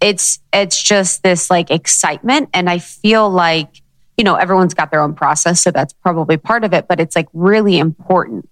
it's, 0.00 0.38
it's 0.50 0.82
just 0.82 1.22
this 1.22 1.50
like 1.50 1.70
excitement. 1.70 2.48
And 2.54 2.70
I 2.70 2.78
feel 2.78 3.28
like, 3.28 3.82
you 4.16 4.24
know, 4.24 4.36
everyone's 4.36 4.72
got 4.72 4.90
their 4.90 5.02
own 5.02 5.12
process. 5.12 5.60
So 5.60 5.70
that's 5.70 5.92
probably 5.92 6.38
part 6.38 6.64
of 6.64 6.72
it, 6.72 6.88
but 6.88 6.98
it's 6.98 7.14
like 7.14 7.28
really 7.34 7.78
important 7.78 8.48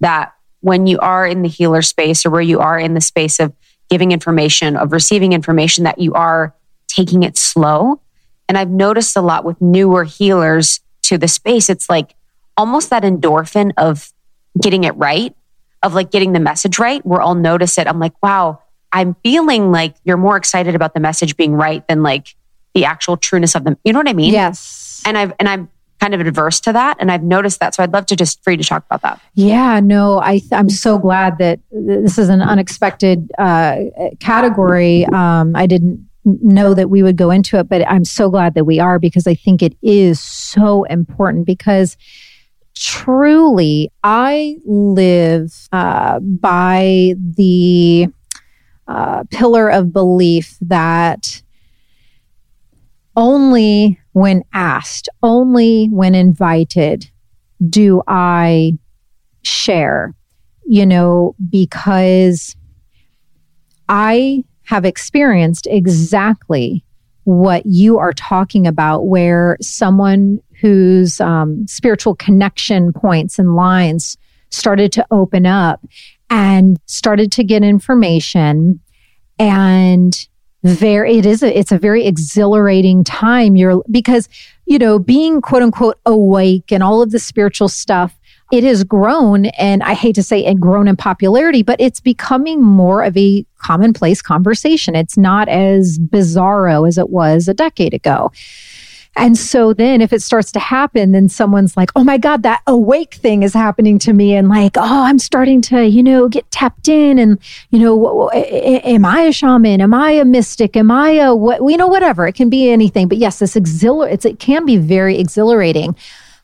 that 0.00 0.34
when 0.60 0.86
you 0.86 0.98
are 0.98 1.26
in 1.26 1.40
the 1.40 1.48
healer 1.48 1.80
space 1.80 2.26
or 2.26 2.30
where 2.30 2.42
you 2.42 2.60
are 2.60 2.78
in 2.78 2.92
the 2.92 3.00
space 3.00 3.40
of 3.40 3.54
giving 3.88 4.12
information, 4.12 4.76
of 4.76 4.92
receiving 4.92 5.32
information, 5.32 5.84
that 5.84 5.98
you 5.98 6.12
are 6.12 6.54
taking 6.86 7.22
it 7.22 7.38
slow 7.38 7.98
and 8.50 8.58
I've 8.58 8.68
noticed 8.68 9.16
a 9.16 9.20
lot 9.20 9.44
with 9.44 9.60
newer 9.60 10.02
healers 10.02 10.80
to 11.02 11.16
the 11.16 11.28
space, 11.28 11.70
it's 11.70 11.88
like 11.88 12.16
almost 12.56 12.90
that 12.90 13.04
endorphin 13.04 13.70
of 13.76 14.12
getting 14.60 14.82
it 14.82 14.90
right, 14.96 15.36
of 15.84 15.94
like 15.94 16.10
getting 16.10 16.32
the 16.32 16.40
message 16.40 16.80
right, 16.80 17.06
where 17.06 17.22
I'll 17.22 17.36
notice 17.36 17.78
it. 17.78 17.86
I'm 17.86 18.00
like, 18.00 18.20
wow, 18.24 18.60
I'm 18.90 19.14
feeling 19.22 19.70
like 19.70 19.94
you're 20.02 20.16
more 20.16 20.36
excited 20.36 20.74
about 20.74 20.94
the 20.94 21.00
message 21.00 21.36
being 21.36 21.52
right 21.52 21.86
than 21.86 22.02
like 22.02 22.34
the 22.74 22.86
actual 22.86 23.16
trueness 23.16 23.54
of 23.54 23.62
them. 23.62 23.76
You 23.84 23.92
know 23.92 24.00
what 24.00 24.08
I 24.08 24.14
mean? 24.14 24.32
Yes. 24.32 25.00
And 25.06 25.16
I've, 25.16 25.32
and 25.38 25.48
I'm 25.48 25.68
kind 26.00 26.12
of 26.12 26.20
adverse 26.20 26.58
to 26.62 26.72
that. 26.72 26.96
And 26.98 27.12
I've 27.12 27.22
noticed 27.22 27.60
that. 27.60 27.76
So 27.76 27.84
I'd 27.84 27.92
love 27.92 28.06
to 28.06 28.16
just 28.16 28.42
free 28.42 28.56
to 28.56 28.64
talk 28.64 28.84
about 28.84 29.02
that. 29.02 29.20
Yeah, 29.34 29.78
no, 29.78 30.18
I, 30.18 30.40
I'm 30.50 30.70
so 30.70 30.98
glad 30.98 31.38
that 31.38 31.60
this 31.70 32.18
is 32.18 32.28
an 32.28 32.42
unexpected 32.42 33.30
uh, 33.38 33.76
category. 34.18 35.06
Um, 35.06 35.54
I 35.54 35.66
didn't 35.66 36.09
know 36.24 36.74
that 36.74 36.90
we 36.90 37.02
would 37.02 37.16
go 37.16 37.30
into 37.30 37.58
it, 37.58 37.68
but 37.68 37.86
I'm 37.88 38.04
so 38.04 38.30
glad 38.30 38.54
that 38.54 38.64
we 38.64 38.78
are 38.78 38.98
because 38.98 39.26
I 39.26 39.34
think 39.34 39.62
it 39.62 39.76
is 39.82 40.20
so 40.20 40.84
important 40.84 41.46
because 41.46 41.96
truly 42.74 43.90
I 44.04 44.56
live 44.64 45.52
uh, 45.72 46.20
by 46.20 47.14
the 47.36 48.08
uh, 48.86 49.24
pillar 49.30 49.70
of 49.70 49.92
belief 49.92 50.56
that 50.60 51.42
only 53.16 54.00
when 54.12 54.42
asked, 54.52 55.08
only 55.22 55.86
when 55.86 56.14
invited, 56.14 57.10
do 57.68 58.02
I 58.06 58.78
share, 59.42 60.14
you 60.64 60.86
know, 60.86 61.34
because 61.48 62.56
I 63.88 64.44
have 64.70 64.84
experienced 64.84 65.66
exactly 65.68 66.84
what 67.24 67.66
you 67.66 67.98
are 67.98 68.12
talking 68.12 68.68
about, 68.68 69.08
where 69.08 69.56
someone 69.60 70.40
whose 70.60 71.20
um, 71.20 71.66
spiritual 71.66 72.14
connection 72.14 72.92
points 72.92 73.36
and 73.40 73.56
lines 73.56 74.16
started 74.50 74.92
to 74.92 75.04
open 75.10 75.44
up 75.44 75.84
and 76.30 76.78
started 76.86 77.32
to 77.32 77.42
get 77.42 77.64
information. 77.64 78.78
And 79.40 80.16
very 80.62 81.18
it 81.18 81.26
is 81.26 81.42
a 81.42 81.58
it's 81.58 81.72
a 81.72 81.78
very 81.78 82.06
exhilarating 82.06 83.02
time. 83.02 83.56
You're 83.56 83.82
because 83.90 84.28
you 84.66 84.78
know 84.78 85.00
being 85.00 85.40
quote 85.40 85.62
unquote 85.62 85.98
awake 86.06 86.70
and 86.70 86.80
all 86.80 87.02
of 87.02 87.10
the 87.10 87.18
spiritual 87.18 87.68
stuff 87.68 88.19
it 88.50 88.64
has 88.64 88.84
grown 88.84 89.46
and 89.46 89.82
I 89.82 89.94
hate 89.94 90.14
to 90.16 90.22
say 90.22 90.44
it 90.44 90.58
grown 90.58 90.88
in 90.88 90.96
popularity, 90.96 91.62
but 91.62 91.80
it's 91.80 92.00
becoming 92.00 92.62
more 92.62 93.02
of 93.02 93.16
a 93.16 93.46
commonplace 93.58 94.22
conversation. 94.22 94.96
It's 94.96 95.16
not 95.16 95.48
as 95.48 95.98
bizarro 95.98 96.88
as 96.88 96.98
it 96.98 97.10
was 97.10 97.48
a 97.48 97.54
decade 97.54 97.94
ago. 97.94 98.32
And 99.16 99.36
so 99.36 99.72
then 99.72 100.00
if 100.00 100.12
it 100.12 100.22
starts 100.22 100.52
to 100.52 100.60
happen, 100.60 101.12
then 101.12 101.28
someone's 101.28 101.76
like, 101.76 101.90
oh 101.96 102.04
my 102.04 102.16
God, 102.16 102.44
that 102.44 102.62
awake 102.66 103.14
thing 103.14 103.42
is 103.42 103.52
happening 103.52 103.98
to 104.00 104.12
me. 104.12 104.34
And 104.34 104.48
like, 104.48 104.76
oh, 104.76 105.04
I'm 105.04 105.18
starting 105.18 105.60
to, 105.62 105.84
you 105.84 106.02
know, 106.02 106.28
get 106.28 106.48
tapped 106.52 106.88
in. 106.88 107.18
And, 107.18 107.38
you 107.70 107.80
know, 107.80 108.30
am 108.30 109.04
I 109.04 109.22
a 109.22 109.32
shaman? 109.32 109.80
Am 109.80 109.92
I 109.92 110.12
a 110.12 110.24
mystic? 110.24 110.76
Am 110.76 110.92
I 110.92 111.10
a 111.10 111.34
what, 111.34 111.60
you 111.60 111.76
know, 111.76 111.88
whatever. 111.88 112.26
It 112.28 112.34
can 112.34 112.48
be 112.50 112.70
anything. 112.70 113.08
But 113.08 113.18
yes, 113.18 113.40
this 113.40 113.56
exhilar, 113.56 114.08
it 114.08 114.38
can 114.38 114.64
be 114.64 114.76
very 114.76 115.18
exhilarating. 115.18 115.96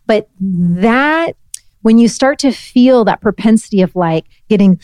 But 0.07 0.28
that 0.41 1.37
when 1.82 1.98
you 1.98 2.09
start 2.09 2.39
to 2.40 2.53
feel 2.53 3.05
that 3.05 3.20
propensity 3.20 3.82
of 3.82 3.94
like 3.94 4.27
getting 4.48 4.77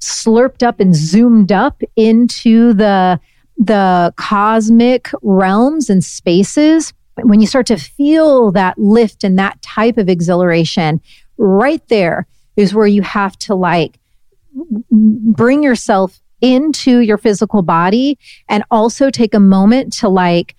slurped 0.00 0.62
up 0.62 0.80
and 0.80 0.94
zoomed 0.94 1.52
up 1.52 1.82
into 1.96 2.72
the 2.74 3.20
the 3.56 4.12
cosmic 4.16 5.10
realms 5.22 5.90
and 5.90 6.02
spaces 6.02 6.94
when 7.22 7.40
you 7.40 7.46
start 7.46 7.66
to 7.66 7.76
feel 7.76 8.50
that 8.52 8.78
lift 8.78 9.22
and 9.22 9.38
that 9.38 9.60
type 9.60 9.98
of 9.98 10.08
exhilaration 10.08 11.00
right 11.36 11.86
there 11.88 12.26
is 12.56 12.74
where 12.74 12.86
you 12.86 13.02
have 13.02 13.36
to 13.38 13.54
like 13.54 13.98
bring 14.90 15.62
yourself 15.62 16.20
into 16.40 17.00
your 17.00 17.18
physical 17.18 17.62
body 17.62 18.18
and 18.48 18.64
also 18.70 19.10
take 19.10 19.34
a 19.34 19.40
moment 19.40 19.92
to 19.92 20.08
like 20.08 20.54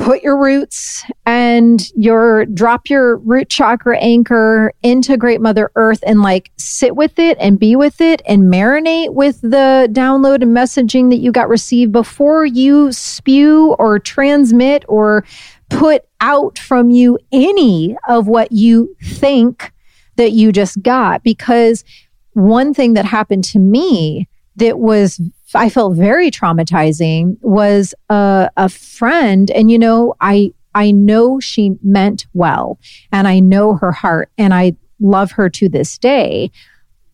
put 0.00 0.22
your 0.22 0.40
roots 0.40 1.04
and 1.26 1.92
your 1.94 2.46
drop 2.46 2.88
your 2.88 3.18
root 3.18 3.50
chakra 3.50 3.98
anchor 3.98 4.72
into 4.82 5.14
great 5.16 5.42
mother 5.42 5.70
earth 5.74 6.02
and 6.06 6.22
like 6.22 6.50
sit 6.56 6.96
with 6.96 7.18
it 7.18 7.36
and 7.38 7.60
be 7.60 7.76
with 7.76 8.00
it 8.00 8.22
and 8.26 8.44
marinate 8.44 9.12
with 9.12 9.38
the 9.42 9.88
download 9.92 10.42
and 10.42 10.56
messaging 10.56 11.10
that 11.10 11.18
you 11.18 11.30
got 11.30 11.50
received 11.50 11.92
before 11.92 12.46
you 12.46 12.90
spew 12.90 13.74
or 13.78 13.98
transmit 13.98 14.84
or 14.88 15.22
put 15.68 16.02
out 16.22 16.58
from 16.58 16.88
you 16.88 17.18
any 17.30 17.94
of 18.08 18.26
what 18.26 18.50
you 18.50 18.96
think 19.04 19.70
that 20.16 20.32
you 20.32 20.50
just 20.50 20.82
got. 20.82 21.22
Because 21.22 21.84
one 22.32 22.72
thing 22.72 22.94
that 22.94 23.04
happened 23.04 23.44
to 23.44 23.58
me 23.58 24.28
that 24.56 24.78
was 24.78 25.20
I 25.58 25.68
felt 25.68 25.96
very 25.96 26.30
traumatizing 26.30 27.36
was 27.40 27.94
a, 28.08 28.50
a 28.56 28.68
friend. 28.68 29.50
And, 29.50 29.70
you 29.70 29.78
know, 29.78 30.14
I, 30.20 30.52
I 30.74 30.92
know 30.92 31.40
she 31.40 31.72
meant 31.82 32.26
well 32.34 32.78
and 33.10 33.26
I 33.26 33.40
know 33.40 33.74
her 33.74 33.90
heart 33.92 34.30
and 34.38 34.54
I 34.54 34.76
love 35.00 35.32
her 35.32 35.48
to 35.50 35.68
this 35.68 35.98
day. 35.98 36.50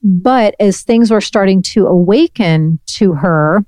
but 0.07 0.55
as 0.61 0.83
things 0.83 1.11
were 1.11 1.21
starting 1.21 1.61
to 1.61 1.87
awaken 1.87 2.79
to 2.87 3.15
her, 3.15 3.65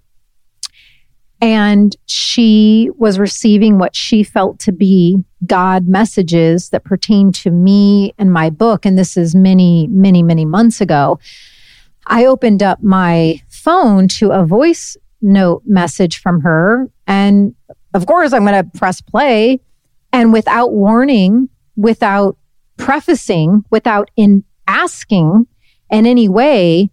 and 1.40 1.97
she 2.07 2.90
was 2.97 3.19
receiving 3.19 3.78
what 3.78 3.95
she 3.95 4.24
felt 4.24 4.59
to 4.61 4.73
be 4.73 5.23
God 5.47 5.86
messages 5.86 6.70
that 6.70 6.85
pertain 6.85 7.31
to 7.32 7.51
me 7.51 8.12
and 8.19 8.32
my 8.32 8.51
book. 8.51 8.85
And 8.85 8.99
this 8.99 9.16
is 9.16 9.36
many, 9.36 9.86
many, 9.89 10.23
many 10.23 10.45
months 10.45 10.81
ago. 10.81 11.20
I 12.09 12.24
opened 12.24 12.62
up 12.62 12.82
my 12.82 13.40
phone 13.69 14.09
to 14.09 14.31
a 14.31 14.47
voice 14.47 14.97
note 15.20 15.62
message 15.66 16.23
from 16.23 16.40
her. 16.40 16.89
And 17.07 17.55
of 17.93 18.07
course, 18.07 18.32
I'm 18.32 18.47
going 18.47 18.65
to 18.65 18.78
press 18.78 19.03
play. 19.03 19.61
And 20.11 20.32
without 20.32 20.73
warning, 20.73 21.51
without 21.77 22.39
prefacing, 22.78 23.65
without 23.70 24.11
in 24.16 24.43
asking 24.66 25.47
in 25.90 26.07
any 26.07 26.31
way, 26.31 26.90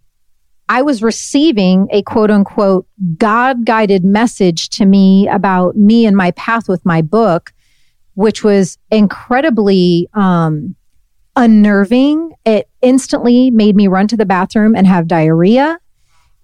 I 0.67 0.81
was 0.81 1.01
receiving 1.01 1.87
a 1.91 2.01
quote 2.01 2.29
unquote 2.29 2.87
God 3.17 3.65
guided 3.65 4.03
message 4.03 4.67
to 4.71 4.85
me 4.85 5.29
about 5.29 5.77
me 5.77 6.05
and 6.05 6.17
my 6.17 6.31
path 6.31 6.67
with 6.67 6.85
my 6.85 7.01
book, 7.01 7.53
which 8.15 8.43
was 8.43 8.77
incredibly 8.91 10.09
um, 10.13 10.75
unnerving. 11.37 12.33
It 12.43 12.67
instantly 12.81 13.49
made 13.49 13.77
me 13.77 13.87
run 13.87 14.09
to 14.09 14.17
the 14.17 14.25
bathroom 14.25 14.75
and 14.75 14.85
have 14.85 15.07
diarrhea. 15.07 15.79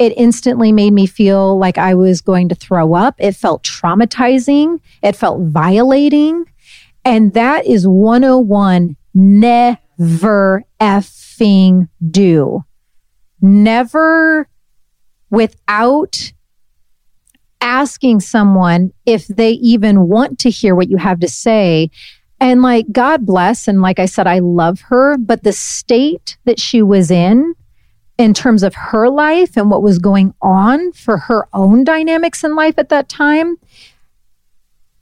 It 0.02 0.14
instantly 0.18 0.72
made 0.72 0.94
me 0.94 1.06
feel 1.06 1.60
like 1.60 1.78
I 1.78 1.94
was 1.94 2.22
going 2.22 2.50
to 2.50 2.56
throw 2.56 2.96
up. 2.96 3.16
It 3.20 3.36
felt 3.36 3.64
traumatizing. 3.64 4.80
It 5.04 5.16
felt 5.16 5.42
violating. 5.42 6.46
And 7.06 7.34
that 7.36 7.68
is 7.68 7.88
101 7.88 8.98
never 9.14 10.64
effing 10.80 11.88
do 12.10 12.64
never 13.42 14.48
without 15.30 16.32
asking 17.60 18.20
someone 18.20 18.92
if 19.06 19.28
they 19.28 19.52
even 19.52 20.08
want 20.08 20.40
to 20.40 20.50
hear 20.50 20.76
what 20.76 20.90
you 20.90 20.98
have 20.98 21.20
to 21.20 21.28
say. 21.28 21.90
And 22.40 22.62
like, 22.62 22.92
God 22.92 23.26
bless. 23.26 23.68
And 23.68 23.82
like 23.82 24.00
I 24.00 24.06
said, 24.08 24.26
I 24.26 24.40
love 24.40 24.82
her, 24.82 25.18
but 25.18 25.44
the 25.44 25.54
state 25.54 26.38
that 26.46 26.60
she 26.60 26.82
was 26.82 27.12
in, 27.12 27.54
in 28.22 28.34
terms 28.34 28.64
of 28.64 28.76
her 28.76 29.10
life 29.10 29.58
and 29.58 29.70
what 29.70 29.82
was 29.82 29.98
going 29.98 30.34
on 30.42 30.92
for 30.92 31.18
her 31.18 31.48
own 31.54 31.84
dynamics 31.84 32.44
in 32.44 32.56
life 32.56 32.76
at 32.78 32.90
that 32.90 33.10
time, 33.10 33.58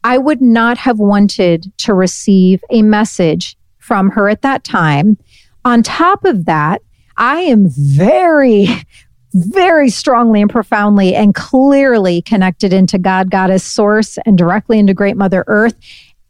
I 0.03 0.17
would 0.17 0.41
not 0.41 0.77
have 0.77 0.99
wanted 0.99 1.71
to 1.79 1.93
receive 1.93 2.63
a 2.69 2.81
message 2.81 3.57
from 3.77 4.11
her 4.11 4.29
at 4.29 4.41
that 4.43 4.63
time. 4.63 5.17
On 5.65 5.83
top 5.83 6.23
of 6.23 6.45
that, 6.45 6.81
I 7.17 7.41
am 7.41 7.67
very, 7.69 8.67
very 9.33 9.89
strongly 9.89 10.41
and 10.41 10.49
profoundly 10.49 11.13
and 11.13 11.35
clearly 11.35 12.21
connected 12.21 12.71
into 12.71 12.97
God, 12.97 13.29
Goddess, 13.29 13.65
Source, 13.65 14.17
and 14.25 14.37
directly 14.37 14.79
into 14.79 14.93
Great 14.93 15.17
Mother 15.17 15.43
Earth. 15.47 15.75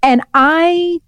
And 0.02 0.24
I 0.34 1.00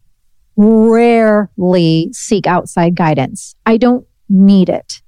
rarely 0.55 2.09
seek 2.13 2.45
outside 2.45 2.95
guidance. 2.95 3.55
I 3.65 3.77
don't 3.77 4.05
need 4.29 4.69
it. 4.69 5.01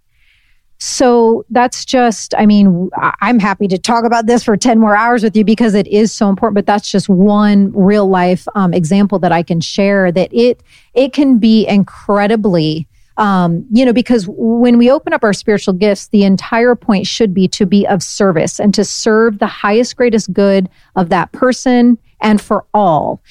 So 0.85 1.45
that's 1.49 1.85
just, 1.85 2.35
I 2.37 2.45
mean, 2.45 2.89
I'm 3.21 3.39
happy 3.39 3.69
to 3.69 3.77
talk 3.77 4.03
about 4.03 4.25
this 4.25 4.43
for 4.43 4.57
10 4.57 4.79
more 4.79 4.97
hours 4.97 5.23
with 5.23 5.33
you 5.33 5.45
because 5.45 5.75
it 5.75 5.87
is 5.87 6.11
so 6.11 6.27
important, 6.27 6.55
but 6.55 6.65
that's 6.65 6.91
just 6.91 7.07
one 7.07 7.71
real 7.71 8.09
life 8.09 8.45
um, 8.53 8.73
example 8.73 9.17
that 9.19 9.31
I 9.31 9.43
can 9.43 9.61
share 9.61 10.11
that 10.11 10.27
it, 10.33 10.61
it 10.93 11.13
can 11.13 11.39
be 11.39 11.65
incredibly 11.65 12.85
um, 13.15 13.65
you 13.71 13.85
know, 13.85 13.93
because 13.93 14.25
when 14.27 14.77
we 14.79 14.91
open 14.91 15.13
up 15.13 15.23
our 15.23 15.33
spiritual 15.33 15.75
gifts, 15.75 16.07
the 16.07 16.23
entire 16.23 16.75
point 16.75 17.07
should 17.07 17.31
be 17.31 17.47
to 17.49 17.65
be 17.65 17.87
of 17.87 18.01
service 18.03 18.59
and 18.59 18.73
to 18.73 18.83
serve 18.83 19.37
the 19.37 19.47
highest, 19.47 19.95
greatest 19.95 20.33
good 20.33 20.67
of 20.95 21.09
that 21.09 21.31
person 21.31 21.97
and 22.21 22.41
for 22.41 22.65
all. 22.73 23.21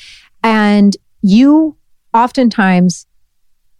And 0.45 0.97
you 1.20 1.77
oftentimes 2.15 3.07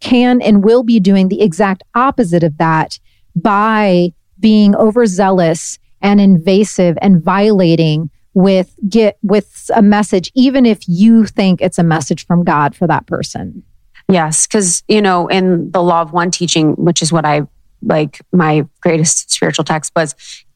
can 0.01 0.43
and 0.43 0.65
will 0.65 0.83
be 0.83 0.99
doing 0.99 1.29
the 1.29 1.41
exact 1.41 1.85
opposite 1.95 2.43
of 2.43 2.59
that 2.59 2.99
by 3.35 4.13
being 4.41 4.75
overzealous 4.77 5.79
and 6.01 6.21
invasive 6.21 6.99
and 7.01 7.23
violating 7.23 8.11
with 8.35 8.75
get 8.89 9.19
with 9.23 9.71
a 9.75 9.83
message 9.83 10.33
even 10.35 10.65
if 10.65 10.81
you 10.89 11.27
think 11.27 11.61
it's 11.61 11.79
a 11.79 11.83
message 11.83 12.27
from 12.27 12.45
God 12.45 12.75
for 12.75 12.87
that 12.87 13.07
person. 13.07 13.63
Yes, 14.09 14.47
because, 14.47 14.83
you 14.89 15.01
know, 15.01 15.29
in 15.29 15.71
the 15.71 15.83
law 15.83 16.03
of 16.03 16.13
one 16.13 16.31
teaching, 16.31 16.73
which 16.73 17.03
is 17.03 17.13
what 17.13 17.25
I 17.25 17.47
like, 17.83 18.21
my 18.33 18.67
greatest 18.81 19.31
spiritual 19.31 19.65
text 19.65 19.93
was, 19.97 20.15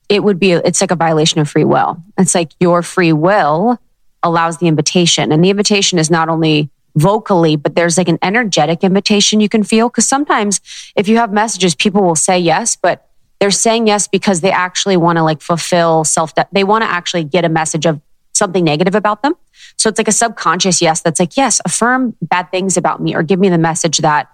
it 0.08 0.22
would 0.22 0.38
be, 0.38 0.52
it's 0.52 0.80
like 0.80 0.90
a 0.90 0.96
violation 0.96 1.40
of 1.40 1.48
free 1.48 1.64
will. 1.64 2.02
It's 2.18 2.34
like 2.34 2.52
your 2.60 2.82
free 2.82 3.12
will 3.12 3.80
allows 4.22 4.58
the 4.58 4.66
invitation. 4.66 5.32
And 5.32 5.44
the 5.44 5.50
invitation 5.50 5.98
is 5.98 6.10
not 6.10 6.28
only 6.28 6.70
vocally, 6.96 7.56
but 7.56 7.76
there's 7.76 7.98
like 7.98 8.08
an 8.08 8.18
energetic 8.22 8.82
invitation 8.82 9.40
you 9.40 9.48
can 9.48 9.62
feel. 9.62 9.88
Cause 9.88 10.06
sometimes 10.06 10.60
if 10.96 11.08
you 11.08 11.18
have 11.18 11.32
messages, 11.32 11.74
people 11.74 12.02
will 12.02 12.16
say 12.16 12.38
yes, 12.38 12.76
but 12.76 13.08
they're 13.38 13.50
saying 13.50 13.86
yes 13.86 14.08
because 14.08 14.40
they 14.40 14.50
actually 14.50 14.96
want 14.96 15.18
to 15.18 15.22
like 15.22 15.42
fulfill 15.42 16.04
self, 16.04 16.32
they 16.52 16.64
want 16.64 16.82
to 16.82 16.90
actually 16.90 17.24
get 17.24 17.44
a 17.44 17.48
message 17.48 17.86
of 17.86 18.00
something 18.32 18.64
negative 18.64 18.94
about 18.94 19.22
them. 19.22 19.34
So 19.76 19.88
it's 19.88 19.98
like 19.98 20.08
a 20.08 20.12
subconscious 20.12 20.80
yes 20.80 21.02
that's 21.02 21.20
like, 21.20 21.36
yes, 21.36 21.60
affirm 21.64 22.16
bad 22.22 22.50
things 22.50 22.76
about 22.76 23.00
me 23.00 23.14
or 23.14 23.22
give 23.22 23.38
me 23.38 23.48
the 23.48 23.58
message 23.58 23.98
that 23.98 24.30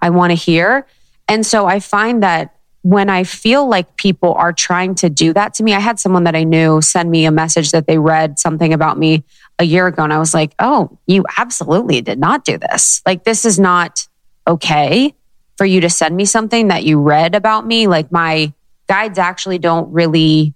I 0.00 0.10
want 0.10 0.30
to 0.30 0.34
hear. 0.34 0.86
And 1.28 1.44
so 1.44 1.66
I 1.66 1.80
find 1.80 2.22
that 2.22 2.55
when 2.86 3.10
I 3.10 3.24
feel 3.24 3.68
like 3.68 3.96
people 3.96 4.34
are 4.34 4.52
trying 4.52 4.94
to 4.96 5.10
do 5.10 5.32
that 5.32 5.54
to 5.54 5.64
me, 5.64 5.74
I 5.74 5.80
had 5.80 5.98
someone 5.98 6.22
that 6.22 6.36
I 6.36 6.44
knew 6.44 6.80
send 6.80 7.10
me 7.10 7.24
a 7.24 7.32
message 7.32 7.72
that 7.72 7.88
they 7.88 7.98
read 7.98 8.38
something 8.38 8.72
about 8.72 8.96
me 8.96 9.24
a 9.58 9.64
year 9.64 9.88
ago. 9.88 10.04
And 10.04 10.12
I 10.12 10.20
was 10.20 10.32
like, 10.32 10.54
oh, 10.60 10.96
you 11.04 11.24
absolutely 11.36 12.00
did 12.00 12.20
not 12.20 12.44
do 12.44 12.58
this. 12.58 13.02
Like, 13.04 13.24
this 13.24 13.44
is 13.44 13.58
not 13.58 14.06
okay 14.46 15.12
for 15.56 15.66
you 15.66 15.80
to 15.80 15.90
send 15.90 16.14
me 16.14 16.26
something 16.26 16.68
that 16.68 16.84
you 16.84 17.00
read 17.00 17.34
about 17.34 17.66
me. 17.66 17.88
Like, 17.88 18.12
my 18.12 18.52
guides 18.88 19.18
actually 19.18 19.58
don't 19.58 19.92
really, 19.92 20.54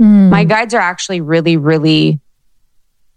mm. 0.00 0.30
my 0.30 0.44
guides 0.44 0.74
are 0.74 0.80
actually 0.80 1.22
really, 1.22 1.56
really 1.56 2.20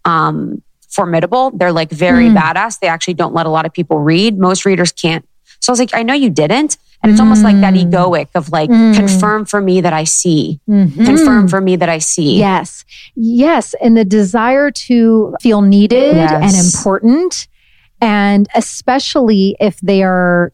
um, 0.03 0.63
formidable. 0.89 1.51
They're 1.51 1.71
like 1.71 1.91
very 1.91 2.29
mm. 2.29 2.35
badass. 2.35 2.79
They 2.79 2.87
actually 2.87 3.13
don't 3.13 3.35
let 3.35 3.45
a 3.45 3.49
lot 3.49 3.67
of 3.67 3.73
people 3.73 3.99
read. 3.99 4.39
Most 4.39 4.65
readers 4.65 4.91
can't. 4.91 5.29
So 5.59 5.69
I 5.69 5.73
was 5.73 5.79
like, 5.79 5.93
I 5.93 6.01
know 6.01 6.15
you 6.15 6.31
didn't. 6.31 6.77
And 7.03 7.11
it's 7.11 7.19
mm. 7.19 7.23
almost 7.23 7.43
like 7.43 7.59
that 7.61 7.73
hmm. 7.73 7.89
egoic 7.89 8.29
of 8.33 8.51
like, 8.51 8.69
mm. 8.69 8.95
confirm 8.95 9.45
for 9.45 9.61
me 9.61 9.81
that 9.81 9.93
I 9.93 10.03
see, 10.03 10.59
mm-hmm. 10.67 11.05
confirm 11.05 11.47
for 11.47 11.61
me 11.61 11.75
that 11.75 11.89
I 11.89 11.99
see. 11.99 12.39
Yes. 12.39 12.85
Yes. 13.15 13.75
And 13.81 13.95
the 13.95 14.03
desire 14.03 14.71
to 14.71 15.35
feel 15.39 15.61
needed 15.61 16.15
yes. 16.15 16.55
and 16.55 16.65
important. 16.65 17.47
And 18.01 18.47
especially 18.55 19.55
if 19.59 19.79
they 19.79 20.03
are 20.03 20.51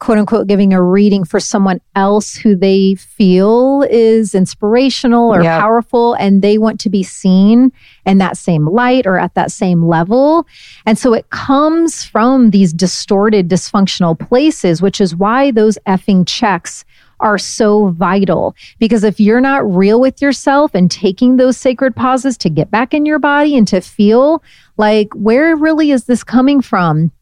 quote 0.00 0.18
unquote 0.18 0.46
giving 0.46 0.72
a 0.72 0.82
reading 0.82 1.24
for 1.24 1.38
someone 1.38 1.80
else 1.94 2.34
who 2.34 2.56
they 2.56 2.94
feel 2.94 3.86
is 3.90 4.34
inspirational 4.34 5.32
or 5.32 5.42
yep. 5.42 5.60
powerful 5.60 6.14
and 6.14 6.42
they 6.42 6.58
want 6.58 6.80
to 6.80 6.90
be 6.90 7.02
seen 7.02 7.70
in 8.06 8.18
that 8.18 8.36
same 8.36 8.66
light 8.66 9.06
or 9.06 9.18
at 9.18 9.34
that 9.34 9.52
same 9.52 9.84
level. 9.84 10.46
And 10.86 10.98
so 10.98 11.12
it 11.12 11.28
comes 11.30 12.02
from 12.02 12.50
these 12.50 12.72
distorted, 12.72 13.48
dysfunctional 13.48 14.18
places, 14.18 14.80
which 14.80 15.00
is 15.00 15.14
why 15.14 15.50
those 15.50 15.78
effing 15.86 16.26
checks 16.26 16.84
are 17.20 17.36
so 17.36 17.88
vital 17.88 18.56
because 18.78 19.04
if 19.04 19.20
you're 19.20 19.42
not 19.42 19.70
real 19.70 20.00
with 20.00 20.22
yourself 20.22 20.74
and 20.74 20.90
taking 20.90 21.36
those 21.36 21.58
sacred 21.58 21.94
pauses 21.94 22.38
to 22.38 22.48
get 22.48 22.70
back 22.70 22.94
in 22.94 23.04
your 23.04 23.18
body 23.18 23.56
and 23.58 23.68
to 23.68 23.80
feel 23.82 24.42
like, 24.78 25.12
where 25.14 25.54
really 25.54 25.90
is 25.90 26.04
this 26.04 26.24
coming 26.24 26.62
from? 26.62 27.12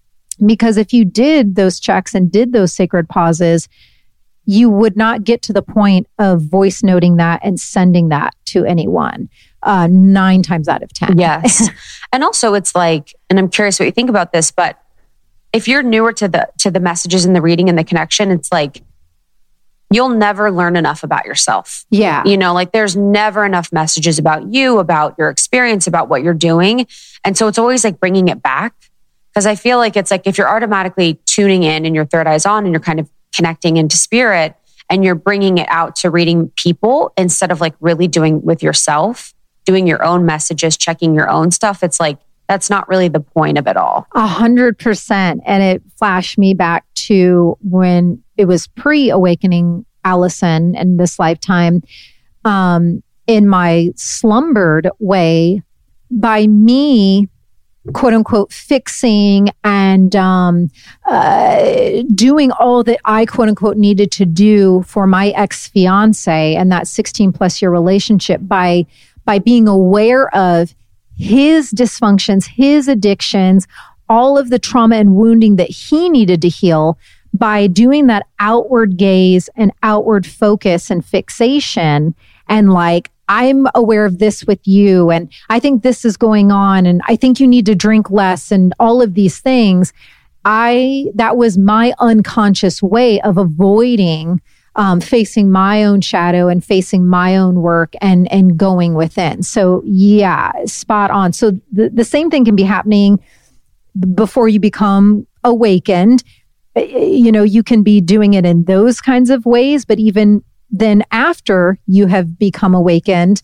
Because 0.44 0.76
if 0.76 0.92
you 0.92 1.04
did 1.04 1.54
those 1.54 1.80
checks 1.80 2.14
and 2.14 2.30
did 2.30 2.52
those 2.52 2.72
sacred 2.72 3.08
pauses, 3.08 3.68
you 4.44 4.70
would 4.70 4.96
not 4.96 5.24
get 5.24 5.42
to 5.42 5.52
the 5.52 5.62
point 5.62 6.06
of 6.18 6.40
voice 6.40 6.82
noting 6.82 7.16
that 7.16 7.40
and 7.42 7.60
sending 7.60 8.08
that 8.08 8.34
to 8.46 8.64
anyone 8.64 9.28
uh, 9.62 9.86
nine 9.90 10.42
times 10.42 10.68
out 10.68 10.82
of 10.82 10.92
10. 10.92 11.18
Yes. 11.18 11.68
and 12.12 12.24
also 12.24 12.54
it's 12.54 12.74
like, 12.74 13.14
and 13.28 13.38
I'm 13.38 13.48
curious 13.48 13.78
what 13.78 13.86
you 13.86 13.92
think 13.92 14.08
about 14.08 14.32
this, 14.32 14.50
but 14.50 14.80
if 15.52 15.68
you're 15.68 15.82
newer 15.82 16.12
to 16.14 16.28
the, 16.28 16.48
to 16.58 16.70
the 16.70 16.80
messages 16.80 17.24
and 17.24 17.36
the 17.36 17.42
reading 17.42 17.68
and 17.68 17.78
the 17.78 17.84
connection, 17.84 18.30
it's 18.30 18.50
like, 18.52 18.82
you'll 19.90 20.10
never 20.10 20.50
learn 20.50 20.76
enough 20.76 21.02
about 21.02 21.24
yourself. 21.24 21.84
Yeah. 21.90 22.22
You 22.24 22.36
know, 22.36 22.52
like 22.52 22.72
there's 22.72 22.96
never 22.96 23.44
enough 23.44 23.72
messages 23.72 24.18
about 24.18 24.52
you, 24.52 24.78
about 24.78 25.14
your 25.18 25.30
experience, 25.30 25.86
about 25.86 26.08
what 26.08 26.22
you're 26.22 26.34
doing. 26.34 26.86
And 27.24 27.36
so 27.36 27.48
it's 27.48 27.58
always 27.58 27.84
like 27.84 27.98
bringing 27.98 28.28
it 28.28 28.42
back 28.42 28.74
because 29.38 29.46
I 29.46 29.54
feel 29.54 29.78
like 29.78 29.96
it's 29.96 30.10
like 30.10 30.26
if 30.26 30.36
you're 30.36 30.48
automatically 30.48 31.20
tuning 31.24 31.62
in 31.62 31.86
and 31.86 31.94
your 31.94 32.04
third 32.04 32.26
eye's 32.26 32.44
on 32.44 32.64
and 32.64 32.72
you're 32.72 32.80
kind 32.80 32.98
of 32.98 33.08
connecting 33.32 33.76
into 33.76 33.96
spirit 33.96 34.56
and 34.90 35.04
you're 35.04 35.14
bringing 35.14 35.58
it 35.58 35.68
out 35.70 35.94
to 35.94 36.10
reading 36.10 36.50
people 36.56 37.12
instead 37.16 37.52
of 37.52 37.60
like 37.60 37.76
really 37.78 38.08
doing 38.08 38.42
with 38.42 38.64
yourself, 38.64 39.32
doing 39.64 39.86
your 39.86 40.02
own 40.02 40.26
messages, 40.26 40.76
checking 40.76 41.14
your 41.14 41.30
own 41.30 41.52
stuff, 41.52 41.84
it's 41.84 42.00
like 42.00 42.18
that's 42.48 42.68
not 42.68 42.88
really 42.88 43.06
the 43.06 43.20
point 43.20 43.58
of 43.58 43.68
it 43.68 43.76
all. 43.76 44.08
A 44.16 44.26
hundred 44.26 44.76
percent. 44.76 45.40
And 45.46 45.62
it 45.62 45.84
flashed 45.96 46.36
me 46.36 46.52
back 46.52 46.84
to 47.06 47.56
when 47.60 48.20
it 48.36 48.46
was 48.46 48.66
pre 48.66 49.08
awakening 49.08 49.86
Alyson 50.04 50.74
in 50.74 50.96
this 50.96 51.20
lifetime 51.20 51.84
um, 52.44 53.04
in 53.28 53.46
my 53.46 53.90
slumbered 53.94 54.90
way 54.98 55.62
by 56.10 56.48
me 56.48 57.28
quote 57.92 58.14
unquote 58.14 58.52
fixing 58.52 59.48
and 59.64 60.14
um, 60.16 60.70
uh, 61.06 62.02
doing 62.14 62.50
all 62.52 62.82
that 62.84 63.00
I 63.04 63.26
quote 63.26 63.48
unquote 63.48 63.76
needed 63.76 64.10
to 64.12 64.24
do 64.24 64.82
for 64.82 65.06
my 65.06 65.28
ex 65.30 65.68
fiance 65.68 66.54
and 66.54 66.70
that 66.72 66.86
16 66.86 67.32
plus 67.32 67.60
year 67.62 67.70
relationship 67.70 68.40
by 68.44 68.86
by 69.24 69.38
being 69.38 69.68
aware 69.68 70.34
of 70.34 70.74
his 71.16 71.72
dysfunctions, 71.72 72.46
his 72.46 72.88
addictions, 72.88 73.66
all 74.08 74.38
of 74.38 74.50
the 74.50 74.58
trauma 74.58 74.96
and 74.96 75.16
wounding 75.16 75.56
that 75.56 75.70
he 75.70 76.08
needed 76.08 76.40
to 76.42 76.48
heal 76.48 76.98
by 77.34 77.66
doing 77.66 78.06
that 78.06 78.26
outward 78.38 78.96
gaze 78.96 79.50
and 79.56 79.72
outward 79.82 80.26
focus 80.26 80.90
and 80.90 81.04
fixation 81.04 82.14
and 82.48 82.72
like 82.72 83.10
I'm 83.28 83.66
aware 83.74 84.04
of 84.04 84.18
this 84.18 84.44
with 84.44 84.60
you. 84.66 85.10
And 85.10 85.30
I 85.48 85.60
think 85.60 85.82
this 85.82 86.04
is 86.04 86.16
going 86.16 86.50
on. 86.50 86.86
And 86.86 87.02
I 87.06 87.16
think 87.16 87.40
you 87.40 87.46
need 87.46 87.66
to 87.66 87.74
drink 87.74 88.10
less 88.10 88.50
and 88.50 88.74
all 88.80 89.02
of 89.02 89.14
these 89.14 89.38
things. 89.38 89.92
I, 90.44 91.06
that 91.14 91.36
was 91.36 91.58
my 91.58 91.92
unconscious 91.98 92.82
way 92.82 93.20
of 93.20 93.36
avoiding 93.36 94.40
um, 94.78 95.00
facing 95.00 95.50
my 95.50 95.82
own 95.82 96.00
shadow 96.00 96.46
and 96.46 96.64
facing 96.64 97.06
my 97.06 97.36
own 97.36 97.62
work 97.62 97.94
and 98.00 98.30
and 98.32 98.56
going 98.56 98.94
within. 98.94 99.42
So 99.42 99.82
yeah, 99.84 100.52
spot 100.64 101.10
on. 101.10 101.32
So 101.32 101.52
the, 101.72 101.90
the 101.90 102.04
same 102.04 102.30
thing 102.30 102.44
can 102.44 102.54
be 102.54 102.62
happening 102.62 103.18
before 104.14 104.48
you 104.48 104.60
become 104.60 105.26
awakened. 105.42 106.22
You 106.76 107.32
know, 107.32 107.42
you 107.42 107.64
can 107.64 107.82
be 107.82 108.00
doing 108.00 108.34
it 108.34 108.46
in 108.46 108.64
those 108.64 109.00
kinds 109.00 109.30
of 109.30 109.44
ways, 109.44 109.84
but 109.84 109.98
even 109.98 110.44
then 110.70 111.02
after 111.10 111.78
you 111.86 112.06
have 112.06 112.38
become 112.38 112.74
awakened, 112.74 113.42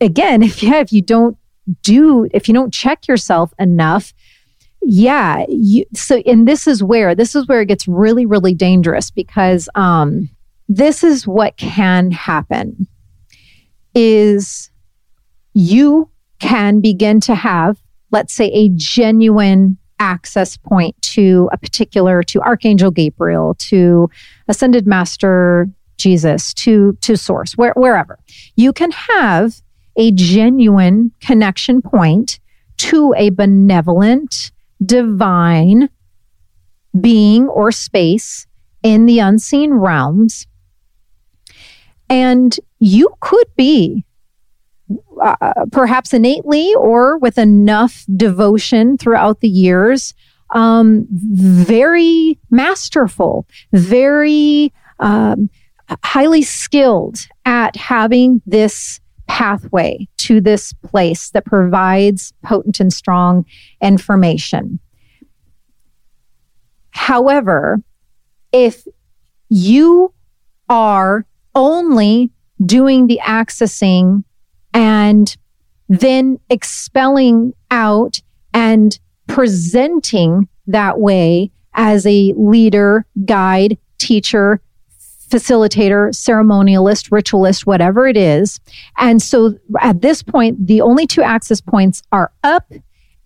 again, 0.00 0.42
if 0.42 0.62
you, 0.62 0.72
if 0.74 0.92
you 0.92 1.02
don't 1.02 1.36
do, 1.82 2.28
if 2.32 2.48
you 2.48 2.54
don't 2.54 2.72
check 2.72 3.08
yourself 3.08 3.52
enough, 3.58 4.12
yeah, 4.82 5.44
you, 5.48 5.84
so, 5.94 6.18
and 6.26 6.46
this 6.46 6.66
is 6.66 6.82
where, 6.82 7.14
this 7.14 7.34
is 7.34 7.48
where 7.48 7.60
it 7.60 7.66
gets 7.66 7.88
really, 7.88 8.24
really 8.24 8.54
dangerous 8.54 9.10
because, 9.10 9.68
um, 9.74 10.28
this 10.68 11.04
is 11.04 11.26
what 11.26 11.56
can 11.56 12.10
happen 12.10 12.86
is 13.94 14.70
you 15.54 16.08
can 16.38 16.80
begin 16.80 17.20
to 17.20 17.34
have, 17.34 17.78
let's 18.10 18.34
say, 18.34 18.46
a 18.46 18.68
genuine 18.74 19.78
access 19.98 20.56
point 20.56 21.00
to 21.00 21.48
a 21.52 21.56
particular, 21.56 22.22
to 22.22 22.40
Archangel 22.42 22.90
Gabriel, 22.90 23.54
to 23.54 24.10
Ascended 24.48 24.86
Master 24.86 25.68
Jesus 25.96 26.54
to, 26.54 26.96
to 27.00 27.16
source, 27.16 27.52
where, 27.52 27.72
wherever. 27.74 28.18
You 28.54 28.72
can 28.72 28.90
have 28.90 29.60
a 29.96 30.12
genuine 30.12 31.12
connection 31.20 31.82
point 31.82 32.38
to 32.78 33.14
a 33.16 33.30
benevolent, 33.30 34.52
divine 34.84 35.88
being 37.00 37.48
or 37.48 37.72
space 37.72 38.46
in 38.82 39.06
the 39.06 39.18
unseen 39.18 39.72
realms. 39.72 40.46
And 42.08 42.58
you 42.78 43.10
could 43.20 43.46
be 43.56 44.04
uh, 45.20 45.66
perhaps 45.72 46.14
innately 46.14 46.72
or 46.74 47.18
with 47.18 47.38
enough 47.38 48.04
devotion 48.14 48.96
throughout 48.96 49.40
the 49.40 49.48
years, 49.48 50.14
um, 50.50 51.06
very 51.10 52.38
masterful, 52.50 53.46
very 53.72 54.72
um, 55.00 55.50
highly 56.04 56.42
skilled 56.42 57.26
at 57.44 57.76
having 57.76 58.42
this 58.46 59.00
pathway 59.26 60.06
to 60.18 60.40
this 60.40 60.72
place 60.72 61.30
that 61.30 61.44
provides 61.44 62.32
potent 62.42 62.80
and 62.80 62.92
strong 62.92 63.44
information. 63.82 64.78
However, 66.90 67.80
if 68.52 68.86
you 69.48 70.12
are 70.68 71.26
only 71.54 72.30
doing 72.64 73.06
the 73.06 73.20
accessing 73.22 74.24
and 74.72 75.36
then 75.88 76.38
expelling 76.50 77.52
out 77.70 78.20
and 78.54 78.98
presenting 79.26 80.48
that 80.66 80.98
way 80.98 81.50
as 81.74 82.06
a 82.06 82.32
leader, 82.36 83.06
guide, 83.24 83.78
teacher, 83.98 84.60
facilitator, 85.28 86.10
ceremonialist, 86.10 87.10
ritualist, 87.10 87.66
whatever 87.66 88.06
it 88.06 88.16
is. 88.16 88.60
And 88.98 89.20
so 89.20 89.54
at 89.80 90.00
this 90.00 90.22
point, 90.22 90.66
the 90.66 90.80
only 90.80 91.06
two 91.06 91.22
access 91.22 91.60
points 91.60 92.02
are 92.12 92.32
up 92.44 92.72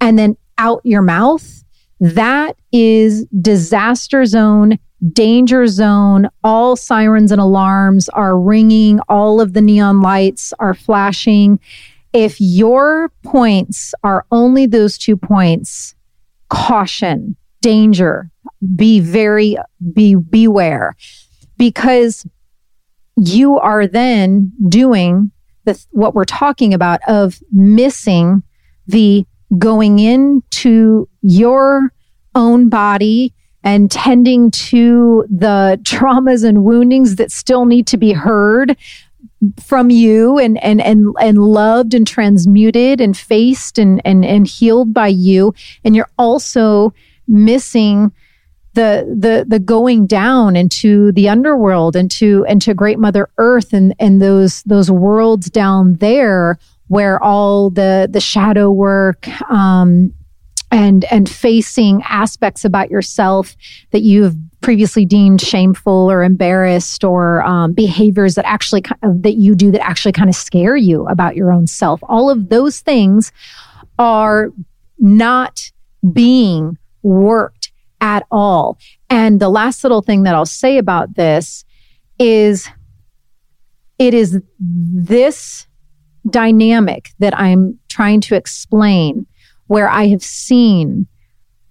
and 0.01 0.18
then 0.18 0.36
out 0.59 0.81
your 0.85 1.02
mouth. 1.02 1.64
That 2.01 2.56
is 2.72 3.27
disaster 3.40 4.24
zone, 4.24 4.78
danger 5.12 5.66
zone. 5.66 6.28
All 6.43 6.77
sirens 6.77 7.32
and 7.32 7.40
alarms 7.40 8.09
are 8.10 8.39
ringing. 8.39 9.01
All 9.09 9.40
of 9.40 9.52
the 9.52 9.60
neon 9.60 10.01
lights 10.01 10.52
are 10.59 10.74
flashing. 10.74 11.60
If 12.12 12.40
your 12.40 13.10
points 13.22 13.94
are 14.02 14.24
only 14.32 14.66
those 14.66 14.98
two 14.98 15.16
points, 15.16 15.94
caution, 16.48 17.36
danger, 17.60 18.31
be 18.74 19.01
very, 19.01 19.56
be, 19.93 20.14
beware 20.14 20.97
because 21.60 22.26
you 23.16 23.58
are 23.58 23.86
then 23.86 24.50
doing 24.70 25.30
the, 25.64 25.78
what 25.90 26.14
we're 26.14 26.24
talking 26.24 26.72
about 26.72 27.00
of 27.06 27.38
missing 27.52 28.42
the 28.86 29.26
going 29.58 29.98
into 29.98 31.06
your 31.20 31.92
own 32.34 32.70
body 32.70 33.34
and 33.62 33.90
tending 33.90 34.50
to 34.50 35.26
the 35.28 35.78
traumas 35.82 36.48
and 36.48 36.64
woundings 36.64 37.16
that 37.16 37.30
still 37.30 37.66
need 37.66 37.86
to 37.88 37.98
be 37.98 38.12
heard 38.12 38.74
from 39.62 39.90
you 39.90 40.38
and 40.38 40.56
and 40.64 40.80
and 40.80 41.14
and 41.20 41.36
loved 41.36 41.92
and 41.92 42.06
transmuted 42.06 43.02
and 43.02 43.18
faced 43.18 43.78
and 43.78 44.00
and 44.06 44.24
and 44.24 44.46
healed 44.46 44.94
by 44.94 45.08
you. 45.08 45.54
And 45.84 45.94
you're 45.94 46.10
also 46.18 46.94
missing 47.28 48.12
the 48.74 49.05
the 49.18 49.44
the 49.47 49.59
going 49.59 50.06
down 50.06 50.56
into 50.56 51.12
the 51.12 51.28
underworld 51.28 51.97
into 51.97 52.44
into 52.48 52.72
great 52.74 52.98
mother 52.98 53.28
earth 53.38 53.72
and 53.72 53.94
and 53.98 54.22
those 54.22 54.62
those 54.62 54.90
worlds 54.90 55.51
down 55.51 55.94
there 55.94 56.59
where 56.88 57.22
all 57.22 57.70
the 57.70 58.09
the 58.10 58.20
shadow 58.20 58.70
work 58.70 59.26
um 59.51 60.12
and 60.70 61.05
and 61.06 61.28
facing 61.28 62.02
aspects 62.05 62.64
about 62.64 62.90
yourself 62.90 63.56
that 63.90 64.02
you've 64.02 64.36
previously 64.60 65.05
deemed 65.05 65.40
shameful 65.40 66.10
or 66.10 66.22
embarrassed 66.22 67.02
or 67.02 67.42
um, 67.42 67.72
behaviors 67.72 68.34
that 68.34 68.47
actually 68.47 68.82
that 69.02 69.34
you 69.34 69.55
do 69.55 69.70
that 69.70 69.84
actually 69.84 70.12
kind 70.12 70.28
of 70.28 70.34
scare 70.34 70.76
you 70.76 71.06
about 71.06 71.34
your 71.34 71.52
own 71.52 71.66
self. 71.66 72.01
All 72.05 72.30
of 72.30 72.51
those 72.51 72.80
things 72.80 73.32
are 73.98 74.51
not 74.98 75.70
being 76.12 76.78
worked 77.02 77.59
at 78.01 78.27
all. 78.31 78.78
And 79.09 79.40
the 79.40 79.48
last 79.48 79.85
little 79.85 80.02
thing 80.02 80.22
that 80.22 80.35
I'll 80.35 80.47
say 80.47 80.78
about 80.78 81.14
this 81.14 81.64
is 82.18 82.68
it 83.98 84.14
is 84.14 84.40
this 84.59 85.66
dynamic 86.28 87.10
that 87.18 87.39
I'm 87.39 87.78
trying 87.89 88.20
to 88.22 88.35
explain 88.35 89.27
where 89.66 89.89
I 89.89 90.09
have 90.09 90.22
seen 90.22 91.06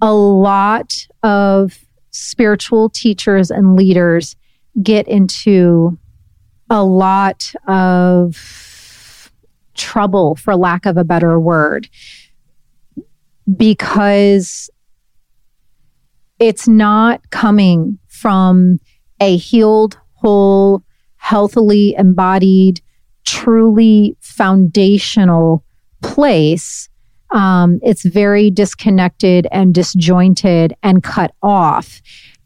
a 0.01 0.14
lot 0.14 1.07
of 1.23 1.77
spiritual 2.11 2.89
teachers 2.89 3.51
and 3.51 3.76
leaders 3.76 4.35
get 4.81 5.07
into 5.07 5.97
a 6.69 6.84
lot 6.84 7.53
of 7.68 9.31
trouble, 9.76 10.35
for 10.35 10.56
lack 10.56 10.85
of 10.85 10.97
a 10.97 11.03
better 11.03 11.39
word, 11.39 11.89
because 13.56 14.69
it's 16.39 16.67
not 16.67 17.29
coming 17.31 17.99
from 18.07 18.79
a 19.19 19.37
healed, 19.37 19.97
whole, 20.13 20.83
healthily 21.17 21.95
embodied, 21.97 22.81
truly 23.25 24.15
foundational 24.21 25.63
place. 26.01 26.89
Um, 27.31 27.79
it's 27.83 28.03
very 28.03 28.49
disconnected 28.49 29.47
and 29.51 29.73
disjointed 29.73 30.73
and 30.81 31.03
cut 31.03 31.33
off. 31.43 32.01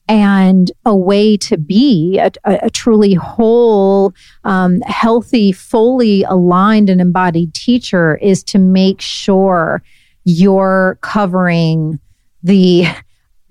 And 0.10 0.70
a 0.86 0.96
way 0.96 1.38
to 1.38 1.58
be 1.58 2.20
a, 2.20 2.30
a, 2.44 2.70
truly 2.70 3.14
whole, 3.14 4.14
um, 4.44 4.82
healthy, 4.82 5.54
fully 5.54 6.24
aligned 6.24 6.90
and 6.90 7.00
embodied 7.00 7.54
teacher 7.54 8.18
is 8.18 8.44
to 8.46 8.60
make 8.60 9.00
sure 9.00 9.82
you're 10.26 10.98
covering 11.02 12.00
the 12.44 12.86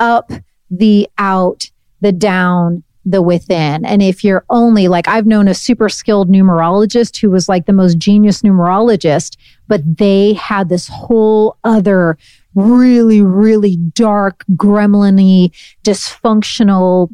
up, 0.02 0.32
the 0.70 1.08
out, 1.16 1.70
the 2.00 2.12
down, 2.12 2.82
the 3.04 3.22
within. 3.22 3.84
And 3.84 4.02
if 4.02 4.22
you're 4.22 4.44
only 4.50 4.88
like, 4.88 5.08
I've 5.08 5.26
known 5.26 5.48
a 5.48 5.54
super 5.54 5.88
skilled 5.88 6.28
numerologist 6.28 7.20
who 7.20 7.30
was 7.30 7.48
like 7.48 7.66
the 7.66 7.72
most 7.72 7.98
genius 7.98 8.42
numerologist, 8.42 9.36
but 9.68 9.80
they 9.84 10.34
had 10.34 10.68
this 10.68 10.88
whole 10.88 11.56
other 11.64 12.18
really, 12.54 13.22
really 13.22 13.76
dark, 13.76 14.44
gremlin 14.54 15.50
dysfunctional, 15.84 17.08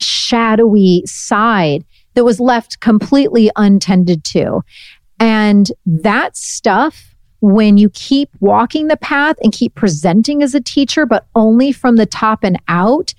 shadowy 0.00 1.02
side 1.06 1.84
that 2.14 2.24
was 2.24 2.40
left 2.40 2.80
completely 2.80 3.50
untended 3.56 4.24
to. 4.24 4.62
And 5.18 5.70
that 5.86 6.36
stuff, 6.36 7.14
when 7.40 7.76
you 7.76 7.90
keep 7.90 8.30
walking 8.40 8.88
the 8.88 8.96
path 8.96 9.36
and 9.42 9.52
keep 9.52 9.74
presenting 9.74 10.42
as 10.42 10.54
a 10.54 10.60
teacher, 10.60 11.06
but 11.06 11.26
only 11.34 11.72
from 11.72 11.96
the 11.96 12.06
top 12.06 12.42
and 12.42 12.60
out 12.68 13.14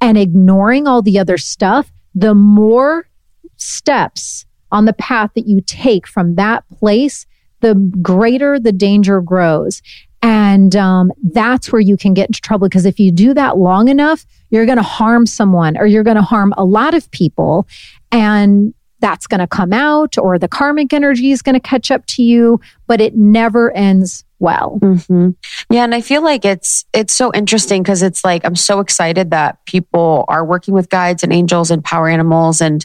and 0.00 0.16
ignoring 0.18 0.86
all 0.86 1.02
the 1.02 1.18
other 1.18 1.38
stuff, 1.38 1.90
the 2.14 2.34
more 2.34 3.08
steps 3.56 4.46
on 4.72 4.84
the 4.84 4.92
path 4.92 5.30
that 5.34 5.46
you 5.46 5.60
take 5.60 6.06
from 6.06 6.34
that 6.34 6.68
place, 6.68 7.26
the 7.60 7.74
greater 8.02 8.58
the 8.58 8.72
danger 8.72 9.20
grows. 9.20 9.82
And 10.22 10.74
um, 10.74 11.12
that's 11.22 11.70
where 11.70 11.80
you 11.80 11.96
can 11.96 12.14
get 12.14 12.28
into 12.28 12.40
trouble 12.40 12.68
because 12.68 12.86
if 12.86 12.98
you 12.98 13.12
do 13.12 13.34
that 13.34 13.58
long 13.58 13.88
enough, 13.88 14.26
you're 14.50 14.66
going 14.66 14.78
to 14.78 14.82
harm 14.82 15.26
someone 15.26 15.76
or 15.76 15.86
you're 15.86 16.02
going 16.02 16.16
to 16.16 16.22
harm 16.22 16.52
a 16.56 16.64
lot 16.64 16.94
of 16.94 17.10
people. 17.10 17.68
And 18.10 18.74
that's 19.06 19.28
going 19.28 19.38
to 19.38 19.46
come 19.46 19.72
out 19.72 20.18
or 20.18 20.36
the 20.36 20.48
karmic 20.48 20.92
energy 20.92 21.30
is 21.30 21.40
going 21.40 21.54
to 21.54 21.60
catch 21.60 21.92
up 21.92 22.04
to 22.06 22.24
you, 22.24 22.60
but 22.88 23.00
it 23.00 23.14
never 23.14 23.70
ends 23.70 24.24
well. 24.40 24.80
Mm-hmm. 24.82 25.30
Yeah. 25.70 25.84
And 25.84 25.94
I 25.94 26.00
feel 26.00 26.24
like 26.24 26.44
it's, 26.44 26.84
it's 26.92 27.12
so 27.12 27.30
interesting 27.32 27.84
because 27.84 28.02
it's 28.02 28.24
like, 28.24 28.44
I'm 28.44 28.56
so 28.56 28.80
excited 28.80 29.30
that 29.30 29.64
people 29.64 30.24
are 30.26 30.44
working 30.44 30.74
with 30.74 30.88
guides 30.88 31.22
and 31.22 31.32
angels 31.32 31.70
and 31.70 31.84
power 31.84 32.08
animals. 32.08 32.60
And, 32.60 32.84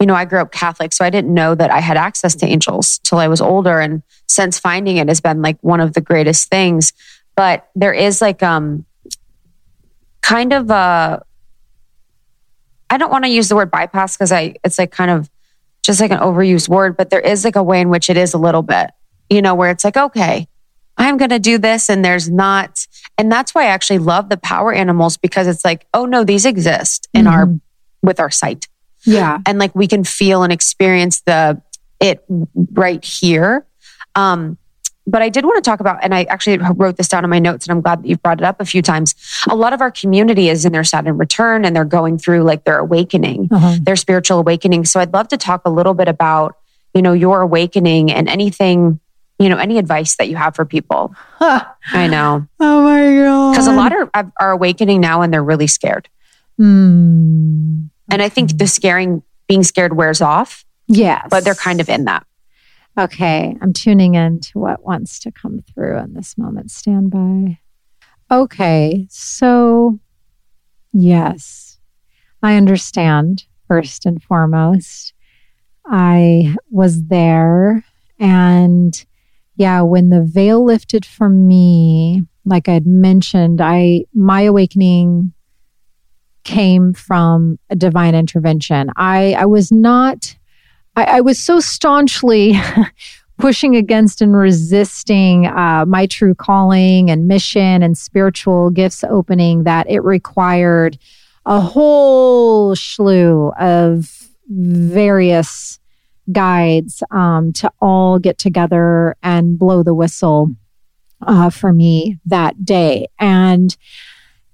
you 0.00 0.08
know, 0.08 0.14
I 0.14 0.24
grew 0.24 0.40
up 0.40 0.50
Catholic, 0.50 0.92
so 0.92 1.04
I 1.04 1.10
didn't 1.10 1.32
know 1.32 1.54
that 1.54 1.70
I 1.70 1.78
had 1.78 1.96
access 1.96 2.34
to 2.36 2.46
angels 2.46 2.98
till 3.04 3.18
I 3.18 3.28
was 3.28 3.40
older. 3.40 3.78
And 3.78 4.02
since 4.26 4.58
finding 4.58 4.96
it 4.96 5.06
has 5.06 5.20
been 5.20 5.40
like 5.40 5.58
one 5.60 5.78
of 5.78 5.92
the 5.92 6.00
greatest 6.00 6.48
things. 6.48 6.92
But 7.36 7.68
there 7.76 7.94
is 7.94 8.20
like, 8.20 8.42
um, 8.42 8.86
kind 10.20 10.52
of 10.52 10.68
a, 10.68 11.24
I 12.92 12.98
don't 12.98 13.12
want 13.12 13.24
to 13.24 13.30
use 13.30 13.48
the 13.48 13.54
word 13.54 13.70
bypass 13.70 14.16
because 14.16 14.32
I, 14.32 14.56
it's 14.64 14.76
like 14.76 14.90
kind 14.90 15.12
of 15.12 15.29
just 15.82 16.00
like 16.00 16.10
an 16.10 16.18
overused 16.18 16.68
word, 16.68 16.96
but 16.96 17.10
there 17.10 17.20
is 17.20 17.44
like 17.44 17.56
a 17.56 17.62
way 17.62 17.80
in 17.80 17.88
which 17.88 18.10
it 18.10 18.16
is 18.16 18.34
a 18.34 18.38
little 18.38 18.62
bit, 18.62 18.90
you 19.28 19.42
know, 19.42 19.54
where 19.54 19.70
it's 19.70 19.84
like, 19.84 19.96
okay, 19.96 20.46
I'm 20.96 21.16
going 21.16 21.30
to 21.30 21.38
do 21.38 21.58
this. 21.58 21.88
And 21.88 22.04
there's 22.04 22.28
not, 22.28 22.86
and 23.16 23.32
that's 23.32 23.54
why 23.54 23.64
I 23.64 23.68
actually 23.68 23.98
love 23.98 24.28
the 24.28 24.36
power 24.36 24.72
animals 24.72 25.16
because 25.16 25.46
it's 25.46 25.64
like, 25.64 25.86
oh 25.94 26.04
no, 26.04 26.24
these 26.24 26.44
exist 26.44 27.08
in 27.14 27.24
mm-hmm. 27.24 27.34
our, 27.34 27.48
with 28.02 28.20
our 28.20 28.30
sight. 28.30 28.68
Yeah. 29.04 29.38
And 29.46 29.58
like 29.58 29.74
we 29.74 29.86
can 29.86 30.04
feel 30.04 30.42
and 30.42 30.52
experience 30.52 31.22
the, 31.22 31.62
it 32.00 32.24
right 32.72 33.02
here. 33.04 33.66
Um, 34.14 34.58
but 35.10 35.22
I 35.22 35.28
did 35.28 35.44
want 35.44 35.62
to 35.62 35.68
talk 35.68 35.80
about, 35.80 35.98
and 36.02 36.14
I 36.14 36.24
actually 36.24 36.58
wrote 36.58 36.96
this 36.96 37.08
down 37.08 37.24
in 37.24 37.30
my 37.30 37.38
notes, 37.38 37.66
and 37.66 37.72
I'm 37.72 37.80
glad 37.80 38.02
that 38.02 38.08
you've 38.08 38.22
brought 38.22 38.40
it 38.40 38.44
up 38.44 38.60
a 38.60 38.64
few 38.64 38.80
times. 38.80 39.14
A 39.48 39.56
lot 39.56 39.72
of 39.72 39.80
our 39.80 39.90
community 39.90 40.48
is 40.48 40.64
in 40.64 40.72
their 40.72 40.84
Saturn 40.84 41.18
return 41.18 41.64
and 41.64 41.74
they're 41.74 41.84
going 41.84 42.18
through 42.18 42.44
like 42.44 42.64
their 42.64 42.78
awakening, 42.78 43.48
uh-huh. 43.50 43.78
their 43.82 43.96
spiritual 43.96 44.38
awakening. 44.38 44.84
So 44.84 45.00
I'd 45.00 45.12
love 45.12 45.28
to 45.28 45.36
talk 45.36 45.62
a 45.64 45.70
little 45.70 45.94
bit 45.94 46.08
about, 46.08 46.56
you 46.94 47.02
know, 47.02 47.12
your 47.12 47.40
awakening 47.40 48.12
and 48.12 48.28
anything, 48.28 49.00
you 49.38 49.48
know, 49.48 49.56
any 49.56 49.78
advice 49.78 50.16
that 50.16 50.28
you 50.28 50.36
have 50.36 50.54
for 50.54 50.64
people. 50.64 51.14
I 51.40 52.06
know. 52.08 52.46
Oh 52.60 52.82
my 52.84 53.24
God. 53.24 53.50
Because 53.50 53.66
a 53.66 53.72
lot 53.72 53.92
are, 53.92 54.10
are 54.38 54.50
awakening 54.52 55.00
now 55.00 55.22
and 55.22 55.32
they're 55.32 55.44
really 55.44 55.66
scared. 55.66 56.08
Mm. 56.60 57.90
And 58.10 58.22
I 58.22 58.28
think 58.28 58.56
the 58.58 58.66
scaring, 58.66 59.22
being 59.48 59.62
scared 59.62 59.96
wears 59.96 60.20
off. 60.20 60.64
Yes. 60.86 61.26
But 61.30 61.44
they're 61.44 61.54
kind 61.54 61.80
of 61.80 61.88
in 61.88 62.04
that. 62.04 62.26
Okay, 62.98 63.56
I'm 63.60 63.72
tuning 63.72 64.14
in 64.14 64.40
to 64.40 64.58
what 64.58 64.84
wants 64.84 65.18
to 65.20 65.32
come 65.32 65.60
through 65.60 65.98
in 65.98 66.14
this 66.14 66.36
moment. 66.36 66.70
Stand 66.70 67.10
by. 67.10 67.58
Okay, 68.30 69.06
so 69.08 69.98
yes, 70.92 71.78
I 72.42 72.56
understand 72.56 73.44
first 73.68 74.06
and 74.06 74.22
foremost. 74.22 75.14
I 75.86 76.54
was 76.70 77.04
there, 77.06 77.84
and 78.18 79.04
yeah, 79.56 79.82
when 79.82 80.10
the 80.10 80.22
veil 80.22 80.64
lifted 80.64 81.04
for 81.06 81.28
me, 81.28 82.22
like 82.44 82.68
I'd 82.68 82.86
mentioned, 82.86 83.60
I 83.60 84.04
my 84.14 84.42
awakening 84.42 85.32
came 86.44 86.92
from 86.92 87.58
a 87.68 87.76
divine 87.76 88.14
intervention. 88.14 88.90
I 88.96 89.34
I 89.34 89.46
was 89.46 89.70
not 89.70 90.36
I, 90.96 91.04
I 91.04 91.20
was 91.20 91.38
so 91.38 91.60
staunchly 91.60 92.54
pushing 93.38 93.74
against 93.74 94.20
and 94.20 94.36
resisting 94.36 95.46
uh, 95.46 95.84
my 95.86 96.06
true 96.06 96.34
calling 96.34 97.10
and 97.10 97.26
mission 97.26 97.82
and 97.82 97.96
spiritual 97.96 98.70
gifts 98.70 99.02
opening 99.04 99.64
that 99.64 99.88
it 99.88 100.00
required 100.00 100.98
a 101.46 101.60
whole 101.60 102.76
slew 102.76 103.50
of 103.58 104.28
various 104.48 105.78
guides 106.32 107.02
um, 107.10 107.52
to 107.54 107.72
all 107.80 108.18
get 108.18 108.38
together 108.38 109.16
and 109.22 109.58
blow 109.58 109.82
the 109.82 109.94
whistle 109.94 110.50
uh, 111.22 111.50
for 111.50 111.72
me 111.72 112.18
that 112.26 112.64
day. 112.64 113.06
And 113.18 113.76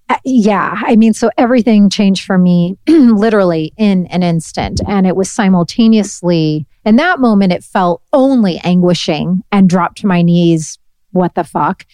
Uh, 0.08 0.16
yeah, 0.24 0.80
I 0.86 0.96
mean, 0.96 1.14
so 1.14 1.30
everything 1.36 1.90
changed 1.90 2.24
for 2.24 2.38
me 2.38 2.76
literally 2.88 3.72
in 3.76 4.06
an 4.06 4.22
instant. 4.22 4.80
And 4.86 5.06
it 5.06 5.16
was 5.16 5.30
simultaneously, 5.30 6.66
in 6.84 6.96
that 6.96 7.18
moment, 7.18 7.52
it 7.52 7.64
felt 7.64 8.02
only 8.12 8.58
anguishing 8.62 9.42
and 9.50 9.68
dropped 9.68 9.98
to 9.98 10.06
my 10.06 10.22
knees. 10.22 10.78
What 11.10 11.34
the 11.34 11.44
fuck? 11.44 11.84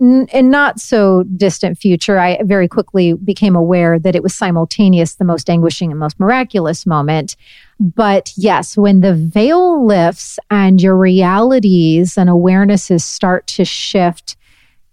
in 0.00 0.50
not 0.50 0.78
so 0.78 1.24
distant 1.36 1.76
future, 1.76 2.18
I 2.18 2.40
very 2.44 2.68
quickly 2.68 3.14
became 3.14 3.56
aware 3.56 3.98
that 3.98 4.14
it 4.14 4.22
was 4.22 4.34
simultaneous, 4.34 5.16
the 5.16 5.24
most 5.24 5.50
anguishing 5.50 5.90
and 5.90 5.98
most 5.98 6.20
miraculous 6.20 6.86
moment. 6.86 7.34
But 7.80 8.32
yes, 8.36 8.76
when 8.76 9.00
the 9.00 9.14
veil 9.14 9.84
lifts 9.84 10.38
and 10.50 10.80
your 10.80 10.96
realities 10.96 12.16
and 12.16 12.30
awarenesses 12.30 13.00
start 13.02 13.46
to 13.48 13.64
shift 13.64 14.36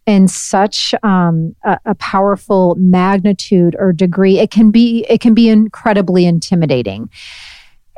in 0.06 0.27
such 0.27 0.94
um, 1.03 1.56
a, 1.64 1.80
a, 1.86 1.95
powerful 1.95 2.76
magnitude 2.77 3.76
or 3.80 3.91
degree, 3.91 4.40
it 4.40 4.52
can 4.52 4.69
be 4.69 5.06
it 5.10 5.19
can 5.19 5.34
be 5.34 5.49
incredibly 5.49 6.26
intimidating 6.26 7.10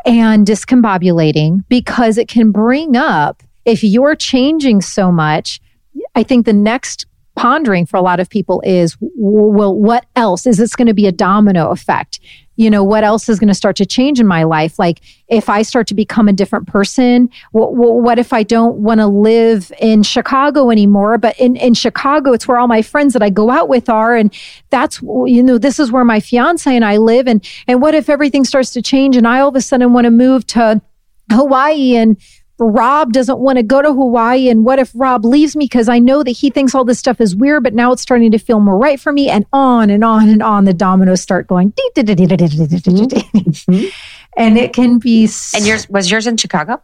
and 0.05 0.47
discombobulating 0.47 1.65
because 1.67 2.17
it 2.17 2.27
can 2.27 2.51
bring 2.51 2.95
up 2.95 3.43
if 3.65 3.83
you're 3.83 4.15
changing 4.15 4.81
so 4.81 5.11
much. 5.11 5.59
I 6.15 6.23
think 6.23 6.45
the 6.45 6.53
next 6.53 7.05
pondering 7.35 7.85
for 7.85 7.97
a 7.97 8.01
lot 8.01 8.19
of 8.19 8.29
people 8.29 8.61
is 8.65 8.97
well 8.99 9.75
what 9.75 10.05
else 10.15 10.47
is 10.47 10.57
this 10.57 10.75
going 10.75 10.87
to 10.87 10.93
be 10.93 11.05
a 11.05 11.11
domino 11.11 11.69
effect 11.69 12.19
you 12.57 12.69
know 12.69 12.83
what 12.83 13.03
else 13.03 13.29
is 13.29 13.39
going 13.39 13.47
to 13.47 13.53
start 13.53 13.75
to 13.77 13.85
change 13.85 14.19
in 14.19 14.27
my 14.27 14.43
life? 14.43 14.77
Like 14.77 15.01
if 15.29 15.49
i 15.49 15.61
start 15.61 15.87
to 15.87 15.93
become 15.93 16.27
a 16.27 16.33
different 16.33 16.67
person 16.67 17.29
what, 17.51 17.75
what 17.75 18.17
if 18.19 18.31
i 18.33 18.43
don't 18.43 18.77
want 18.77 18.99
to 18.99 19.07
live 19.07 19.71
in 19.79 20.03
chicago 20.03 20.69
anymore? 20.69 21.17
But 21.17 21.37
in, 21.39 21.55
in 21.55 21.73
chicago 21.73 22.33
it's 22.33 22.47
where 22.47 22.57
all 22.57 22.67
my 22.67 22.81
friends 22.81 23.13
that 23.13 23.21
i 23.21 23.29
go 23.29 23.49
out 23.49 23.69
with 23.69 23.89
are 23.89 24.15
and 24.15 24.33
that's 24.69 25.01
you 25.01 25.43
know 25.43 25.57
this 25.57 25.79
is 25.79 25.91
where 25.91 26.05
my 26.05 26.19
fiance 26.19 26.73
and 26.73 26.85
i 26.85 26.97
live 26.97 27.27
and 27.27 27.47
and 27.67 27.81
what 27.81 27.95
if 27.95 28.09
everything 28.09 28.45
starts 28.45 28.71
to 28.71 28.81
change 28.81 29.15
and 29.15 29.27
i 29.27 29.39
all 29.39 29.49
of 29.49 29.55
a 29.55 29.61
sudden 29.61 29.93
want 29.93 30.05
to 30.05 30.11
move 30.11 30.45
to 30.47 30.81
hawaii 31.31 31.95
and 31.95 32.17
Rob 32.59 33.13
doesn't 33.13 33.39
want 33.39 33.57
to 33.57 33.63
go 33.63 33.81
to 33.81 33.89
Hawaii. 33.89 34.49
And 34.49 34.65
what 34.65 34.79
if 34.79 34.91
Rob 34.95 35.25
leaves 35.25 35.55
me 35.55 35.65
because 35.65 35.87
I 35.89 35.99
know 35.99 36.23
that 36.23 36.31
he 36.31 36.49
thinks 36.49 36.73
all 36.73 36.85
this 36.85 36.99
stuff 36.99 37.21
is 37.21 37.35
weird, 37.35 37.63
but 37.63 37.73
now 37.73 37.91
it's 37.91 38.01
starting 38.01 38.31
to 38.31 38.39
feel 38.39 38.59
more 38.59 38.77
right 38.77 38.99
for 38.99 39.11
me. 39.11 39.29
And 39.29 39.45
on 39.53 39.89
and 39.89 40.03
on 40.03 40.29
and 40.29 40.41
on, 40.41 40.65
the 40.65 40.73
dominoes 40.73 41.21
start 41.21 41.47
going. 41.47 41.73
And 44.37 44.55
it 44.55 44.71
can 44.71 44.99
be. 44.99 45.27
And 45.55 45.65
yours 45.65 45.89
was 45.89 46.11
yours 46.11 46.27
in 46.27 46.37
Chicago? 46.37 46.79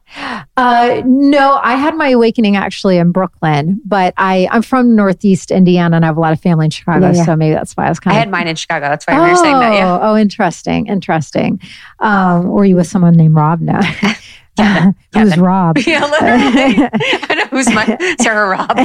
Uh, 0.57 1.03
no, 1.05 1.59
I 1.61 1.75
had 1.75 1.95
my 1.95 2.09
awakening 2.09 2.55
actually 2.55 2.97
in 2.97 3.11
Brooklyn, 3.11 3.79
but 3.85 4.15
I 4.17 4.47
I'm 4.51 4.63
from 4.63 4.95
Northeast 4.95 5.51
Indiana 5.51 5.95
and 5.95 6.03
I 6.03 6.07
have 6.07 6.17
a 6.17 6.19
lot 6.19 6.33
of 6.33 6.41
family 6.41 6.65
in 6.65 6.71
Chicago, 6.71 7.11
yeah, 7.11 7.17
yeah. 7.17 7.25
so 7.25 7.35
maybe 7.35 7.53
that's 7.53 7.73
why 7.77 7.85
I 7.85 7.89
was 7.89 7.99
kind 7.99 8.13
I 8.13 8.15
of. 8.15 8.17
I 8.17 8.19
had 8.21 8.31
mine 8.31 8.47
in 8.47 8.55
Chicago. 8.55 8.89
That's 8.89 9.05
why 9.05 9.19
oh, 9.19 9.25
you're 9.27 9.35
saying 9.35 9.59
that. 9.59 9.73
Yeah. 9.73 9.99
Oh, 10.01 10.15
interesting, 10.17 10.87
interesting. 10.87 11.61
Um, 11.99 12.47
were 12.47 12.65
you 12.65 12.75
with 12.75 12.87
someone 12.87 13.15
named 13.15 13.35
Rob 13.35 13.61
now? 13.61 13.81
Kevin. 14.57 14.95
who's 15.13 15.37
Rob? 15.37 15.77
Yeah, 15.85 16.05
literally. 16.05 16.89
I 16.93 17.35
know 17.35 17.45
who's 17.51 17.69
my 17.71 18.15
Sarah 18.21 18.49
Rob. 18.49 18.77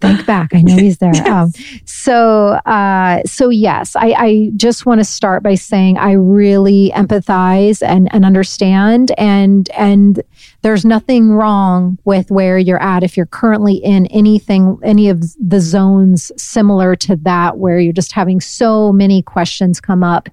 Think 0.00 0.24
back. 0.24 0.54
I 0.54 0.62
know 0.62 0.76
he's 0.76 0.98
there. 0.98 1.12
Um, 1.26 1.52
so, 1.84 2.58
uh, 2.64 3.22
so 3.24 3.50
yes, 3.50 3.96
I, 3.96 4.12
I 4.16 4.50
just 4.56 4.86
want 4.86 5.00
to 5.00 5.04
start 5.04 5.42
by 5.42 5.56
saying 5.56 5.98
I 5.98 6.12
really 6.12 6.90
empathize 6.94 7.82
and, 7.86 8.12
and 8.14 8.24
understand, 8.24 9.12
and 9.18 9.68
and 9.70 10.22
there's 10.62 10.84
nothing 10.84 11.32
wrong 11.32 11.98
with 12.04 12.30
where 12.30 12.58
you're 12.58 12.82
at 12.82 13.02
if 13.02 13.16
you're 13.16 13.26
currently 13.26 13.74
in 13.74 14.06
anything, 14.06 14.78
any 14.82 15.08
of 15.08 15.22
the 15.38 15.60
zones 15.60 16.32
similar 16.36 16.96
to 16.96 17.16
that, 17.16 17.58
where 17.58 17.78
you're 17.78 17.92
just 17.92 18.12
having 18.12 18.40
so 18.40 18.92
many 18.92 19.22
questions 19.22 19.80
come 19.80 20.02
up 20.02 20.28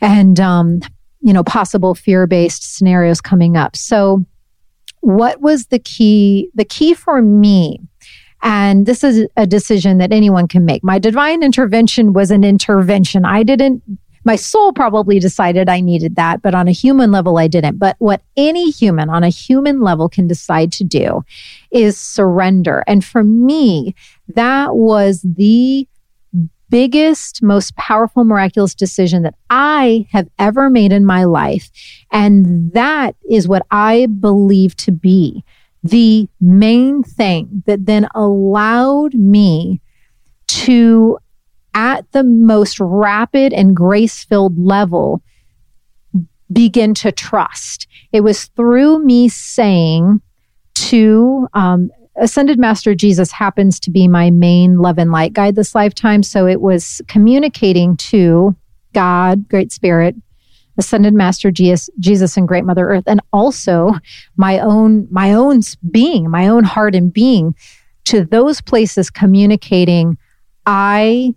and 0.00 0.38
um, 0.40 0.80
you 1.22 1.32
know 1.32 1.42
possible 1.42 1.94
fear-based 1.94 2.76
scenarios 2.76 3.20
coming 3.20 3.56
up. 3.56 3.76
So, 3.76 4.24
what 5.00 5.40
was 5.40 5.66
the 5.66 5.78
key? 5.78 6.50
The 6.54 6.64
key 6.64 6.94
for 6.94 7.22
me. 7.22 7.80
And 8.44 8.86
this 8.86 9.04
is 9.04 9.28
a 9.36 9.46
decision 9.46 9.98
that 9.98 10.12
anyone 10.12 10.48
can 10.48 10.64
make. 10.64 10.82
My 10.82 10.98
divine 10.98 11.44
intervention 11.44 12.12
was 12.12 12.32
an 12.32 12.42
intervention. 12.42 13.24
I 13.24 13.44
didn't 13.44 13.82
my 14.24 14.36
soul 14.36 14.72
probably 14.72 15.18
decided 15.18 15.68
I 15.68 15.80
needed 15.80 16.16
that, 16.16 16.42
but 16.42 16.54
on 16.54 16.68
a 16.68 16.72
human 16.72 17.10
level, 17.10 17.38
I 17.38 17.48
didn't. 17.48 17.78
But 17.78 17.96
what 17.98 18.22
any 18.36 18.70
human 18.70 19.10
on 19.10 19.24
a 19.24 19.28
human 19.28 19.80
level 19.80 20.08
can 20.08 20.28
decide 20.28 20.70
to 20.72 20.84
do 20.84 21.24
is 21.70 21.98
surrender. 21.98 22.84
And 22.86 23.04
for 23.04 23.24
me, 23.24 23.94
that 24.28 24.76
was 24.76 25.22
the 25.22 25.88
biggest, 26.72 27.42
most 27.42 27.76
powerful, 27.76 28.24
miraculous 28.24 28.74
decision 28.74 29.22
that 29.22 29.34
I 29.50 30.06
have 30.10 30.26
ever 30.38 30.70
made 30.70 30.90
in 30.90 31.04
my 31.04 31.24
life. 31.24 31.70
And 32.10 32.72
that 32.72 33.14
is 33.30 33.46
what 33.46 33.66
I 33.70 34.06
believe 34.06 34.74
to 34.76 34.90
be 34.90 35.44
the 35.84 36.28
main 36.40 37.02
thing 37.02 37.62
that 37.66 37.86
then 37.86 38.08
allowed 38.14 39.14
me 39.14 39.80
to 40.46 41.18
at 41.74 42.10
the 42.12 42.22
most 42.22 42.78
rapid 42.80 43.52
and 43.52 43.76
grace 43.76 44.24
filled 44.24 44.58
level 44.58 45.22
begin 46.52 46.94
to 46.94 47.12
trust. 47.12 47.86
It 48.12 48.20
was 48.20 48.46
through 48.46 49.04
me 49.04 49.28
saying 49.28 50.22
to 50.74 51.48
um, 51.52 51.90
Ascended 52.16 52.58
Master 52.58 52.94
Jesus 52.94 53.32
happens 53.32 53.80
to 53.80 53.90
be 53.90 54.06
my 54.06 54.30
main 54.30 54.78
love 54.78 54.98
and 54.98 55.10
light 55.10 55.32
guide 55.32 55.54
this 55.54 55.74
lifetime. 55.74 56.22
So 56.22 56.46
it 56.46 56.60
was 56.60 57.00
communicating 57.08 57.96
to 57.98 58.54
God, 58.92 59.48
Great 59.48 59.72
Spirit, 59.72 60.14
Ascended 60.76 61.14
Master 61.14 61.50
Jesus, 61.50 61.88
Jesus 61.98 62.36
and 62.36 62.46
Great 62.46 62.64
Mother 62.64 62.88
Earth, 62.88 63.04
and 63.06 63.20
also 63.32 63.92
my 64.36 64.58
own, 64.58 65.08
my 65.10 65.32
own 65.32 65.60
being, 65.90 66.30
my 66.30 66.48
own 66.48 66.64
heart 66.64 66.94
and 66.94 67.12
being 67.12 67.54
to 68.04 68.24
those 68.24 68.60
places 68.60 69.10
communicating, 69.10 70.18
I 70.66 71.34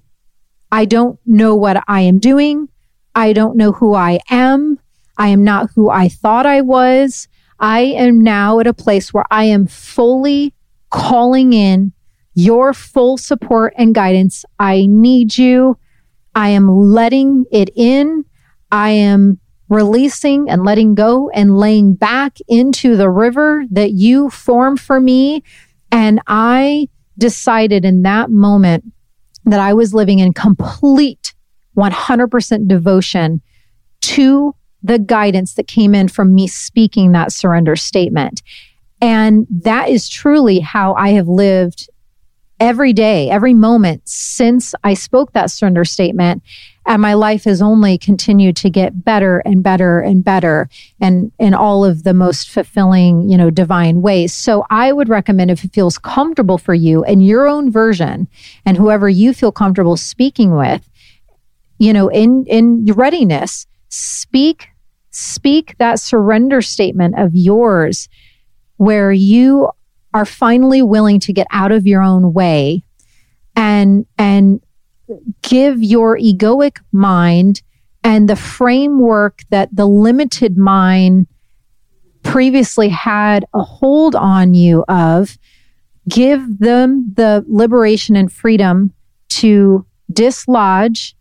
I 0.72 0.86
don't 0.86 1.20
know 1.26 1.56
what 1.56 1.84
I 1.88 2.02
am 2.02 2.20
doing. 2.20 2.68
I 3.14 3.34
don't 3.34 3.56
know 3.56 3.72
who 3.72 3.94
I 3.94 4.20
am. 4.30 4.80
I 5.18 5.30
am 5.30 5.44
not 5.44 5.70
who 5.74 5.90
I 5.90 6.10
thought 6.10 6.46
I 6.46 6.62
was. 6.62 7.28
I 7.60 7.82
am 7.82 8.22
now 8.22 8.60
at 8.60 8.68
a 8.68 8.74
place 8.74 9.14
where 9.14 9.24
I 9.32 9.46
am 9.46 9.68
fully 9.68 10.54
calling 10.90 11.54
in 11.54 11.94
your 12.34 12.74
full 12.74 13.18
support 13.18 13.74
and 13.78 13.96
guidance. 13.96 14.44
I 14.60 14.86
need 14.88 15.38
you. 15.38 15.78
I 16.36 16.50
am 16.50 16.70
letting 16.70 17.46
it 17.52 17.70
in. 17.76 18.26
I 18.72 18.90
am 18.92 19.40
releasing 19.70 20.50
and 20.50 20.64
letting 20.64 20.96
go 20.96 21.30
and 21.30 21.58
laying 21.58 21.96
back 21.96 22.38
into 22.48 22.96
the 22.96 23.10
river 23.10 23.64
that 23.72 23.92
you 23.92 24.30
form 24.30 24.78
for 24.78 25.00
me. 25.00 25.44
And 25.92 26.22
I 26.28 26.90
decided 27.18 27.86
in 27.86 28.04
that 28.04 28.30
moment 28.30 28.84
that 29.46 29.60
I 29.60 29.74
was 29.74 29.94
living 29.94 30.20
in 30.20 30.34
complete 30.34 31.34
100% 31.78 32.68
devotion 32.68 33.42
to 34.02 34.56
the 34.84 35.00
guidance 35.00 35.54
that 35.56 35.68
came 35.68 35.96
in 35.96 36.08
from 36.08 36.36
me 36.36 36.48
speaking 36.48 37.12
that 37.12 37.32
surrender 37.32 37.76
statement. 37.76 38.42
And 39.02 39.46
that 39.50 39.90
is 39.90 40.10
truly 40.10 40.60
how 40.60 40.94
I 40.94 41.10
have 41.10 41.28
lived 41.28 41.90
every 42.60 42.94
day, 42.94 43.30
every 43.30 43.54
moment 43.54 44.02
since 44.06 44.74
I 44.84 44.94
spoke 44.94 45.34
that 45.34 45.52
surrender 45.52 45.84
statement. 45.84 46.42
And 46.86 47.02
my 47.02 47.14
life 47.16 47.44
has 47.46 47.62
only 47.62 47.98
continued 47.98 48.56
to 48.58 48.70
get 48.70 49.04
better 49.04 49.40
and 49.40 49.62
better 49.62 50.00
and 50.00 50.24
better 50.24 50.70
and 51.02 51.32
in 51.40 51.54
all 51.54 51.84
of 51.84 52.04
the 52.04 52.14
most 52.14 52.50
fulfilling, 52.50 53.28
you 53.30 53.38
know, 53.38 53.50
divine 53.50 54.02
ways. 54.02 54.34
So 54.34 54.66
I 54.70 54.92
would 54.92 55.10
recommend 55.10 55.52
if 55.52 55.64
it 55.66 55.74
feels 55.74 55.98
comfortable 55.98 56.58
for 56.58 56.74
you 56.74 57.04
and 57.04 57.26
your 57.26 57.48
own 57.48 57.72
version 57.72 58.28
and 58.66 58.78
whoever 58.78 59.10
you 59.10 59.34
feel 59.34 59.52
comfortable 59.52 59.98
speaking 59.98 60.56
with, 60.56 60.88
you 61.80 61.92
know, 61.92 62.08
in, 62.08 62.46
in 62.46 62.86
your 62.86 62.96
readiness, 62.96 63.66
speak, 63.90 64.70
speak 65.10 65.76
that 65.80 66.00
surrender 66.00 66.62
statement 66.62 67.18
of 67.18 67.32
yours 67.34 68.08
where 68.78 69.12
you 69.12 69.70
are 70.14 70.26
finally 70.26 70.82
willing 70.82 71.20
to 71.20 71.34
get 71.34 71.48
out 71.52 71.72
of 71.72 71.86
your 71.86 72.02
own 72.02 72.34
way 72.34 72.84
and 73.56 74.06
and 74.18 74.62
give 75.42 75.84
your 75.84 76.18
egoic 76.18 76.78
mind 76.92 77.62
and 78.04 78.30
the 78.30 78.36
framework 78.36 79.42
that 79.50 79.76
the 79.76 79.86
limited 79.86 80.58
mind 80.58 81.28
previously 82.24 82.90
had 82.90 83.46
a 83.54 83.62
hold 83.62 84.16
on 84.16 84.54
you 84.54 84.84
of 84.88 85.38
give 86.10 86.60
them 86.60 87.14
the 87.16 87.44
liberation 87.48 88.16
and 88.16 88.32
freedom 88.32 88.94
to 89.30 89.86
dislodge 90.12 91.16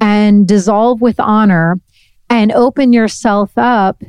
and 0.00 0.46
dissolve 0.46 1.00
with 1.00 1.18
honor 1.18 1.80
and 2.28 2.52
open 2.52 2.92
yourself 2.92 3.52
up 3.56 4.02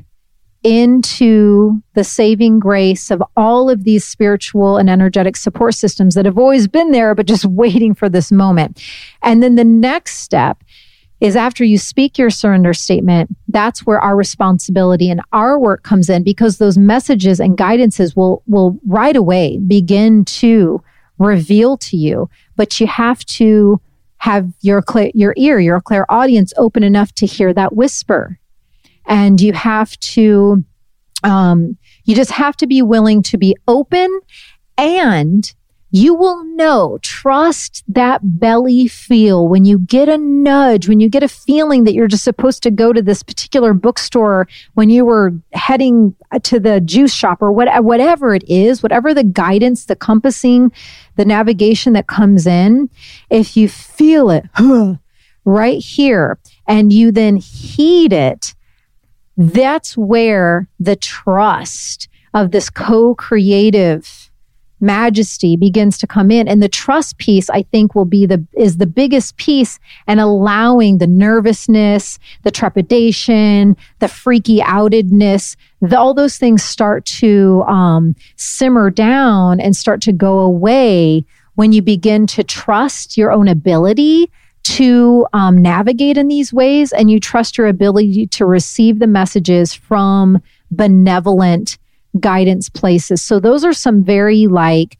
into 0.63 1.81
the 1.93 2.03
saving 2.03 2.59
grace 2.59 3.11
of 3.11 3.21
all 3.35 3.69
of 3.69 3.83
these 3.83 4.03
spiritual 4.03 4.77
and 4.77 4.89
energetic 4.89 5.35
support 5.35 5.75
systems 5.75 6.15
that 6.15 6.25
have 6.25 6.37
always 6.37 6.67
been 6.67 6.91
there, 6.91 7.15
but 7.15 7.25
just 7.25 7.45
waiting 7.63 7.93
for 7.93 8.09
this 8.09 8.31
moment. 8.31 8.81
And 9.21 9.41
then 9.41 9.55
the 9.55 9.63
next 9.63 10.17
step 10.17 10.63
is 11.19 11.35
after 11.35 11.63
you 11.63 11.77
speak 11.77 12.17
your 12.17 12.29
surrender 12.29 12.73
statement, 12.73 13.35
that's 13.47 13.85
where 13.85 13.99
our 13.99 14.15
responsibility 14.15 15.09
and 15.09 15.21
our 15.31 15.57
work 15.57 15.83
comes 15.83 16.09
in 16.09 16.23
because 16.23 16.57
those 16.57 16.77
messages 16.77 17.39
and 17.39 17.57
guidances 17.57 18.15
will, 18.15 18.43
will 18.45 18.79
right 18.85 19.15
away 19.15 19.57
begin 19.57 20.25
to 20.25 20.83
reveal 21.17 21.77
to 21.77 21.97
you, 21.97 22.29
but 22.55 22.79
you 22.79 22.85
have 22.85 23.25
to 23.25 23.81
have 24.17 24.51
your, 24.61 24.83
your 25.13 25.33
ear, 25.37 25.59
your 25.59 25.81
clairaudience 25.81 26.53
open 26.57 26.83
enough 26.83 27.11
to 27.13 27.25
hear 27.25 27.53
that 27.53 27.75
whisper 27.75 28.39
and 29.07 29.41
you 29.41 29.53
have 29.53 29.97
to, 29.99 30.63
um, 31.23 31.77
you 32.05 32.15
just 32.15 32.31
have 32.31 32.55
to 32.57 32.67
be 32.67 32.81
willing 32.81 33.23
to 33.23 33.37
be 33.37 33.55
open 33.67 34.19
and 34.77 35.53
you 35.89 36.13
will 36.13 36.43
know, 36.43 36.99
trust 37.01 37.83
that 37.87 38.19
belly 38.23 38.87
feel 38.87 39.47
when 39.47 39.63
you 39.63 39.79
get 39.79 40.09
a 40.09 40.17
nudge, 40.17 40.89
when 40.89 40.99
you 40.99 41.09
get 41.09 41.23
a 41.23 41.29
feeling 41.29 41.85
that 41.85 41.93
you're 41.93 42.09
just 42.09 42.25
supposed 42.25 42.61
to 42.63 42.71
go 42.71 42.91
to 42.91 43.01
this 43.01 43.23
particular 43.23 43.73
bookstore 43.73 44.47
when 44.73 44.89
you 44.89 45.05
were 45.05 45.33
heading 45.53 46.13
to 46.43 46.59
the 46.59 46.81
juice 46.81 47.13
shop 47.13 47.41
or 47.41 47.53
what, 47.53 47.83
whatever 47.85 48.35
it 48.35 48.43
is, 48.49 48.83
whatever 48.83 49.13
the 49.13 49.23
guidance, 49.23 49.85
the 49.85 49.95
compassing, 49.95 50.71
the 51.15 51.25
navigation 51.25 51.93
that 51.93 52.07
comes 52.07 52.45
in. 52.45 52.89
If 53.29 53.55
you 53.55 53.69
feel 53.69 54.29
it 54.29 54.45
right 55.45 55.79
here 55.79 56.37
and 56.67 56.91
you 56.91 57.13
then 57.13 57.37
heed 57.37 58.11
it, 58.11 58.53
that's 59.37 59.95
where 59.95 60.67
the 60.79 60.95
trust 60.95 62.09
of 62.33 62.51
this 62.51 62.69
co-creative 62.69 64.31
majesty 64.79 65.55
begins 65.55 65.97
to 65.97 66.07
come 66.07 66.29
in. 66.29 66.47
And 66.47 66.61
the 66.61 66.69
trust 66.69 67.17
piece 67.17 67.49
i 67.49 67.63
think 67.63 67.95
will 67.95 68.05
be 68.05 68.25
the 68.25 68.45
is 68.53 68.77
the 68.77 68.85
biggest 68.85 69.37
piece 69.37 69.79
and 70.05 70.19
allowing 70.19 70.97
the 70.97 71.07
nervousness 71.07 72.19
the 72.43 72.51
trepidation 72.51 73.75
the 73.99 74.07
freaky 74.07 74.59
outedness 74.59 75.55
the, 75.81 75.97
all 75.97 76.13
those 76.13 76.37
things 76.37 76.63
start 76.63 77.05
to 77.05 77.63
um, 77.67 78.15
simmer 78.35 78.89
down 78.89 79.59
and 79.59 79.75
start 79.75 80.01
to 80.01 80.13
go 80.13 80.39
away 80.39 81.25
when 81.55 81.71
you 81.71 81.81
begin 81.81 82.27
to 82.27 82.43
trust 82.43 83.17
your 83.17 83.31
own 83.31 83.47
ability 83.47 84.31
to 84.67 85.25
um, 85.31 85.57
navigate 85.57 86.17
in 86.17 86.27
these 86.27 86.51
ways 86.51 86.91
and 86.91 87.09
you 87.09 87.21
trust 87.21 87.57
your 87.57 87.67
ability 87.67 88.27
to 88.27 88.45
receive 88.45 88.99
the 88.99 89.07
messages 89.07 89.73
from 89.73 90.41
benevolent 90.71 91.77
guidance 92.19 92.67
places. 92.67 93.21
So 93.21 93.39
those 93.39 93.63
are 93.63 93.71
some 93.71 94.03
very 94.03 94.47
like 94.47 94.97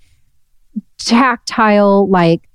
tactile, 1.00 2.10
like 2.10 2.48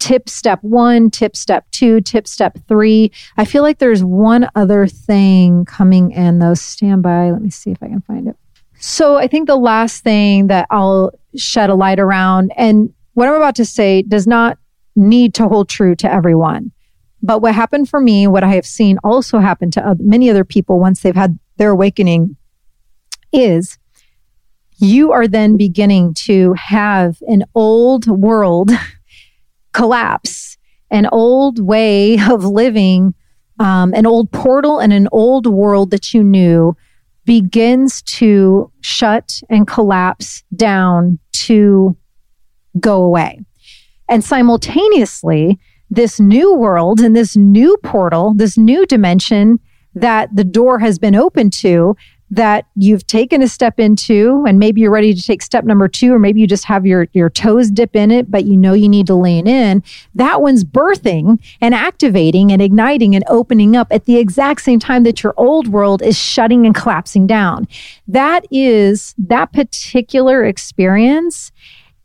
tip 0.00 0.28
step 0.28 0.58
one, 0.62 1.10
tip 1.10 1.36
step 1.36 1.70
two, 1.70 2.00
tip 2.00 2.26
step 2.26 2.58
three. 2.66 3.12
I 3.36 3.44
feel 3.44 3.62
like 3.62 3.78
there's 3.78 4.02
one 4.02 4.48
other 4.56 4.88
thing 4.88 5.64
coming 5.64 6.10
in 6.10 6.40
though. 6.40 6.54
Stand 6.54 7.04
by. 7.04 7.30
Let 7.30 7.40
me 7.40 7.50
see 7.50 7.70
if 7.70 7.80
I 7.82 7.86
can 7.86 8.00
find 8.00 8.26
it. 8.26 8.36
So 8.80 9.16
I 9.16 9.28
think 9.28 9.46
the 9.46 9.56
last 9.56 10.02
thing 10.02 10.48
that 10.48 10.66
I'll 10.70 11.12
shed 11.36 11.70
a 11.70 11.74
light 11.76 12.00
around 12.00 12.52
and 12.56 12.92
what 13.14 13.28
I'm 13.28 13.34
about 13.34 13.56
to 13.56 13.64
say 13.64 14.02
does 14.02 14.26
not 14.26 14.58
need 14.98 15.34
to 15.34 15.48
hold 15.48 15.68
true 15.68 15.94
to 15.96 16.12
everyone. 16.12 16.72
But 17.22 17.40
what 17.40 17.54
happened 17.54 17.88
for 17.88 18.00
me, 18.00 18.26
what 18.26 18.44
I 18.44 18.54
have 18.54 18.66
seen 18.66 18.98
also 19.02 19.38
happen 19.38 19.70
to 19.72 19.96
many 19.98 20.30
other 20.30 20.44
people 20.44 20.78
once 20.78 21.00
they've 21.00 21.14
had 21.14 21.38
their 21.56 21.70
awakening 21.70 22.36
is 23.32 23.78
you 24.78 25.12
are 25.12 25.26
then 25.26 25.56
beginning 25.56 26.14
to 26.14 26.52
have 26.54 27.18
an 27.26 27.44
old 27.54 28.06
world 28.06 28.70
collapse, 29.72 30.56
an 30.90 31.06
old 31.10 31.58
way 31.58 32.18
of 32.30 32.44
living 32.44 33.14
um, 33.60 33.92
an 33.94 34.06
old 34.06 34.30
portal 34.30 34.78
and 34.78 34.92
an 34.92 35.08
old 35.12 35.46
world 35.46 35.90
that 35.90 36.14
you 36.14 36.22
knew 36.22 36.76
begins 37.24 38.02
to 38.02 38.70
shut 38.80 39.40
and 39.50 39.66
collapse 39.66 40.42
down 40.54 41.18
to 41.32 41.96
go 42.78 43.02
away. 43.02 43.40
And 44.08 44.24
simultaneously, 44.24 45.58
this 45.90 46.20
new 46.20 46.54
world 46.54 47.00
and 47.00 47.16
this 47.16 47.36
new 47.36 47.76
portal, 47.78 48.34
this 48.34 48.56
new 48.58 48.86
dimension 48.86 49.58
that 49.94 50.34
the 50.34 50.44
door 50.44 50.78
has 50.78 50.98
been 50.98 51.14
opened 51.14 51.52
to 51.54 51.96
that 52.30 52.66
you've 52.74 53.06
taken 53.06 53.42
a 53.42 53.48
step 53.48 53.80
into 53.80 54.44
and 54.46 54.58
maybe 54.58 54.80
you're 54.80 54.90
ready 54.90 55.14
to 55.14 55.22
take 55.22 55.40
step 55.40 55.64
number 55.64 55.88
two 55.88 56.12
or 56.12 56.18
maybe 56.18 56.40
you 56.40 56.46
just 56.46 56.64
have 56.64 56.84
your 56.84 57.08
your 57.12 57.30
toes 57.30 57.70
dip 57.70 57.96
in 57.96 58.10
it 58.10 58.30
but 58.30 58.44
you 58.44 58.56
know 58.56 58.74
you 58.74 58.88
need 58.88 59.06
to 59.06 59.14
lean 59.14 59.46
in. 59.46 59.82
That 60.14 60.42
one's 60.42 60.64
birthing 60.64 61.42
and 61.60 61.74
activating 61.74 62.52
and 62.52 62.60
igniting 62.60 63.14
and 63.14 63.24
opening 63.28 63.76
up 63.76 63.88
at 63.90 64.04
the 64.04 64.18
exact 64.18 64.60
same 64.60 64.78
time 64.78 65.04
that 65.04 65.22
your 65.22 65.32
old 65.36 65.68
world 65.68 66.02
is 66.02 66.18
shutting 66.18 66.66
and 66.66 66.74
collapsing 66.74 67.26
down. 67.26 67.66
That 68.06 68.44
is 68.50 69.14
that 69.18 69.52
particular 69.52 70.44
experience 70.44 71.50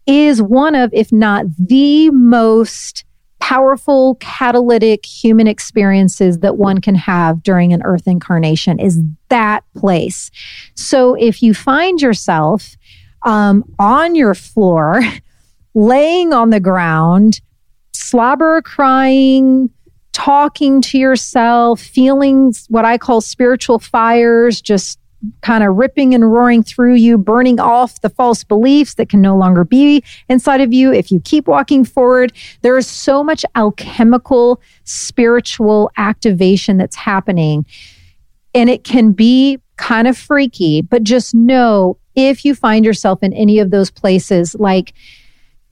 is 0.05 0.41
one 0.41 0.75
of 0.75 0.89
if 0.93 1.11
not 1.11 1.45
the 1.57 2.09
most 2.11 3.05
powerful 3.39 4.15
catalytic 4.21 5.05
human 5.05 5.47
experiences 5.47 6.39
that 6.39 6.57
one 6.57 6.79
can 6.79 6.95
have 6.95 7.43
during 7.43 7.73
an 7.73 7.81
earth 7.83 8.07
incarnation 8.07 8.79
is 8.79 9.01
that 9.27 9.65
place. 9.75 10.31
So 10.75 11.15
if 11.15 11.43
you 11.43 11.53
find 11.53 12.01
yourself 12.01 12.77
um, 13.23 13.65
on 13.79 14.15
your 14.15 14.33
floor, 14.33 15.01
laying 15.73 16.31
on 16.31 16.51
the 16.51 16.61
ground, 16.61 17.41
slobber 17.91 18.61
crying, 18.61 19.69
talking 20.13 20.81
to 20.83 20.97
yourself, 20.97 21.81
feeling 21.81 22.53
what 22.69 22.85
I 22.85 22.97
call 22.97 23.19
spiritual 23.19 23.79
fires, 23.79 24.61
just 24.61 24.99
kind 25.41 25.63
of 25.63 25.75
ripping 25.75 26.13
and 26.13 26.31
roaring 26.31 26.63
through 26.63 26.95
you, 26.95 27.17
burning 27.17 27.59
off 27.59 28.01
the 28.01 28.09
false 28.09 28.43
beliefs 28.43 28.95
that 28.95 29.09
can 29.09 29.21
no 29.21 29.37
longer 29.37 29.63
be 29.63 30.03
inside 30.29 30.61
of 30.61 30.73
you. 30.73 30.91
If 30.91 31.11
you 31.11 31.19
keep 31.21 31.47
walking 31.47 31.85
forward, 31.85 32.33
there 32.61 32.77
is 32.77 32.87
so 32.87 33.23
much 33.23 33.45
alchemical 33.55 34.61
spiritual 34.83 35.91
activation 35.97 36.77
that's 36.77 36.95
happening. 36.95 37.65
And 38.53 38.69
it 38.69 38.83
can 38.83 39.13
be 39.13 39.59
kind 39.77 40.07
of 40.07 40.17
freaky, 40.17 40.81
but 40.81 41.03
just 41.03 41.33
know 41.33 41.97
if 42.15 42.45
you 42.45 42.53
find 42.53 42.85
yourself 42.85 43.23
in 43.23 43.33
any 43.33 43.59
of 43.59 43.71
those 43.71 43.89
places, 43.89 44.55
like 44.55 44.93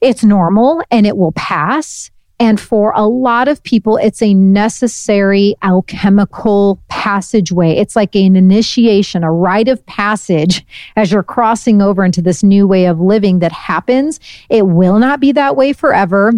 it's 0.00 0.24
normal 0.24 0.82
and 0.90 1.06
it 1.06 1.16
will 1.16 1.32
pass. 1.32 2.10
And 2.42 2.58
for 2.58 2.92
a 2.96 3.06
lot 3.06 3.46
of 3.46 3.62
people, 3.62 3.96
it's 3.98 4.20
a 4.20 4.34
necessary 4.34 5.54
alchemical 5.62 6.82
passageway. 6.88 7.76
It's 7.76 7.94
like 7.94 8.16
an 8.16 8.34
initiation, 8.34 9.22
a 9.22 9.30
rite 9.30 9.68
of 9.68 9.86
passage 9.86 10.66
as 10.96 11.12
you're 11.12 11.22
crossing 11.22 11.80
over 11.80 12.04
into 12.04 12.20
this 12.20 12.42
new 12.42 12.66
way 12.66 12.86
of 12.86 12.98
living 12.98 13.38
that 13.38 13.52
happens. 13.52 14.18
It 14.50 14.66
will 14.66 14.98
not 14.98 15.20
be 15.20 15.30
that 15.30 15.54
way 15.54 15.72
forever. 15.72 16.32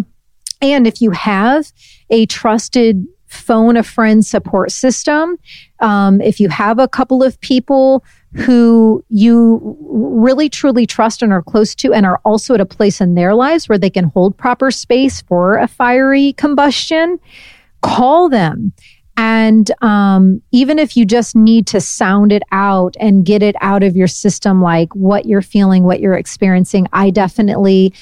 And 0.61 0.85
if 0.85 1.01
you 1.01 1.09
have 1.09 1.71
a 2.11 2.27
trusted 2.27 3.07
phone 3.35 3.77
a 3.77 3.83
friend 3.83 4.25
support 4.25 4.71
system, 4.71 5.37
um, 5.79 6.21
if 6.21 6.39
you 6.39 6.49
have 6.49 6.79
a 6.79 6.87
couple 6.87 7.21
of 7.21 7.39
people 7.41 8.03
who 8.33 9.03
you 9.09 9.77
really 9.81 10.49
truly 10.49 10.85
trust 10.85 11.21
and 11.21 11.31
are 11.31 11.41
close 11.41 11.73
to 11.75 11.93
and 11.93 12.05
are 12.05 12.19
also 12.25 12.53
at 12.53 12.61
a 12.61 12.65
place 12.65 12.99
in 12.99 13.15
their 13.15 13.33
lives 13.33 13.69
where 13.69 13.77
they 13.77 13.89
can 13.89 14.05
hold 14.05 14.37
proper 14.37 14.71
space 14.71 15.21
for 15.21 15.57
a 15.57 15.67
fiery 15.67 16.33
combustion, 16.33 17.19
call 17.81 18.27
them. 18.27 18.73
And 19.17 19.71
um, 19.81 20.41
even 20.51 20.77
if 20.77 20.97
you 20.97 21.05
just 21.05 21.35
need 21.35 21.67
to 21.67 21.79
sound 21.79 22.33
it 22.33 22.43
out 22.51 22.95
and 22.99 23.25
get 23.25 23.41
it 23.41 23.55
out 23.61 23.83
of 23.83 23.95
your 23.95 24.07
system, 24.07 24.61
like 24.61 24.93
what 24.93 25.25
you're 25.25 25.41
feeling, 25.41 25.85
what 25.85 26.01
you're 26.01 26.15
experiencing, 26.15 26.87
I 26.91 27.11
definitely 27.11 27.93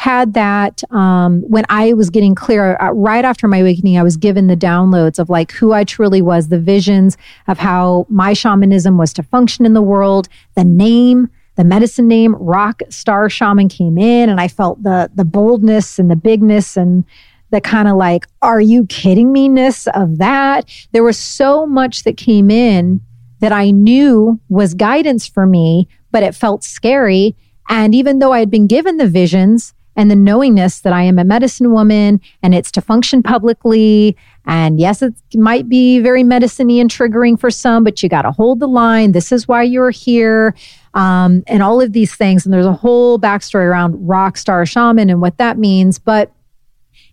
had 0.00 0.32
that 0.32 0.82
um, 0.92 1.42
when 1.42 1.66
I 1.68 1.92
was 1.92 2.08
getting 2.08 2.34
clear 2.34 2.78
uh, 2.80 2.90
right 2.92 3.22
after 3.22 3.46
my 3.46 3.58
awakening. 3.58 3.98
I 3.98 4.02
was 4.02 4.16
given 4.16 4.46
the 4.46 4.56
downloads 4.56 5.18
of 5.18 5.28
like 5.28 5.52
who 5.52 5.74
I 5.74 5.84
truly 5.84 6.22
was, 6.22 6.48
the 6.48 6.58
visions 6.58 7.18
of 7.48 7.58
how 7.58 8.06
my 8.08 8.32
shamanism 8.32 8.96
was 8.96 9.12
to 9.12 9.22
function 9.22 9.66
in 9.66 9.74
the 9.74 9.82
world, 9.82 10.26
the 10.54 10.64
name. 10.64 11.28
The 11.56 11.64
medicine 11.64 12.08
name 12.08 12.34
rock 12.36 12.80
star 12.88 13.28
shaman 13.28 13.68
came 13.68 13.98
in 13.98 14.30
and 14.30 14.40
I 14.40 14.48
felt 14.48 14.82
the 14.82 15.10
the 15.14 15.26
boldness 15.26 15.98
and 15.98 16.10
the 16.10 16.16
bigness 16.16 16.78
and 16.78 17.04
the 17.50 17.60
kind 17.60 17.86
of 17.86 17.96
like, 17.96 18.26
are 18.40 18.60
you 18.60 18.86
kidding 18.86 19.30
me 19.32 19.50
ness 19.50 19.86
of 19.88 20.16
that. 20.16 20.64
There 20.92 21.04
was 21.04 21.18
so 21.18 21.66
much 21.66 22.04
that 22.04 22.16
came 22.16 22.50
in 22.50 23.02
that 23.40 23.52
I 23.52 23.70
knew 23.70 24.40
was 24.48 24.72
guidance 24.72 25.26
for 25.26 25.44
me, 25.44 25.88
but 26.10 26.22
it 26.22 26.34
felt 26.34 26.64
scary. 26.64 27.36
And 27.68 27.94
even 27.94 28.18
though 28.18 28.32
I 28.32 28.38
had 28.38 28.50
been 28.50 28.66
given 28.66 28.96
the 28.96 29.06
visions, 29.06 29.74
and 30.00 30.10
the 30.10 30.16
knowingness 30.16 30.80
that 30.80 30.94
I 30.94 31.02
am 31.02 31.18
a 31.18 31.24
medicine 31.24 31.72
woman 31.72 32.22
and 32.42 32.54
it's 32.54 32.70
to 32.70 32.80
function 32.80 33.22
publicly. 33.22 34.16
And 34.46 34.80
yes, 34.80 35.02
it 35.02 35.12
might 35.34 35.68
be 35.68 35.98
very 35.98 36.24
medicine 36.24 36.70
and 36.70 36.90
triggering 36.90 37.38
for 37.38 37.50
some, 37.50 37.84
but 37.84 38.02
you 38.02 38.08
got 38.08 38.22
to 38.22 38.32
hold 38.32 38.60
the 38.60 38.66
line. 38.66 39.12
This 39.12 39.30
is 39.30 39.46
why 39.46 39.62
you're 39.62 39.90
here. 39.90 40.54
Um, 40.94 41.44
and 41.46 41.62
all 41.62 41.82
of 41.82 41.92
these 41.92 42.14
things. 42.14 42.46
And 42.46 42.52
there's 42.54 42.64
a 42.64 42.72
whole 42.72 43.18
backstory 43.18 43.66
around 43.66 43.94
rock 44.08 44.38
star 44.38 44.64
shaman 44.64 45.10
and 45.10 45.20
what 45.20 45.36
that 45.36 45.58
means. 45.58 45.98
But 45.98 46.32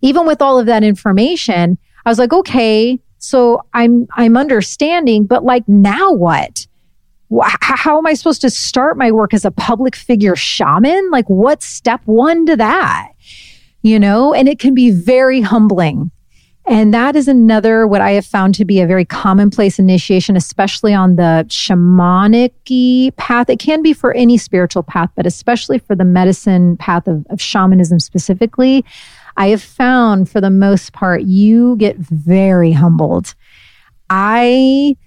even 0.01 0.25
with 0.25 0.41
all 0.41 0.57
of 0.57 0.65
that 0.67 0.81
information, 0.81 1.77
I 2.05 2.09
was 2.09 2.19
like, 2.19 2.31
okay, 2.31 3.01
so 3.17 3.65
I'm, 3.73 4.07
I'm 4.13 4.37
understanding, 4.37 5.25
but 5.25 5.43
like 5.43 5.67
now 5.67 6.13
what? 6.13 6.66
How 7.41 7.97
am 7.97 8.07
I 8.07 8.13
supposed 8.13 8.41
to 8.41 8.49
start 8.49 8.97
my 8.97 9.11
work 9.11 9.33
as 9.33 9.45
a 9.45 9.51
public 9.51 9.95
figure 9.95 10.35
shaman? 10.35 11.09
Like, 11.11 11.27
what's 11.27 11.65
step 11.65 12.01
one 12.05 12.45
to 12.45 12.55
that? 12.55 13.09
You 13.81 13.99
know, 13.99 14.33
and 14.33 14.47
it 14.47 14.59
can 14.59 14.73
be 14.73 14.91
very 14.91 15.41
humbling. 15.41 16.11
And 16.69 16.93
that 16.93 17.15
is 17.15 17.29
another 17.29 17.87
what 17.87 18.01
I 18.01 18.11
have 18.11 18.25
found 18.25 18.53
to 18.55 18.65
be 18.65 18.81
a 18.81 18.87
very 18.87 19.05
commonplace 19.05 19.79
initiation, 19.79 20.35
especially 20.35 20.93
on 20.93 21.15
the 21.15 21.45
shamanic 21.47 23.15
path. 23.15 23.49
It 23.49 23.59
can 23.59 23.81
be 23.81 23.93
for 23.93 24.13
any 24.13 24.37
spiritual 24.37 24.83
path, 24.83 25.09
but 25.15 25.25
especially 25.25 25.79
for 25.79 25.95
the 25.95 26.03
medicine 26.03 26.75
path 26.75 27.07
of, 27.07 27.25
of 27.29 27.41
shamanism 27.41 27.99
specifically. 27.99 28.83
I 29.37 29.47
have 29.47 29.63
found 29.63 30.29
for 30.29 30.41
the 30.41 30.49
most 30.49 30.91
part, 30.91 31.21
you 31.21 31.77
get 31.77 31.95
very 31.97 32.73
humbled. 32.73 33.33
I 34.09 34.97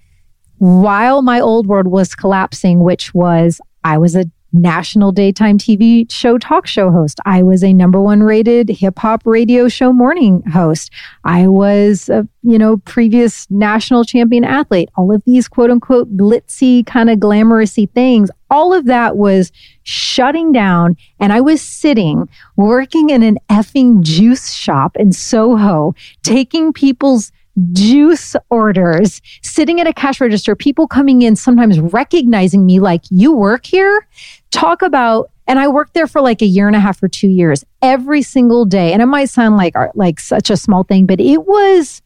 while 0.61 1.23
my 1.23 1.39
old 1.39 1.65
world 1.65 1.87
was 1.87 2.13
collapsing, 2.13 2.81
which 2.81 3.15
was 3.15 3.59
I 3.83 3.97
was 3.97 4.15
a 4.15 4.25
national 4.53 5.11
daytime 5.11 5.57
TV 5.57 6.05
show 6.11 6.37
talk 6.37 6.67
show 6.67 6.91
host. 6.91 7.19
I 7.25 7.41
was 7.41 7.63
a 7.63 7.73
number 7.73 7.99
one 7.99 8.21
rated 8.21 8.69
hip 8.69 8.99
hop 8.99 9.23
radio 9.25 9.69
show 9.69 9.91
morning 9.91 10.43
host. 10.43 10.91
I 11.23 11.47
was 11.47 12.09
a, 12.09 12.27
you 12.43 12.59
know, 12.59 12.77
previous 12.77 13.49
national 13.49 14.03
champion 14.03 14.43
athlete. 14.43 14.89
All 14.95 15.11
of 15.11 15.23
these 15.25 15.47
quote 15.47 15.71
unquote 15.71 16.15
glitzy 16.15 16.85
kind 16.85 17.09
of 17.09 17.17
glamousy 17.17 17.89
things. 17.89 18.29
All 18.51 18.71
of 18.71 18.85
that 18.85 19.17
was 19.17 19.51
shutting 19.81 20.51
down 20.51 20.95
and 21.19 21.33
I 21.33 21.41
was 21.41 21.59
sitting 21.59 22.29
working 22.55 23.09
in 23.09 23.23
an 23.23 23.39
effing 23.49 24.01
juice 24.01 24.51
shop 24.53 24.95
in 24.95 25.11
Soho, 25.11 25.95
taking 26.21 26.71
people's 26.71 27.31
juice 27.73 28.35
orders, 28.49 29.21
sitting 29.41 29.79
at 29.79 29.87
a 29.87 29.93
cash 29.93 30.21
register, 30.21 30.55
people 30.55 30.87
coming 30.87 31.21
in, 31.21 31.35
sometimes 31.35 31.79
recognizing 31.79 32.65
me 32.65 32.79
like, 32.79 33.03
you 33.09 33.33
work 33.33 33.65
here? 33.65 34.07
Talk 34.51 34.81
about, 34.81 35.31
and 35.47 35.59
I 35.59 35.67
worked 35.67 35.93
there 35.93 36.07
for 36.07 36.21
like 36.21 36.41
a 36.41 36.45
year 36.45 36.67
and 36.67 36.75
a 36.75 36.79
half 36.79 37.01
or 37.03 37.07
two 37.07 37.27
years 37.27 37.65
every 37.81 38.21
single 38.21 38.65
day. 38.65 38.93
And 38.93 39.01
it 39.01 39.07
might 39.07 39.29
sound 39.29 39.57
like, 39.57 39.75
uh, 39.75 39.87
like 39.95 40.19
such 40.19 40.49
a 40.49 40.57
small 40.57 40.83
thing, 40.83 41.05
but 41.05 41.19
it 41.19 41.45
was 41.45 42.01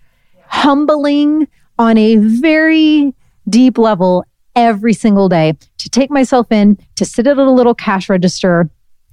humbling 0.47 1.47
on 1.77 1.97
a 1.97 2.15
very 2.15 3.13
deep 3.49 3.77
level 3.77 4.25
every 4.55 4.93
single 4.93 5.27
day 5.29 5.53
to 5.77 5.89
take 5.89 6.09
myself 6.09 6.51
in, 6.51 6.77
to 6.95 7.05
sit 7.05 7.27
at 7.27 7.37
a 7.37 7.51
little 7.51 7.75
cash 7.75 8.09
register 8.09 8.69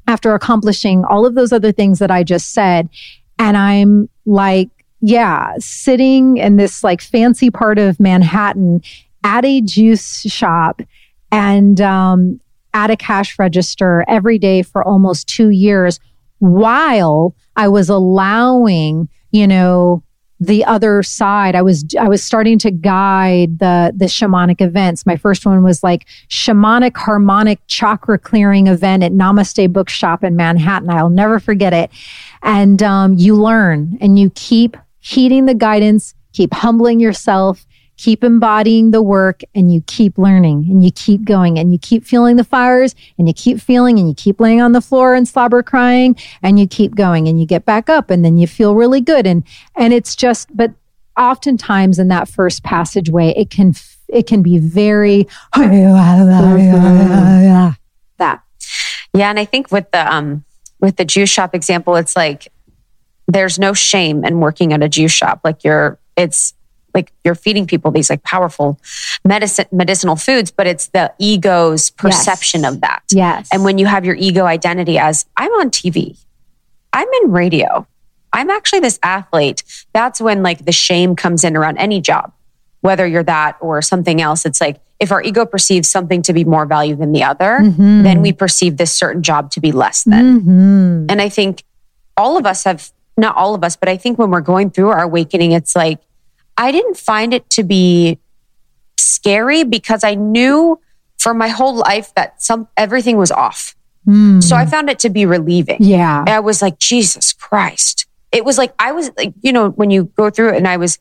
after 0.07 0.35
accomplishing 0.35 1.05
all 1.05 1.27
of 1.27 1.35
those 1.35 1.53
other 1.53 1.73
things 1.73 1.99
that 1.99 2.11
I 2.11 2.23
just 2.23 2.53
said. 2.53 2.89
And 3.39 3.57
I'm 3.57 4.09
like, 4.25 4.71
yeah, 5.03 5.55
sitting 5.59 6.37
in 6.37 6.57
this 6.57 6.85
like 6.85 7.03
fancy 7.03 7.51
part 7.51 7.79
of 7.79 7.99
Manhattan 7.99 8.81
at 9.25 9.45
a 9.45 9.61
juice 9.61 10.23
shop 10.23 10.81
and 11.33 11.81
um, 11.81 12.41
at 12.73 12.91
a 12.91 12.97
cash 12.97 13.37
register 13.39 14.05
every 14.07 14.39
day 14.39 14.63
for 14.63 14.83
almost 14.85 15.29
two 15.29 15.51
years 15.51 15.99
while 16.39 17.35
I 17.57 17.67
was 17.67 17.89
allowing, 17.89 19.09
you 19.33 19.47
know, 19.49 20.05
the 20.39 20.65
other 20.65 21.03
side. 21.03 21.55
I 21.57 21.63
was 21.63 21.85
I 21.99 22.09
was 22.09 22.23
starting 22.23 22.59
to 22.61 22.71
guide 22.71 23.59
the 23.59 23.93
the 23.97 24.07
shamanic 24.07 24.61
events. 24.61 25.05
My 25.05 25.17
first 25.17 25.45
one 25.45 25.65
was 25.65 25.83
like 25.83 26.07
shamanic 26.29 26.97
harmonic 26.97 27.61
chakra 27.67 28.19
clearing 28.19 28.69
event 28.69 29.03
at 29.03 29.13
Namaste 29.13 29.73
Bookshop 29.73 30.23
in 30.23 30.37
Manhattan. 30.37 30.91
I'll 30.91 31.11
never 31.11 31.41
forget 31.41 31.73
it. 31.73 31.91
And 32.43 32.83
um, 32.83 33.15
you 33.15 33.37
learn 33.37 33.99
and 34.01 34.19
you 34.19 34.31
keep 34.31 34.77
heeding 35.03 35.47
the 35.47 35.55
guidance, 35.55 36.15
keep 36.33 36.55
humbling 36.55 37.01
yourself, 37.01 37.67
keep 37.97 38.25
embodying 38.25 38.91
the 38.91 39.03
work 39.03 39.43
and 39.55 39.73
you 39.73 39.83
keep 39.87 40.17
learning 40.17 40.67
and 40.69 40.83
you 40.83 40.91
keep 40.91 41.25
going 41.25 41.59
and 41.59 41.73
you 41.73 41.79
keep 41.79 42.05
feeling 42.05 42.37
the 42.37 42.45
fires 42.45 42.95
and 43.19 43.29
you 43.29 43.35
keep 43.35 43.61
feeling 43.61 43.99
and 43.99 44.09
you 44.09 44.15
keep 44.15 44.41
laying 44.41 44.61
on 44.61 44.73
the 44.73 44.81
floor 44.81 45.15
and 45.15 45.29
slobber 45.29 45.63
crying 45.63 46.17
and 46.43 46.59
you 46.59 46.67
keep 46.67 46.95
going 46.95 47.29
and 47.29 47.39
you 47.39 47.47
get 47.47 47.65
back 47.65 47.91
up 47.91 48.11
and 48.11 48.25
then 48.25 48.39
you 48.39 48.47
feel 48.47 48.75
really 48.75 49.01
good. 49.01 49.27
And 49.27 49.45
and 49.77 49.93
it's 49.93 50.17
just 50.17 50.55
but 50.57 50.73
oftentimes 51.17 51.99
in 51.99 52.09
that 52.09 52.29
first 52.29 52.63
passageway 52.63 53.35
it 53.37 53.51
can 53.51 53.75
it 54.09 54.27
can 54.27 54.43
be 54.43 54.59
very 54.59 55.27
that. 58.19 58.43
Yeah 59.15 59.29
and 59.29 59.39
i 59.39 59.45
think 59.45 59.71
with 59.71 59.91
the 59.91 60.13
um 60.13 60.45
with 60.81 60.97
the 60.97 61.05
juice 61.05 61.29
shop 61.29 61.55
example 61.55 61.97
it's 61.97 62.17
like 62.17 62.49
there's 63.33 63.59
no 63.59 63.73
shame 63.73 64.25
in 64.25 64.41
working 64.41 64.73
at 64.73 64.83
a 64.83 64.89
juice 64.89 65.13
shop. 65.13 65.41
Like 65.45 65.65
you're 65.65 65.99
it's 66.17 66.55
like 66.95 67.11
you're 67.25 67.35
feeding 67.35 67.67
people 67.67 67.91
these 67.91 68.11
like 68.11 68.23
powerful 68.23 68.79
medicine 69.25 69.65
medicinal 69.73 70.15
foods 70.17 70.51
but 70.51 70.67
it's 70.67 70.89
the 70.89 71.11
ego's 71.19 71.91
perception 71.91 72.63
Yes. 72.63 72.73
of 72.75 72.81
that. 72.83 73.03
Yes. 73.11 73.49
And 73.53 73.65
when 73.65 73.79
you 73.79 73.87
have 73.87 74.05
your 74.05 74.15
ego 74.15 74.45
identity 74.45 74.99
as 74.99 75.25
i'm 75.37 75.51
on 75.53 75.71
tv 75.71 76.19
i'm 76.93 77.09
in 77.23 77.33
radio. 77.33 77.87
I'm 78.35 78.49
actually 78.51 78.81
this 78.81 78.99
athlete 79.03 79.63
that's 79.95 80.21
when 80.21 80.43
like 80.43 80.65
the 80.67 80.73
shame 80.73 81.17
comes 81.17 81.45
in 81.45 81.57
around 81.57 81.79
any 81.79 82.01
job. 82.01 82.33
Whether 82.81 83.07
you're 83.07 83.23
that 83.25 83.57
or 83.61 83.81
something 83.81 84.21
else 84.21 84.45
it's 84.45 84.61
like 84.61 84.79
if 85.01 85.11
our 85.13 85.23
ego 85.23 85.47
perceives 85.47 85.89
something 85.89 86.21
to 86.23 86.33
be 86.35 86.45
more 86.45 86.67
value 86.67 86.95
than 86.97 87.13
the 87.13 87.25
other 87.25 87.59
Mhm. 87.63 88.03
then 88.03 88.21
we 88.21 88.33
perceive 88.33 88.77
this 88.77 88.93
certain 88.93 89.23
job 89.23 89.51
to 89.53 89.61
be 89.61 89.73
less 89.73 90.05
than. 90.05 90.41
Mhm. 90.43 91.11
and 91.11 91.23
I 91.23 91.29
think 91.31 91.65
all 92.19 92.37
of 92.37 92.45
us 92.45 92.65
have, 92.65 92.91
not 93.17 93.37
all 93.37 93.55
of 93.55 93.63
us, 93.65 93.77
but 93.77 93.89
I 93.89 93.97
think 93.97 94.19
when 94.19 94.31
we're 94.31 94.41
going 94.41 94.71
through 94.71 94.89
our 94.89 95.03
awakening, 95.03 95.53
it's 95.53 95.77
like, 95.77 96.01
I 96.57 96.73
didn't 96.73 96.97
find 96.97 97.35
it 97.35 97.49
to 97.51 97.63
be 97.63 98.19
scary 98.97 99.65
because 99.65 100.05
I 100.05 100.15
knew 100.15 100.81
for 101.19 101.35
my 101.35 101.49
whole 101.49 101.75
life 101.75 102.15
that 102.15 102.43
some, 102.43 102.69
everything 102.77 103.17
was 103.17 103.31
off. 103.31 103.77
Mm. 104.07 104.43
So 104.43 104.57
I 104.57 104.67
found 104.67 104.91
it 104.91 104.99
to 105.01 105.11
be 105.11 105.27
relieving. 105.27 105.79
yeah 105.81 106.25
I 106.27 106.41
was 106.41 106.61
like, 106.61 106.79
Jesus 106.79 107.33
Christ. 107.33 108.07
It 108.33 108.45
was 108.45 108.59
like, 108.59 108.75
I 108.79 108.93
was 108.93 109.11
like, 109.17 109.33
you 109.43 109.53
know, 109.53 109.71
when 109.71 109.91
you 109.91 110.05
go 110.05 110.31
through 110.31 110.51
it 110.51 110.57
and 110.57 110.67
I 110.67 110.79
was 110.79 110.99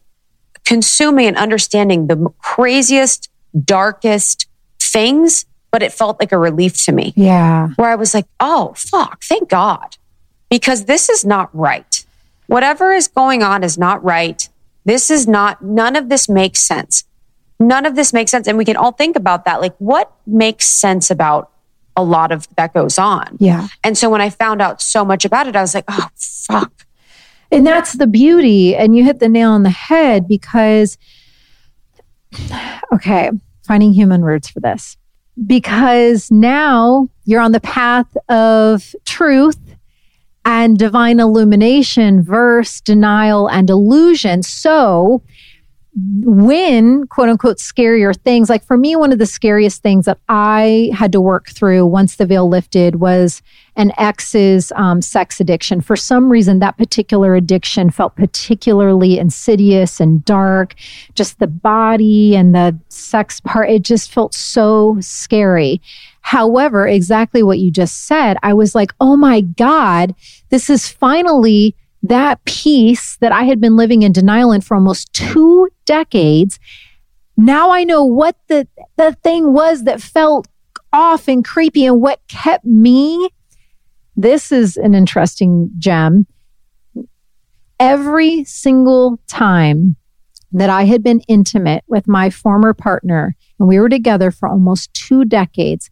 consuming 0.65 1.27
and 1.27 1.37
understanding 1.37 2.07
the 2.07 2.31
craziest, 2.37 3.29
darkest 3.63 4.47
things, 4.79 5.45
but 5.71 5.81
it 5.81 5.93
felt 5.93 6.19
like 6.19 6.31
a 6.31 6.37
relief 6.37 6.83
to 6.85 6.91
me 6.91 7.13
yeah 7.15 7.69
where 7.75 7.89
I 7.89 7.95
was 7.95 8.13
like, 8.13 8.27
oh, 8.39 8.73
fuck, 8.75 9.23
thank 9.23 9.49
God. 9.49 9.97
Because 10.49 10.85
this 10.85 11.09
is 11.09 11.23
not 11.23 11.49
right. 11.55 12.00
Whatever 12.51 12.91
is 12.91 13.07
going 13.07 13.43
on 13.43 13.63
is 13.63 13.77
not 13.77 14.03
right. 14.03 14.49
This 14.83 15.09
is 15.09 15.25
not, 15.25 15.63
none 15.63 15.95
of 15.95 16.09
this 16.09 16.27
makes 16.27 16.59
sense. 16.59 17.05
None 17.61 17.85
of 17.85 17.95
this 17.95 18.11
makes 18.11 18.29
sense. 18.29 18.45
And 18.45 18.57
we 18.57 18.65
can 18.65 18.75
all 18.75 18.91
think 18.91 19.15
about 19.15 19.45
that. 19.45 19.61
Like, 19.61 19.73
what 19.77 20.11
makes 20.27 20.67
sense 20.67 21.09
about 21.09 21.49
a 21.95 22.03
lot 22.03 22.33
of 22.33 22.53
that 22.57 22.73
goes 22.73 22.99
on? 22.99 23.37
yeah 23.39 23.69
And 23.85 23.97
so 23.97 24.09
when 24.09 24.19
I 24.19 24.29
found 24.29 24.61
out 24.61 24.81
so 24.81 25.05
much 25.05 25.23
about 25.23 25.47
it, 25.47 25.55
I 25.55 25.61
was 25.61 25.73
like, 25.73 25.85
oh, 25.87 26.09
fuck. 26.17 26.85
And 27.53 27.65
that's 27.65 27.93
the 27.93 28.05
beauty. 28.05 28.75
And 28.75 28.97
you 28.97 29.05
hit 29.05 29.19
the 29.19 29.29
nail 29.29 29.51
on 29.51 29.63
the 29.63 29.69
head 29.69 30.27
because, 30.27 30.97
okay, 32.93 33.31
finding 33.65 33.93
human 33.93 34.23
words 34.23 34.49
for 34.49 34.59
this. 34.59 34.97
Because 35.47 36.29
now 36.29 37.07
you're 37.23 37.39
on 37.39 37.53
the 37.53 37.61
path 37.61 38.17
of 38.27 38.93
truth 39.05 39.57
and 40.45 40.77
divine 40.77 41.19
illumination 41.19 42.21
versus 42.21 42.81
denial 42.81 43.47
and 43.47 43.69
illusion. 43.69 44.43
So, 44.43 45.21
when 45.93 47.05
quote 47.07 47.27
unquote 47.27 47.57
scarier 47.57 48.15
things, 48.15 48.49
like 48.49 48.63
for 48.63 48.77
me, 48.77 48.95
one 48.95 49.11
of 49.11 49.19
the 49.19 49.25
scariest 49.25 49.81
things 49.81 50.05
that 50.05 50.19
I 50.29 50.89
had 50.93 51.11
to 51.11 51.19
work 51.19 51.49
through 51.49 51.85
once 51.85 52.15
the 52.15 52.25
veil 52.25 52.47
lifted 52.47 52.95
was 52.95 53.41
an 53.75 53.91
ex's 53.97 54.71
um, 54.75 55.01
sex 55.01 55.41
addiction. 55.41 55.81
For 55.81 55.97
some 55.97 56.29
reason, 56.31 56.59
that 56.59 56.77
particular 56.77 57.35
addiction 57.35 57.89
felt 57.89 58.15
particularly 58.15 59.19
insidious 59.19 59.99
and 59.99 60.23
dark. 60.23 60.75
Just 61.13 61.39
the 61.39 61.47
body 61.47 62.35
and 62.35 62.55
the 62.55 62.77
sex 62.87 63.41
part, 63.41 63.69
it 63.69 63.83
just 63.83 64.13
felt 64.13 64.33
so 64.33 64.97
scary. 65.01 65.81
However, 66.21 66.87
exactly 66.87 67.43
what 67.43 67.59
you 67.59 67.69
just 67.71 68.05
said, 68.05 68.37
I 68.43 68.53
was 68.53 68.75
like, 68.75 68.93
oh 69.01 69.17
my 69.17 69.41
God, 69.41 70.15
this 70.49 70.69
is 70.69 70.87
finally 70.87 71.75
that 72.03 72.43
peace 72.45 73.17
that 73.17 73.31
I 73.31 73.43
had 73.43 73.61
been 73.61 73.75
living 73.75 74.01
in 74.01 74.11
denial 74.11 74.51
in 74.51 74.61
for 74.61 74.75
almost 74.75 75.13
two 75.13 75.69
decades. 75.85 76.59
Now 77.37 77.71
I 77.71 77.83
know 77.83 78.03
what 78.03 78.35
the, 78.47 78.67
the 78.97 79.13
thing 79.23 79.53
was 79.53 79.83
that 79.83 80.01
felt 80.01 80.47
off 80.91 81.27
and 81.27 81.45
creepy 81.45 81.85
and 81.85 82.01
what 82.01 82.19
kept 82.27 82.65
me. 82.65 83.29
This 84.15 84.51
is 84.51 84.77
an 84.77 84.93
interesting 84.93 85.71
gem. 85.77 86.27
Every 87.79 88.43
single 88.43 89.19
time 89.27 89.95
that 90.51 90.69
I 90.69 90.83
had 90.83 91.01
been 91.01 91.21
intimate 91.27 91.83
with 91.87 92.07
my 92.07 92.29
former 92.29 92.73
partner, 92.73 93.35
and 93.57 93.67
we 93.67 93.79
were 93.79 93.89
together 93.89 94.31
for 94.31 94.49
almost 94.49 94.93
two 94.93 95.23
decades, 95.23 95.89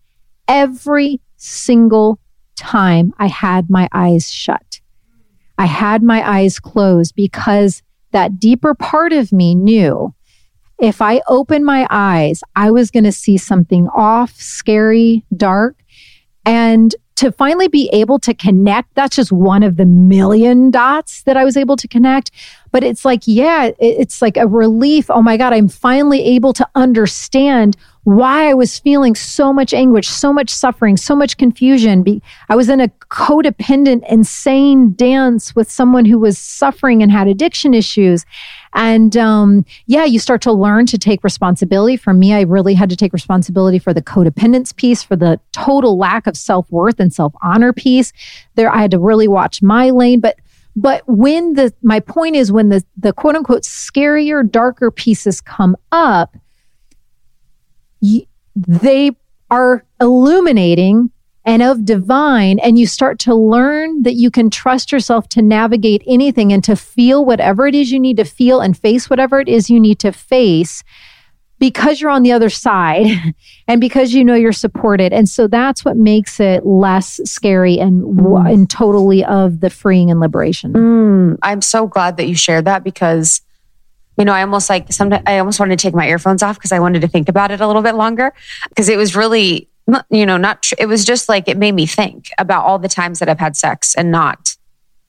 every 0.48 1.22
single 1.38 2.20
time 2.56 3.14
I 3.18 3.28
had 3.28 3.70
my 3.70 3.88
eyes 3.94 4.30
shut. 4.30 4.82
I 5.60 5.66
had 5.66 6.02
my 6.02 6.28
eyes 6.28 6.58
closed 6.58 7.14
because 7.16 7.84
that 8.12 8.40
deeper 8.40 8.74
part 8.74 9.14
of 9.14 9.32
me 9.32 9.54
knew 9.54 10.16
if 10.80 11.02
I 11.02 11.22
opened 11.28 11.66
my 11.66 11.86
eyes, 11.90 12.42
I 12.56 12.72
was 12.72 12.90
going 12.90 13.04
to 13.04 13.12
see 13.12 13.38
something 13.38 13.90
off, 13.90 14.34
scary, 14.38 15.26
dark. 15.36 15.76
And 16.46 16.96
to 17.18 17.34
finally 17.34 17.68
be 17.68 17.90
able 17.92 18.18
to 18.20 18.34
connect, 18.34 18.96
that's 18.96 19.18
just 19.18 19.34
one 19.34 19.62
of 19.62 19.76
the 19.76 19.86
million 19.86 20.72
dots 20.72 21.24
that 21.24 21.36
I 21.36 21.44
was 21.44 21.58
able 21.58 21.76
to 21.76 21.88
connect. 21.90 22.32
But 22.72 22.86
it's 22.86 23.04
like, 23.04 23.24
yeah, 23.26 23.72
it's 23.78 24.22
like 24.22 24.38
a 24.38 24.48
relief. 24.48 25.10
Oh 25.10 25.22
my 25.22 25.36
God, 25.36 25.52
I'm 25.52 25.68
finally 25.68 26.24
able 26.24 26.54
to 26.54 26.68
understand 26.76 27.76
why 28.04 28.50
I 28.50 28.54
was 28.54 28.80
feeling 28.80 29.14
so 29.14 29.52
much 29.52 29.74
anguish, 29.74 30.08
so 30.08 30.32
much 30.32 30.50
suffering, 30.50 30.98
so 30.98 31.16
much 31.16 31.38
confusion. 31.38 32.22
I 32.48 32.56
was 32.56 32.70
in 32.70 32.80
a 32.80 32.88
codependent, 32.88 34.08
insane 34.10 34.94
dance 34.94 35.56
with 35.56 35.70
someone 35.70 36.06
who 36.06 36.18
was 36.18 36.38
suffering 36.38 37.04
and 37.04 37.12
had 37.12 37.28
addiction 37.28 37.74
issues. 37.74 38.26
And 38.74 39.18
um, 39.18 39.66
yeah, 39.88 40.06
you 40.06 40.20
start 40.20 40.42
to 40.44 40.52
learn 40.52 40.86
to 40.88 40.98
take 40.98 41.24
responsibility. 41.24 41.98
For 41.98 42.14
me, 42.14 42.34
I 42.34 42.42
really 42.42 42.74
had 42.74 42.90
to 42.90 42.96
take 42.96 43.14
responsibility 43.14 43.80
for 43.80 43.94
the 43.94 44.02
codependence 44.02 44.76
piece, 44.76 45.04
for 45.04 45.16
the 45.16 45.40
total 45.52 45.98
lack 45.98 46.28
of 46.28 46.38
self 46.38 46.72
worth 46.72 47.00
and 47.00 47.14
self 47.14 47.34
honor 47.42 47.74
piece. 47.74 48.14
There, 48.56 48.74
I 48.74 48.82
had 48.82 48.92
to 48.92 49.00
really 49.00 49.28
watch 49.28 49.62
my 49.62 49.90
lane. 49.90 50.20
But 50.20 50.40
but 50.76 51.04
when 51.08 51.54
the 51.56 51.74
my 51.82 52.00
point 52.00 52.36
is 52.36 52.52
when 52.52 52.70
the 52.70 52.84
the 52.96 53.12
quote 53.12 53.36
unquote 53.36 53.64
scarier, 53.64 54.50
darker 54.50 54.92
pieces 54.92 55.42
come 55.42 55.76
up, 55.92 56.38
they 58.56 59.12
are 59.50 59.84
illuminating 60.02 61.12
and 61.46 61.64
of 61.64 61.86
divine 61.86 62.60
and 62.60 62.78
you 62.78 62.86
start 62.86 63.18
to 63.20 63.34
learn 63.34 64.04
that 64.04 64.14
you 64.16 64.30
can 64.30 64.50
trust 64.50 64.92
yourself 64.92 65.28
to 65.30 65.42
navigate 65.42 66.04
anything 66.06 66.54
and 66.54 66.64
to 66.64 66.76
feel 66.76 67.26
whatever 67.26 67.66
it 67.66 67.74
is 67.74 67.92
you 67.92 68.00
need 68.00 68.18
to 68.18 68.26
feel 68.26 68.60
and 68.60 68.78
face 68.78 69.10
whatever 69.10 69.40
it 69.40 69.48
is 69.48 69.70
you 69.70 69.80
need 69.80 69.98
to 70.00 70.12
face 70.12 70.84
because 71.58 72.00
you're 72.00 72.12
on 72.12 72.24
the 72.24 72.32
other 72.32 72.50
side 72.50 73.08
and 73.68 73.82
because 73.82 74.14
you 74.14 74.24
know 74.24 74.36
you're 74.36 74.52
supported 74.52 75.12
and 75.12 75.28
so 75.28 75.48
that's 75.48 75.84
what 75.84 75.98
makes 75.98 76.40
it 76.40 76.66
less 76.66 77.20
scary 77.26 77.80
and 77.80 78.04
Mm. 78.04 78.54
and 78.54 78.70
totally 78.70 79.24
of 79.26 79.62
the 79.62 79.70
freeing 79.70 80.12
and 80.12 80.20
liberation 80.20 80.74
Mm, 80.74 81.38
I'm 81.42 81.62
so 81.62 81.88
glad 81.88 82.18
that 82.18 82.28
you 82.28 82.36
shared 82.36 82.66
that 82.66 82.84
because, 82.84 83.42
you 84.20 84.26
know, 84.26 84.34
I 84.34 84.42
almost 84.42 84.70
like 84.70 84.92
sometimes 84.92 85.24
I 85.26 85.40
almost 85.40 85.60
wanted 85.60 85.80
to 85.80 85.82
take 85.88 85.96
my 85.96 86.08
earphones 86.08 86.44
off 86.44 86.58
because 86.58 86.72
I 86.74 86.80
wanted 86.80 87.02
to 87.02 87.08
think 87.08 87.30
about 87.30 87.52
it 87.52 87.62
a 87.62 87.68
little 87.68 87.82
bit 87.82 87.96
longer 87.96 88.34
because 88.68 88.90
it 88.90 88.98
was 88.98 89.16
really, 89.16 89.70
you 90.10 90.26
know, 90.26 90.38
not, 90.38 90.62
tr- 90.62 90.76
it 90.78 90.88
was 90.88 91.06
just 91.06 91.30
like 91.30 91.48
it 91.48 91.58
made 91.58 91.72
me 91.74 91.86
think 91.86 92.30
about 92.38 92.66
all 92.66 92.78
the 92.78 92.90
times 92.90 93.20
that 93.20 93.30
I've 93.30 93.40
had 93.40 93.56
sex 93.56 93.96
and 93.96 94.12
not 94.12 94.56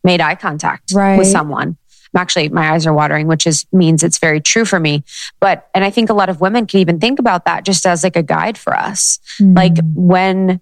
made 0.05 0.21
eye 0.21 0.37
contact 0.37 0.93
Right. 0.95 1.19
with 1.19 1.27
someone. 1.27 1.77
I'm 2.15 2.21
actually, 2.21 2.49
my 2.49 2.71
eyes 2.73 2.87
are 2.87 2.93
watering, 2.95 3.27
which 3.27 3.47
is 3.47 3.67
means 3.73 4.03
it's 4.03 4.19
very 4.19 4.41
true 4.41 4.65
for 4.65 4.81
me. 4.81 5.05
But, 5.39 5.69
and 5.75 5.85
I 5.85 5.91
think 5.91 6.09
a 6.09 6.15
lot 6.15 6.29
of 6.29 6.41
women 6.41 6.67
can 6.67 6.81
even 6.81 6.99
think 6.99 7.19
about 7.19 7.45
that 7.45 7.65
just 7.65 7.87
as 7.87 8.03
like 8.03 8.17
a 8.17 8.23
guide 8.23 8.57
for 8.59 8.77
us. 8.77 9.19
Hmm. 9.39 9.55
Like 9.55 9.77
when 9.95 10.61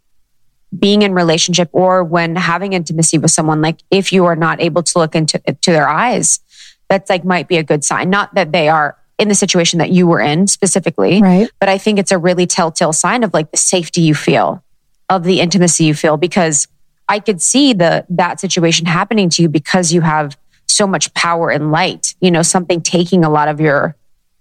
being 0.78 1.00
in 1.02 1.14
relationship 1.14 1.70
or 1.72 2.04
when 2.04 2.36
having 2.36 2.74
intimacy 2.74 3.16
with 3.16 3.30
someone, 3.30 3.62
like 3.62 3.80
if 3.90 4.12
you 4.12 4.26
are 4.26 4.36
not 4.36 4.60
able 4.60 4.82
to 4.82 4.98
look 4.98 5.14
into 5.14 5.38
to 5.38 5.70
their 5.70 5.88
eyes, 5.88 6.40
that's 6.88 7.10
like 7.10 7.24
might 7.24 7.48
be 7.48 7.56
a 7.56 7.62
good 7.62 7.84
sign. 7.84 8.10
Not 8.10 8.34
that 8.34 8.52
they 8.52 8.68
are 8.68 8.96
in 9.18 9.28
the 9.28 9.34
situation 9.34 9.78
that 9.78 9.90
you 9.90 10.06
were 10.06 10.20
in 10.20 10.46
specifically, 10.46 11.20
right 11.20 11.50
but 11.58 11.68
I 11.68 11.78
think 11.78 11.98
it's 11.98 12.12
a 12.12 12.18
really 12.18 12.46
telltale 12.46 12.92
sign 12.92 13.24
of 13.24 13.34
like 13.34 13.50
the 13.50 13.56
safety 13.56 14.00
you 14.00 14.14
feel, 14.14 14.62
of 15.08 15.24
the 15.24 15.40
intimacy 15.40 15.84
you 15.84 15.94
feel, 15.94 16.16
because 16.16 16.68
I 17.08 17.18
could 17.18 17.42
see 17.42 17.72
the 17.72 18.06
that 18.10 18.38
situation 18.38 18.86
happening 18.86 19.28
to 19.30 19.42
you 19.42 19.48
because 19.48 19.92
you 19.92 20.02
have 20.02 20.38
so 20.66 20.86
much 20.86 21.12
power 21.14 21.50
and 21.50 21.72
light, 21.72 22.14
you 22.20 22.30
know, 22.30 22.42
something 22.42 22.80
taking 22.80 23.24
a 23.24 23.30
lot 23.30 23.48
of 23.48 23.60
your 23.60 23.96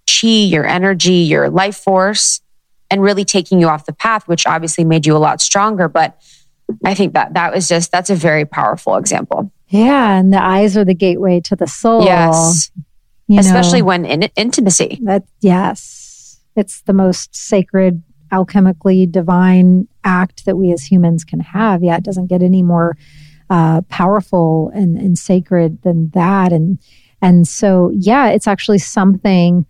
chi, 0.07 0.27
your 0.27 0.65
energy, 0.65 1.13
your 1.13 1.49
life 1.49 1.77
force, 1.77 2.41
and 2.91 3.01
really 3.01 3.25
taking 3.25 3.59
you 3.59 3.67
off 3.67 3.85
the 3.85 3.93
path, 3.93 4.27
which 4.27 4.45
obviously 4.45 4.83
made 4.83 5.05
you 5.05 5.15
a 5.15 5.17
lot 5.17 5.41
stronger. 5.41 5.87
But 5.87 6.21
I 6.85 6.93
think 6.93 7.13
that 7.13 7.33
that 7.33 7.53
was 7.53 7.67
just, 7.67 7.91
that's 7.91 8.09
a 8.09 8.15
very 8.15 8.45
powerful 8.45 8.95
example. 8.95 9.51
Yeah. 9.69 10.17
And 10.17 10.33
the 10.33 10.41
eyes 10.41 10.77
are 10.77 10.85
the 10.85 10.93
gateway 10.93 11.41
to 11.41 11.55
the 11.55 11.67
soul. 11.67 12.03
Yes. 12.03 12.71
you 13.27 13.39
Especially 13.39 13.81
know. 13.81 13.87
when 13.87 14.05
in 14.05 14.23
intimacy. 14.35 14.99
That 15.03 15.23
yes, 15.41 16.39
it's 16.55 16.81
the 16.81 16.93
most 16.93 17.35
sacred, 17.35 18.01
alchemically 18.31 19.09
divine 19.11 19.87
act 20.03 20.45
that 20.45 20.57
we 20.57 20.71
as 20.71 20.83
humans 20.83 21.23
can 21.23 21.39
have. 21.39 21.83
Yeah, 21.83 21.97
it 21.97 22.03
doesn't 22.03 22.27
get 22.27 22.41
any 22.41 22.63
more 22.63 22.97
uh, 23.49 23.81
powerful 23.89 24.71
and, 24.73 24.97
and 24.97 25.17
sacred 25.17 25.81
than 25.83 26.09
that. 26.09 26.51
And 26.51 26.79
and 27.21 27.47
so 27.47 27.91
yeah, 27.93 28.29
it's 28.29 28.47
actually 28.47 28.79
something 28.79 29.65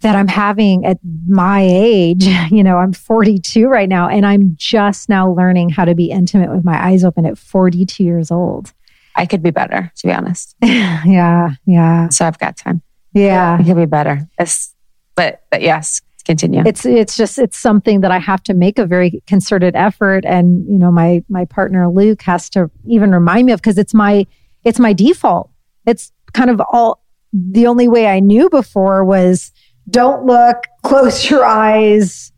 that 0.00 0.16
I'm 0.16 0.28
having 0.28 0.84
at 0.84 0.98
my 1.28 1.62
age. 1.62 2.28
You 2.50 2.64
know, 2.64 2.78
I'm 2.78 2.92
42 2.92 3.68
right 3.68 3.88
now, 3.88 4.08
and 4.08 4.26
I'm 4.26 4.54
just 4.56 5.08
now 5.08 5.30
learning 5.30 5.68
how 5.68 5.84
to 5.84 5.94
be 5.94 6.10
intimate 6.10 6.50
with 6.50 6.64
my 6.64 6.84
eyes 6.84 7.04
open 7.04 7.24
at 7.24 7.38
42 7.38 8.02
years 8.02 8.30
old. 8.32 8.72
I 9.20 9.26
could 9.26 9.42
be 9.42 9.50
better, 9.50 9.92
to 9.96 10.06
be 10.06 10.12
honest. 10.12 10.56
yeah, 10.62 11.50
yeah, 11.66 12.08
So 12.08 12.24
I've 12.26 12.38
got 12.38 12.56
time. 12.56 12.80
yeah. 13.12 13.58
I 13.60 13.62
could 13.62 13.76
be 13.76 13.84
better. 13.86 14.26
It's, 14.38 14.74
but, 15.14 15.42
but 15.50 15.60
yes, 15.60 16.00
continue. 16.24 16.62
it's 16.64 16.86
it's 16.86 17.16
just 17.16 17.38
it's 17.38 17.58
something 17.58 18.00
that 18.02 18.10
I 18.10 18.18
have 18.18 18.42
to 18.44 18.54
make 18.54 18.78
a 18.78 18.86
very 18.86 19.22
concerted 19.26 19.74
effort 19.74 20.24
and 20.24 20.64
you 20.72 20.78
know 20.78 20.90
my 20.92 21.24
my 21.28 21.44
partner 21.44 21.88
Luke 21.88 22.22
has 22.22 22.48
to 22.50 22.70
even 22.86 23.10
remind 23.10 23.46
me 23.46 23.52
of 23.52 23.60
because 23.60 23.78
it's 23.78 23.94
my 23.94 24.26
it's 24.62 24.78
my 24.78 24.92
default 24.92 25.50
it's 25.86 26.12
kind 26.32 26.50
of 26.50 26.60
all 26.72 27.02
the 27.32 27.66
only 27.66 27.88
way 27.88 28.06
I 28.06 28.20
knew 28.20 28.48
before 28.50 29.04
was 29.04 29.50
don't 29.88 30.24
look 30.26 30.58
close 30.84 31.28
your 31.30 31.44
eyes 31.44 32.30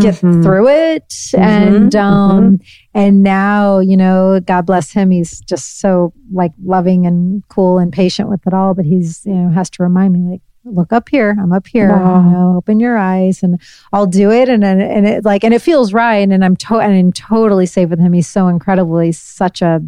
get 0.00 0.14
Mhm. 0.16 0.42
through 0.42 0.68
it 0.68 1.08
Mhm, 1.08 1.38
and 1.38 1.96
um 1.96 2.58
and 2.98 3.22
now 3.22 3.78
you 3.78 3.96
know 3.96 4.40
god 4.40 4.66
bless 4.66 4.90
him. 4.92 5.10
He's 5.10 5.40
just 5.40 5.80
so 5.80 6.12
like 6.32 6.52
loving 6.62 7.06
and 7.06 7.42
cool 7.48 7.78
and 7.78 7.92
patient 7.92 8.28
with 8.28 8.46
it 8.46 8.52
all 8.52 8.74
but 8.74 8.84
he's 8.84 9.24
you 9.24 9.34
know 9.34 9.50
has 9.50 9.70
to 9.70 9.82
remind 9.82 10.12
me 10.12 10.32
like 10.32 10.42
look 10.64 10.92
up 10.92 11.08
here. 11.08 11.34
I'm 11.40 11.52
up 11.52 11.66
here. 11.66 11.90
Wow. 11.90 12.22
you 12.24 12.30
know 12.30 12.54
open 12.56 12.80
your 12.80 12.98
eyes 12.98 13.42
and 13.42 13.60
i'll 13.92 14.06
do 14.06 14.30
it. 14.30 14.48
And 14.48 14.64
and, 14.64 14.82
and 14.82 15.06
it 15.06 15.24
like 15.24 15.44
and 15.44 15.54
it 15.54 15.62
feels 15.62 15.92
right. 15.92 16.28
And 16.28 16.44
i'm 16.44 16.56
to- 16.56 16.80
and 16.80 16.92
i'm 16.94 17.12
totally 17.12 17.66
safe 17.66 17.88
with 17.88 18.00
him. 18.00 18.12
He's 18.12 18.28
so 18.28 18.48
incredible. 18.48 18.98
He's 18.98 19.18
such 19.18 19.62
a 19.62 19.80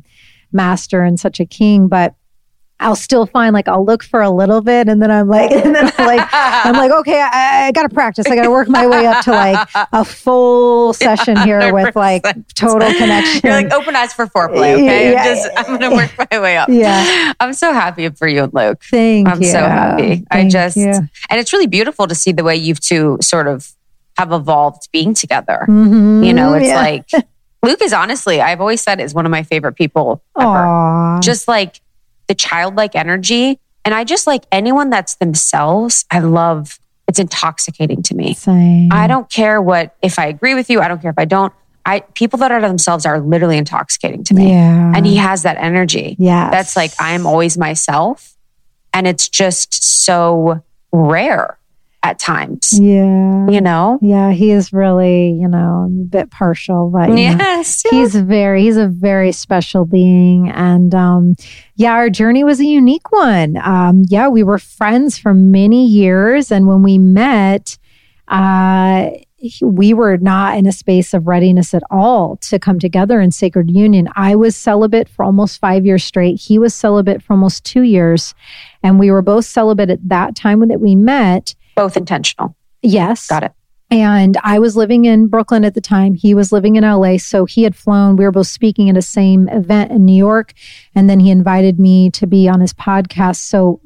master 0.52 1.02
and 1.02 1.18
such 1.18 1.40
a 1.40 1.44
king. 1.46 1.88
But 1.88 2.14
I'll 2.80 2.96
still 2.96 3.26
find 3.26 3.52
like 3.52 3.68
I'll 3.68 3.84
look 3.84 4.02
for 4.02 4.20
a 4.22 4.30
little 4.30 4.60
bit 4.62 4.88
and 4.88 5.00
then 5.02 5.10
I'm 5.10 5.28
like 5.28 5.50
and 5.52 5.74
then 5.74 5.92
I'm 5.98 6.06
like 6.06 6.28
I'm 6.32 6.74
like 6.74 6.90
okay 6.90 7.20
I, 7.20 7.66
I 7.66 7.72
got 7.72 7.82
to 7.82 7.88
practice 7.94 8.26
I 8.26 8.34
got 8.34 8.42
to 8.44 8.50
work 8.50 8.68
my 8.68 8.86
way 8.86 9.06
up 9.06 9.22
to 9.26 9.30
like 9.32 9.68
a 9.92 10.04
full 10.04 10.92
session 10.94 11.36
here 11.38 11.72
with 11.74 11.94
like 11.94 12.22
total 12.54 12.88
connection. 12.94 13.40
You're 13.44 13.52
like 13.62 13.72
open 13.72 13.94
eyes 13.94 14.12
for 14.14 14.26
foreplay. 14.26 14.74
Okay, 14.74 15.12
Yeah. 15.12 15.20
I'm 15.20 15.24
just 15.36 15.50
I'm 15.56 15.78
gonna 15.78 15.94
work 15.96 16.10
my 16.30 16.40
way 16.40 16.56
up. 16.56 16.68
Yeah. 16.70 17.32
I'm 17.38 17.52
so 17.52 17.72
happy 17.72 18.08
for 18.08 18.26
you 18.26 18.44
and 18.44 18.54
Luke. 18.54 18.82
Thank 18.90 19.28
I'm 19.28 19.42
you. 19.42 19.50
so 19.50 19.58
happy. 19.60 20.24
I 20.30 20.48
just 20.48 20.76
you. 20.76 20.86
and 20.88 21.08
it's 21.40 21.52
really 21.52 21.66
beautiful 21.66 22.06
to 22.06 22.14
see 22.14 22.32
the 22.32 22.44
way 22.44 22.56
you 22.56 22.74
two 22.74 23.18
sort 23.20 23.46
of 23.46 23.70
have 24.16 24.32
evolved 24.32 24.88
being 24.92 25.14
together. 25.14 25.66
Mhm. 25.68 26.26
You 26.26 26.32
know, 26.32 26.54
it's 26.54 26.66
Yeah. 26.66 26.80
like 26.80 27.10
Luke 27.62 27.82
is 27.82 27.92
honestly, 27.92 28.40
I've 28.40 28.60
always 28.60 28.80
said 28.80 29.00
is 29.00 29.12
one 29.12 29.26
of 29.26 29.30
my 29.30 29.42
favorite 29.42 29.74
people 29.74 30.22
ever. 30.38 30.48
Aw. 30.48 31.20
Just 31.20 31.46
like 31.46 31.80
the 32.30 32.34
childlike 32.36 32.94
energy. 32.94 33.58
And 33.84 33.92
I 33.92 34.04
just 34.04 34.28
like 34.28 34.44
anyone 34.52 34.88
that's 34.88 35.16
themselves, 35.16 36.04
I 36.12 36.20
love 36.20 36.78
it's 37.08 37.18
intoxicating 37.18 38.04
to 38.04 38.14
me. 38.14 38.34
Same. 38.34 38.88
I 38.92 39.08
don't 39.08 39.28
care 39.28 39.60
what 39.60 39.96
if 40.00 40.16
I 40.16 40.26
agree 40.26 40.54
with 40.54 40.70
you, 40.70 40.80
I 40.80 40.86
don't 40.86 41.02
care 41.02 41.10
if 41.10 41.18
I 41.18 41.24
don't. 41.24 41.52
I 41.84 42.00
people 42.14 42.38
that 42.38 42.52
are 42.52 42.60
themselves 42.60 43.04
are 43.04 43.18
literally 43.18 43.58
intoxicating 43.58 44.22
to 44.24 44.34
me. 44.34 44.50
Yeah. 44.50 44.92
And 44.94 45.04
he 45.04 45.16
has 45.16 45.42
that 45.42 45.56
energy. 45.56 46.14
Yeah. 46.20 46.50
That's 46.50 46.76
like 46.76 46.92
I 47.00 47.14
am 47.14 47.26
always 47.26 47.58
myself. 47.58 48.36
And 48.94 49.08
it's 49.08 49.28
just 49.28 49.82
so 50.04 50.62
rare 50.92 51.58
at 52.02 52.18
times. 52.18 52.78
Yeah. 52.80 53.48
You 53.50 53.60
know? 53.60 53.98
Yeah. 54.00 54.32
He 54.32 54.52
is 54.52 54.72
really, 54.72 55.32
you 55.32 55.46
know, 55.48 55.86
a 55.86 56.04
bit 56.06 56.30
partial, 56.30 56.90
but 56.90 57.10
you 57.10 57.14
know, 57.14 57.44
Yes. 57.44 57.82
he's 57.90 58.14
very 58.14 58.62
he's 58.62 58.78
a 58.78 58.88
very 58.88 59.32
special 59.32 59.84
being 59.84 60.48
and 60.50 60.94
um 60.94 61.36
yeah 61.76 61.92
our 61.92 62.08
journey 62.08 62.42
was 62.42 62.58
a 62.60 62.64
unique 62.64 63.12
one 63.12 63.56
um 63.58 64.04
yeah 64.08 64.28
we 64.28 64.42
were 64.42 64.58
friends 64.58 65.18
for 65.18 65.34
many 65.34 65.86
years 65.86 66.50
and 66.50 66.66
when 66.66 66.82
we 66.82 66.96
met 66.98 67.76
uh 68.28 69.10
we 69.62 69.94
were 69.94 70.18
not 70.18 70.58
in 70.58 70.66
a 70.66 70.72
space 70.72 71.14
of 71.14 71.26
readiness 71.26 71.72
at 71.72 71.82
all 71.90 72.36
to 72.38 72.58
come 72.58 72.78
together 72.78 73.22
in 73.22 73.30
sacred 73.30 73.70
union. 73.70 74.06
I 74.14 74.36
was 74.36 74.54
celibate 74.54 75.08
for 75.08 75.24
almost 75.24 75.58
five 75.60 75.86
years 75.86 76.04
straight. 76.04 76.38
He 76.38 76.58
was 76.58 76.74
celibate 76.74 77.22
for 77.22 77.32
almost 77.32 77.64
two 77.64 77.80
years. 77.80 78.34
And 78.82 78.98
we 78.98 79.10
were 79.10 79.22
both 79.22 79.46
celibate 79.46 79.88
at 79.88 80.06
that 80.10 80.36
time 80.36 80.68
that 80.68 80.80
we 80.80 80.94
met. 80.94 81.54
Both 81.80 81.96
intentional. 81.96 82.54
Yes. 82.82 83.26
Got 83.26 83.44
it. 83.44 83.52
And 83.90 84.36
I 84.42 84.58
was 84.58 84.76
living 84.76 85.06
in 85.06 85.28
Brooklyn 85.28 85.64
at 85.64 85.72
the 85.72 85.80
time. 85.80 86.14
He 86.14 86.34
was 86.34 86.52
living 86.52 86.76
in 86.76 86.84
LA. 86.84 87.16
So 87.16 87.46
he 87.46 87.62
had 87.62 87.74
flown. 87.74 88.16
We 88.16 88.24
were 88.24 88.30
both 88.30 88.48
speaking 88.48 88.90
at 88.90 88.98
a 88.98 89.02
same 89.02 89.48
event 89.48 89.90
in 89.90 90.04
New 90.04 90.14
York. 90.14 90.52
And 90.94 91.08
then 91.08 91.20
he 91.20 91.30
invited 91.30 91.80
me 91.80 92.10
to 92.10 92.26
be 92.26 92.50
on 92.50 92.60
his 92.60 92.74
podcast. 92.74 93.36
So 93.36 93.80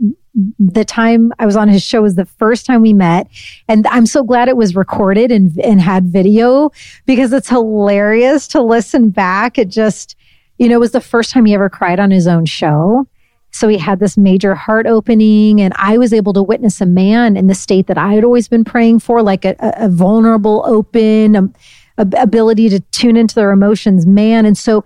the 0.59 0.85
time 0.85 1.33
I 1.39 1.47
was 1.47 1.55
on 1.55 1.69
his 1.69 1.85
show 1.85 2.03
was 2.03 2.17
the 2.17 2.25
first 2.25 2.67
time 2.67 2.83
we 2.83 2.93
met. 2.93 3.29
And 3.69 3.87
I'm 3.87 4.07
so 4.07 4.25
glad 4.25 4.49
it 4.49 4.57
was 4.57 4.75
recorded 4.75 5.31
and, 5.31 5.57
and 5.61 5.81
had 5.81 6.07
video 6.07 6.73
because 7.07 7.33
it's 7.33 7.49
hilarious 7.49 8.49
to 8.49 8.61
listen 8.61 9.11
back. 9.11 9.57
It 9.57 9.69
just, 9.69 10.17
you 10.59 10.69
know, 10.69 10.75
it 10.75 10.81
was 10.81 10.91
the 10.91 11.01
first 11.01 11.31
time 11.31 11.45
he 11.45 11.55
ever 11.55 11.71
cried 11.71 12.01
on 12.01 12.11
his 12.11 12.27
own 12.27 12.45
show. 12.45 13.07
So 13.55 13.69
he 13.69 13.79
had 13.79 14.01
this 14.01 14.19
major 14.19 14.57
heart 14.57 14.85
opening, 14.85 15.61
and 15.61 15.73
I 15.77 15.97
was 15.97 16.13
able 16.13 16.33
to 16.33 16.43
witness 16.43 16.81
a 16.81 16.87
man 16.87 17.37
in 17.37 17.47
the 17.47 17.55
state 17.55 17.87
that 17.87 17.97
I 17.97 18.13
had 18.15 18.25
always 18.25 18.49
been 18.49 18.65
praying 18.65 18.99
for, 18.99 19.23
like 19.23 19.45
a, 19.45 19.55
a 19.61 19.89
vulnerable, 19.89 20.65
open 20.67 21.37
um, 21.37 21.55
ab- 21.97 22.17
ability 22.19 22.69
to 22.71 22.81
tune 22.91 23.17
into 23.17 23.37
their 23.37 23.53
emotions 23.53 24.07
man. 24.07 24.45
And 24.45 24.59
so 24.59 24.83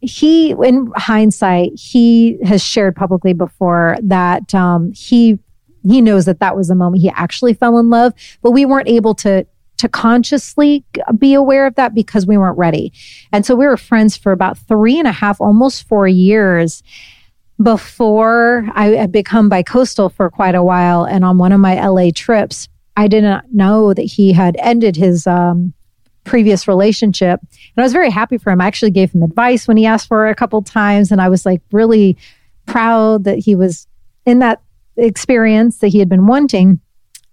he, 0.00 0.52
in 0.52 0.90
hindsight, 0.96 1.72
he 1.78 2.38
has 2.42 2.64
shared 2.64 2.96
publicly 2.96 3.34
before 3.34 3.98
that 4.02 4.54
um, 4.54 4.92
he 4.92 5.38
he 5.86 6.00
knows 6.00 6.24
that 6.24 6.40
that 6.40 6.56
was 6.56 6.68
the 6.68 6.74
moment 6.74 7.02
he 7.02 7.10
actually 7.10 7.52
fell 7.52 7.78
in 7.78 7.90
love, 7.90 8.14
but 8.40 8.52
we 8.52 8.64
weren't 8.64 8.88
able 8.88 9.14
to 9.16 9.46
to 9.76 9.88
consciously 9.90 10.86
be 11.18 11.34
aware 11.34 11.66
of 11.66 11.74
that 11.74 11.94
because 11.94 12.26
we 12.26 12.38
weren't 12.38 12.56
ready. 12.56 12.94
And 13.30 13.44
so 13.44 13.54
we 13.54 13.66
were 13.66 13.76
friends 13.76 14.16
for 14.16 14.32
about 14.32 14.56
three 14.56 14.98
and 14.98 15.06
a 15.06 15.12
half, 15.12 15.38
almost 15.38 15.86
four 15.86 16.08
years 16.08 16.82
before 17.62 18.68
I 18.74 18.88
had 18.88 19.12
become 19.12 19.48
bicoastal 19.48 20.12
for 20.12 20.30
quite 20.30 20.54
a 20.54 20.62
while. 20.62 21.04
And 21.04 21.24
on 21.24 21.38
one 21.38 21.52
of 21.52 21.60
my 21.60 21.84
LA 21.86 22.10
trips, 22.14 22.68
I 22.96 23.08
didn't 23.08 23.52
know 23.52 23.94
that 23.94 24.02
he 24.02 24.32
had 24.32 24.56
ended 24.58 24.96
his 24.96 25.26
um, 25.26 25.72
previous 26.24 26.68
relationship. 26.68 27.40
And 27.40 27.78
I 27.78 27.82
was 27.82 27.92
very 27.92 28.10
happy 28.10 28.38
for 28.38 28.50
him. 28.50 28.60
I 28.60 28.66
actually 28.66 28.90
gave 28.90 29.12
him 29.12 29.22
advice 29.22 29.66
when 29.66 29.76
he 29.76 29.86
asked 29.86 30.08
for 30.08 30.26
it 30.26 30.32
a 30.32 30.34
couple 30.34 30.60
times. 30.62 31.10
And 31.10 31.20
I 31.20 31.28
was 31.28 31.46
like 31.46 31.62
really 31.72 32.16
proud 32.66 33.24
that 33.24 33.38
he 33.38 33.54
was 33.54 33.86
in 34.26 34.40
that 34.40 34.60
experience 34.96 35.78
that 35.78 35.88
he 35.88 35.98
had 35.98 36.08
been 36.08 36.26
wanting 36.26 36.80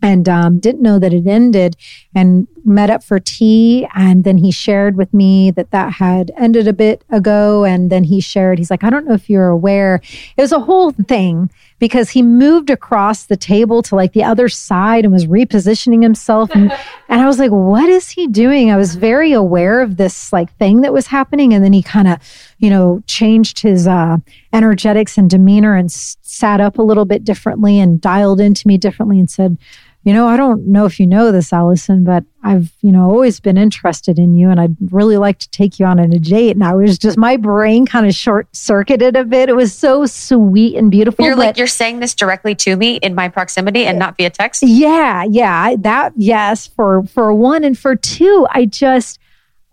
and 0.03 0.27
um, 0.27 0.59
didn't 0.59 0.81
know 0.81 0.99
that 0.99 1.13
it 1.13 1.25
ended 1.25 1.77
and 2.13 2.45
met 2.65 2.89
up 2.89 3.03
for 3.03 3.19
tea. 3.19 3.87
And 3.95 4.25
then 4.25 4.37
he 4.37 4.51
shared 4.51 4.97
with 4.97 5.13
me 5.13 5.49
that 5.51 5.71
that 5.71 5.93
had 5.93 6.31
ended 6.37 6.67
a 6.67 6.73
bit 6.73 7.03
ago. 7.09 7.63
And 7.63 7.89
then 7.89 8.03
he 8.03 8.19
shared 8.19 8.57
he's 8.57 8.69
like 8.69 8.83
i 8.83 8.89
don't 8.89 9.07
know 9.07 9.13
if 9.13 9.29
you're 9.29 9.47
aware. 9.47 10.01
It 10.37 10.41
was 10.41 10.51
a 10.51 10.59
whole 10.59 10.91
thing 10.91 11.49
because 11.79 12.09
he 12.09 12.21
moved 12.21 12.69
across 12.69 13.25
the 13.25 13.37
table 13.37 13.81
to 13.83 13.95
like 13.95 14.13
the 14.13 14.23
other 14.23 14.49
side 14.49 15.05
and 15.05 15.13
was 15.13 15.25
repositioning 15.25 16.03
himself. 16.03 16.51
And, 16.53 16.71
and 17.09 17.21
i 17.21 17.25
was 17.25 17.39
like 17.39 17.51
what 17.51 17.89
is 17.89 18.09
he 18.09 18.27
doing? 18.27 18.71
I 18.71 18.77
was 18.77 18.95
very 18.95 19.31
aware 19.31 19.81
of 19.81 19.95
this 19.95 20.33
like 20.33 20.53
thing 20.57 20.81
that 20.81 20.91
was 20.91 21.07
happening. 21.07 21.53
And 21.53 21.63
then 21.63 21.73
he 21.73 21.81
kind 21.81 22.09
of 22.09 22.19
you 22.57 22.69
know 22.69 23.01
changed 23.07 23.59
his 23.59 23.87
uh 23.87 24.17
energetics 24.51 25.17
and 25.17 25.29
demeanor 25.29 25.75
and 25.75 25.89
s- 25.89 26.17
sat 26.21 26.59
up 26.59 26.77
a 26.77 26.81
little 26.81 27.05
bit 27.05 27.23
differently 27.23 27.79
and 27.79 28.01
dialed 28.01 28.41
into 28.41 28.67
me 28.67 28.77
differently 28.77 29.17
and 29.17 29.29
said 29.29 29.57
you 30.05 30.13
know, 30.13 30.27
I 30.27 30.35
don't 30.35 30.67
know 30.67 30.85
if 30.85 30.99
you 30.99 31.07
know 31.07 31.31
this, 31.31 31.51
Alyson, 31.51 32.03
but 32.03 32.25
I've, 32.43 32.73
you 32.81 32.91
know, 32.91 33.09
always 33.09 33.39
been 33.39 33.57
interested 33.57 34.19
in 34.19 34.35
you 34.35 34.49
and 34.49 34.59
I'd 34.59 34.75
really 34.91 35.15
like 35.15 35.39
to 35.39 35.49
take 35.49 35.79
you 35.79 35.85
on 35.85 35.97
a 35.97 36.07
date. 36.19 36.51
And 36.51 36.63
I 36.63 36.73
was 36.75 36.97
just, 36.97 37.17
my 37.17 37.37
brain 37.37 37.85
kind 37.85 38.05
of 38.05 38.13
short 38.13 38.53
circuited 38.53 39.15
a 39.15 39.23
bit. 39.23 39.47
It 39.47 39.55
was 39.55 39.73
so 39.73 40.05
sweet 40.05 40.75
and 40.75 40.91
beautiful. 40.91 41.23
You're 41.23 41.37
like 41.37 41.57
you're 41.57 41.67
saying 41.67 42.01
this 42.01 42.13
directly 42.13 42.53
to 42.55 42.75
me 42.75 42.97
in 42.97 43.15
my 43.15 43.29
proximity 43.29 43.85
and 43.85 43.97
not 43.97 44.17
via 44.17 44.29
text. 44.29 44.61
yeah, 44.63 45.23
yeah, 45.23 45.75
that, 45.79 46.11
yes, 46.17 46.67
for, 46.67 47.03
for 47.03 47.33
one 47.33 47.63
and 47.63 47.77
for 47.77 47.95
two, 47.95 48.45
I 48.51 48.65
just, 48.65 49.19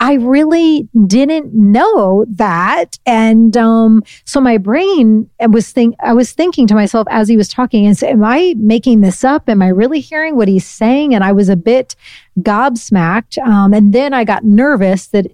I 0.00 0.14
really 0.14 0.88
didn't 1.06 1.52
know 1.52 2.24
that. 2.30 2.98
And 3.04 3.54
um, 3.56 4.02
so 4.24 4.40
my 4.40 4.56
brain 4.56 5.28
was 5.50 5.70
think 5.70 5.94
I 6.02 6.14
was 6.14 6.32
thinking 6.32 6.66
to 6.68 6.74
myself 6.74 7.06
as 7.10 7.28
he 7.28 7.36
was 7.36 7.48
talking, 7.48 7.86
and 7.86 8.02
am 8.02 8.24
I 8.24 8.54
making 8.56 9.02
this 9.02 9.22
up? 9.24 9.48
Am 9.48 9.60
I 9.60 9.68
really 9.68 10.00
hearing 10.00 10.36
what 10.36 10.48
he's 10.48 10.66
saying? 10.66 11.14
And 11.14 11.22
I 11.22 11.32
was 11.32 11.50
a 11.50 11.56
bit 11.56 11.94
gobsmacked. 12.40 13.38
Um, 13.46 13.74
and 13.74 13.92
then 13.92 14.14
I 14.14 14.24
got 14.24 14.42
nervous 14.42 15.08
that 15.08 15.26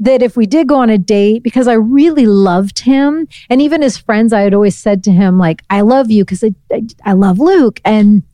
that 0.00 0.22
if 0.22 0.36
we 0.36 0.44
did 0.44 0.66
go 0.66 0.76
on 0.76 0.90
a 0.90 0.98
date 0.98 1.44
because 1.44 1.68
I 1.68 1.74
really 1.74 2.26
loved 2.26 2.80
him 2.80 3.28
and 3.48 3.62
even 3.62 3.80
his 3.80 3.96
friends 3.96 4.32
I 4.32 4.40
had 4.40 4.52
always 4.52 4.76
said 4.76 5.04
to 5.04 5.12
him 5.12 5.38
like 5.38 5.62
I 5.70 5.82
love 5.82 6.10
you 6.10 6.24
because 6.24 6.42
I, 6.42 6.52
I, 6.72 6.82
I 7.04 7.12
love 7.12 7.38
Luke 7.38 7.80
and 7.84 8.24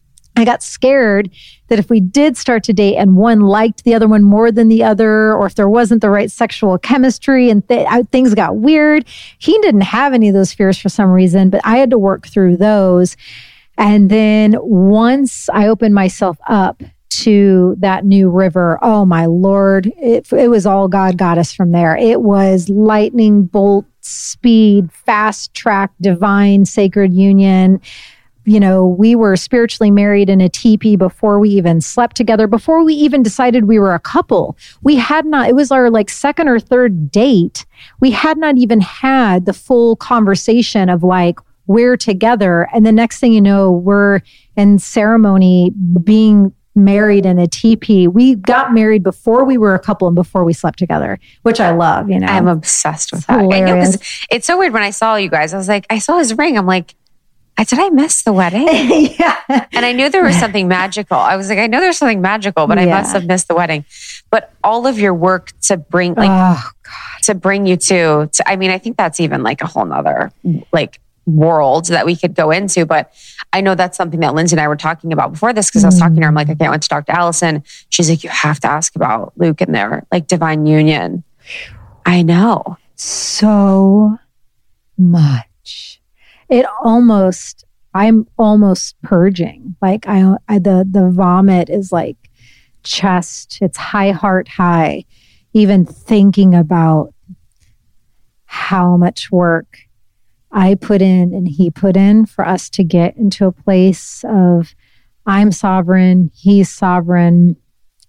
I 0.41 0.45
got 0.45 0.63
scared 0.63 1.31
that 1.69 1.79
if 1.79 1.91
we 1.91 2.01
did 2.01 2.37
start 2.37 2.65
to 2.65 2.73
date 2.73 2.97
and 2.97 3.17
one 3.17 3.41
liked 3.41 3.85
the 3.85 3.95
other 3.95 4.09
one 4.09 4.25
more 4.25 4.51
than 4.51 4.69
the 4.69 4.83
other, 4.83 5.35
or 5.35 5.47
if 5.47 5.55
there 5.55 5.69
wasn't 5.69 6.01
the 6.01 6.11
right 6.11 6.31
sexual 6.31 6.79
chemistry 6.79 7.51
and 7.51 7.67
th- 7.69 7.87
things 8.11 8.35
got 8.35 8.57
weird, 8.57 9.07
he 9.39 9.57
didn't 9.59 9.83
have 9.83 10.13
any 10.13 10.29
of 10.29 10.35
those 10.35 10.53
fears 10.53 10.79
for 10.79 10.89
some 10.89 11.11
reason, 11.11 11.51
but 11.51 11.61
I 11.65 11.77
had 11.77 11.91
to 11.91 11.99
work 11.99 12.27
through 12.27 12.57
those. 12.57 13.17
And 13.77 14.11
then 14.11 14.57
once 14.61 15.49
I 15.51 15.69
opened 15.69 15.95
myself 15.95 16.39
up 16.49 16.83
to 17.11 17.77
that 17.79 18.05
new 18.05 18.31
river, 18.31 18.79
oh 18.83 19.05
my 19.05 19.27
Lord, 19.27 19.93
it, 19.99 20.33
it 20.33 20.49
was 20.49 20.65
all 20.65 20.89
God 20.89 21.19
got 21.19 21.39
us 21.39 21.53
from 21.53 21.73
there. 21.73 21.97
It 21.97 22.23
was 22.23 22.69
lightning 22.69 23.45
bolt 23.45 23.85
speed, 24.01 24.91
fast 24.93 25.53
track, 25.53 25.93
divine, 26.01 26.65
sacred 26.65 27.13
union 27.13 27.81
you 28.51 28.59
know, 28.59 28.85
we 28.85 29.15
were 29.15 29.37
spiritually 29.37 29.93
married 29.93 30.29
in 30.29 30.41
a 30.41 30.49
teepee 30.49 30.97
before 30.97 31.39
we 31.39 31.51
even 31.51 31.81
slept 31.81 32.17
together, 32.17 32.49
before 32.49 32.83
we 32.83 32.95
even 32.95 33.23
decided 33.23 33.67
we 33.67 33.79
were 33.79 33.95
a 33.95 34.01
couple. 34.01 34.59
We 34.83 34.97
had 34.97 35.25
not, 35.25 35.49
it 35.49 35.55
was 35.55 35.71
our 35.71 35.89
like 35.89 36.11
second 36.11 36.49
or 36.49 36.59
third 36.59 37.13
date. 37.13 37.65
We 38.01 38.11
had 38.11 38.39
not 38.39 38.57
even 38.59 38.81
had 38.81 39.47
the 39.47 39.53
full 39.53 39.95
conversation 39.95 40.89
of 40.89 41.05
like, 41.05 41.39
we're 41.69 41.97
together. 41.97 42.69
And 42.75 42.85
the 42.85 42.91
next 42.91 43.21
thing 43.21 43.33
you 43.33 43.41
know, 43.41 43.71
we're 43.71 44.21
in 44.57 44.81
ceremony 44.81 45.71
being 46.03 46.53
married 46.75 47.27
in 47.27 47.39
a 47.39 47.47
teepee. 47.47 48.09
We 48.09 48.35
got 48.35 48.75
married 48.75 49.05
before 49.05 49.45
we 49.45 49.59
were 49.59 49.77
a 49.77 49.79
couple 49.79 50.09
and 50.09 50.17
before 50.17 50.45
we 50.45 50.53
slept 50.53 50.81
together, 50.81 51.21
which 51.43 51.61
I 51.61 51.71
love, 51.71 52.11
you 52.11 52.19
know. 52.19 52.27
I'm 52.27 52.49
obsessed 52.49 53.13
with 53.13 53.21
it's 53.21 53.27
that. 53.29 53.41
Hilarious. 53.43 53.97
it's 54.29 54.47
so 54.47 54.59
weird 54.59 54.73
when 54.73 54.83
I 54.83 54.91
saw 54.91 55.15
you 55.15 55.29
guys. 55.29 55.55
I 55.55 55.57
was 55.57 55.69
like, 55.69 55.87
I 55.89 56.01
saw 56.01 56.19
his 56.19 56.37
ring. 56.37 56.59
I'm 56.59 56.67
like, 56.67 56.97
did 57.59 57.79
I 57.79 57.91
miss 57.91 58.23
the 58.23 58.33
wedding? 58.33 58.67
yeah. 59.19 59.67
And 59.73 59.85
I 59.85 59.93
knew 59.93 60.09
there 60.09 60.25
was 60.25 60.37
something 60.37 60.67
magical. 60.69 61.17
I 61.17 61.37
was 61.37 61.49
like, 61.49 61.59
I 61.59 61.67
know 61.67 61.81
there's 61.81 61.99
something 61.99 62.21
magical, 62.21 62.67
but 62.67 62.79
yeah. 62.79 62.85
I 62.85 62.87
must 62.87 63.13
have 63.13 63.27
missed 63.27 63.49
the 63.49 63.55
wedding. 63.55 63.85
But 64.31 64.53
all 64.65 64.87
of 64.87 64.99
your 64.99 65.15
work 65.15 65.53
to 65.63 65.77
bring 65.77 66.15
like 66.15 66.31
oh, 66.31 66.71
to 67.23 67.35
bring 67.35 67.67
you 67.67 67.77
to, 67.77 68.31
to 68.33 68.49
I 68.49 68.57
mean, 68.57 68.71
I 68.71 68.79
think 68.79 68.97
that's 68.97 69.21
even 69.21 69.43
like 69.43 69.61
a 69.63 69.67
whole 69.67 69.85
nother 69.85 70.33
like 70.73 71.01
world 71.27 71.87
that 71.87 72.07
we 72.07 72.17
could 72.17 72.35
go 72.35 72.51
into. 72.51 72.87
But 72.87 73.13
I 73.53 73.61
know 73.61 73.75
that's 73.75 73.97
something 73.97 74.21
that 74.21 74.35
Lindsey 74.35 74.55
and 74.55 74.61
I 74.61 74.69
were 74.69 74.77
talking 74.77 75.13
about 75.13 75.33
before 75.33 75.53
this 75.53 75.71
because 75.71 75.83
mm. 75.83 75.87
I 75.87 75.89
was 75.89 75.99
talking 75.99 76.17
to 76.17 76.23
her. 76.23 76.29
I'm 76.29 76.35
like, 76.35 76.49
I 76.49 76.55
can't 76.55 76.71
wait 76.71 76.83
to 76.83 76.89
talk 76.89 77.07
to 77.07 77.13
Alyson. 77.13 77.63
She's 77.91 78.09
like, 78.09 78.25
you 78.25 78.31
have 78.31 78.61
to 78.61 78.69
ask 78.69 78.97
about 78.97 79.33
Luke 79.37 79.61
and 79.61 79.75
their 79.75 80.07
like 80.11 80.27
divine 80.27 80.67
union. 80.67 81.25
I 82.07 82.23
know. 82.23 82.79
So 82.97 84.19
much 84.97 86.00
it 86.51 86.67
almost 86.83 87.65
i'm 87.95 88.27
almost 88.39 89.01
purging 89.03 89.77
like 89.81 90.07
I, 90.07 90.37
I 90.49 90.59
the 90.59 90.87
the 90.89 91.09
vomit 91.11 91.71
is 91.71 91.93
like 91.93 92.17
chest 92.83 93.59
it's 93.61 93.79
high 93.79 94.11
heart 94.11 94.49
high 94.49 95.05
even 95.53 95.85
thinking 95.85 96.55
about 96.55 97.13
how 98.45 98.97
much 98.97 99.31
work 99.31 99.79
I 100.53 100.75
put 100.75 101.01
in 101.03 101.33
and 101.33 101.47
he 101.47 101.71
put 101.71 101.97
in 101.97 102.27
for 102.27 102.47
us 102.47 102.69
to 102.71 102.85
get 102.85 103.17
into 103.17 103.47
a 103.47 103.53
place 103.53 104.25
of 104.29 104.75
I'm 105.27 105.53
sovereign, 105.53 106.31
he's 106.35 106.69
sovereign, 106.69 107.57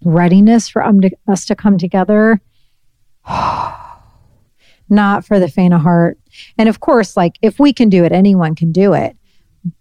readiness 0.04 0.68
for 0.68 0.84
um, 0.84 1.02
to, 1.02 1.12
us 1.28 1.46
to 1.46 1.56
come 1.56 1.78
together. 1.78 2.42
Not 4.92 5.26
for 5.26 5.40
the 5.40 5.48
faint 5.48 5.74
of 5.74 5.82
heart. 5.82 6.20
And 6.58 6.70
of 6.70 6.80
course, 6.80 7.18
like 7.18 7.38
if 7.42 7.60
we 7.60 7.74
can 7.74 7.90
do 7.90 8.04
it, 8.04 8.12
anyone 8.12 8.54
can 8.54 8.72
do 8.72 8.94
it. 8.94 9.18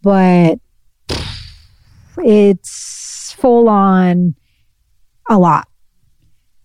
But 0.03 0.59
it's 2.19 3.35
full 3.39 3.69
on 3.69 4.35
a 5.29 5.39
lot. 5.39 5.69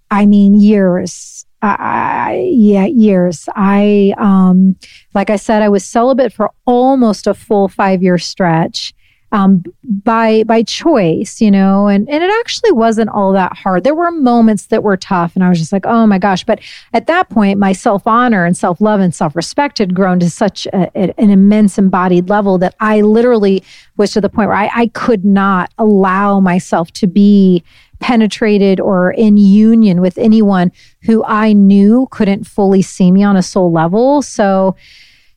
I 0.09 0.25
mean, 0.25 0.53
years. 0.53 1.45
I, 1.61 2.47
yeah, 2.51 2.85
years. 2.85 3.49
I, 3.55 4.13
um, 4.17 4.75
like 5.15 5.29
I 5.29 5.35
said, 5.35 5.61
I 5.63 5.69
was 5.69 5.83
celibate 5.83 6.31
for 6.31 6.51
almost 6.65 7.25
a 7.27 7.33
full 7.33 7.67
five 7.67 8.03
year 8.03 8.17
stretch 8.17 8.93
um, 9.31 9.63
by 9.83 10.43
by 10.43 10.63
choice, 10.63 11.41
you 11.41 11.51
know, 11.51 11.87
and 11.87 12.09
and 12.09 12.23
it 12.23 12.31
actually 12.39 12.71
wasn't 12.71 13.09
all 13.09 13.33
that 13.33 13.57
hard. 13.57 13.83
There 13.83 13.95
were 13.95 14.11
moments 14.11 14.67
that 14.67 14.83
were 14.83 14.97
tough, 14.97 15.35
and 15.35 15.43
I 15.43 15.49
was 15.49 15.59
just 15.59 15.73
like, 15.73 15.85
oh 15.85 16.05
my 16.05 16.19
gosh! 16.19 16.43
But 16.43 16.59
at 16.93 17.07
that 17.07 17.29
point, 17.29 17.59
my 17.59 17.73
self 17.73 18.05
honor 18.07 18.45
and 18.45 18.55
self 18.55 18.79
love 18.79 18.99
and 18.99 19.13
self 19.13 19.35
respect 19.35 19.79
had 19.79 19.93
grown 19.93 20.19
to 20.19 20.29
such 20.29 20.67
a, 20.67 20.95
an 20.95 21.29
immense 21.29 21.77
embodied 21.77 22.29
level 22.29 22.57
that 22.59 22.75
I 22.79 23.01
literally 23.01 23.63
was 23.97 24.13
to 24.13 24.21
the 24.21 24.29
point 24.29 24.49
where 24.49 24.57
I, 24.57 24.69
I 24.73 24.87
could 24.87 25.25
not 25.25 25.73
allow 25.77 26.39
myself 26.39 26.91
to 26.93 27.07
be 27.07 27.63
penetrated 27.99 28.79
or 28.79 29.11
in 29.11 29.37
union 29.37 30.01
with 30.01 30.17
anyone 30.17 30.71
who 31.01 31.23
I 31.25 31.53
knew 31.53 32.07
couldn't 32.11 32.45
fully 32.45 32.81
see 32.81 33.11
me 33.11 33.23
on 33.23 33.37
a 33.37 33.43
soul 33.43 33.71
level. 33.71 34.21
So 34.21 34.75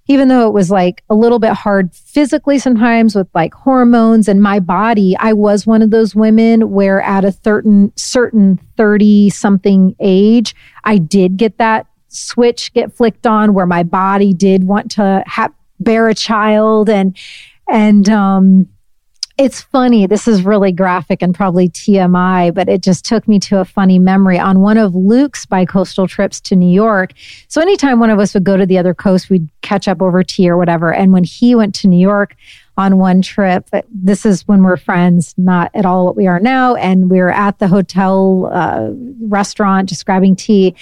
even 0.08 0.28
though 0.28 0.46
it 0.46 0.52
was 0.52 0.70
like 0.70 1.04
a 1.10 1.14
little 1.14 1.38
bit 1.38 1.52
hard 1.52 1.94
physically 1.94 2.58
sometimes 2.58 3.14
with 3.14 3.28
like 3.34 3.54
hormones 3.54 4.26
and 4.26 4.42
my 4.42 4.58
body, 4.58 5.14
I 5.18 5.34
was 5.34 5.66
one 5.66 5.82
of 5.82 5.90
those 5.90 6.14
women 6.14 6.70
where 6.70 7.00
at 7.02 7.24
a 7.24 7.32
certain 7.32 7.92
certain 7.94 8.58
30 8.76 9.30
something 9.30 9.94
age, 10.00 10.54
I 10.84 10.96
did 10.96 11.36
get 11.36 11.58
that 11.58 11.86
switch 12.08 12.72
get 12.72 12.92
flicked 12.92 13.26
on 13.26 13.52
where 13.52 13.66
my 13.66 13.82
body 13.82 14.32
did 14.32 14.64
want 14.64 14.90
to 14.92 15.22
ha- 15.26 15.52
bear 15.78 16.08
a 16.08 16.14
child 16.14 16.88
and 16.88 17.16
and 17.68 18.08
um 18.08 18.66
it's 19.38 19.60
funny. 19.60 20.04
This 20.06 20.26
is 20.26 20.42
really 20.42 20.72
graphic 20.72 21.22
and 21.22 21.32
probably 21.32 21.68
TMI, 21.68 22.52
but 22.52 22.68
it 22.68 22.82
just 22.82 23.04
took 23.04 23.28
me 23.28 23.38
to 23.40 23.60
a 23.60 23.64
funny 23.64 24.00
memory 24.00 24.36
on 24.36 24.60
one 24.60 24.76
of 24.76 24.96
Luke's 24.96 25.46
bicoastal 25.46 26.08
trips 26.08 26.40
to 26.40 26.56
New 26.56 26.68
York. 26.68 27.12
So 27.46 27.60
anytime 27.60 28.00
one 28.00 28.10
of 28.10 28.18
us 28.18 28.34
would 28.34 28.42
go 28.42 28.56
to 28.56 28.66
the 28.66 28.78
other 28.78 28.94
coast, 28.94 29.30
we'd 29.30 29.48
catch 29.62 29.86
up 29.86 30.02
over 30.02 30.24
tea 30.24 30.50
or 30.50 30.56
whatever. 30.56 30.92
And 30.92 31.12
when 31.12 31.22
he 31.22 31.54
went 31.54 31.76
to 31.76 31.88
New 31.88 32.00
York 32.00 32.34
on 32.76 32.98
one 32.98 33.22
trip, 33.22 33.70
this 33.88 34.26
is 34.26 34.46
when 34.48 34.64
we're 34.64 34.76
friends, 34.76 35.34
not 35.38 35.70
at 35.72 35.86
all 35.86 36.06
what 36.06 36.16
we 36.16 36.26
are 36.26 36.40
now. 36.40 36.74
And 36.74 37.08
we 37.08 37.20
were 37.20 37.32
at 37.32 37.60
the 37.60 37.68
hotel 37.68 38.50
uh, 38.52 38.90
restaurant 39.20 39.88
just 39.88 40.04
grabbing 40.04 40.34
tea 40.34 40.74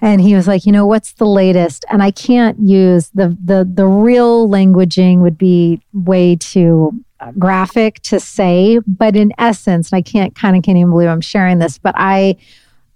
and 0.00 0.20
he 0.20 0.36
was 0.36 0.46
like 0.46 0.64
you 0.64 0.70
know 0.70 0.86
what's 0.86 1.14
the 1.14 1.26
latest 1.26 1.84
and 1.90 2.04
i 2.04 2.10
can't 2.12 2.60
use 2.60 3.10
the 3.14 3.36
the 3.44 3.68
the 3.74 3.84
real 3.84 4.48
languaging 4.48 5.18
would 5.18 5.36
be 5.36 5.80
way 5.92 6.36
too 6.36 6.92
graphic 7.38 8.00
to 8.00 8.20
say, 8.20 8.80
but 8.86 9.16
in 9.16 9.32
essence, 9.38 9.92
and 9.92 9.98
I 9.98 10.02
can't 10.02 10.34
kind 10.34 10.56
of 10.56 10.62
can't 10.62 10.78
even 10.78 10.90
believe 10.90 11.08
I'm 11.08 11.20
sharing 11.20 11.58
this, 11.58 11.78
but 11.78 11.94
I, 11.96 12.36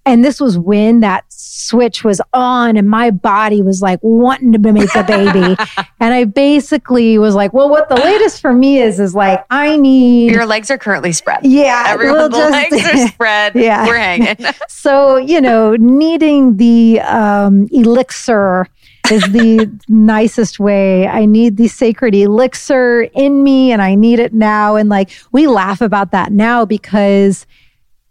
and 0.05 0.25
this 0.25 0.41
was 0.41 0.59
when 0.59 1.01
that 1.01 1.25
switch 1.29 2.03
was 2.03 2.21
on 2.33 2.77
and 2.77 2.89
my 2.89 3.11
body 3.11 3.63
was 3.63 3.81
like 3.81 4.01
wanting 4.03 4.53
to 4.53 4.59
make 4.59 4.95
a 4.95 5.05
baby. 5.05 5.57
and 6.01 6.15
I 6.15 6.25
basically 6.25 7.19
was 7.19 7.35
like, 7.35 7.53
well, 7.53 7.69
what 7.69 7.89
the 7.89 7.95
latest 7.95 8.41
for 8.41 8.53
me 8.53 8.79
is, 8.79 8.99
is 8.99 9.15
like, 9.15 9.45
I 9.51 9.77
need. 9.77 10.33
Your 10.33 10.47
legs 10.47 10.71
are 10.71 10.79
currently 10.79 11.13
spread. 11.13 11.41
Yeah. 11.45 11.85
Everyone's 11.87 12.35
we'll 12.35 12.51
legs 12.51 12.85
are 12.85 13.09
spread. 13.09 13.55
Yeah. 13.55 13.87
We're 13.87 13.99
hanging. 13.99 14.37
so, 14.69 15.17
you 15.17 15.41
know, 15.41 15.77
needing 15.77 16.57
the 16.57 17.01
um, 17.01 17.69
elixir 17.71 18.69
is 19.13 19.23
the 19.33 19.71
nicest 19.89 20.59
way. 20.59 21.07
I 21.07 21.27
need 21.27 21.57
the 21.57 21.69
sacred 21.69 22.15
elixir 22.15 23.03
in 23.03 23.45
me 23.45 23.71
and 23.71 23.83
I 23.83 23.95
need 23.95 24.19
it 24.19 24.33
now. 24.33 24.77
And 24.77 24.89
like 24.89 25.11
we 25.31 25.47
laugh 25.47 25.81
about 25.81 26.11
that 26.11 26.33
now 26.33 26.65
because 26.65 27.47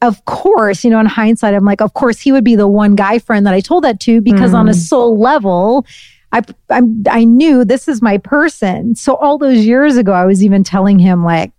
of 0.02 0.24
course, 0.26 0.84
you 0.84 0.90
know, 0.90 1.00
in 1.00 1.06
hindsight, 1.06 1.54
I'm 1.54 1.66
like, 1.66 1.82
of 1.82 1.94
course, 1.94 2.20
he 2.20 2.32
would 2.32 2.44
be 2.44 2.56
the 2.56 2.68
one 2.68 2.96
guy 2.96 3.20
friend 3.20 3.46
that 3.46 3.54
I 3.54 3.60
told 3.60 3.84
that 3.84 4.00
to 4.02 4.22
because 4.22 4.52
mm. 4.52 4.56
on 4.56 4.68
a 4.68 4.72
mm. 4.72 4.76
soul 4.76 5.20
level, 5.20 5.86
I, 6.32 6.42
I 6.70 6.82
I 7.10 7.24
knew 7.24 7.66
this 7.66 7.88
is 7.88 8.02
my 8.02 8.18
person. 8.18 8.96
So 8.96 9.16
all 9.16 9.38
those 9.38 9.66
years 9.66 9.98
ago, 9.98 10.14
I 10.14 10.26
was 10.26 10.44
even 10.44 10.64
telling 10.64 10.98
him 10.98 11.24
like, 11.24 11.52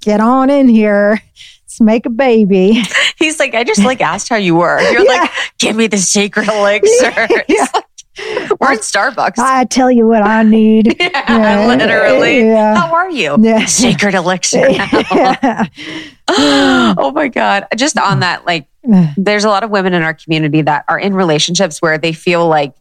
get 0.00 0.20
on 0.20 0.50
in 0.50 0.68
here, 0.68 1.20
let's 1.62 1.80
make 1.80 2.06
a 2.06 2.10
baby. 2.10 2.82
He's 3.18 3.38
like, 3.38 3.54
I 3.54 3.64
just 3.64 3.82
like 3.84 4.00
asked 4.00 4.28
how 4.28 4.36
you 4.36 4.54
were. 4.54 4.80
You're 4.92 5.02
yeah. 5.10 5.20
like, 5.20 5.30
give 5.58 5.76
me 5.76 5.86
the 5.86 5.98
sacred 5.98 6.48
elixir. 6.48 7.28
Yeah. 7.48 7.66
We're 8.60 8.72
at 8.72 8.80
Starbucks. 8.80 9.38
I 9.38 9.64
tell 9.64 9.90
you 9.90 10.06
what 10.06 10.22
I 10.22 10.42
need. 10.42 10.96
yeah, 11.00 11.66
literally. 11.66 12.40
Yeah. 12.40 12.76
How 12.76 12.94
are 12.94 13.10
you? 13.10 13.36
Yeah. 13.40 13.64
Sacred 13.66 14.14
elixir. 14.14 14.68
Yeah. 14.70 15.66
oh 16.28 17.12
my 17.14 17.28
God. 17.28 17.66
Just 17.76 17.98
on 17.98 18.20
that, 18.20 18.46
like, 18.46 18.66
there's 19.16 19.44
a 19.44 19.48
lot 19.48 19.64
of 19.64 19.70
women 19.70 19.94
in 19.94 20.02
our 20.02 20.14
community 20.14 20.62
that 20.62 20.84
are 20.88 20.98
in 20.98 21.14
relationships 21.14 21.82
where 21.82 21.98
they 21.98 22.12
feel 22.12 22.46
like 22.46 22.74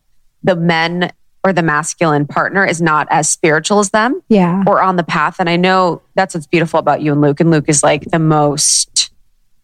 the 0.43 0.55
men 0.55 1.11
or 1.43 1.51
the 1.51 1.63
masculine 1.63 2.25
partner 2.25 2.65
is 2.65 2.81
not 2.81 3.07
as 3.09 3.29
spiritual 3.29 3.79
as 3.79 3.89
them 3.89 4.21
yeah. 4.29 4.63
or 4.67 4.81
on 4.81 4.95
the 4.95 5.03
path. 5.03 5.37
And 5.39 5.49
I 5.49 5.57
know 5.57 6.01
that's 6.15 6.35
what's 6.35 6.47
beautiful 6.47 6.79
about 6.79 7.01
you 7.01 7.11
and 7.11 7.21
Luke. 7.21 7.39
And 7.39 7.51
Luke 7.51 7.65
is 7.67 7.83
like 7.83 8.03
the 8.05 8.19
most 8.19 9.11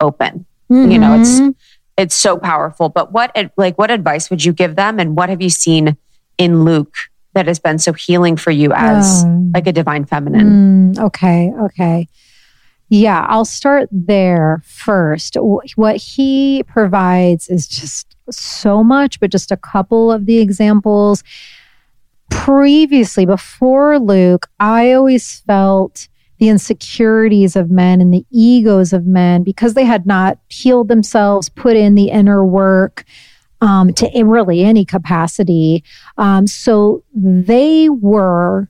open. 0.01 0.45
You 0.71 0.99
know, 0.99 1.19
it's 1.19 1.39
Mhm. 1.39 1.55
It's 1.99 2.15
so 2.15 2.38
powerful. 2.38 2.89
But 2.89 3.11
what 3.11 3.35
like 3.57 3.77
what 3.77 3.91
advice 3.91 4.30
would 4.30 4.43
you 4.43 4.53
give 4.53 4.76
them? 4.76 4.99
And 4.99 5.15
what 5.15 5.30
have 5.30 5.41
you 5.41 5.49
seen 5.49 5.97
in 6.38 6.63
Luke 6.63 6.95
that 7.34 7.45
has 7.47 7.59
been 7.59 7.77
so 7.77 7.93
healing 7.93 8.38
for 8.38 8.51
you 8.51 8.71
as 8.73 9.23
Um, 9.23 9.51
like 9.53 9.67
a 9.67 9.71
divine 9.73 10.05
feminine? 10.05 10.95
Mm, 10.95 10.99
okay, 10.99 11.51
okay. 11.61 12.07
Yeah, 12.88 13.26
I'll 13.30 13.45
start 13.45 13.88
there 13.91 14.63
first. 14.65 15.35
What 15.35 15.97
he 15.97 16.63
provides 16.63 17.47
is 17.47 17.67
just 17.67 18.15
so 18.31 18.84
much, 18.84 19.19
but 19.19 19.30
just 19.30 19.51
a 19.51 19.57
couple 19.57 20.11
of 20.11 20.26
the 20.26 20.39
examples. 20.39 21.23
Previously, 22.31 23.26
before 23.26 23.99
Luke, 23.99 24.47
I 24.59 24.93
always 24.93 25.41
felt 25.41 26.07
the 26.40 26.49
insecurities 26.49 27.56
of 27.56 27.70
men 27.70 28.02
and 28.02 28.14
the 28.14 28.26
egos 28.32 28.94
of 28.94 29.06
men 29.06 29.44
because 29.44 29.74
they 29.74 29.84
had 29.84 30.06
not 30.06 30.40
healed 30.48 30.88
themselves, 30.88 31.49
put 31.49 31.76
in 31.76 31.95
the 31.95 32.10
inner 32.10 32.45
work 32.45 33.03
um, 33.61 33.94
to 33.94 34.10
really 34.24 34.64
any 34.64 34.86
capacity. 34.86 35.84
Um, 36.18 36.48
so 36.48 37.03
they 37.14 37.90
were 37.90 38.70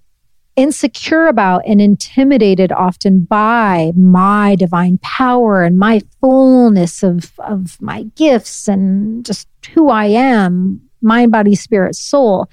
insecure 0.56 1.28
about 1.28 1.62
and 1.66 1.80
intimidated 1.80 2.72
often 2.72 3.22
by 3.22 3.94
my 3.96 4.56
divine 4.56 4.98
power 5.02 5.64
and 5.64 5.78
my 5.78 6.02
fullness 6.20 7.02
of, 7.02 7.32
of 7.40 7.82
my 7.82 8.04
gifts 8.16 8.68
and 8.68 9.26
just 9.26 9.48
who 9.74 9.90
I 9.90 10.06
am, 10.08 10.82
mind, 11.02 11.32
body, 11.32 11.56
spirit, 11.56 11.96
soul. 11.96 12.50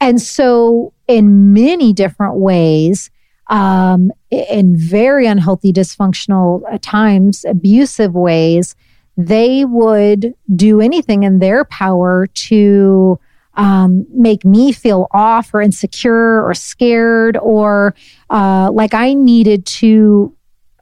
And 0.00 0.20
so, 0.20 0.92
in 1.08 1.52
many 1.52 1.92
different 1.92 2.36
ways, 2.36 3.10
um, 3.48 4.10
in 4.30 4.76
very 4.76 5.26
unhealthy, 5.26 5.72
dysfunctional 5.72 6.62
at 6.70 6.82
times, 6.82 7.44
abusive 7.44 8.14
ways, 8.14 8.74
they 9.16 9.64
would 9.64 10.34
do 10.54 10.80
anything 10.80 11.22
in 11.22 11.38
their 11.38 11.64
power 11.64 12.26
to 12.26 13.18
um, 13.56 14.06
make 14.10 14.44
me 14.44 14.72
feel 14.72 15.06
off 15.12 15.54
or 15.54 15.62
insecure 15.62 16.44
or 16.44 16.54
scared 16.54 17.36
or 17.36 17.94
uh, 18.30 18.70
like 18.72 18.94
I 18.94 19.14
needed 19.14 19.64
to 19.66 20.34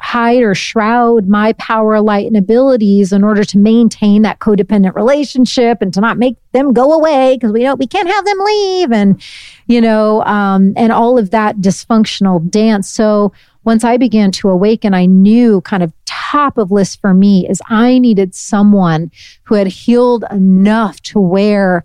hide 0.02 0.42
or 0.42 0.54
shroud 0.54 1.28
my 1.28 1.52
power, 1.54 2.00
light, 2.00 2.26
and 2.26 2.36
abilities 2.36 3.12
in 3.12 3.22
order 3.22 3.44
to 3.44 3.56
maintain 3.56 4.22
that 4.22 4.40
codependent 4.40 4.94
relationship 4.94 5.80
and 5.80 5.94
to 5.94 6.00
not 6.00 6.18
make 6.18 6.36
them 6.52 6.72
go 6.72 6.92
away 6.92 7.36
because 7.36 7.52
we 7.52 7.62
know 7.62 7.74
we 7.76 7.86
can't 7.86 8.08
have 8.08 8.24
them 8.24 8.38
leave 8.40 8.92
and 8.92 9.22
you 9.66 9.80
know 9.80 10.22
um, 10.24 10.72
and 10.76 10.92
all 10.92 11.18
of 11.18 11.30
that 11.30 11.58
dysfunctional 11.58 12.50
dance. 12.50 12.88
So 12.90 13.32
once 13.64 13.84
I 13.84 13.96
began 13.96 14.32
to 14.32 14.50
awaken, 14.50 14.92
I 14.92 15.06
knew 15.06 15.60
kind 15.60 15.84
of 15.84 15.92
top 16.04 16.58
of 16.58 16.72
list 16.72 17.00
for 17.00 17.14
me 17.14 17.48
is 17.48 17.62
I 17.68 17.98
needed 17.98 18.34
someone 18.34 19.10
who 19.44 19.54
had 19.54 19.68
healed 19.68 20.24
enough 20.30 21.00
to 21.02 21.20
where 21.20 21.84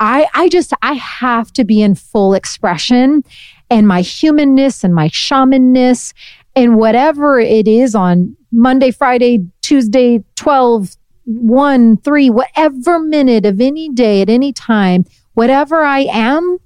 I, 0.00 0.26
I 0.34 0.48
just, 0.48 0.72
I 0.82 0.94
have 0.94 1.52
to 1.52 1.64
be 1.64 1.80
in 1.80 1.94
full 1.94 2.34
expression 2.34 3.22
and 3.70 3.86
my 3.86 4.00
humanness 4.00 4.82
and 4.82 4.92
my 4.94 5.08
shamanness 5.08 6.12
and 6.54 6.76
whatever 6.76 7.40
it 7.40 7.66
is 7.66 7.94
on 7.94 8.36
Monday, 8.50 8.90
Friday, 8.90 9.46
Tuesday, 9.62 10.22
12, 10.36 10.96
1, 11.24 11.96
3, 11.98 12.30
whatever 12.30 12.98
minute 12.98 13.46
of 13.46 13.60
any 13.60 13.88
day 13.88 14.20
at 14.22 14.28
any 14.28 14.52
time, 14.52 15.04
whatever 15.34 15.82
I 15.82 16.00
am, 16.00 16.58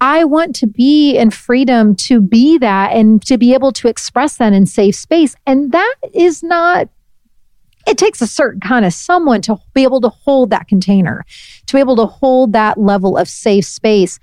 I 0.00 0.24
want 0.24 0.56
to 0.56 0.66
be 0.66 1.16
in 1.16 1.30
freedom 1.30 1.94
to 1.96 2.20
be 2.20 2.58
that 2.58 2.92
and 2.92 3.24
to 3.26 3.36
be 3.36 3.54
able 3.54 3.72
to 3.72 3.88
express 3.88 4.36
that 4.38 4.52
in 4.52 4.66
safe 4.66 4.96
space. 4.96 5.34
And 5.46 5.72
that 5.72 5.94
is 6.14 6.42
not 6.42 6.88
it 7.86 7.96
takes 7.96 8.20
a 8.20 8.26
certain 8.26 8.60
kind 8.60 8.84
of 8.84 8.92
someone 8.92 9.40
to 9.42 9.58
be 9.74 9.82
able 9.82 10.02
to 10.02 10.10
hold 10.10 10.50
that 10.50 10.68
container, 10.68 11.24
to 11.66 11.74
be 11.74 11.80
able 11.80 11.96
to 11.96 12.06
hold 12.06 12.52
that 12.52 12.78
level 12.78 13.16
of 13.16 13.26
safe 13.26 13.64
space. 13.64 14.18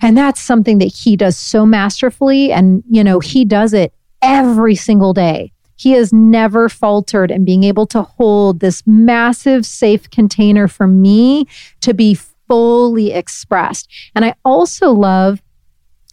And 0.00 0.16
that's 0.16 0.40
something 0.40 0.78
that 0.78 0.94
he 0.94 1.16
does 1.16 1.36
so 1.36 1.66
masterfully. 1.66 2.52
And, 2.52 2.84
you 2.88 3.02
know, 3.02 3.18
he 3.18 3.44
does 3.44 3.74
it 3.74 3.92
every 4.24 4.74
single 4.74 5.12
day. 5.12 5.52
He 5.76 5.92
has 5.92 6.12
never 6.12 6.68
faltered 6.68 7.30
in 7.30 7.44
being 7.44 7.62
able 7.62 7.86
to 7.88 8.02
hold 8.02 8.60
this 8.60 8.82
massive 8.86 9.66
safe 9.66 10.08
container 10.10 10.66
for 10.66 10.86
me 10.86 11.46
to 11.82 11.92
be 11.92 12.14
fully 12.48 13.12
expressed. 13.12 13.88
And 14.14 14.24
I 14.24 14.34
also 14.44 14.90
love 14.90 15.42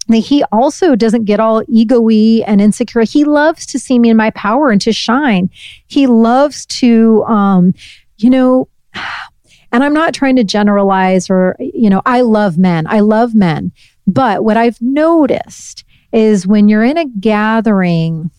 that 0.07 0.17
he 0.17 0.43
also 0.51 0.95
doesn't 0.95 1.25
get 1.25 1.39
all 1.39 1.63
ego-y 1.69 2.43
and 2.45 2.59
insecure. 2.59 3.03
He 3.03 3.23
loves 3.23 3.65
to 3.67 3.79
see 3.79 3.97
me 3.97 4.09
in 4.09 4.17
my 4.17 4.31
power 4.31 4.71
and 4.71 4.81
to 4.81 4.91
shine. 4.91 5.49
He 5.87 6.07
loves 6.07 6.65
to, 6.67 7.23
um, 7.25 7.73
you 8.17 8.29
know, 8.29 8.67
and 9.71 9.83
I'm 9.83 9.93
not 9.93 10.13
trying 10.13 10.35
to 10.35 10.43
generalize 10.43 11.29
or, 11.29 11.55
you 11.59 11.89
know, 11.89 12.01
I 12.05 12.21
love 12.21 12.57
men. 12.57 12.87
I 12.87 12.99
love 12.99 13.33
men. 13.33 13.71
But 14.05 14.43
what 14.43 14.57
I've 14.57 14.81
noticed 14.81 15.85
is 16.11 16.45
when 16.45 16.69
you're 16.69 16.83
in 16.83 16.97
a 16.97 17.05
gathering 17.05 18.31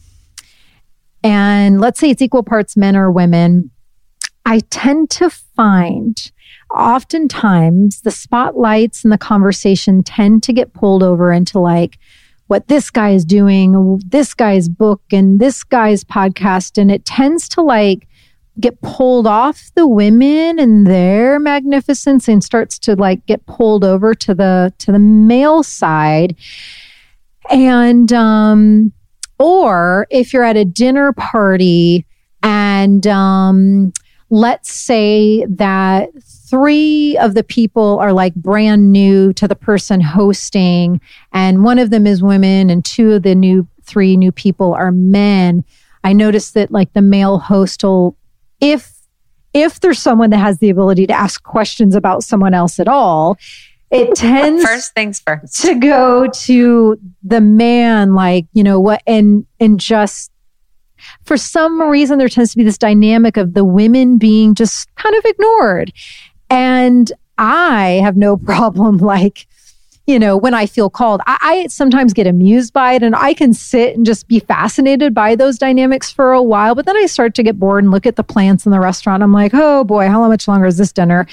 and 1.24 1.80
let's 1.80 2.00
say 2.00 2.10
it's 2.10 2.22
equal 2.22 2.42
parts 2.42 2.76
men 2.76 2.96
or 2.96 3.10
women, 3.10 3.70
I 4.44 4.60
tend 4.70 5.10
to 5.10 5.30
find 5.30 6.32
oftentimes 6.74 8.00
the 8.00 8.10
spotlights 8.10 9.04
and 9.04 9.12
the 9.12 9.18
conversation 9.18 10.02
tend 10.02 10.42
to 10.44 10.52
get 10.52 10.72
pulled 10.72 11.02
over 11.02 11.32
into 11.32 11.58
like 11.58 11.98
what 12.48 12.68
this 12.68 12.90
guy 12.90 13.10
is 13.10 13.24
doing, 13.24 14.00
this 14.06 14.34
guy's 14.34 14.68
book, 14.68 15.00
and 15.12 15.40
this 15.40 15.62
guy's 15.64 16.04
podcast. 16.04 16.76
And 16.76 16.90
it 16.90 17.04
tends 17.04 17.48
to 17.50 17.62
like 17.62 18.08
get 18.60 18.80
pulled 18.82 19.26
off 19.26 19.70
the 19.74 19.86
women 19.86 20.58
and 20.58 20.86
their 20.86 21.38
magnificence 21.38 22.28
and 22.28 22.44
starts 22.44 22.78
to 22.80 22.94
like 22.94 23.24
get 23.26 23.46
pulled 23.46 23.84
over 23.84 24.12
to 24.14 24.34
the 24.34 24.72
to 24.78 24.92
the 24.92 24.98
male 24.98 25.62
side. 25.62 26.36
And 27.50 28.12
um 28.12 28.92
or 29.38 30.06
if 30.10 30.32
you're 30.32 30.44
at 30.44 30.56
a 30.56 30.64
dinner 30.64 31.12
party 31.12 32.06
and 32.42 33.06
um 33.06 33.92
let's 34.30 34.72
say 34.72 35.44
that 35.46 36.08
three 36.48 37.18
of 37.18 37.34
the 37.34 37.44
people 37.44 37.98
are 37.98 38.12
like 38.12 38.34
brand 38.34 38.92
new 38.92 39.32
to 39.34 39.46
the 39.46 39.56
person 39.56 40.00
hosting 40.00 41.00
and 41.32 41.64
one 41.64 41.78
of 41.78 41.90
them 41.90 42.06
is 42.06 42.22
women 42.22 42.70
and 42.70 42.84
two 42.84 43.12
of 43.12 43.22
the 43.22 43.34
new 43.34 43.66
three 43.84 44.16
new 44.16 44.32
people 44.32 44.72
are 44.74 44.92
men 44.92 45.62
i 46.04 46.12
noticed 46.12 46.54
that 46.54 46.70
like 46.70 46.92
the 46.94 47.02
male 47.02 47.38
host 47.38 47.84
will 47.84 48.16
if 48.60 48.94
if 49.52 49.80
there's 49.80 49.98
someone 49.98 50.30
that 50.30 50.38
has 50.38 50.58
the 50.58 50.70
ability 50.70 51.06
to 51.06 51.12
ask 51.12 51.42
questions 51.42 51.94
about 51.94 52.24
someone 52.24 52.54
else 52.54 52.80
at 52.80 52.88
all 52.88 53.36
it 53.92 54.14
tends 54.16 54.64
First 54.64 54.94
things 54.94 55.20
first. 55.20 55.62
to 55.62 55.74
go 55.74 56.26
to 56.26 56.98
the 57.22 57.40
man 57.40 58.14
like 58.14 58.46
you 58.52 58.64
know 58.64 58.80
what 58.80 59.02
and 59.06 59.46
and 59.60 59.78
just 59.78 60.32
for 61.24 61.36
some 61.36 61.80
reason 61.80 62.18
there 62.18 62.28
tends 62.28 62.52
to 62.52 62.56
be 62.56 62.64
this 62.64 62.78
dynamic 62.78 63.36
of 63.36 63.54
the 63.54 63.64
women 63.64 64.18
being 64.18 64.54
just 64.54 64.92
kind 64.96 65.14
of 65.14 65.24
ignored 65.24 65.92
and 66.50 67.12
i 67.38 68.00
have 68.02 68.16
no 68.16 68.36
problem 68.52 68.96
like 68.98 69.46
you 70.06 70.18
know 70.18 70.36
when 70.36 70.54
i 70.54 70.66
feel 70.66 70.90
called 70.90 71.20
I, 71.26 71.38
I 71.40 71.66
sometimes 71.68 72.12
get 72.12 72.26
amused 72.26 72.72
by 72.72 72.94
it 72.94 73.02
and 73.02 73.14
i 73.14 73.34
can 73.34 73.52
sit 73.52 73.96
and 73.96 74.04
just 74.06 74.26
be 74.26 74.40
fascinated 74.40 75.14
by 75.14 75.36
those 75.36 75.58
dynamics 75.58 76.10
for 76.10 76.32
a 76.32 76.42
while 76.42 76.74
but 76.74 76.86
then 76.86 76.96
i 76.96 77.06
start 77.06 77.34
to 77.36 77.42
get 77.42 77.58
bored 77.58 77.84
and 77.84 77.92
look 77.92 78.06
at 78.06 78.16
the 78.16 78.24
plants 78.24 78.66
in 78.66 78.72
the 78.72 78.80
restaurant 78.80 79.22
i'm 79.22 79.32
like 79.32 79.52
oh 79.54 79.84
boy 79.84 80.08
how 80.08 80.26
much 80.26 80.48
longer 80.48 80.66
is 80.66 80.76
this 80.76 80.92
dinner 80.92 81.26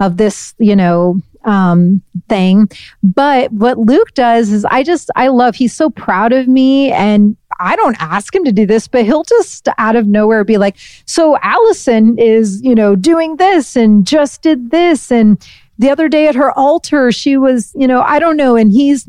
of 0.00 0.16
this 0.16 0.54
you 0.58 0.74
know 0.76 1.20
um, 1.44 2.02
thing. 2.28 2.68
But 3.02 3.52
what 3.52 3.78
Luke 3.78 4.14
does 4.14 4.50
is 4.50 4.64
I 4.64 4.82
just, 4.82 5.10
I 5.16 5.28
love, 5.28 5.54
he's 5.54 5.74
so 5.74 5.90
proud 5.90 6.32
of 6.32 6.48
me 6.48 6.90
and 6.92 7.36
I 7.60 7.76
don't 7.76 7.96
ask 8.00 8.34
him 8.34 8.44
to 8.44 8.52
do 8.52 8.66
this, 8.66 8.88
but 8.88 9.04
he'll 9.04 9.24
just 9.24 9.68
out 9.78 9.96
of 9.96 10.06
nowhere 10.06 10.44
be 10.44 10.58
like, 10.58 10.76
so 11.06 11.36
Alyson 11.42 12.18
is, 12.18 12.60
you 12.62 12.74
know, 12.74 12.96
doing 12.96 13.36
this 13.36 13.76
and 13.76 14.06
just 14.06 14.42
did 14.42 14.70
this. 14.70 15.12
And 15.12 15.46
the 15.78 15.90
other 15.90 16.08
day 16.08 16.26
at 16.26 16.34
her 16.34 16.52
altar, 16.52 17.12
she 17.12 17.36
was, 17.36 17.72
you 17.76 17.86
know, 17.86 18.02
I 18.02 18.18
don't 18.18 18.36
know. 18.36 18.56
And 18.56 18.72
he's, 18.72 19.08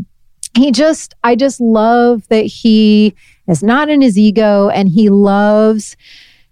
he 0.56 0.72
just, 0.72 1.16
I 1.24 1.36
just 1.36 1.60
love 1.60 2.28
that 2.30 2.46
he 2.46 3.16
is 3.48 3.64
not 3.64 3.90
in 3.90 4.02
his 4.02 4.18
ego 4.18 4.70
and 4.70 4.90
he 4.90 5.10
loves 5.10 5.98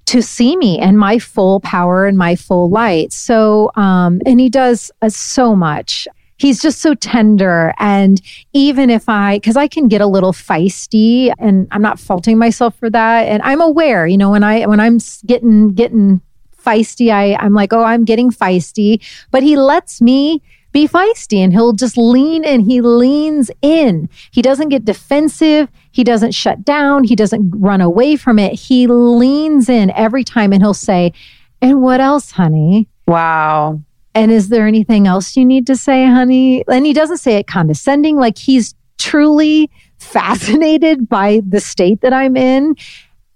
to 0.05 0.21
see 0.21 0.55
me 0.55 0.79
and 0.79 0.97
my 0.97 1.19
full 1.19 1.59
power 1.61 2.05
and 2.05 2.17
my 2.17 2.35
full 2.35 2.69
light. 2.69 3.13
So, 3.13 3.71
um, 3.75 4.21
and 4.25 4.39
he 4.39 4.49
does 4.49 4.91
uh, 5.01 5.09
so 5.09 5.55
much. 5.55 6.07
He's 6.37 6.61
just 6.61 6.79
so 6.79 6.93
tender. 6.95 7.73
And 7.79 8.21
even 8.51 8.89
if 8.89 9.07
I, 9.07 9.37
because 9.37 9.55
I 9.55 9.67
can 9.67 9.87
get 9.87 10.01
a 10.01 10.07
little 10.07 10.33
feisty 10.33 11.33
and 11.39 11.67
I'm 11.71 11.81
not 11.81 11.99
faulting 11.99 12.37
myself 12.37 12.75
for 12.75 12.89
that. 12.89 13.27
And 13.27 13.41
I'm 13.43 13.61
aware, 13.61 14.07
you 14.07 14.17
know, 14.17 14.31
when 14.31 14.43
I, 14.43 14.65
when 14.65 14.79
I'm 14.79 14.97
getting, 15.25 15.69
getting 15.69 16.21
feisty, 16.57 17.11
I, 17.11 17.35
I'm 17.35 17.53
like, 17.53 17.71
oh, 17.71 17.83
I'm 17.83 18.03
getting 18.03 18.31
feisty. 18.31 19.01
But 19.31 19.43
he 19.43 19.55
lets 19.55 20.01
me 20.01 20.41
be 20.73 20.87
feisty 20.87 21.37
and 21.37 21.53
he'll 21.53 21.73
just 21.73 21.97
lean 21.97 22.43
in. 22.43 22.61
He 22.61 22.81
leans 22.81 23.49
in. 23.61 24.09
He 24.31 24.41
doesn't 24.41 24.69
get 24.69 24.83
defensive. 24.83 25.69
He 25.91 26.03
doesn't 26.03 26.33
shut 26.33 26.65
down. 26.65 27.05
He 27.05 27.15
doesn't 27.15 27.51
run 27.55 27.79
away 27.79 28.17
from 28.17 28.39
it. 28.39 28.53
He 28.53 28.87
leans 28.87 29.69
in 29.69 29.91
every 29.91 30.23
time 30.23 30.51
and 30.51 30.61
he'll 30.61 30.73
say, 30.73 31.13
and 31.61 31.81
what 31.81 32.01
else, 32.01 32.31
honey? 32.31 32.89
Wow. 33.07 33.81
And 34.15 34.31
is 34.31 34.49
there 34.49 34.67
anything 34.67 35.07
else 35.07 35.37
you 35.37 35.45
need 35.45 35.65
to 35.67 35.75
say, 35.75 36.05
honey? 36.05 36.63
And 36.67 36.85
he 36.85 36.93
doesn't 36.93 37.17
say 37.17 37.37
it 37.37 37.47
condescending, 37.47 38.17
like 38.17 38.37
he's 38.37 38.75
truly 38.97 39.71
fascinated 39.97 41.07
by 41.07 41.41
the 41.47 41.59
state 41.59 42.01
that 42.01 42.13
I'm 42.13 42.35
in. 42.35 42.75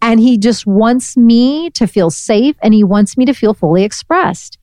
And 0.01 0.19
he 0.19 0.37
just 0.37 0.67
wants 0.67 1.17
me 1.17 1.71
to 1.71 1.87
feel 1.87 2.11
safe 2.11 2.55
and 2.61 2.73
he 2.73 2.83
wants 2.83 3.17
me 3.17 3.25
to 3.25 3.33
feel 3.33 3.53
fully 3.53 3.83
expressed. 3.83 4.56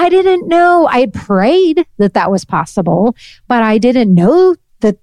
I 0.00 0.08
didn't 0.08 0.48
know. 0.48 0.88
I 0.90 1.08
prayed 1.08 1.86
that 1.98 2.14
that 2.14 2.30
was 2.30 2.46
possible, 2.46 3.14
but 3.48 3.62
I 3.62 3.76
didn't 3.76 4.14
know 4.14 4.56
that 4.80 4.96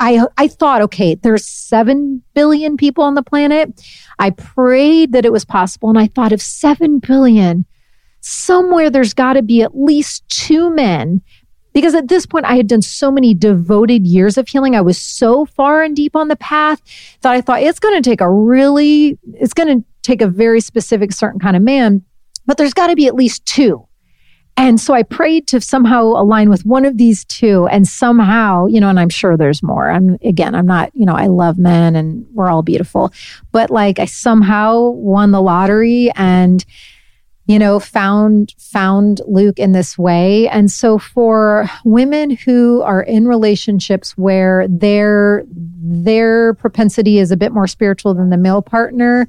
I, 0.00 0.26
I 0.38 0.48
thought, 0.48 0.82
okay, 0.82 1.14
there's 1.14 1.46
7 1.46 2.20
billion 2.34 2.76
people 2.76 3.04
on 3.04 3.14
the 3.14 3.22
planet. 3.22 3.80
I 4.18 4.30
prayed 4.30 5.12
that 5.12 5.24
it 5.24 5.30
was 5.30 5.44
possible. 5.44 5.88
And 5.88 6.00
I 6.00 6.08
thought 6.08 6.32
if 6.32 6.42
7 6.42 6.98
billion, 6.98 7.64
somewhere 8.22 8.90
there's 8.90 9.14
got 9.14 9.34
to 9.34 9.42
be 9.42 9.62
at 9.62 9.78
least 9.78 10.28
two 10.28 10.74
men 10.74 11.22
because 11.72 11.94
at 11.94 12.08
this 12.08 12.26
point 12.26 12.44
I 12.44 12.56
had 12.56 12.66
done 12.66 12.82
so 12.82 13.12
many 13.12 13.34
devoted 13.34 14.04
years 14.04 14.36
of 14.36 14.48
healing. 14.48 14.74
I 14.74 14.80
was 14.80 14.98
so 14.98 15.46
far 15.46 15.84
and 15.84 15.94
deep 15.94 16.16
on 16.16 16.26
the 16.26 16.34
path 16.34 16.82
that 17.20 17.30
I 17.30 17.40
thought 17.40 17.62
it's 17.62 17.78
going 17.78 18.02
to 18.02 18.10
take 18.10 18.20
a 18.20 18.28
really, 18.28 19.16
it's 19.34 19.54
going 19.54 19.78
to 19.78 19.86
take 20.02 20.22
a 20.22 20.26
very 20.26 20.60
specific, 20.60 21.12
certain 21.12 21.38
kind 21.38 21.56
of 21.56 21.62
man, 21.62 22.04
but 22.46 22.56
there's 22.56 22.74
got 22.74 22.88
to 22.88 22.96
be 22.96 23.06
at 23.06 23.14
least 23.14 23.46
two. 23.46 23.86
And 24.60 24.78
so 24.78 24.92
I 24.92 25.04
prayed 25.04 25.46
to 25.48 25.60
somehow 25.62 26.02
align 26.02 26.50
with 26.50 26.66
one 26.66 26.84
of 26.84 26.98
these 26.98 27.24
two 27.24 27.66
and 27.68 27.88
somehow, 27.88 28.66
you 28.66 28.78
know, 28.78 28.90
and 28.90 29.00
I'm 29.00 29.08
sure 29.08 29.34
there's 29.34 29.62
more. 29.62 29.90
I'm 29.90 30.18
again, 30.22 30.54
I'm 30.54 30.66
not, 30.66 30.90
you 30.94 31.06
know, 31.06 31.14
I 31.14 31.28
love 31.28 31.58
men 31.58 31.96
and 31.96 32.26
we're 32.34 32.50
all 32.50 32.62
beautiful, 32.62 33.10
but 33.52 33.70
like 33.70 33.98
I 33.98 34.04
somehow 34.04 34.90
won 34.90 35.30
the 35.30 35.40
lottery 35.40 36.10
and 36.14 36.62
you 37.46 37.58
know 37.58 37.80
found 37.80 38.54
found 38.58 39.22
luke 39.26 39.58
in 39.58 39.72
this 39.72 39.98
way 39.98 40.46
and 40.50 40.70
so 40.70 40.98
for 40.98 41.68
women 41.84 42.30
who 42.30 42.82
are 42.82 43.02
in 43.02 43.26
relationships 43.26 44.16
where 44.16 44.68
their 44.68 45.42
their 45.48 46.54
propensity 46.54 47.18
is 47.18 47.32
a 47.32 47.36
bit 47.36 47.50
more 47.50 47.66
spiritual 47.66 48.14
than 48.14 48.28
the 48.28 48.36
male 48.36 48.62
partner 48.62 49.26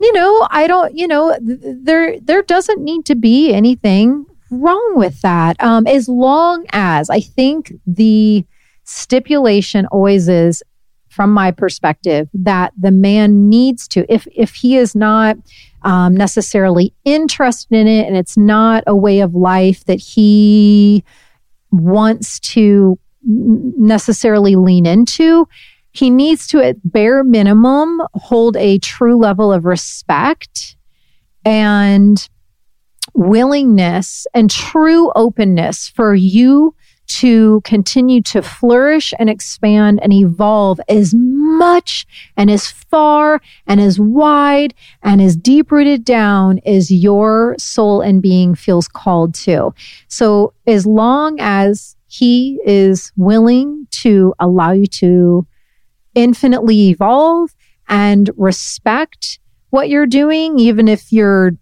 you 0.00 0.12
know 0.14 0.48
i 0.50 0.66
don't 0.66 0.96
you 0.96 1.06
know 1.06 1.36
there 1.40 2.18
there 2.20 2.42
doesn't 2.42 2.82
need 2.82 3.04
to 3.04 3.14
be 3.14 3.52
anything 3.52 4.26
wrong 4.52 4.92
with 4.94 5.20
that 5.22 5.56
um 5.62 5.86
as 5.86 6.08
long 6.08 6.64
as 6.72 7.10
i 7.10 7.20
think 7.20 7.72
the 7.86 8.44
stipulation 8.84 9.86
always 9.86 10.28
is 10.28 10.62
from 11.08 11.30
my 11.30 11.50
perspective 11.50 12.28
that 12.32 12.72
the 12.78 12.90
man 12.90 13.48
needs 13.48 13.88
to 13.88 14.04
if 14.12 14.26
if 14.34 14.54
he 14.54 14.76
is 14.76 14.94
not 14.94 15.36
um, 15.84 16.14
necessarily 16.16 16.94
interested 17.04 17.74
in 17.74 17.88
it 17.88 18.06
and 18.06 18.16
it's 18.16 18.36
not 18.36 18.84
a 18.86 18.94
way 18.94 19.20
of 19.20 19.34
life 19.34 19.84
that 19.86 19.98
he 19.98 21.02
wants 21.72 22.38
to 22.38 22.98
necessarily 23.24 24.56
lean 24.56 24.86
into. 24.86 25.48
He 25.92 26.10
needs 26.10 26.46
to, 26.48 26.60
at 26.62 26.76
bare 26.84 27.22
minimum, 27.24 28.00
hold 28.14 28.56
a 28.56 28.78
true 28.78 29.16
level 29.16 29.52
of 29.52 29.64
respect 29.64 30.76
and 31.44 32.28
willingness 33.14 34.26
and 34.34 34.50
true 34.50 35.12
openness 35.14 35.88
for 35.88 36.14
you 36.14 36.74
to 37.06 37.60
continue 37.62 38.22
to 38.22 38.40
flourish 38.40 39.12
and 39.18 39.28
expand 39.28 40.00
and 40.02 40.12
evolve 40.12 40.80
as 40.88 41.12
much 41.14 42.06
and 42.36 42.50
as 42.50 42.70
far 42.70 43.40
and 43.66 43.80
as 43.80 44.00
wide 44.00 44.72
and 45.02 45.20
as 45.20 45.36
deep 45.36 45.70
rooted 45.70 46.04
down 46.04 46.58
as 46.64 46.90
your 46.90 47.54
soul 47.58 48.00
and 48.00 48.22
being 48.22 48.54
feels 48.54 48.88
called 48.88 49.34
to. 49.34 49.74
So 50.08 50.54
as 50.66 50.86
long 50.86 51.38
as 51.38 51.96
he 52.06 52.58
is 52.64 53.12
willing 53.16 53.86
to 53.90 54.34
allow 54.38 54.72
you 54.72 54.86
to 54.86 55.46
infinitely 56.14 56.88
evolve 56.88 57.54
and 57.88 58.30
respect 58.36 59.38
what 59.70 59.88
you're 59.88 60.06
doing, 60.06 60.58
even 60.58 60.88
if 60.88 61.12
you're 61.12 61.52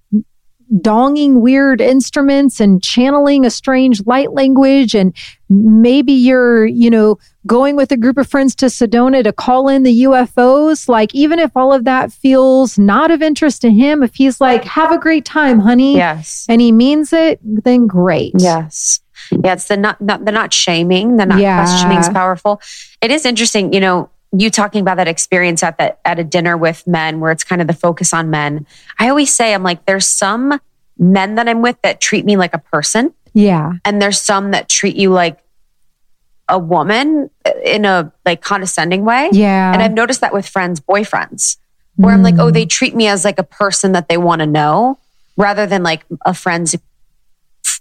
donging 0.72 1.40
weird 1.40 1.80
instruments 1.80 2.60
and 2.60 2.82
channeling 2.82 3.44
a 3.44 3.50
strange 3.50 4.04
light 4.06 4.32
language. 4.32 4.94
And 4.94 5.14
maybe 5.48 6.12
you're 6.12 6.64
you 6.66 6.88
know 6.88 7.18
going 7.46 7.74
with 7.74 7.90
a 7.90 7.96
group 7.96 8.16
of 8.16 8.28
friends 8.28 8.54
to 8.54 8.66
sedona 8.66 9.24
to 9.24 9.32
call 9.32 9.68
in 9.68 9.82
the 9.82 10.04
ufos 10.04 10.88
like 10.88 11.12
even 11.14 11.40
if 11.40 11.50
all 11.56 11.72
of 11.72 11.84
that 11.84 12.12
feels 12.12 12.78
not 12.78 13.10
of 13.10 13.20
interest 13.20 13.60
to 13.62 13.70
him 13.70 14.02
if 14.04 14.14
he's 14.14 14.40
like 14.40 14.62
have 14.64 14.92
a 14.92 14.98
great 14.98 15.24
time 15.24 15.58
honey 15.58 15.96
yes. 15.96 16.46
and 16.48 16.60
he 16.60 16.70
means 16.70 17.12
it 17.12 17.40
then 17.42 17.86
great. 17.86 18.32
Yes. 18.38 19.00
Yeah 19.32 19.52
it's 19.52 19.66
the 19.68 19.76
not, 19.76 20.00
not 20.00 20.24
the 20.24 20.32
not 20.32 20.52
shaming 20.52 21.16
the 21.16 21.26
not 21.26 21.38
Yeah. 21.40 21.64
questioning 21.64 21.98
is 21.98 22.08
powerful. 22.08 22.60
It 23.00 23.10
is 23.10 23.26
interesting 23.26 23.72
you 23.72 23.80
know 23.80 24.08
you 24.32 24.50
talking 24.50 24.80
about 24.80 24.96
that 24.96 25.08
experience 25.08 25.62
at 25.62 25.78
that 25.78 26.00
at 26.04 26.18
a 26.18 26.24
dinner 26.24 26.56
with 26.56 26.86
men 26.86 27.18
where 27.20 27.32
it's 27.32 27.44
kind 27.44 27.60
of 27.60 27.66
the 27.66 27.72
focus 27.74 28.12
on 28.12 28.30
men 28.30 28.66
i 28.98 29.08
always 29.08 29.32
say 29.32 29.54
i'm 29.54 29.62
like 29.62 29.84
there's 29.86 30.06
some 30.06 30.60
men 31.00 31.34
that 31.36 31.48
i'm 31.48 31.62
with 31.62 31.80
that 31.82 32.00
treat 32.00 32.24
me 32.24 32.36
like 32.36 32.54
a 32.54 32.58
person. 32.58 33.12
Yeah. 33.32 33.72
And 33.84 34.02
there's 34.02 34.20
some 34.20 34.50
that 34.50 34.68
treat 34.68 34.96
you 34.96 35.10
like 35.10 35.38
a 36.48 36.58
woman 36.58 37.30
in 37.64 37.84
a 37.84 38.12
like 38.26 38.42
condescending 38.42 39.04
way. 39.04 39.30
Yeah. 39.32 39.72
And 39.72 39.82
i've 39.82 39.92
noticed 39.92 40.20
that 40.20 40.32
with 40.32 40.46
friends 40.46 40.78
boyfriends 40.78 41.56
where 41.96 42.14
i'm 42.14 42.22
like 42.22 42.38
oh 42.38 42.50
they 42.50 42.66
treat 42.66 42.94
me 42.94 43.08
as 43.08 43.24
like 43.24 43.38
a 43.38 43.44
person 43.44 43.92
that 43.92 44.08
they 44.08 44.16
want 44.16 44.40
to 44.40 44.46
know 44.46 44.98
rather 45.36 45.66
than 45.66 45.82
like 45.82 46.04
a 46.24 46.34
friend's 46.34 46.76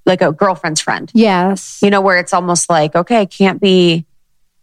like 0.06 0.22
a 0.22 0.32
girlfriend's 0.32 0.82
friend. 0.82 1.12
Yes. 1.14 1.80
You 1.82 1.90
know 1.90 2.02
where 2.02 2.18
it's 2.18 2.34
almost 2.34 2.70
like 2.70 2.96
okay 2.96 3.26
can't 3.26 3.60
be 3.60 4.06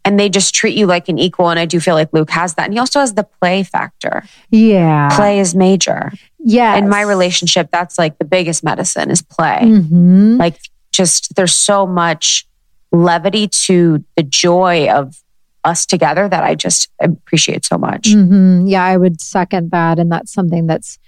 and 0.06 0.18
they 0.18 0.28
just 0.28 0.54
treat 0.54 0.76
you 0.76 0.86
like 0.86 1.08
an 1.08 1.18
equal 1.18 1.50
and 1.50 1.58
i 1.58 1.66
do 1.66 1.78
feel 1.80 1.94
like 1.94 2.10
luke 2.12 2.30
has 2.30 2.54
that. 2.54 2.64
And 2.64 2.72
he 2.72 2.78
also 2.78 3.00
has 3.00 3.14
the 3.14 3.24
play 3.24 3.62
factor. 3.62 4.22
Yeah. 4.50 5.14
Play 5.14 5.38
is 5.40 5.54
major. 5.54 6.12
Yeah 6.38 6.76
in 6.76 6.88
my 6.88 7.02
relationship 7.02 7.68
that's 7.70 7.98
like 7.98 8.18
the 8.18 8.24
biggest 8.24 8.64
medicine 8.64 9.10
is 9.10 9.20
play. 9.20 9.60
Hmm 9.60 10.38
like 10.38 10.58
just 10.92 11.34
there's 11.36 11.54
so 11.54 11.86
much 11.86 12.46
levity 12.92 13.48
to 13.48 14.02
the 14.16 14.22
joy 14.22 14.88
of 14.88 15.22
us 15.66 15.84
together 15.84 16.28
that 16.28 16.44
I 16.44 16.54
just 16.54 16.88
appreciate 17.00 17.64
so 17.64 17.76
much. 17.76 18.12
hmm 18.12 18.66
Yeah, 18.66 18.84
I 18.84 18.96
would 18.96 19.20
second 19.20 19.72
that. 19.72 19.98
And 19.98 20.10
that's 20.10 20.32
something 20.32 20.66
that's 20.66 20.98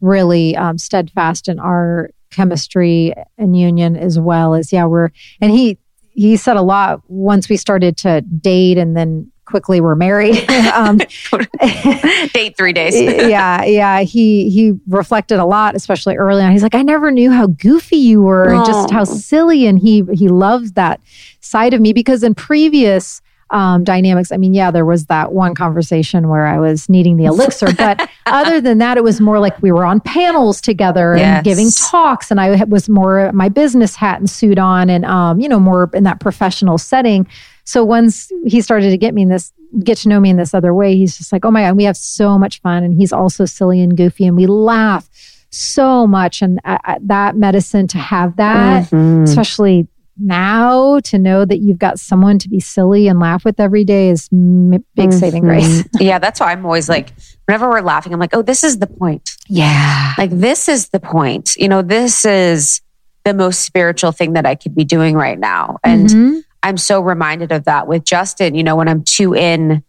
really 0.00 0.56
um, 0.56 0.78
steadfast 0.78 1.48
in 1.48 1.58
our 1.58 2.10
chemistry 2.30 3.12
and 3.38 3.56
union 3.56 3.94
as 3.96 4.18
well 4.18 4.54
as, 4.54 4.72
yeah, 4.72 4.86
we're, 4.86 5.10
and 5.40 5.52
he, 5.52 5.78
he 6.16 6.36
said 6.36 6.56
a 6.56 6.62
lot 6.62 7.02
once 7.08 7.48
we 7.48 7.56
started 7.56 7.96
to 7.98 8.22
date 8.22 8.78
and 8.78 8.96
then 8.96 9.30
quickly 9.44 9.80
were 9.80 9.94
married. 9.94 10.48
um, 10.74 10.96
Date 12.32 12.56
three 12.56 12.72
days. 12.72 12.94
yeah, 13.30 13.64
yeah. 13.64 14.00
He 14.00 14.50
he 14.50 14.72
reflected 14.88 15.38
a 15.38 15.44
lot, 15.44 15.76
especially 15.76 16.16
early 16.16 16.42
on. 16.42 16.52
He's 16.52 16.62
like, 16.62 16.74
I 16.74 16.82
never 16.82 17.10
knew 17.10 17.30
how 17.30 17.46
goofy 17.46 17.96
you 17.96 18.22
were, 18.22 18.52
and 18.52 18.64
just 18.66 18.90
how 18.90 19.04
silly. 19.04 19.66
And 19.66 19.78
he 19.78 20.04
he 20.14 20.28
loves 20.28 20.72
that 20.72 21.00
side 21.40 21.74
of 21.74 21.80
me 21.80 21.92
because 21.92 22.22
in 22.22 22.34
previous 22.34 23.22
um, 23.50 23.84
dynamics, 23.84 24.32
I 24.32 24.36
mean, 24.38 24.54
yeah, 24.54 24.70
there 24.70 24.84
was 24.84 25.06
that 25.06 25.32
one 25.32 25.54
conversation 25.54 26.28
where 26.28 26.46
I 26.46 26.58
was 26.58 26.88
needing 26.88 27.16
the 27.16 27.24
elixir, 27.32 27.68
but 27.72 28.08
other 28.26 28.60
than 28.60 28.78
that, 28.78 28.96
it 28.96 29.04
was 29.04 29.20
more 29.20 29.38
like 29.38 29.60
we 29.62 29.70
were 29.70 29.84
on 29.84 30.00
panels 30.00 30.60
together 30.60 31.12
and 31.12 31.20
Yes. 31.20 31.44
giving 31.44 31.70
talks, 31.70 32.30
and 32.30 32.40
I 32.40 32.64
was 32.64 32.88
more 32.88 33.30
my 33.32 33.48
business 33.48 33.94
hat 33.94 34.18
and 34.18 34.28
suit 34.28 34.58
on, 34.58 34.90
and 34.90 35.04
um, 35.04 35.38
you 35.40 35.48
know, 35.48 35.60
more 35.60 35.90
in 35.94 36.02
that 36.04 36.18
professional 36.20 36.76
setting. 36.78 37.26
So 37.64 37.84
once 37.84 38.30
he 38.46 38.60
started 38.60 38.90
to 38.90 38.96
get 38.96 39.12
me 39.14 39.22
in 39.22 39.28
this, 39.28 39.52
get 39.82 39.98
to 39.98 40.08
know 40.08 40.20
me 40.20 40.30
in 40.30 40.36
this 40.36 40.54
other 40.54 40.72
way, 40.74 40.96
he's 40.96 41.16
just 41.18 41.32
like, 41.32 41.44
oh 41.44 41.50
my 41.50 41.62
God, 41.62 41.76
we 41.76 41.84
have 41.84 41.96
so 41.96 42.38
much 42.38 42.60
fun. 42.62 42.84
And 42.84 42.94
he's 42.94 43.12
also 43.12 43.44
silly 43.44 43.80
and 43.80 43.96
goofy 43.96 44.24
and 44.26 44.36
we 44.36 44.46
laugh 44.46 45.08
so 45.50 46.06
much. 46.06 46.42
And 46.42 46.60
uh, 46.64 46.78
uh, 46.84 46.94
that 47.02 47.36
medicine 47.36 47.88
to 47.88 47.98
have 47.98 48.36
that, 48.36 48.84
Mhm. 48.90 49.24
especially 49.24 49.88
now 50.18 51.00
to 51.00 51.18
know 51.18 51.44
that 51.44 51.58
you've 51.58 51.78
got 51.78 51.98
someone 51.98 52.38
to 52.40 52.48
be 52.48 52.60
silly 52.60 53.08
and 53.08 53.18
laugh 53.20 53.44
with 53.44 53.60
every 53.60 53.84
day 53.84 54.08
is 54.10 54.28
m- 54.32 54.84
big 54.94 55.12
saving 55.12 55.42
Mhm. 55.42 55.46
grace. 55.46 55.84
Yeah, 56.00 56.18
that's 56.18 56.40
why 56.40 56.52
I'm 56.52 56.64
always 56.64 56.88
like, 56.88 57.12
whenever 57.46 57.68
we're 57.68 57.80
laughing, 57.82 58.12
I'm 58.12 58.20
like, 58.20 58.34
oh, 58.34 58.42
this 58.42 58.64
is 58.64 58.78
the 58.78 58.86
point. 58.86 59.30
Yeah. 59.48 60.14
Like, 60.18 60.30
this 60.30 60.68
is 60.68 60.88
the 60.88 61.00
point. 61.00 61.54
You 61.56 61.68
know, 61.68 61.82
this 61.82 62.24
is 62.24 62.80
the 63.24 63.34
most 63.34 63.60
spiritual 63.60 64.12
thing 64.12 64.32
that 64.34 64.46
I 64.46 64.54
could 64.54 64.74
be 64.74 64.84
doing 64.84 65.14
right 65.16 65.38
now. 65.38 65.78
And 65.84 66.08
Mhm. 66.08 66.42
I'm 66.62 66.76
so 66.76 67.00
reminded 67.00 67.52
of 67.52 67.64
that 67.64 67.86
with 67.86 68.04
Justin, 68.04 68.54
you 68.54 68.62
know, 68.64 68.76
when 68.76 68.88
I'm 68.88 69.02
too 69.04 69.34
in, 69.34 69.82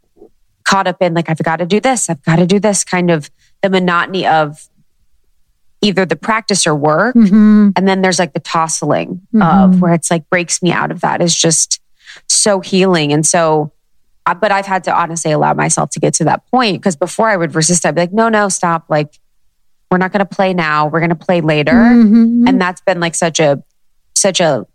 caught 0.65 0.87
up 0.87 1.01
in 1.01 1.13
like, 1.13 1.29
I've 1.29 1.37
got 1.39 1.57
to 1.57 1.65
do 1.65 1.79
this, 1.79 2.09
I've 2.09 2.21
got 2.23 2.35
to 2.37 2.45
do 2.45 2.59
this 2.59 2.83
kind 2.83 3.09
of 3.09 3.29
the 3.63 3.69
monotony 3.69 4.27
of 4.27 4.67
either 5.81 6.05
the 6.05 6.15
practice 6.15 6.65
or 6.65 6.73
work. 6.75 7.15
Mhm. 7.15 7.73
And 7.75 7.87
then 7.87 8.01
there's 8.01 8.19
like 8.19 8.33
the 8.33 8.39
tossling 8.39 9.21
Mhm. 9.33 9.63
of 9.63 9.81
where 9.81 9.93
it's 9.93 10.09
like 10.09 10.29
breaks 10.29 10.61
me 10.63 10.71
out 10.71 10.91
of 10.91 11.01
that 11.01 11.21
is 11.21 11.35
just 11.35 11.79
so 12.27 12.59
healing. 12.61 13.13
And 13.13 13.25
so, 13.25 13.71
uh, 14.25 14.33
but 14.33 14.51
I've 14.51 14.65
had 14.65 14.83
to 14.85 14.93
honestly 14.93 15.31
allow 15.31 15.53
myself 15.53 15.91
to 15.91 15.99
get 15.99 16.13
to 16.15 16.23
that 16.25 16.41
point 16.49 16.81
because 16.81 16.95
before 16.95 17.29
I 17.29 17.37
would 17.37 17.53
resist, 17.53 17.85
I'd 17.85 17.93
be 17.95 18.01
like, 18.01 18.13
no, 18.13 18.27
no, 18.29 18.49
stop. 18.49 18.85
Like, 18.89 19.19
we're 19.91 19.99
not 19.99 20.11
going 20.11 20.19
to 20.19 20.35
play 20.35 20.53
now. 20.53 20.87
We're 20.87 20.99
going 20.99 21.09
to 21.11 21.15
play 21.15 21.41
later. 21.41 21.71
Mhm. 21.73 22.47
And 22.49 22.59
that's 22.59 22.81
been 22.81 22.99
like 22.99 23.15
such 23.15 23.39
a, 23.39 23.63
such 24.15 24.39
a, 24.41 24.65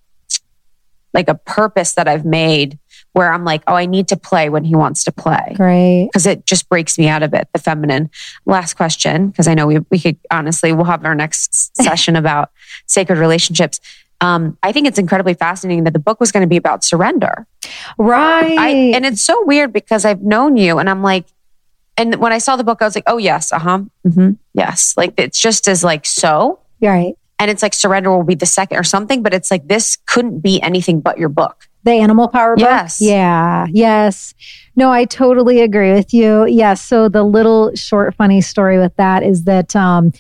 like 1.13 1.29
a 1.29 1.35
purpose 1.35 1.95
that 1.95 2.09
I've 2.09 2.25
made 2.25 2.79
where 3.13 3.33
I'm 3.33 3.45
like, 3.45 3.63
oh, 3.67 3.75
I 3.75 3.87
need 3.87 4.09
to 4.09 4.17
play 4.17 4.49
when 4.49 4.65
he 4.65 4.75
wants 4.75 5.05
to 5.05 5.13
play 5.13 5.53
Great. 5.55 6.09
because 6.13 6.27
it 6.27 6.47
just 6.47 6.69
breaks 6.69 6.99
me 6.99 7.09
out 7.09 7.23
of 7.23 7.35
it, 7.35 7.49
the 7.53 7.59
feminine. 7.61 8.11
Last 8.47 8.75
question, 8.75 9.29
because 9.29 9.47
I 9.47 9.55
know 9.55 9.67
we, 9.67 9.79
we 9.91 9.99
could 9.99 10.17
honestly, 10.31 10.73
we'll 10.73 10.87
have 10.87 11.05
our 11.05 11.15
next 11.15 11.77
session 11.83 12.17
about 12.17 12.51
sacred 12.87 13.19
relationships. 13.19 13.81
Um, 14.21 14.57
I 14.63 14.73
think 14.73 14.87
it's 14.87 14.99
incredibly 14.99 15.35
fascinating 15.35 15.85
that 15.85 15.93
the 15.93 15.99
book 15.99 16.21
was 16.21 16.31
going 16.33 16.43
to 16.43 16.47
be 16.49 16.57
about 16.57 16.85
surrender. 16.85 17.47
Right. 17.99 18.57
I, 18.59 18.69
and 18.95 19.05
it's 19.05 19.21
so 19.21 19.45
weird 19.45 19.73
because 19.73 20.05
I've 20.05 20.23
known 20.23 20.57
you 20.57 20.79
and 20.79 20.89
I'm 20.89 21.03
like, 21.03 21.27
and 21.99 22.15
when 22.17 22.33
I 22.33 22.39
saw 22.39 22.57
the 22.57 22.65
book, 22.65 22.81
I 22.81 22.85
was 22.87 22.95
like, 22.95 23.05
oh, 23.07 23.19
yes, 23.19 23.53
uh 23.53 23.59
huh, 23.59 23.81
hmm 24.11 24.31
yes. 24.55 24.95
Like 24.97 25.15
it's 25.19 25.39
just 25.39 25.69
as 25.69 25.85
like 25.85 26.07
so. 26.07 26.61
right. 26.81 27.15
And 27.39 27.51
it's 27.51 27.61
like 27.63 27.75
surrender 27.75 28.11
will 28.17 28.23
be 28.23 28.37
the 28.37 28.47
second 28.47 28.79
or 28.79 28.85
something, 28.85 29.21
but 29.21 29.35
it's 29.35 29.51
like 29.51 29.67
this 29.67 29.99
couldn't 30.07 30.41
be 30.41 30.63
anything 30.63 31.01
but 31.01 31.19
your 31.19 31.29
book. 31.29 31.69
The 31.85 31.93
animal 31.93 32.29
power 32.29 32.55
book? 32.57 32.65
Yes. 32.65 33.01
Yeah. 33.01 33.67
Yes. 33.71 34.35
No, 34.77 34.91
I 34.91 35.05
totally 35.05 35.61
agree 35.61 35.93
with 35.93 36.15
you. 36.15 36.47
Yes. 36.47 36.81
So 36.81 37.09
the 37.09 37.23
little 37.25 37.75
short 37.75 38.15
funny 38.15 38.41
story 38.41 38.79
with 38.79 38.95
that 38.97 39.23
is 39.23 39.45
that 39.45 39.75
um 39.75 40.13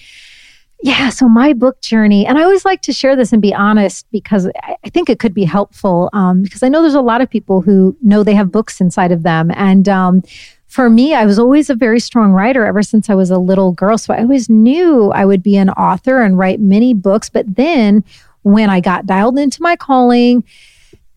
yeah, 0.85 1.11
so 1.11 1.29
my 1.29 1.53
book 1.53 1.81
journey, 1.81 2.27
and 2.27 2.37
I 2.37 2.43
always 2.43 2.65
like 2.65 2.83
to 2.83 2.93
share 2.93 3.15
this 3.15 3.33
and 3.33 3.41
be 3.41 3.55
honest 3.55 4.05
because 4.11 4.49
I 4.65 4.77
I 4.85 4.91
think 4.91 5.09
it 5.09 5.19
could 5.19 5.33
be 5.33 5.45
helpful. 5.45 6.11
Um, 6.13 6.43
because 6.43 6.63
I 6.63 6.69
know 6.69 6.83
there's 6.83 6.95
a 6.95 7.01
lot 7.01 7.21
of 7.21 7.31
people 7.31 7.61
who 7.61 7.97
know 8.03 8.23
they 8.23 8.35
have 8.35 8.51
books 8.51 8.81
inside 8.81 9.13
of 9.13 9.23
them. 9.23 9.51
And 9.55 9.89
um, 9.89 10.23
for 10.67 10.91
me, 10.91 11.15
I 11.15 11.25
was 11.25 11.39
always 11.39 11.71
a 11.71 11.75
very 11.75 12.01
strong 12.01 12.33
writer 12.33 12.67
ever 12.67 12.83
since 12.83 13.09
I 13.09 13.15
was 13.15 13.31
a 13.31 13.39
little 13.39 13.73
girl. 13.73 13.97
So 13.97 14.13
I 14.13 14.23
always 14.23 14.49
knew 14.49 15.13
I 15.13 15.25
would 15.25 15.43
be 15.43 15.57
an 15.57 15.71
author 15.71 16.21
and 16.21 16.37
write 16.37 16.61
many 16.61 16.95
books. 16.95 17.31
But 17.31 17.55
then 17.55 18.03
when 18.43 18.71
I 18.71 18.81
got 18.81 19.07
dialed 19.07 19.39
into 19.39 19.63
my 19.63 19.77
calling, 19.77 20.43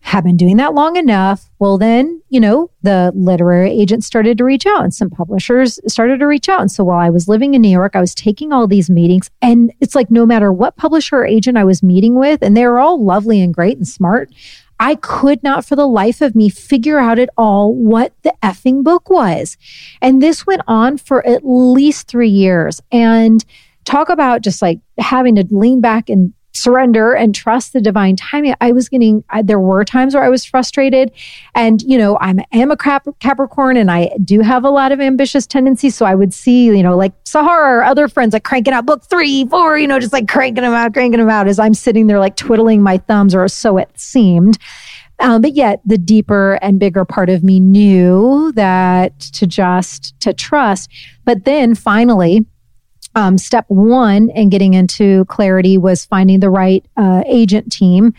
have 0.06 0.22
been 0.22 0.36
doing 0.36 0.56
that 0.56 0.72
long 0.72 0.94
enough. 0.94 1.50
Well, 1.58 1.78
then, 1.78 2.22
you 2.28 2.38
know, 2.38 2.70
the 2.82 3.10
literary 3.16 3.72
agents 3.72 4.06
started 4.06 4.38
to 4.38 4.44
reach 4.44 4.64
out 4.64 4.84
and 4.84 4.94
some 4.94 5.10
publishers 5.10 5.80
started 5.88 6.20
to 6.20 6.28
reach 6.28 6.48
out. 6.48 6.60
And 6.60 6.70
so 6.70 6.84
while 6.84 7.00
I 7.00 7.10
was 7.10 7.26
living 7.26 7.54
in 7.54 7.62
New 7.62 7.68
York, 7.68 7.96
I 7.96 8.00
was 8.00 8.14
taking 8.14 8.52
all 8.52 8.68
these 8.68 8.88
meetings 8.88 9.30
and 9.42 9.72
it's 9.80 9.96
like 9.96 10.08
no 10.08 10.24
matter 10.24 10.52
what 10.52 10.76
publisher 10.76 11.16
or 11.16 11.26
agent 11.26 11.58
I 11.58 11.64
was 11.64 11.82
meeting 11.82 12.14
with, 12.14 12.40
and 12.40 12.56
they 12.56 12.64
were 12.66 12.78
all 12.78 13.04
lovely 13.04 13.40
and 13.40 13.52
great 13.52 13.78
and 13.78 13.88
smart, 13.88 14.30
I 14.78 14.94
could 14.94 15.42
not 15.42 15.64
for 15.64 15.74
the 15.74 15.88
life 15.88 16.20
of 16.20 16.36
me 16.36 16.50
figure 16.50 17.00
out 17.00 17.18
at 17.18 17.30
all 17.36 17.74
what 17.74 18.12
the 18.22 18.34
effing 18.44 18.84
book 18.84 19.10
was. 19.10 19.56
And 20.00 20.22
this 20.22 20.46
went 20.46 20.62
on 20.68 20.98
for 20.98 21.26
at 21.26 21.42
least 21.44 22.06
three 22.06 22.28
years. 22.28 22.80
And 22.92 23.44
talk 23.86 24.08
about 24.08 24.42
just 24.42 24.60
like 24.60 24.80
having 24.98 25.36
to 25.36 25.46
lean 25.50 25.80
back 25.80 26.10
and 26.10 26.34
surrender 26.56 27.12
and 27.12 27.34
trust 27.34 27.72
the 27.72 27.80
divine 27.80 28.16
timing. 28.16 28.54
I 28.60 28.72
was 28.72 28.88
getting, 28.88 29.22
I, 29.30 29.42
there 29.42 29.60
were 29.60 29.84
times 29.84 30.14
where 30.14 30.24
I 30.24 30.28
was 30.28 30.44
frustrated. 30.44 31.12
And, 31.54 31.82
you 31.82 31.98
know, 31.98 32.18
I'm, 32.20 32.40
am 32.52 32.70
a 32.70 32.76
Cap- 32.76 33.06
Capricorn 33.20 33.76
and 33.76 33.90
I 33.90 34.10
do 34.24 34.40
have 34.40 34.64
a 34.64 34.70
lot 34.70 34.92
of 34.92 35.00
ambitious 35.00 35.46
tendencies. 35.46 35.94
So 35.94 36.06
I 36.06 36.14
would 36.14 36.32
see, 36.32 36.66
you 36.66 36.82
know, 36.82 36.96
like 36.96 37.12
Sahara 37.24 37.78
or 37.78 37.84
other 37.84 38.08
friends 38.08 38.32
like 38.32 38.44
cranking 38.44 38.74
out 38.74 38.86
book 38.86 39.04
three, 39.04 39.46
four, 39.46 39.78
you 39.78 39.86
know, 39.86 40.00
just 40.00 40.12
like 40.12 40.28
cranking 40.28 40.62
them 40.62 40.72
out, 40.72 40.92
cranking 40.92 41.20
them 41.20 41.28
out 41.28 41.48
as 41.48 41.58
I'm 41.58 41.74
sitting 41.74 42.06
there 42.06 42.18
like 42.18 42.36
twiddling 42.36 42.82
my 42.82 42.98
thumbs 42.98 43.34
or 43.34 43.46
so 43.48 43.78
it 43.78 43.90
seemed. 43.94 44.58
Um, 45.18 45.40
but 45.40 45.54
yet 45.54 45.80
the 45.84 45.98
deeper 45.98 46.58
and 46.62 46.78
bigger 46.78 47.04
part 47.04 47.30
of 47.30 47.42
me 47.42 47.58
knew 47.58 48.52
that 48.52 49.18
to 49.20 49.46
just 49.46 50.18
to 50.20 50.32
trust. 50.32 50.90
But 51.24 51.44
then 51.44 51.74
finally, 51.74 52.44
um, 53.16 53.38
step 53.38 53.64
one 53.68 54.30
in 54.30 54.50
getting 54.50 54.74
into 54.74 55.24
clarity 55.24 55.78
was 55.78 56.04
finding 56.04 56.38
the 56.38 56.50
right 56.50 56.84
uh, 56.96 57.24
agent 57.26 57.72
team. 57.72 58.14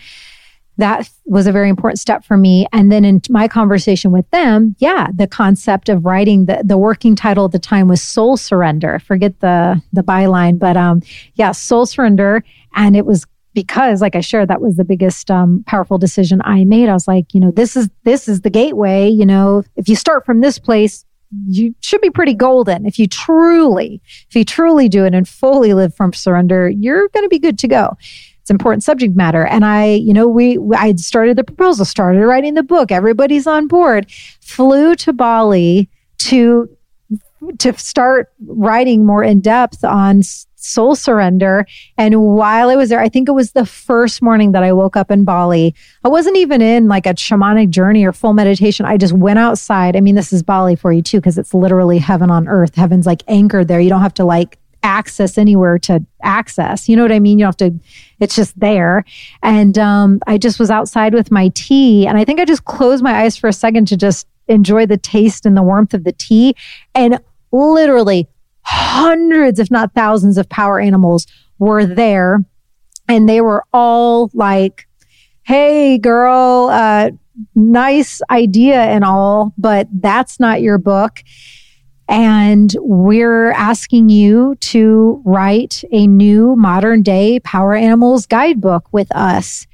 That 0.78 1.10
was 1.26 1.48
a 1.48 1.52
very 1.52 1.70
important 1.70 2.00
step 2.00 2.24
for 2.26 2.38
me. 2.38 2.68
And 2.72 2.92
then 2.92 3.06
in 3.06 3.22
my 3.30 3.48
conversation 3.48 4.12
with 4.12 4.30
them, 4.32 4.76
yeah, 4.80 5.08
the 5.16 5.26
concept 5.26 5.90
of 5.90 6.06
writing 6.06 6.46
the, 6.46 6.62
the 6.64 6.78
working 6.78 7.16
title 7.16 7.46
at 7.46 7.52
the 7.52 7.60
time 7.60 7.88
was 7.88 8.02
Soul 8.02 8.38
Surrender. 8.38 9.00
Forget 9.00 9.40
the 9.40 9.82
the 9.94 10.04
byline, 10.04 10.60
but 10.60 10.78
um, 10.78 11.02
yeah, 11.36 11.52
Soul 11.52 11.86
Surrender. 11.86 12.44
And 12.76 12.96
it 12.96 13.06
was 13.06 13.26
because, 13.56 14.02
like 14.02 14.16
I 14.16 14.22
shared, 14.22 14.50
that 14.50 14.62
was 14.62 14.76
the 14.76 14.86
biggest 14.86 15.32
um, 15.32 15.64
powerful 15.66 15.98
decision 15.98 16.42
I 16.44 16.64
made. 16.64 16.90
I 16.90 16.94
was 16.94 17.08
like, 17.08 17.34
you 17.34 17.40
know, 17.40 17.50
this 17.50 17.76
is 17.76 17.90
this 18.04 18.28
is 18.28 18.42
the 18.42 18.52
gateway. 18.52 19.10
You 19.10 19.26
know, 19.26 19.64
if 19.76 19.90
you 19.90 19.96
start 19.96 20.28
from 20.28 20.42
this 20.42 20.60
place, 20.60 21.06
you 21.48 21.76
should 21.82 22.02
be 22.02 22.10
pretty 22.10 22.34
golden. 22.34 22.86
If 22.86 22.98
you 23.00 23.08
truly, 23.08 24.02
if 24.30 24.36
you 24.36 24.46
truly 24.46 24.90
do 24.90 25.06
it 25.06 25.14
and 25.14 25.28
fully 25.28 25.74
live 25.74 25.94
from 25.96 26.14
surrender, 26.14 26.70
you're 26.70 27.08
going 27.10 27.26
to 27.26 27.30
be 27.30 27.40
good 27.40 27.60
to 27.60 27.68
go. 27.68 27.98
It's 28.42 28.50
important 28.50 28.84
subject 28.84 29.16
matter. 29.16 29.46
And 29.46 29.66
I, 29.66 29.88
you 29.88 30.14
know, 30.14 30.28
we, 30.28 30.58
I 30.74 30.96
started 30.96 31.38
the 31.38 31.44
proposal, 31.44 31.84
started 31.84 32.26
writing 32.26 32.54
the 32.54 32.64
book. 32.64 32.92
Everybody's 32.92 33.46
on 33.46 33.68
board. 33.68 34.10
Flew 34.40 34.96
to 34.96 35.12
Bali 35.12 35.90
to 36.20 36.70
to 37.60 37.78
start 37.78 38.32
writing 38.48 39.06
more 39.06 39.24
in 39.24 39.42
depth 39.42 39.84
on 39.84 40.22
soul 40.58 40.96
surrender. 40.96 41.66
And 41.98 42.22
while 42.22 42.70
I 42.70 42.76
was 42.76 42.90
there, 42.90 43.00
I 43.00 43.10
think 43.10 43.30
it 43.30 43.34
was 43.34 43.52
the 43.52 43.66
first 43.66 44.22
morning 44.22 44.52
that 44.52 44.64
I 44.64 44.74
woke 44.74 44.98
up 44.98 45.12
in 45.12 45.24
Bali. 45.24 45.74
I 46.04 46.10
wasn't 46.10 46.38
even 46.38 46.62
in 46.62 46.88
like 46.88 47.06
a 47.06 47.14
shamanic 47.14 47.70
journey 47.70 48.06
or 48.06 48.12
full 48.12 48.34
meditation. 48.34 48.86
I 48.86 48.98
just 48.98 49.14
went 49.14 49.40
outside. 49.40 49.96
I 49.96 50.02
mean, 50.02 50.16
this 50.16 50.34
is 50.34 50.44
Bali 50.44 50.76
for 50.76 50.92
you 50.92 51.02
too, 51.02 51.20
because 51.20 51.38
it's 51.38 51.54
literally 51.54 52.00
heaven 52.00 52.32
on 52.32 52.48
earth. 52.48 52.76
Heaven's 52.76 53.06
like 53.06 53.24
anchored 53.28 53.68
there. 53.68 53.80
You 53.80 53.90
don't 53.90 54.02
have 54.02 54.16
to 54.16 54.26
like 54.26 54.58
access 54.84 55.38
anywhere 55.38 55.78
to 55.78 56.04
access. 56.24 56.90
You 56.90 56.96
know 56.96 57.04
what 57.04 57.12
I 57.12 57.20
mean? 57.20 57.40
You 57.40 57.46
don't 57.46 57.60
have 57.60 57.72
to, 57.72 57.80
it's 58.20 58.36
just 58.36 58.60
there. 58.60 59.06
And 59.44 59.78
um, 59.78 60.20
I 60.28 60.38
just 60.38 60.60
was 60.60 60.72
outside 60.72 61.14
with 61.14 61.32
my 61.32 61.50
tea. 61.56 62.08
And 62.08 62.18
I 62.18 62.26
think 62.26 62.40
I 62.40 62.46
just 62.46 62.66
closed 62.66 63.04
my 63.04 63.22
eyes 63.22 63.38
for 63.38 63.48
a 63.48 63.54
second 63.54 63.88
to 63.90 63.98
just 63.98 64.28
enjoy 64.48 64.86
the 64.86 64.98
taste 64.98 65.46
and 65.46 65.56
the 65.56 65.64
warmth 65.64 65.94
of 65.94 66.04
the 66.04 66.14
tea. 66.14 66.56
And 66.96 67.20
literally 67.52 68.28
hundreds, 68.68 69.60
if 69.60 69.72
not 69.72 69.94
thousands, 69.94 70.38
of 70.38 70.50
power 70.50 70.78
animals 70.80 71.26
were 71.58 71.86
there. 71.86 72.44
And 73.08 73.30
they 73.30 73.40
were 73.40 73.64
all 73.72 74.30
like, 74.34 74.88
hey, 75.44 75.98
girl, 75.98 76.68
uh, 76.70 77.12
nice 77.56 78.22
idea 78.30 78.76
and 78.76 79.06
all, 79.06 79.54
but 79.58 79.88
that's 79.94 80.40
not 80.40 80.62
your 80.62 80.78
book. 80.78 81.24
And 82.10 82.76
we're 82.80 83.52
asking 83.52 84.10
you 84.10 84.56
to 84.56 85.22
write 85.26 85.86
a 85.92 86.06
new 86.06 86.58
modern 86.58 87.04
day 87.04 87.40
power 87.40 87.74
animals 87.74 88.26
guidebook 88.26 88.92
with 88.92 89.14
us. 89.16 89.66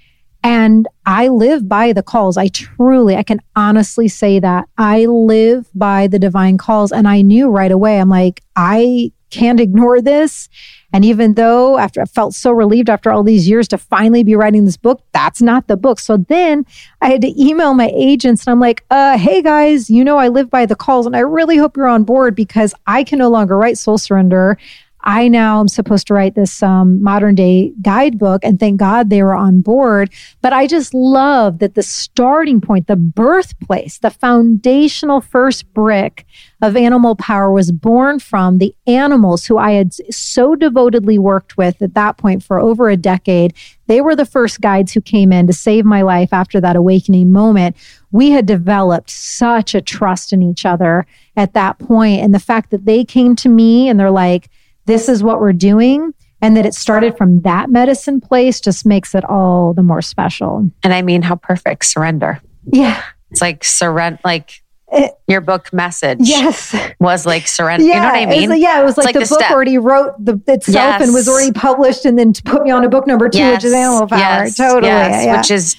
And 0.43 0.87
I 1.05 1.29
live 1.29 1.69
by 1.69 1.93
the 1.93 2.03
calls. 2.03 2.37
I 2.37 2.49
truly, 2.49 3.15
I 3.15 3.23
can 3.23 3.39
honestly 3.55 4.09
say 4.09 4.39
that 4.39 4.67
I 4.77 5.05
live 5.05 5.69
by 5.73 6.07
the 6.07 6.19
divine 6.19 6.57
calls. 6.57 6.91
And 6.91 7.07
I 7.07 7.21
knew 7.21 7.49
right 7.49 7.71
away, 7.71 7.99
I'm 7.99 8.09
like, 8.09 8.43
I 8.55 9.11
can't 9.29 9.59
ignore 9.59 10.01
this. 10.01 10.49
And 10.91 11.03
even 11.03 11.33
though 11.33 11.79
after 11.79 12.01
I 12.01 12.05
felt 12.05 12.35
so 12.35 12.51
relieved 12.51 12.89
after 12.89 13.11
all 13.11 13.23
these 13.23 13.49
years 13.49 13.67
to 13.69 13.79
finally 13.79 14.23
be 14.23 14.35
writing 14.35 14.65
this 14.65 14.77
book, 14.77 15.01
that's 15.11 15.41
not 15.41 15.67
the 15.67 15.75
book. 15.75 15.99
So 15.99 16.17
then 16.17 16.65
I 17.01 17.09
had 17.09 17.21
to 17.21 17.41
email 17.41 17.73
my 17.73 17.91
agents 17.95 18.45
and 18.45 18.51
I'm 18.51 18.59
like, 18.59 18.85
uh, 18.91 19.17
hey 19.17 19.41
guys, 19.41 19.89
you 19.89 20.03
know, 20.03 20.17
I 20.17 20.27
live 20.27 20.51
by 20.51 20.67
the 20.67 20.75
calls 20.75 21.07
and 21.07 21.15
I 21.15 21.21
really 21.21 21.57
hope 21.57 21.75
you're 21.75 21.87
on 21.87 22.03
board 22.03 22.35
because 22.35 22.75
I 22.85 23.03
can 23.03 23.17
no 23.17 23.29
longer 23.29 23.57
write 23.57 23.79
soul 23.79 23.97
surrender. 23.97 24.59
I 25.03 25.27
now 25.27 25.59
am 25.59 25.67
supposed 25.67 26.07
to 26.07 26.13
write 26.13 26.35
this 26.35 26.63
um, 26.63 27.01
modern 27.03 27.35
day 27.35 27.73
guidebook, 27.81 28.43
and 28.43 28.59
thank 28.59 28.79
God 28.79 29.09
they 29.09 29.21
were 29.21 29.33
on 29.33 29.61
board. 29.61 30.11
But 30.41 30.53
I 30.53 30.65
just 30.65 30.93
love 30.93 31.59
that 31.59 31.75
the 31.75 31.83
starting 31.83 32.61
point, 32.61 32.87
the 32.87 32.95
birthplace, 32.95 33.97
the 33.99 34.09
foundational 34.09 35.19
first 35.19 35.71
brick 35.73 36.25
of 36.61 36.77
animal 36.77 37.15
power 37.17 37.51
was 37.51 37.71
born 37.71 38.19
from 38.19 38.59
the 38.59 38.73
animals 38.87 39.45
who 39.45 39.57
I 39.57 39.71
had 39.71 39.93
so 40.13 40.55
devotedly 40.55 41.19
worked 41.19 41.57
with 41.57 41.81
at 41.81 41.93
that 41.95 42.17
point 42.17 42.41
for 42.41 42.59
over 42.59 42.89
a 42.89 42.95
decade. 42.95 43.53
They 43.87 43.99
were 43.99 44.15
the 44.15 44.25
first 44.25 44.61
guides 44.61 44.93
who 44.93 45.01
came 45.01 45.33
in 45.33 45.47
to 45.47 45.53
save 45.53 45.83
my 45.83 46.03
life 46.03 46.31
after 46.31 46.61
that 46.61 46.77
awakening 46.77 47.31
moment. 47.31 47.75
We 48.11 48.31
had 48.31 48.45
developed 48.45 49.09
such 49.09 49.75
a 49.75 49.81
trust 49.81 50.31
in 50.31 50.41
each 50.41 50.65
other 50.65 51.05
at 51.35 51.53
that 51.53 51.79
point, 51.79 52.21
And 52.21 52.33
the 52.33 52.39
fact 52.39 52.69
that 52.69 52.85
they 52.85 53.03
came 53.03 53.35
to 53.37 53.49
me 53.49 53.89
and 53.89 53.99
they're 53.99 54.11
like, 54.11 54.49
this 54.85 55.07
is 55.09 55.23
what 55.23 55.39
we're 55.39 55.53
doing 55.53 56.13
and 56.41 56.57
that 56.57 56.65
it 56.65 56.73
started 56.73 57.17
from 57.17 57.41
that 57.41 57.69
medicine 57.69 58.19
place 58.19 58.59
just 58.59 58.85
makes 58.85 59.15
it 59.15 59.23
all 59.25 59.73
the 59.73 59.83
more 59.83 60.01
special. 60.01 60.69
And 60.83 60.93
I 60.93 61.01
mean, 61.01 61.21
how 61.21 61.35
perfect 61.35 61.85
surrender. 61.85 62.41
Yeah. 62.65 63.01
It's 63.31 63.41
like 63.41 63.63
surrender, 63.63 64.19
like 64.25 64.61
It- 64.91 65.13
your 65.27 65.39
book 65.41 65.71
message 65.73 66.17
Yes. 66.21 66.75
was 66.99 67.25
like 67.25 67.47
surrender. 67.47 67.85
Yeah. 67.85 67.93
you 67.95 67.99
know 68.01 68.07
what 68.07 68.15
I 68.15 68.25
mean? 68.25 68.49
like- 68.49 68.61
yeah. 68.61 68.81
It 68.81 68.83
was 68.83 68.97
like, 68.97 69.05
like 69.05 69.13
the, 69.13 69.19
the 69.21 69.25
book 69.27 69.39
step. 69.39 69.51
already 69.51 69.77
wrote 69.77 70.13
the 70.23 70.39
itself 70.47 71.01
and 71.01 71.13
was 71.13 71.29
already 71.29 71.51
published 71.53 72.03
and 72.05 72.19
then 72.19 72.33
put 72.45 72.63
me 72.63 72.71
on 72.71 72.81
to 72.83 72.89
book 72.89 73.07
number 73.07 73.29
two, 73.29 73.51
which 73.51 73.63
is 73.63 73.71
Animal 73.73 74.07
Power. 74.07 74.19
yes, 74.19 74.55
totally. 74.57 74.87
yes, 74.87 75.25
yeah. 75.25 75.37
Which 75.37 75.49
is, 75.51 75.75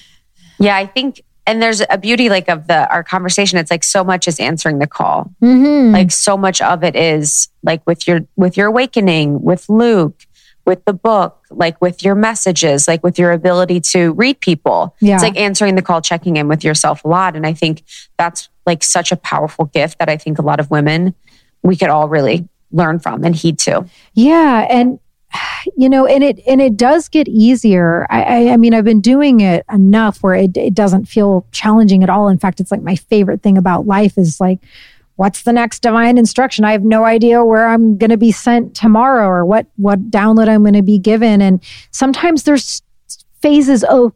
yeah, 0.59 0.75
I 0.75 0.85
think, 0.87 1.21
and 1.47 1.61
there's 1.61 1.81
a 1.89 1.97
beauty 1.97 2.29
like 2.29 2.49
of 2.49 2.67
the 2.67 2.89
our 2.91 3.03
conversation. 3.03 3.57
It's 3.57 3.71
like 3.71 3.83
so 3.83 4.03
much 4.03 4.27
is 4.27 4.39
answering 4.39 4.79
the 4.79 4.87
call. 4.87 5.31
Mhm. 5.41 5.93
Like 5.93 6.11
so 6.11 6.37
much 6.37 6.61
of 6.61 6.83
it 6.83 6.95
is 6.95 7.49
like 7.63 7.81
with 7.85 8.07
your 8.07 8.21
with 8.35 8.57
your 8.57 8.67
awakening, 8.67 9.41
with 9.41 9.69
Luke, 9.69 10.25
with 10.65 10.83
the 10.85 10.93
book, 10.93 11.45
like 11.51 11.79
with 11.81 12.03
your 12.03 12.15
messages, 12.15 12.87
like 12.87 13.03
with 13.03 13.19
your 13.19 13.31
ability 13.31 13.79
to 13.81 14.13
read 14.13 14.39
people. 14.39 14.95
Yeah. 14.99 15.15
It's 15.15 15.23
like 15.23 15.37
answering 15.37 15.75
the 15.75 15.81
call, 15.81 16.01
checking 16.01 16.37
in 16.37 16.47
with 16.47 16.63
yourself 16.63 17.03
a 17.05 17.07
lot. 17.07 17.35
And 17.35 17.45
I 17.45 17.53
think 17.53 17.83
that's 18.17 18.49
like 18.65 18.83
such 18.83 19.11
a 19.11 19.15
powerful 19.15 19.65
gift 19.65 19.99
that 19.99 20.09
I 20.09 20.17
think 20.17 20.39
a 20.39 20.41
lot 20.41 20.59
of 20.59 20.71
women 20.71 21.13
we 21.61 21.75
could 21.75 21.89
all 21.89 22.07
really 22.09 22.47
learn 22.71 22.99
from 22.99 23.23
and 23.23 23.35
heed 23.35 23.59
to. 23.59 23.85
Yeah, 24.13 24.67
and 24.69 24.99
you 25.77 25.89
know, 25.89 26.05
and 26.05 26.23
it 26.23 26.39
and 26.47 26.61
it 26.61 26.77
does 26.77 27.09
get 27.09 27.27
easier. 27.27 28.05
I, 28.09 28.23
I, 28.23 28.53
I 28.53 28.57
mean, 28.57 28.73
I've 28.73 28.85
been 28.85 29.01
doing 29.01 29.39
it 29.41 29.65
enough 29.71 30.23
where 30.23 30.35
it, 30.35 30.55
it 30.57 30.73
doesn't 30.73 31.05
feel 31.05 31.45
challenging 31.51 32.03
at 32.03 32.09
all. 32.09 32.27
In 32.27 32.37
fact, 32.37 32.59
it's 32.59 32.71
like 32.71 32.81
my 32.81 32.95
favorite 32.95 33.41
thing 33.41 33.57
about 33.57 33.85
life 33.85 34.17
is 34.17 34.39
like, 34.39 34.59
what's 35.15 35.43
the 35.43 35.53
next 35.53 35.81
divine 35.81 36.17
instruction? 36.17 36.65
I 36.65 36.71
have 36.71 36.83
no 36.83 37.05
idea 37.05 37.43
where 37.43 37.67
I'm 37.67 37.97
going 37.97 38.09
to 38.09 38.17
be 38.17 38.31
sent 38.31 38.75
tomorrow 38.75 39.27
or 39.27 39.45
what 39.45 39.67
what 39.77 40.11
download 40.11 40.49
I'm 40.49 40.63
going 40.63 40.73
to 40.73 40.81
be 40.81 40.99
given. 40.99 41.41
And 41.41 41.63
sometimes 41.91 42.43
there's 42.43 42.81
phases 43.41 43.83
of 43.83 44.13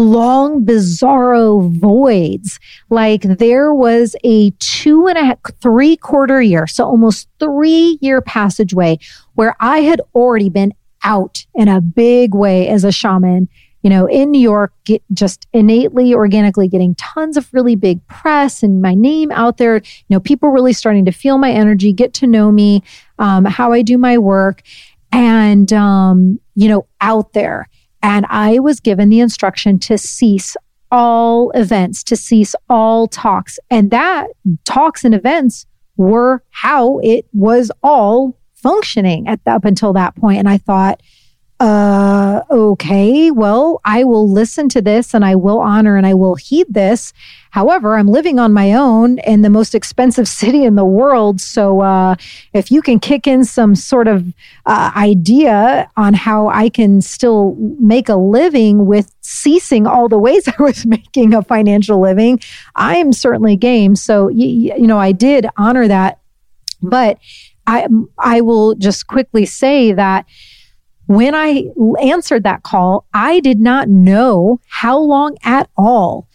long 0.00 0.64
bizarro 0.64 1.70
voids 1.78 2.58
like 2.90 3.22
there 3.22 3.74
was 3.74 4.16
a 4.24 4.50
two 4.58 5.06
and 5.06 5.18
a 5.18 5.24
half 5.24 5.38
three 5.60 5.96
quarter 5.96 6.40
year 6.40 6.66
so 6.66 6.84
almost 6.84 7.28
three 7.38 7.98
year 8.00 8.20
passageway 8.22 8.98
where 9.34 9.54
I 9.60 9.80
had 9.80 10.00
already 10.14 10.48
been 10.48 10.72
out 11.04 11.44
in 11.54 11.68
a 11.68 11.80
big 11.80 12.34
way 12.34 12.68
as 12.68 12.84
a 12.84 12.92
shaman, 12.92 13.48
you 13.82 13.90
know, 13.90 14.06
in 14.06 14.30
New 14.30 14.40
York, 14.40 14.72
get 14.84 15.02
just 15.12 15.46
innately, 15.52 16.14
organically 16.14 16.68
getting 16.68 16.94
tons 16.94 17.36
of 17.36 17.52
really 17.52 17.74
big 17.74 18.06
press 18.06 18.62
and 18.62 18.80
my 18.80 18.94
name 18.94 19.32
out 19.32 19.58
there. 19.58 19.76
You 19.76 19.82
know, 20.10 20.20
people 20.20 20.50
really 20.50 20.72
starting 20.72 21.04
to 21.06 21.12
feel 21.12 21.38
my 21.38 21.50
energy, 21.50 21.92
get 21.92 22.14
to 22.14 22.26
know 22.26 22.52
me, 22.52 22.82
um, 23.18 23.44
how 23.44 23.72
I 23.72 23.82
do 23.82 23.98
my 23.98 24.18
work, 24.18 24.62
and, 25.10 25.72
um, 25.72 26.38
you 26.54 26.68
know, 26.68 26.86
out 27.00 27.32
there. 27.32 27.68
And 28.02 28.26
I 28.28 28.58
was 28.58 28.80
given 28.80 29.08
the 29.08 29.20
instruction 29.20 29.78
to 29.80 29.96
cease 29.96 30.56
all 30.90 31.50
events, 31.52 32.02
to 32.04 32.16
cease 32.16 32.54
all 32.68 33.08
talks. 33.08 33.58
And 33.70 33.90
that 33.90 34.28
talks 34.64 35.04
and 35.04 35.14
events 35.14 35.66
were 35.96 36.42
how 36.50 36.98
it 36.98 37.26
was 37.32 37.70
all 37.82 38.38
functioning 38.54 39.26
at 39.28 39.40
up 39.46 39.64
until 39.64 39.92
that 39.94 40.16
point. 40.16 40.38
And 40.38 40.48
I 40.48 40.58
thought, 40.58 41.00
uh, 41.62 42.42
okay, 42.50 43.30
well, 43.30 43.80
I 43.84 44.02
will 44.02 44.28
listen 44.28 44.68
to 44.70 44.82
this 44.82 45.14
and 45.14 45.24
I 45.24 45.36
will 45.36 45.60
honor 45.60 45.96
and 45.96 46.04
I 46.04 46.12
will 46.12 46.34
heed 46.34 46.66
this. 46.68 47.12
However, 47.50 47.94
I'm 47.94 48.08
living 48.08 48.40
on 48.40 48.52
my 48.52 48.72
own 48.72 49.20
in 49.20 49.42
the 49.42 49.50
most 49.50 49.72
expensive 49.72 50.26
city 50.40 50.64
in 50.64 50.74
the 50.74 50.84
world. 50.84 51.40
So, 51.40 51.80
uh, 51.80 52.16
if 52.52 52.72
you 52.72 52.82
can 52.82 52.98
kick 52.98 53.28
in 53.28 53.44
some 53.44 53.76
sort 53.76 54.08
of 54.08 54.26
uh, 54.66 54.90
idea 54.96 55.88
on 55.96 56.14
how 56.14 56.48
I 56.48 56.68
can 56.68 57.00
still 57.00 57.54
make 57.78 58.08
a 58.08 58.16
living 58.16 58.86
with 58.86 59.14
ceasing 59.20 59.86
all 59.86 60.08
the 60.08 60.18
ways 60.18 60.48
I 60.58 60.60
was 60.60 60.84
making 60.84 61.32
a 61.32 61.42
financial 61.42 62.00
living, 62.00 62.40
I 62.74 62.96
am 62.96 63.12
certainly 63.12 63.54
game. 63.54 63.94
So, 63.94 64.26
you, 64.26 64.74
you 64.76 64.86
know, 64.88 64.98
I 64.98 65.12
did 65.12 65.46
honor 65.56 65.86
that. 65.86 66.18
But 66.82 67.18
I, 67.68 67.86
I 68.18 68.40
will 68.40 68.74
just 68.74 69.06
quickly 69.06 69.46
say 69.46 69.92
that 69.92 70.26
when 71.16 71.34
I 71.34 71.66
answered 72.00 72.44
that 72.44 72.62
call, 72.62 73.06
I 73.12 73.40
did 73.40 73.60
not 73.60 73.88
know 73.88 74.60
how 74.68 74.98
long 74.98 75.36
at 75.44 75.68
all 75.76 76.28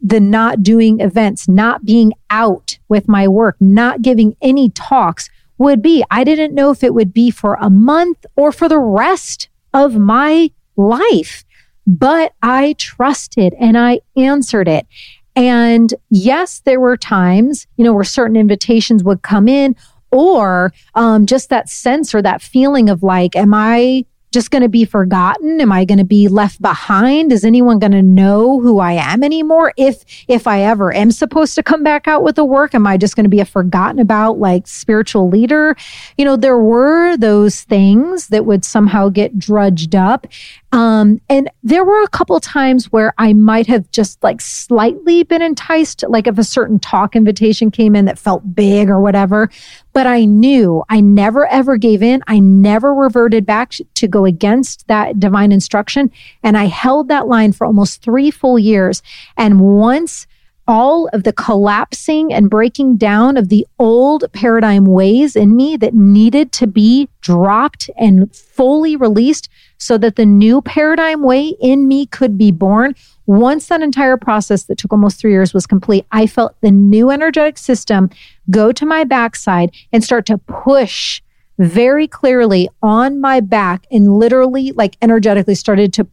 the 0.00 0.20
not 0.20 0.62
doing 0.62 1.00
events, 1.00 1.48
not 1.48 1.84
being 1.84 2.12
out 2.30 2.78
with 2.88 3.08
my 3.08 3.26
work, 3.26 3.56
not 3.60 4.00
giving 4.00 4.36
any 4.40 4.70
talks 4.70 5.28
would 5.58 5.82
be. 5.82 6.04
I 6.10 6.24
didn't 6.24 6.54
know 6.54 6.70
if 6.70 6.82
it 6.82 6.94
would 6.94 7.12
be 7.12 7.30
for 7.30 7.54
a 7.60 7.68
month 7.68 8.24
or 8.36 8.52
for 8.52 8.68
the 8.68 8.78
rest 8.78 9.48
of 9.74 9.96
my 9.96 10.50
life, 10.76 11.44
but 11.86 12.32
I 12.42 12.74
trusted 12.78 13.54
and 13.58 13.76
I 13.76 14.00
answered 14.16 14.68
it. 14.68 14.86
And 15.34 15.92
yes, 16.10 16.60
there 16.64 16.80
were 16.80 16.96
times, 16.96 17.66
you 17.76 17.84
know, 17.84 17.92
where 17.92 18.04
certain 18.04 18.36
invitations 18.36 19.02
would 19.02 19.22
come 19.22 19.48
in 19.48 19.74
or 20.10 20.72
um, 20.94 21.26
just 21.26 21.48
that 21.48 21.68
sense 21.68 22.14
or 22.14 22.22
that 22.22 22.42
feeling 22.42 22.88
of 22.90 23.02
like, 23.02 23.34
am 23.34 23.54
I 23.54 24.04
just 24.32 24.50
going 24.50 24.62
to 24.62 24.68
be 24.68 24.84
forgotten? 24.84 25.60
Am 25.60 25.70
I 25.70 25.84
going 25.84 25.98
to 25.98 26.04
be 26.04 26.28
left 26.28 26.60
behind? 26.60 27.32
Is 27.32 27.44
anyone 27.44 27.78
going 27.78 27.92
to 27.92 28.02
know 28.02 28.60
who 28.60 28.78
I 28.78 28.92
am 28.92 29.22
anymore? 29.22 29.72
If 29.76 30.04
if 30.28 30.46
I 30.46 30.62
ever 30.62 30.94
am 30.94 31.10
supposed 31.10 31.54
to 31.54 31.62
come 31.62 31.82
back 31.82 32.08
out 32.08 32.22
with 32.22 32.36
the 32.36 32.44
work, 32.44 32.74
am 32.74 32.86
I 32.86 32.96
just 32.96 33.14
going 33.14 33.24
to 33.24 33.30
be 33.30 33.40
a 33.40 33.44
forgotten 33.44 34.00
about 34.00 34.38
like 34.38 34.66
spiritual 34.66 35.28
leader? 35.28 35.76
You 36.16 36.24
know, 36.24 36.36
there 36.36 36.58
were 36.58 37.16
those 37.16 37.62
things 37.62 38.28
that 38.28 38.46
would 38.46 38.64
somehow 38.64 39.08
get 39.08 39.38
drudged 39.38 39.94
up. 39.94 40.26
Um, 40.72 41.20
and 41.28 41.50
there 41.62 41.84
were 41.84 42.02
a 42.02 42.08
couple 42.08 42.40
times 42.40 42.90
where 42.90 43.12
I 43.18 43.34
might 43.34 43.66
have 43.66 43.90
just 43.90 44.22
like 44.22 44.40
slightly 44.40 45.22
been 45.22 45.42
enticed, 45.42 46.02
like 46.08 46.26
if 46.26 46.38
a 46.38 46.44
certain 46.44 46.78
talk 46.78 47.14
invitation 47.14 47.70
came 47.70 47.94
in 47.94 48.06
that 48.06 48.18
felt 48.18 48.54
big 48.54 48.88
or 48.88 48.98
whatever. 48.98 49.50
But 49.92 50.06
I 50.06 50.24
knew 50.24 50.82
I 50.88 51.02
never 51.02 51.46
ever 51.46 51.76
gave 51.76 52.02
in. 52.02 52.22
I 52.26 52.38
never 52.38 52.94
reverted 52.94 53.44
back 53.44 53.74
to 53.94 54.08
go 54.08 54.24
against 54.24 54.88
that 54.88 55.20
divine 55.20 55.52
instruction. 55.52 56.10
And 56.42 56.56
I 56.56 56.64
held 56.64 57.08
that 57.08 57.28
line 57.28 57.52
for 57.52 57.66
almost 57.66 58.00
three 58.00 58.30
full 58.30 58.58
years. 58.58 59.02
And 59.36 59.60
once 59.60 60.26
all 60.68 61.08
of 61.12 61.24
the 61.24 61.32
collapsing 61.32 62.32
and 62.32 62.48
breaking 62.48 62.96
down 62.96 63.36
of 63.36 63.48
the 63.48 63.66
old 63.78 64.24
paradigm 64.32 64.84
ways 64.84 65.34
in 65.34 65.56
me 65.56 65.76
that 65.76 65.94
needed 65.94 66.52
to 66.52 66.66
be 66.66 67.08
dropped 67.20 67.90
and 67.98 68.34
fully 68.34 68.94
released 68.96 69.48
so 69.78 69.98
that 69.98 70.16
the 70.16 70.26
new 70.26 70.62
paradigm 70.62 71.22
way 71.22 71.54
in 71.60 71.88
me 71.88 72.06
could 72.06 72.38
be 72.38 72.52
born. 72.52 72.94
Once 73.26 73.66
that 73.66 73.82
entire 73.82 74.16
process 74.16 74.64
that 74.64 74.78
took 74.78 74.92
almost 74.92 75.20
three 75.20 75.32
years 75.32 75.52
was 75.52 75.66
complete, 75.66 76.06
I 76.12 76.26
felt 76.26 76.54
the 76.60 76.70
new 76.70 77.10
energetic 77.10 77.58
system 77.58 78.10
go 78.50 78.70
to 78.72 78.86
my 78.86 79.04
backside 79.04 79.72
and 79.92 80.04
start 80.04 80.26
to 80.26 80.38
push 80.38 81.20
very 81.58 82.06
clearly 82.06 82.68
on 82.82 83.20
my 83.20 83.40
back 83.40 83.86
and 83.90 84.16
literally, 84.16 84.72
like 84.72 84.96
energetically, 85.02 85.54
started 85.54 85.92
to 85.94 86.06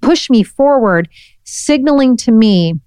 push 0.00 0.30
me 0.30 0.42
forward, 0.42 1.08
signaling 1.44 2.16
to 2.18 2.32
me 2.32 2.78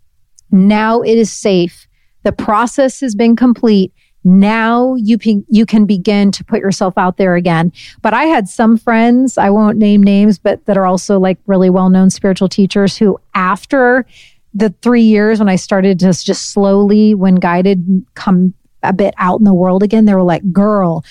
now 0.52 1.02
it 1.02 1.18
is 1.18 1.32
safe. 1.32 1.88
The 2.24 2.32
process 2.32 3.00
has 3.02 3.16
been 3.16 3.36
complete. 3.36 3.94
Now 4.24 4.96
you 4.96 5.18
pe- 5.18 5.44
you 5.48 5.66
can 5.66 5.86
begin 5.86 6.32
to 6.32 6.44
put 6.44 6.60
yourself 6.60 6.98
out 6.98 7.18
there 7.18 7.36
again. 7.36 7.72
But 8.02 8.14
I 8.14 8.26
had 8.26 8.50
some 8.50 8.78
friends, 8.78 9.38
I 9.38 9.50
won't 9.50 9.78
name 9.78 10.04
names, 10.04 10.38
but 10.38 10.66
that 10.66 10.78
are 10.78 10.86
also 10.86 11.20
like 11.20 11.38
really 11.48 11.70
well-known 11.70 12.10
spiritual 12.10 12.50
teachers 12.50 12.98
who 12.98 13.20
after 13.34 14.06
the 14.54 14.74
3 14.82 15.02
years 15.02 15.40
when 15.40 15.48
I 15.48 15.56
started 15.56 16.00
to 16.00 16.08
just 16.08 16.52
slowly 16.52 17.16
when 17.16 17.36
guided 17.36 18.06
come 18.16 18.54
a 18.84 18.92
bit 18.92 19.14
out 19.18 19.40
in 19.40 19.46
the 19.46 19.54
world 19.54 19.84
again, 19.84 20.06
they 20.06 20.16
were 20.16 20.24
like, 20.24 20.52
"Girl, 20.52 21.04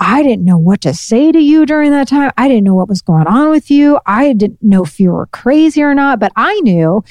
I 0.00 0.22
didn't 0.22 0.44
know 0.44 0.58
what 0.58 0.80
to 0.82 0.94
say 0.94 1.32
to 1.32 1.38
you 1.38 1.66
during 1.66 1.90
that 1.92 2.08
time. 2.08 2.32
I 2.36 2.48
didn't 2.48 2.64
know 2.64 2.74
what 2.74 2.88
was 2.88 3.02
going 3.02 3.26
on 3.26 3.50
with 3.50 3.70
you. 3.70 3.98
I 4.06 4.32
didn't 4.32 4.62
know 4.62 4.82
if 4.82 4.98
you 4.98 5.12
were 5.12 5.26
crazy 5.26 5.82
or 5.82 5.94
not, 5.94 6.18
but 6.18 6.32
I 6.36 6.58
knew 6.60 7.04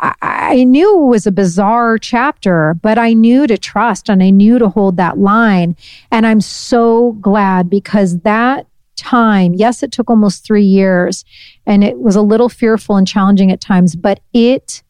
I, 0.00 0.14
I 0.22 0.64
knew 0.64 1.04
it 1.04 1.06
was 1.08 1.26
a 1.26 1.32
bizarre 1.32 1.98
chapter, 1.98 2.74
but 2.82 2.98
I 2.98 3.12
knew 3.12 3.46
to 3.46 3.56
trust 3.58 4.08
and 4.08 4.22
I 4.22 4.30
knew 4.30 4.58
to 4.58 4.68
hold 4.68 4.96
that 4.96 5.18
line. 5.18 5.76
And 6.10 6.26
I'm 6.26 6.40
so 6.40 7.12
glad 7.20 7.70
because 7.70 8.20
that 8.20 8.66
time, 8.96 9.54
yes, 9.54 9.82
it 9.82 9.92
took 9.92 10.10
almost 10.10 10.44
three 10.44 10.64
years 10.64 11.24
and 11.66 11.84
it 11.84 11.98
was 11.98 12.16
a 12.16 12.22
little 12.22 12.48
fearful 12.48 12.96
and 12.96 13.06
challenging 13.06 13.50
at 13.50 13.60
times, 13.60 13.96
but 13.96 14.20
it, 14.32 14.82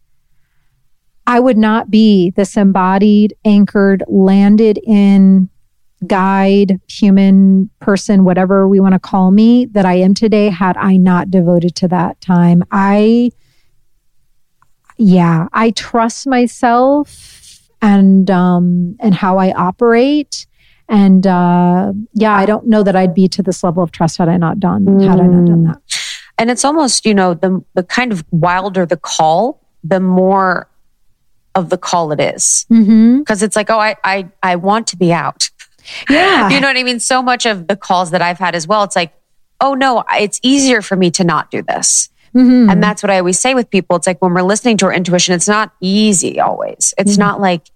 I 1.26 1.38
would 1.40 1.58
not 1.58 1.90
be 1.90 2.30
this 2.30 2.56
embodied, 2.56 3.34
anchored, 3.44 4.02
landed 4.08 4.78
in 4.84 5.48
guide, 6.06 6.80
human 6.88 7.70
person, 7.78 8.24
whatever 8.24 8.66
we 8.66 8.80
want 8.80 8.94
to 8.94 8.98
call 8.98 9.30
me, 9.30 9.66
that 9.66 9.84
I 9.84 9.94
am 9.96 10.14
today 10.14 10.48
had 10.48 10.76
I 10.76 10.96
not 10.96 11.30
devoted 11.30 11.74
to 11.76 11.88
that 11.88 12.20
time. 12.20 12.64
I, 12.70 13.30
yeah, 15.00 15.48
I 15.52 15.70
trust 15.70 16.26
myself 16.26 17.70
and 17.80 18.30
um 18.30 18.96
and 19.00 19.14
how 19.14 19.38
I 19.38 19.52
operate. 19.52 20.46
And 20.88 21.26
uh 21.26 21.92
yeah, 22.12 22.34
I 22.34 22.44
don't 22.44 22.66
know 22.66 22.82
that 22.82 22.94
I'd 22.94 23.14
be 23.14 23.26
to 23.28 23.42
this 23.42 23.64
level 23.64 23.82
of 23.82 23.92
trust 23.92 24.18
had 24.18 24.28
I 24.28 24.36
not 24.36 24.60
done 24.60 25.00
had 25.00 25.18
I 25.18 25.26
not 25.26 25.46
done 25.46 25.64
that. 25.64 25.80
And 26.36 26.50
it's 26.50 26.64
almost, 26.64 27.06
you 27.06 27.14
know, 27.14 27.32
the 27.34 27.64
the 27.74 27.82
kind 27.82 28.12
of 28.12 28.24
wilder 28.30 28.84
the 28.84 28.98
call, 28.98 29.66
the 29.82 30.00
more 30.00 30.68
of 31.54 31.70
the 31.70 31.78
call 31.78 32.12
it 32.12 32.20
is. 32.20 32.66
Mm-hmm. 32.70 33.20
Because 33.20 33.42
it's 33.42 33.56
like, 33.56 33.70
oh, 33.70 33.78
I, 33.78 33.96
I, 34.04 34.28
I 34.42 34.56
want 34.56 34.86
to 34.88 34.96
be 34.96 35.12
out. 35.12 35.50
Yeah. 36.08 36.50
You 36.50 36.60
know 36.60 36.68
what 36.68 36.76
I 36.76 36.82
mean? 36.82 37.00
So 37.00 37.22
much 37.22 37.46
of 37.46 37.68
the 37.68 37.76
calls 37.76 38.10
that 38.10 38.22
I've 38.22 38.38
had 38.38 38.54
as 38.54 38.66
well, 38.66 38.84
it's 38.84 38.96
like, 38.96 39.12
oh 39.60 39.74
no, 39.74 40.04
it's 40.12 40.40
easier 40.42 40.82
for 40.82 40.96
me 40.96 41.10
to 41.12 41.24
not 41.24 41.50
do 41.50 41.62
this. 41.62 42.09
Mhm. 42.34 42.70
And 42.70 42.82
that's 42.82 43.02
what 43.02 43.10
I 43.10 43.18
always 43.18 43.40
say 43.40 43.54
with 43.54 43.70
people. 43.70 43.96
It's 43.96 44.06
like 44.06 44.20
when 44.22 44.32
we're 44.34 44.42
listening 44.42 44.76
to 44.78 44.86
our 44.86 44.92
intuition, 44.92 45.34
it's 45.34 45.48
not 45.48 45.72
easy 45.80 46.38
always. 46.40 46.94
It's 46.98 47.16
Mhm. 47.16 47.18
not 47.18 47.40
like 47.40 47.70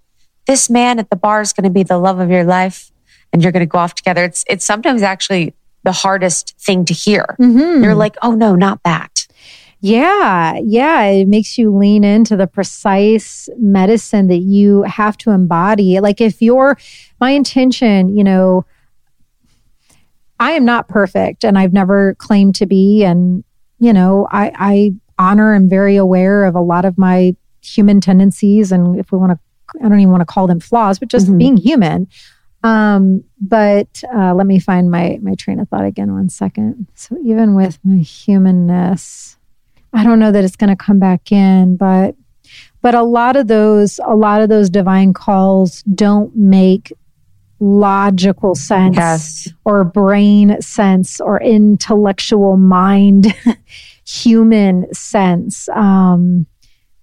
this 0.47 0.69
man 0.71 0.99
at 0.99 1.11
the 1.11 1.17
bar 1.17 1.41
is 1.41 1.53
going 1.53 1.65
to 1.65 1.71
be 1.71 1.83
the 1.83 1.99
love 1.99 2.21
of 2.21 2.31
your 2.31 2.45
life 2.45 2.91
and 3.33 3.43
you're 3.43 3.51
going 3.53 3.61
to 3.63 3.67
go 3.67 3.79
off 3.79 3.95
together. 3.95 4.25
It's, 4.25 4.45
it's 4.49 4.65
sometimes 4.65 5.03
actually 5.03 5.55
the 5.83 5.93
hardest 5.93 6.55
thing 6.61 6.85
to 6.85 6.95
hear. 6.95 7.37
Mhm. 7.41 7.83
You're 7.83 7.95
like, 7.95 8.17
oh 8.23 8.33
no, 8.33 8.55
not 8.55 8.81
that. 8.85 9.27
Yeah, 9.81 10.59
yeah. 10.65 11.03
It 11.05 11.29
makes 11.29 11.59
you 11.59 11.75
lean 11.77 12.05
into 12.05 12.37
the 12.37 12.47
precise 12.47 13.51
medicine 13.59 14.29
that 14.29 14.39
you 14.39 14.83
have 14.85 15.19
to 15.19 15.31
embody. 15.31 16.01
Like, 16.01 16.23
if 16.23 16.41
you're, 16.41 16.79
my 17.21 17.33
intention, 17.33 18.17
you 18.17 18.25
know, 18.25 18.65
I 20.41 20.53
am 20.53 20.65
not 20.65 20.89
perfect 20.89 21.45
and 21.45 21.59
I've 21.59 21.73
never 21.73 22.15
claimed 22.15 22.55
to 22.57 22.67
be. 22.67 23.05
And, 23.05 23.45
you 23.85 23.93
know, 23.93 24.27
I, 24.31 24.53
I 24.73 24.93
honor 25.19 25.53
and 25.53 25.69
very 25.69 25.97
aware 25.97 26.45
of 26.45 26.55
a 26.55 26.61
lot 26.61 26.85
of 26.85 26.97
my 26.97 27.37
human 27.63 28.01
tendencies. 28.01 28.73
And 28.73 28.99
if 28.99 29.13
we 29.13 29.19
want 29.19 29.33
to, 29.33 29.39
I 29.85 29.89
don't 29.89 30.01
even 30.01 30.11
want 30.11 30.23
to 30.23 30.33
call 30.35 30.47
them 30.47 30.61
flaws, 30.61 30.99
but 30.99 31.09
just 31.09 31.27
Mhm. 31.29 31.39
being 31.39 31.57
human. 31.57 32.09
Um, 32.63 33.25
but 33.41 34.03
uh, 34.15 34.33
let 34.35 34.47
me 34.47 34.59
find 34.59 34.91
my 34.91 35.19
my 35.23 35.35
train 35.35 35.61
of 35.61 35.69
thought 35.69 35.85
again. 35.85 36.15
One 36.15 36.31
second. 36.31 36.87
So 36.95 37.17
even 37.23 37.55
with 37.55 37.79
my 37.85 37.99
humanness, 37.99 39.37
I 39.93 40.03
don't 40.03 40.19
know 40.19 40.33
that 40.33 40.45
it's 40.45 40.57
going 40.57 40.75
to 40.77 40.85
come 40.87 40.99
back 40.99 41.31
in, 41.31 41.77
but 41.77 42.15
but 42.81 42.95
a 42.95 43.03
lot 43.03 43.37
of 43.37 43.49
those 43.49 44.01
a 44.05 44.15
lot 44.17 44.41
of 44.41 44.49
those 44.49 44.71
divine 44.71 45.13
calls 45.13 45.83
don't 45.83 46.35
make 46.35 46.91
logical 47.61 48.55
sense 48.55 48.97
Yes. 48.97 49.49
or 49.65 49.85
brain 49.85 50.61
sense 50.61 51.21
or 51.21 51.41
intellectual 51.41 52.57
mind 52.57 53.35
human 54.07 54.93
sense 54.93 55.69
um 55.71 56.47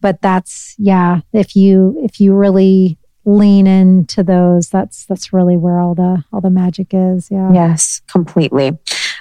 but 0.02 0.22
that's 0.22 0.76
yeah 0.78 1.22
if 1.34 1.56
you 1.56 1.96
if 2.04 2.20
you 2.20 2.34
really 2.34 2.98
lean 3.26 3.66
into 3.68 4.24
those 4.24 4.70
that's 4.70 5.06
that's 5.06 5.32
really 5.34 5.56
where 5.58 5.80
all 5.80 5.96
the 5.96 6.24
all 6.34 6.42
the 6.42 6.50
magic 6.50 6.88
is 6.92 7.30
yeah 7.32 7.52
Yes, 7.54 8.02
completely. 8.08 8.78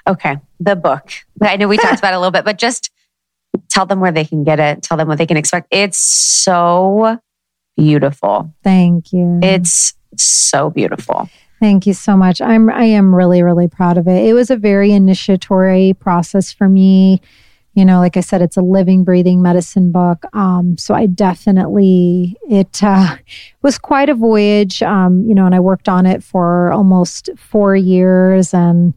Okay. 0.07 0.39
The 0.59 0.75
book. 0.77 1.11
I 1.43 1.57
know 1.57 1.69
we 1.69 1.77
talked 1.77 1.99
about 1.99 2.15
it 2.15 2.17
a 2.17 2.19
little 2.19 2.31
bit, 2.31 2.45
but 2.47 2.57
just 2.59 2.91
tell 3.69 3.85
them 3.85 4.01
where 4.01 4.11
they 4.13 4.25
can 4.25 4.43
get 4.45 4.59
it. 4.59 4.83
Tell 4.83 4.97
them 4.97 5.09
what 5.09 5.19
they 5.19 5.27
can 5.27 5.37
expect. 5.37 5.69
It's 5.71 5.99
so 5.99 7.19
beautiful. 7.77 8.55
thank 8.65 9.13
you 9.13 9.39
It's 10.21 10.29
so 10.51 10.69
beautiful. 10.69 11.31
Thank 11.61 11.87
you 11.87 11.95
so 11.95 12.15
much. 12.15 12.43
I'm 12.43 12.69
I 12.69 12.85
am 12.85 13.15
really 13.15 13.43
really 13.43 13.69
proud 13.69 13.97
of 13.97 14.07
it. 14.07 14.27
It 14.27 14.35
was 14.35 14.51
a 14.51 14.57
very 14.57 14.93
initiatory 14.93 15.95
process 15.95 16.53
for 16.53 16.69
me. 16.69 17.23
You 17.73 17.87
know, 17.87 18.01
like 18.01 18.19
I 18.19 18.21
said, 18.21 18.43
it's 18.43 18.59
a 18.59 18.63
living, 18.63 19.03
breathing 19.03 19.41
medicine 19.41 19.93
book. 19.93 20.25
Um, 20.35 20.77
so 20.77 20.93
I 20.93 21.07
definitely 21.07 22.37
it 22.51 22.83
uh, 22.83 23.17
was 23.63 23.79
quite 23.79 24.11
a 24.11 24.15
voyage. 24.15 24.83
Um, 24.83 25.25
you 25.27 25.35
know, 25.35 25.47
and 25.47 25.55
I 25.55 25.61
worked 25.61 25.89
on 25.89 26.05
it 26.05 26.23
for 26.23 26.71
almost 26.71 27.31
four 27.39 27.75
years, 27.75 28.53
and 28.53 28.93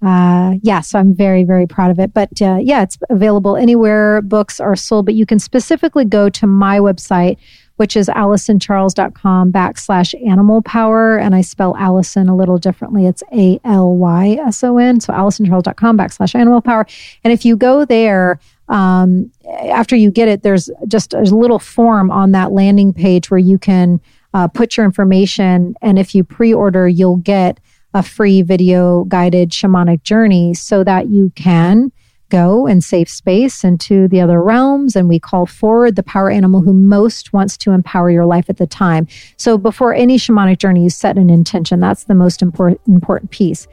uh, 0.00 0.54
yeah, 0.62 0.80
so 0.80 0.98
I'm 0.98 1.14
very 1.14 1.44
very 1.44 1.66
proud 1.66 1.90
of 1.90 1.98
it. 1.98 2.14
But 2.14 2.40
uh, 2.40 2.60
yeah, 2.62 2.82
it's 2.82 2.96
available 3.10 3.56
anywhere 3.58 4.22
books 4.22 4.58
are 4.58 4.76
sold. 4.76 5.04
But 5.04 5.16
you 5.16 5.26
can 5.26 5.38
specifically 5.38 6.06
go 6.06 6.30
to 6.30 6.46
my 6.46 6.78
website, 6.78 7.36
which 7.76 7.96
is 7.96 8.08
AlysonCharles.com 8.08 9.52
backslash 9.52 10.14
animal 10.28 10.62
power. 10.62 11.18
And 11.18 11.34
I 11.34 11.40
spell 11.40 11.74
Alyson 11.74 12.28
a 12.28 12.36
little 12.36 12.58
differently. 12.58 13.06
It's 13.06 13.22
A 13.32 13.60
L 13.64 13.94
Y 13.96 14.38
S 14.46 14.62
O 14.62 14.78
N. 14.78 15.00
So 15.00 15.12
AlysonCharles.com 15.12 15.98
backslash 15.98 16.34
animal 16.34 16.60
power. 16.60 16.86
And 17.24 17.32
if 17.32 17.44
you 17.44 17.56
go 17.56 17.84
there, 17.84 18.38
um, 18.68 19.30
after 19.62 19.96
you 19.96 20.10
get 20.10 20.28
it, 20.28 20.42
there's 20.42 20.70
just 20.88 21.14
a 21.14 21.22
little 21.22 21.58
form 21.58 22.10
on 22.10 22.32
that 22.32 22.52
landing 22.52 22.92
page 22.92 23.30
where 23.30 23.38
you 23.38 23.58
can 23.58 24.00
uh, 24.34 24.48
put 24.48 24.76
your 24.76 24.86
information. 24.86 25.74
And 25.82 25.98
if 25.98 26.14
you 26.14 26.24
pre 26.24 26.54
order, 26.54 26.88
you'll 26.88 27.16
get 27.16 27.60
a 27.94 28.02
free 28.02 28.42
video 28.42 29.04
guided 29.04 29.50
shamanic 29.50 30.02
journey 30.02 30.54
so 30.54 30.82
that 30.84 31.08
you 31.08 31.30
can 31.34 31.92
go 32.32 32.66
and 32.66 32.82
save 32.82 33.10
space 33.10 33.62
into 33.62 34.08
the 34.08 34.20
other 34.22 34.42
realms. 34.42 34.96
And 34.96 35.06
we 35.06 35.20
call 35.20 35.44
forward 35.44 35.96
the 35.96 36.02
power 36.02 36.30
animal 36.30 36.62
who 36.62 36.72
most 36.72 37.34
wants 37.34 37.58
to 37.58 37.72
empower 37.72 38.10
your 38.10 38.24
life 38.24 38.48
at 38.48 38.56
the 38.56 38.66
time. 38.66 39.06
So 39.36 39.58
before 39.58 39.92
any 39.92 40.16
shamanic 40.16 40.58
journey, 40.58 40.84
you 40.84 40.90
set 40.90 41.18
an 41.18 41.28
intention. 41.28 41.78
That's 41.80 42.04
the 42.04 42.14
most 42.14 42.40
important, 42.40 42.80
important 42.88 43.30
piece. 43.30 43.68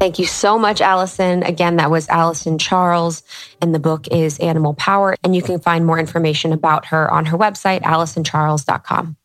Thank 0.00 0.18
you 0.18 0.26
so 0.26 0.58
much, 0.58 0.80
Alyson. 0.80 1.46
Again, 1.46 1.76
that 1.76 1.90
was 1.90 2.08
Alyson 2.08 2.58
Charles, 2.58 3.22
and 3.62 3.72
the 3.72 3.78
book 3.78 4.08
is 4.08 4.40
Animal 4.40 4.74
Power. 4.74 5.14
And 5.22 5.36
you 5.36 5.42
can 5.42 5.60
find 5.60 5.86
more 5.86 6.00
information 6.00 6.52
about 6.52 6.86
her 6.86 7.08
on 7.12 7.26
her 7.26 7.38
website, 7.38 7.82
AlysonCharles.com. 7.82 9.16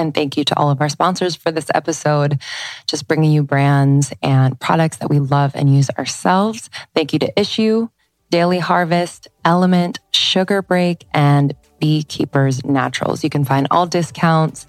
And 0.00 0.14
thank 0.14 0.36
you 0.36 0.44
to 0.44 0.58
all 0.58 0.70
of 0.70 0.80
our 0.80 0.88
sponsors 0.88 1.36
for 1.36 1.52
this 1.52 1.66
episode, 1.74 2.40
just 2.86 3.06
bringing 3.06 3.30
you 3.30 3.42
brands 3.42 4.12
and 4.22 4.58
products 4.58 4.96
that 4.98 5.10
we 5.10 5.18
love 5.18 5.52
and 5.54 5.72
use 5.72 5.90
ourselves. 5.90 6.70
Thank 6.94 7.12
you 7.12 7.18
to 7.18 7.32
Issuu, 7.34 7.90
Daily 8.30 8.58
Harvest, 8.58 9.28
Element, 9.44 9.98
Sugar 10.12 10.62
Break, 10.62 11.06
and 11.12 11.54
Beekeepers 11.80 12.64
Naturals. 12.64 13.22
You 13.22 13.30
can 13.30 13.44
find 13.44 13.66
all 13.70 13.86
discounts 13.86 14.66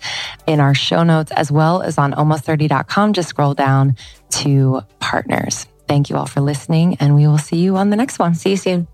in 0.47 0.59
our 0.59 0.73
show 0.73 1.03
notes 1.03 1.31
as 1.31 1.51
well 1.51 1.81
as 1.81 1.97
on 1.97 2.13
almost30.com. 2.13 3.13
Just 3.13 3.29
scroll 3.29 3.53
down 3.53 3.95
to 4.31 4.81
partners. 4.99 5.67
Thank 5.87 6.09
you 6.09 6.17
all 6.17 6.25
for 6.25 6.41
listening, 6.41 6.97
and 6.99 7.15
we 7.15 7.27
will 7.27 7.37
see 7.37 7.57
you 7.57 7.77
on 7.77 7.89
the 7.89 7.97
next 7.97 8.19
one. 8.19 8.33
See 8.35 8.51
you 8.51 8.57
soon. 8.57 8.87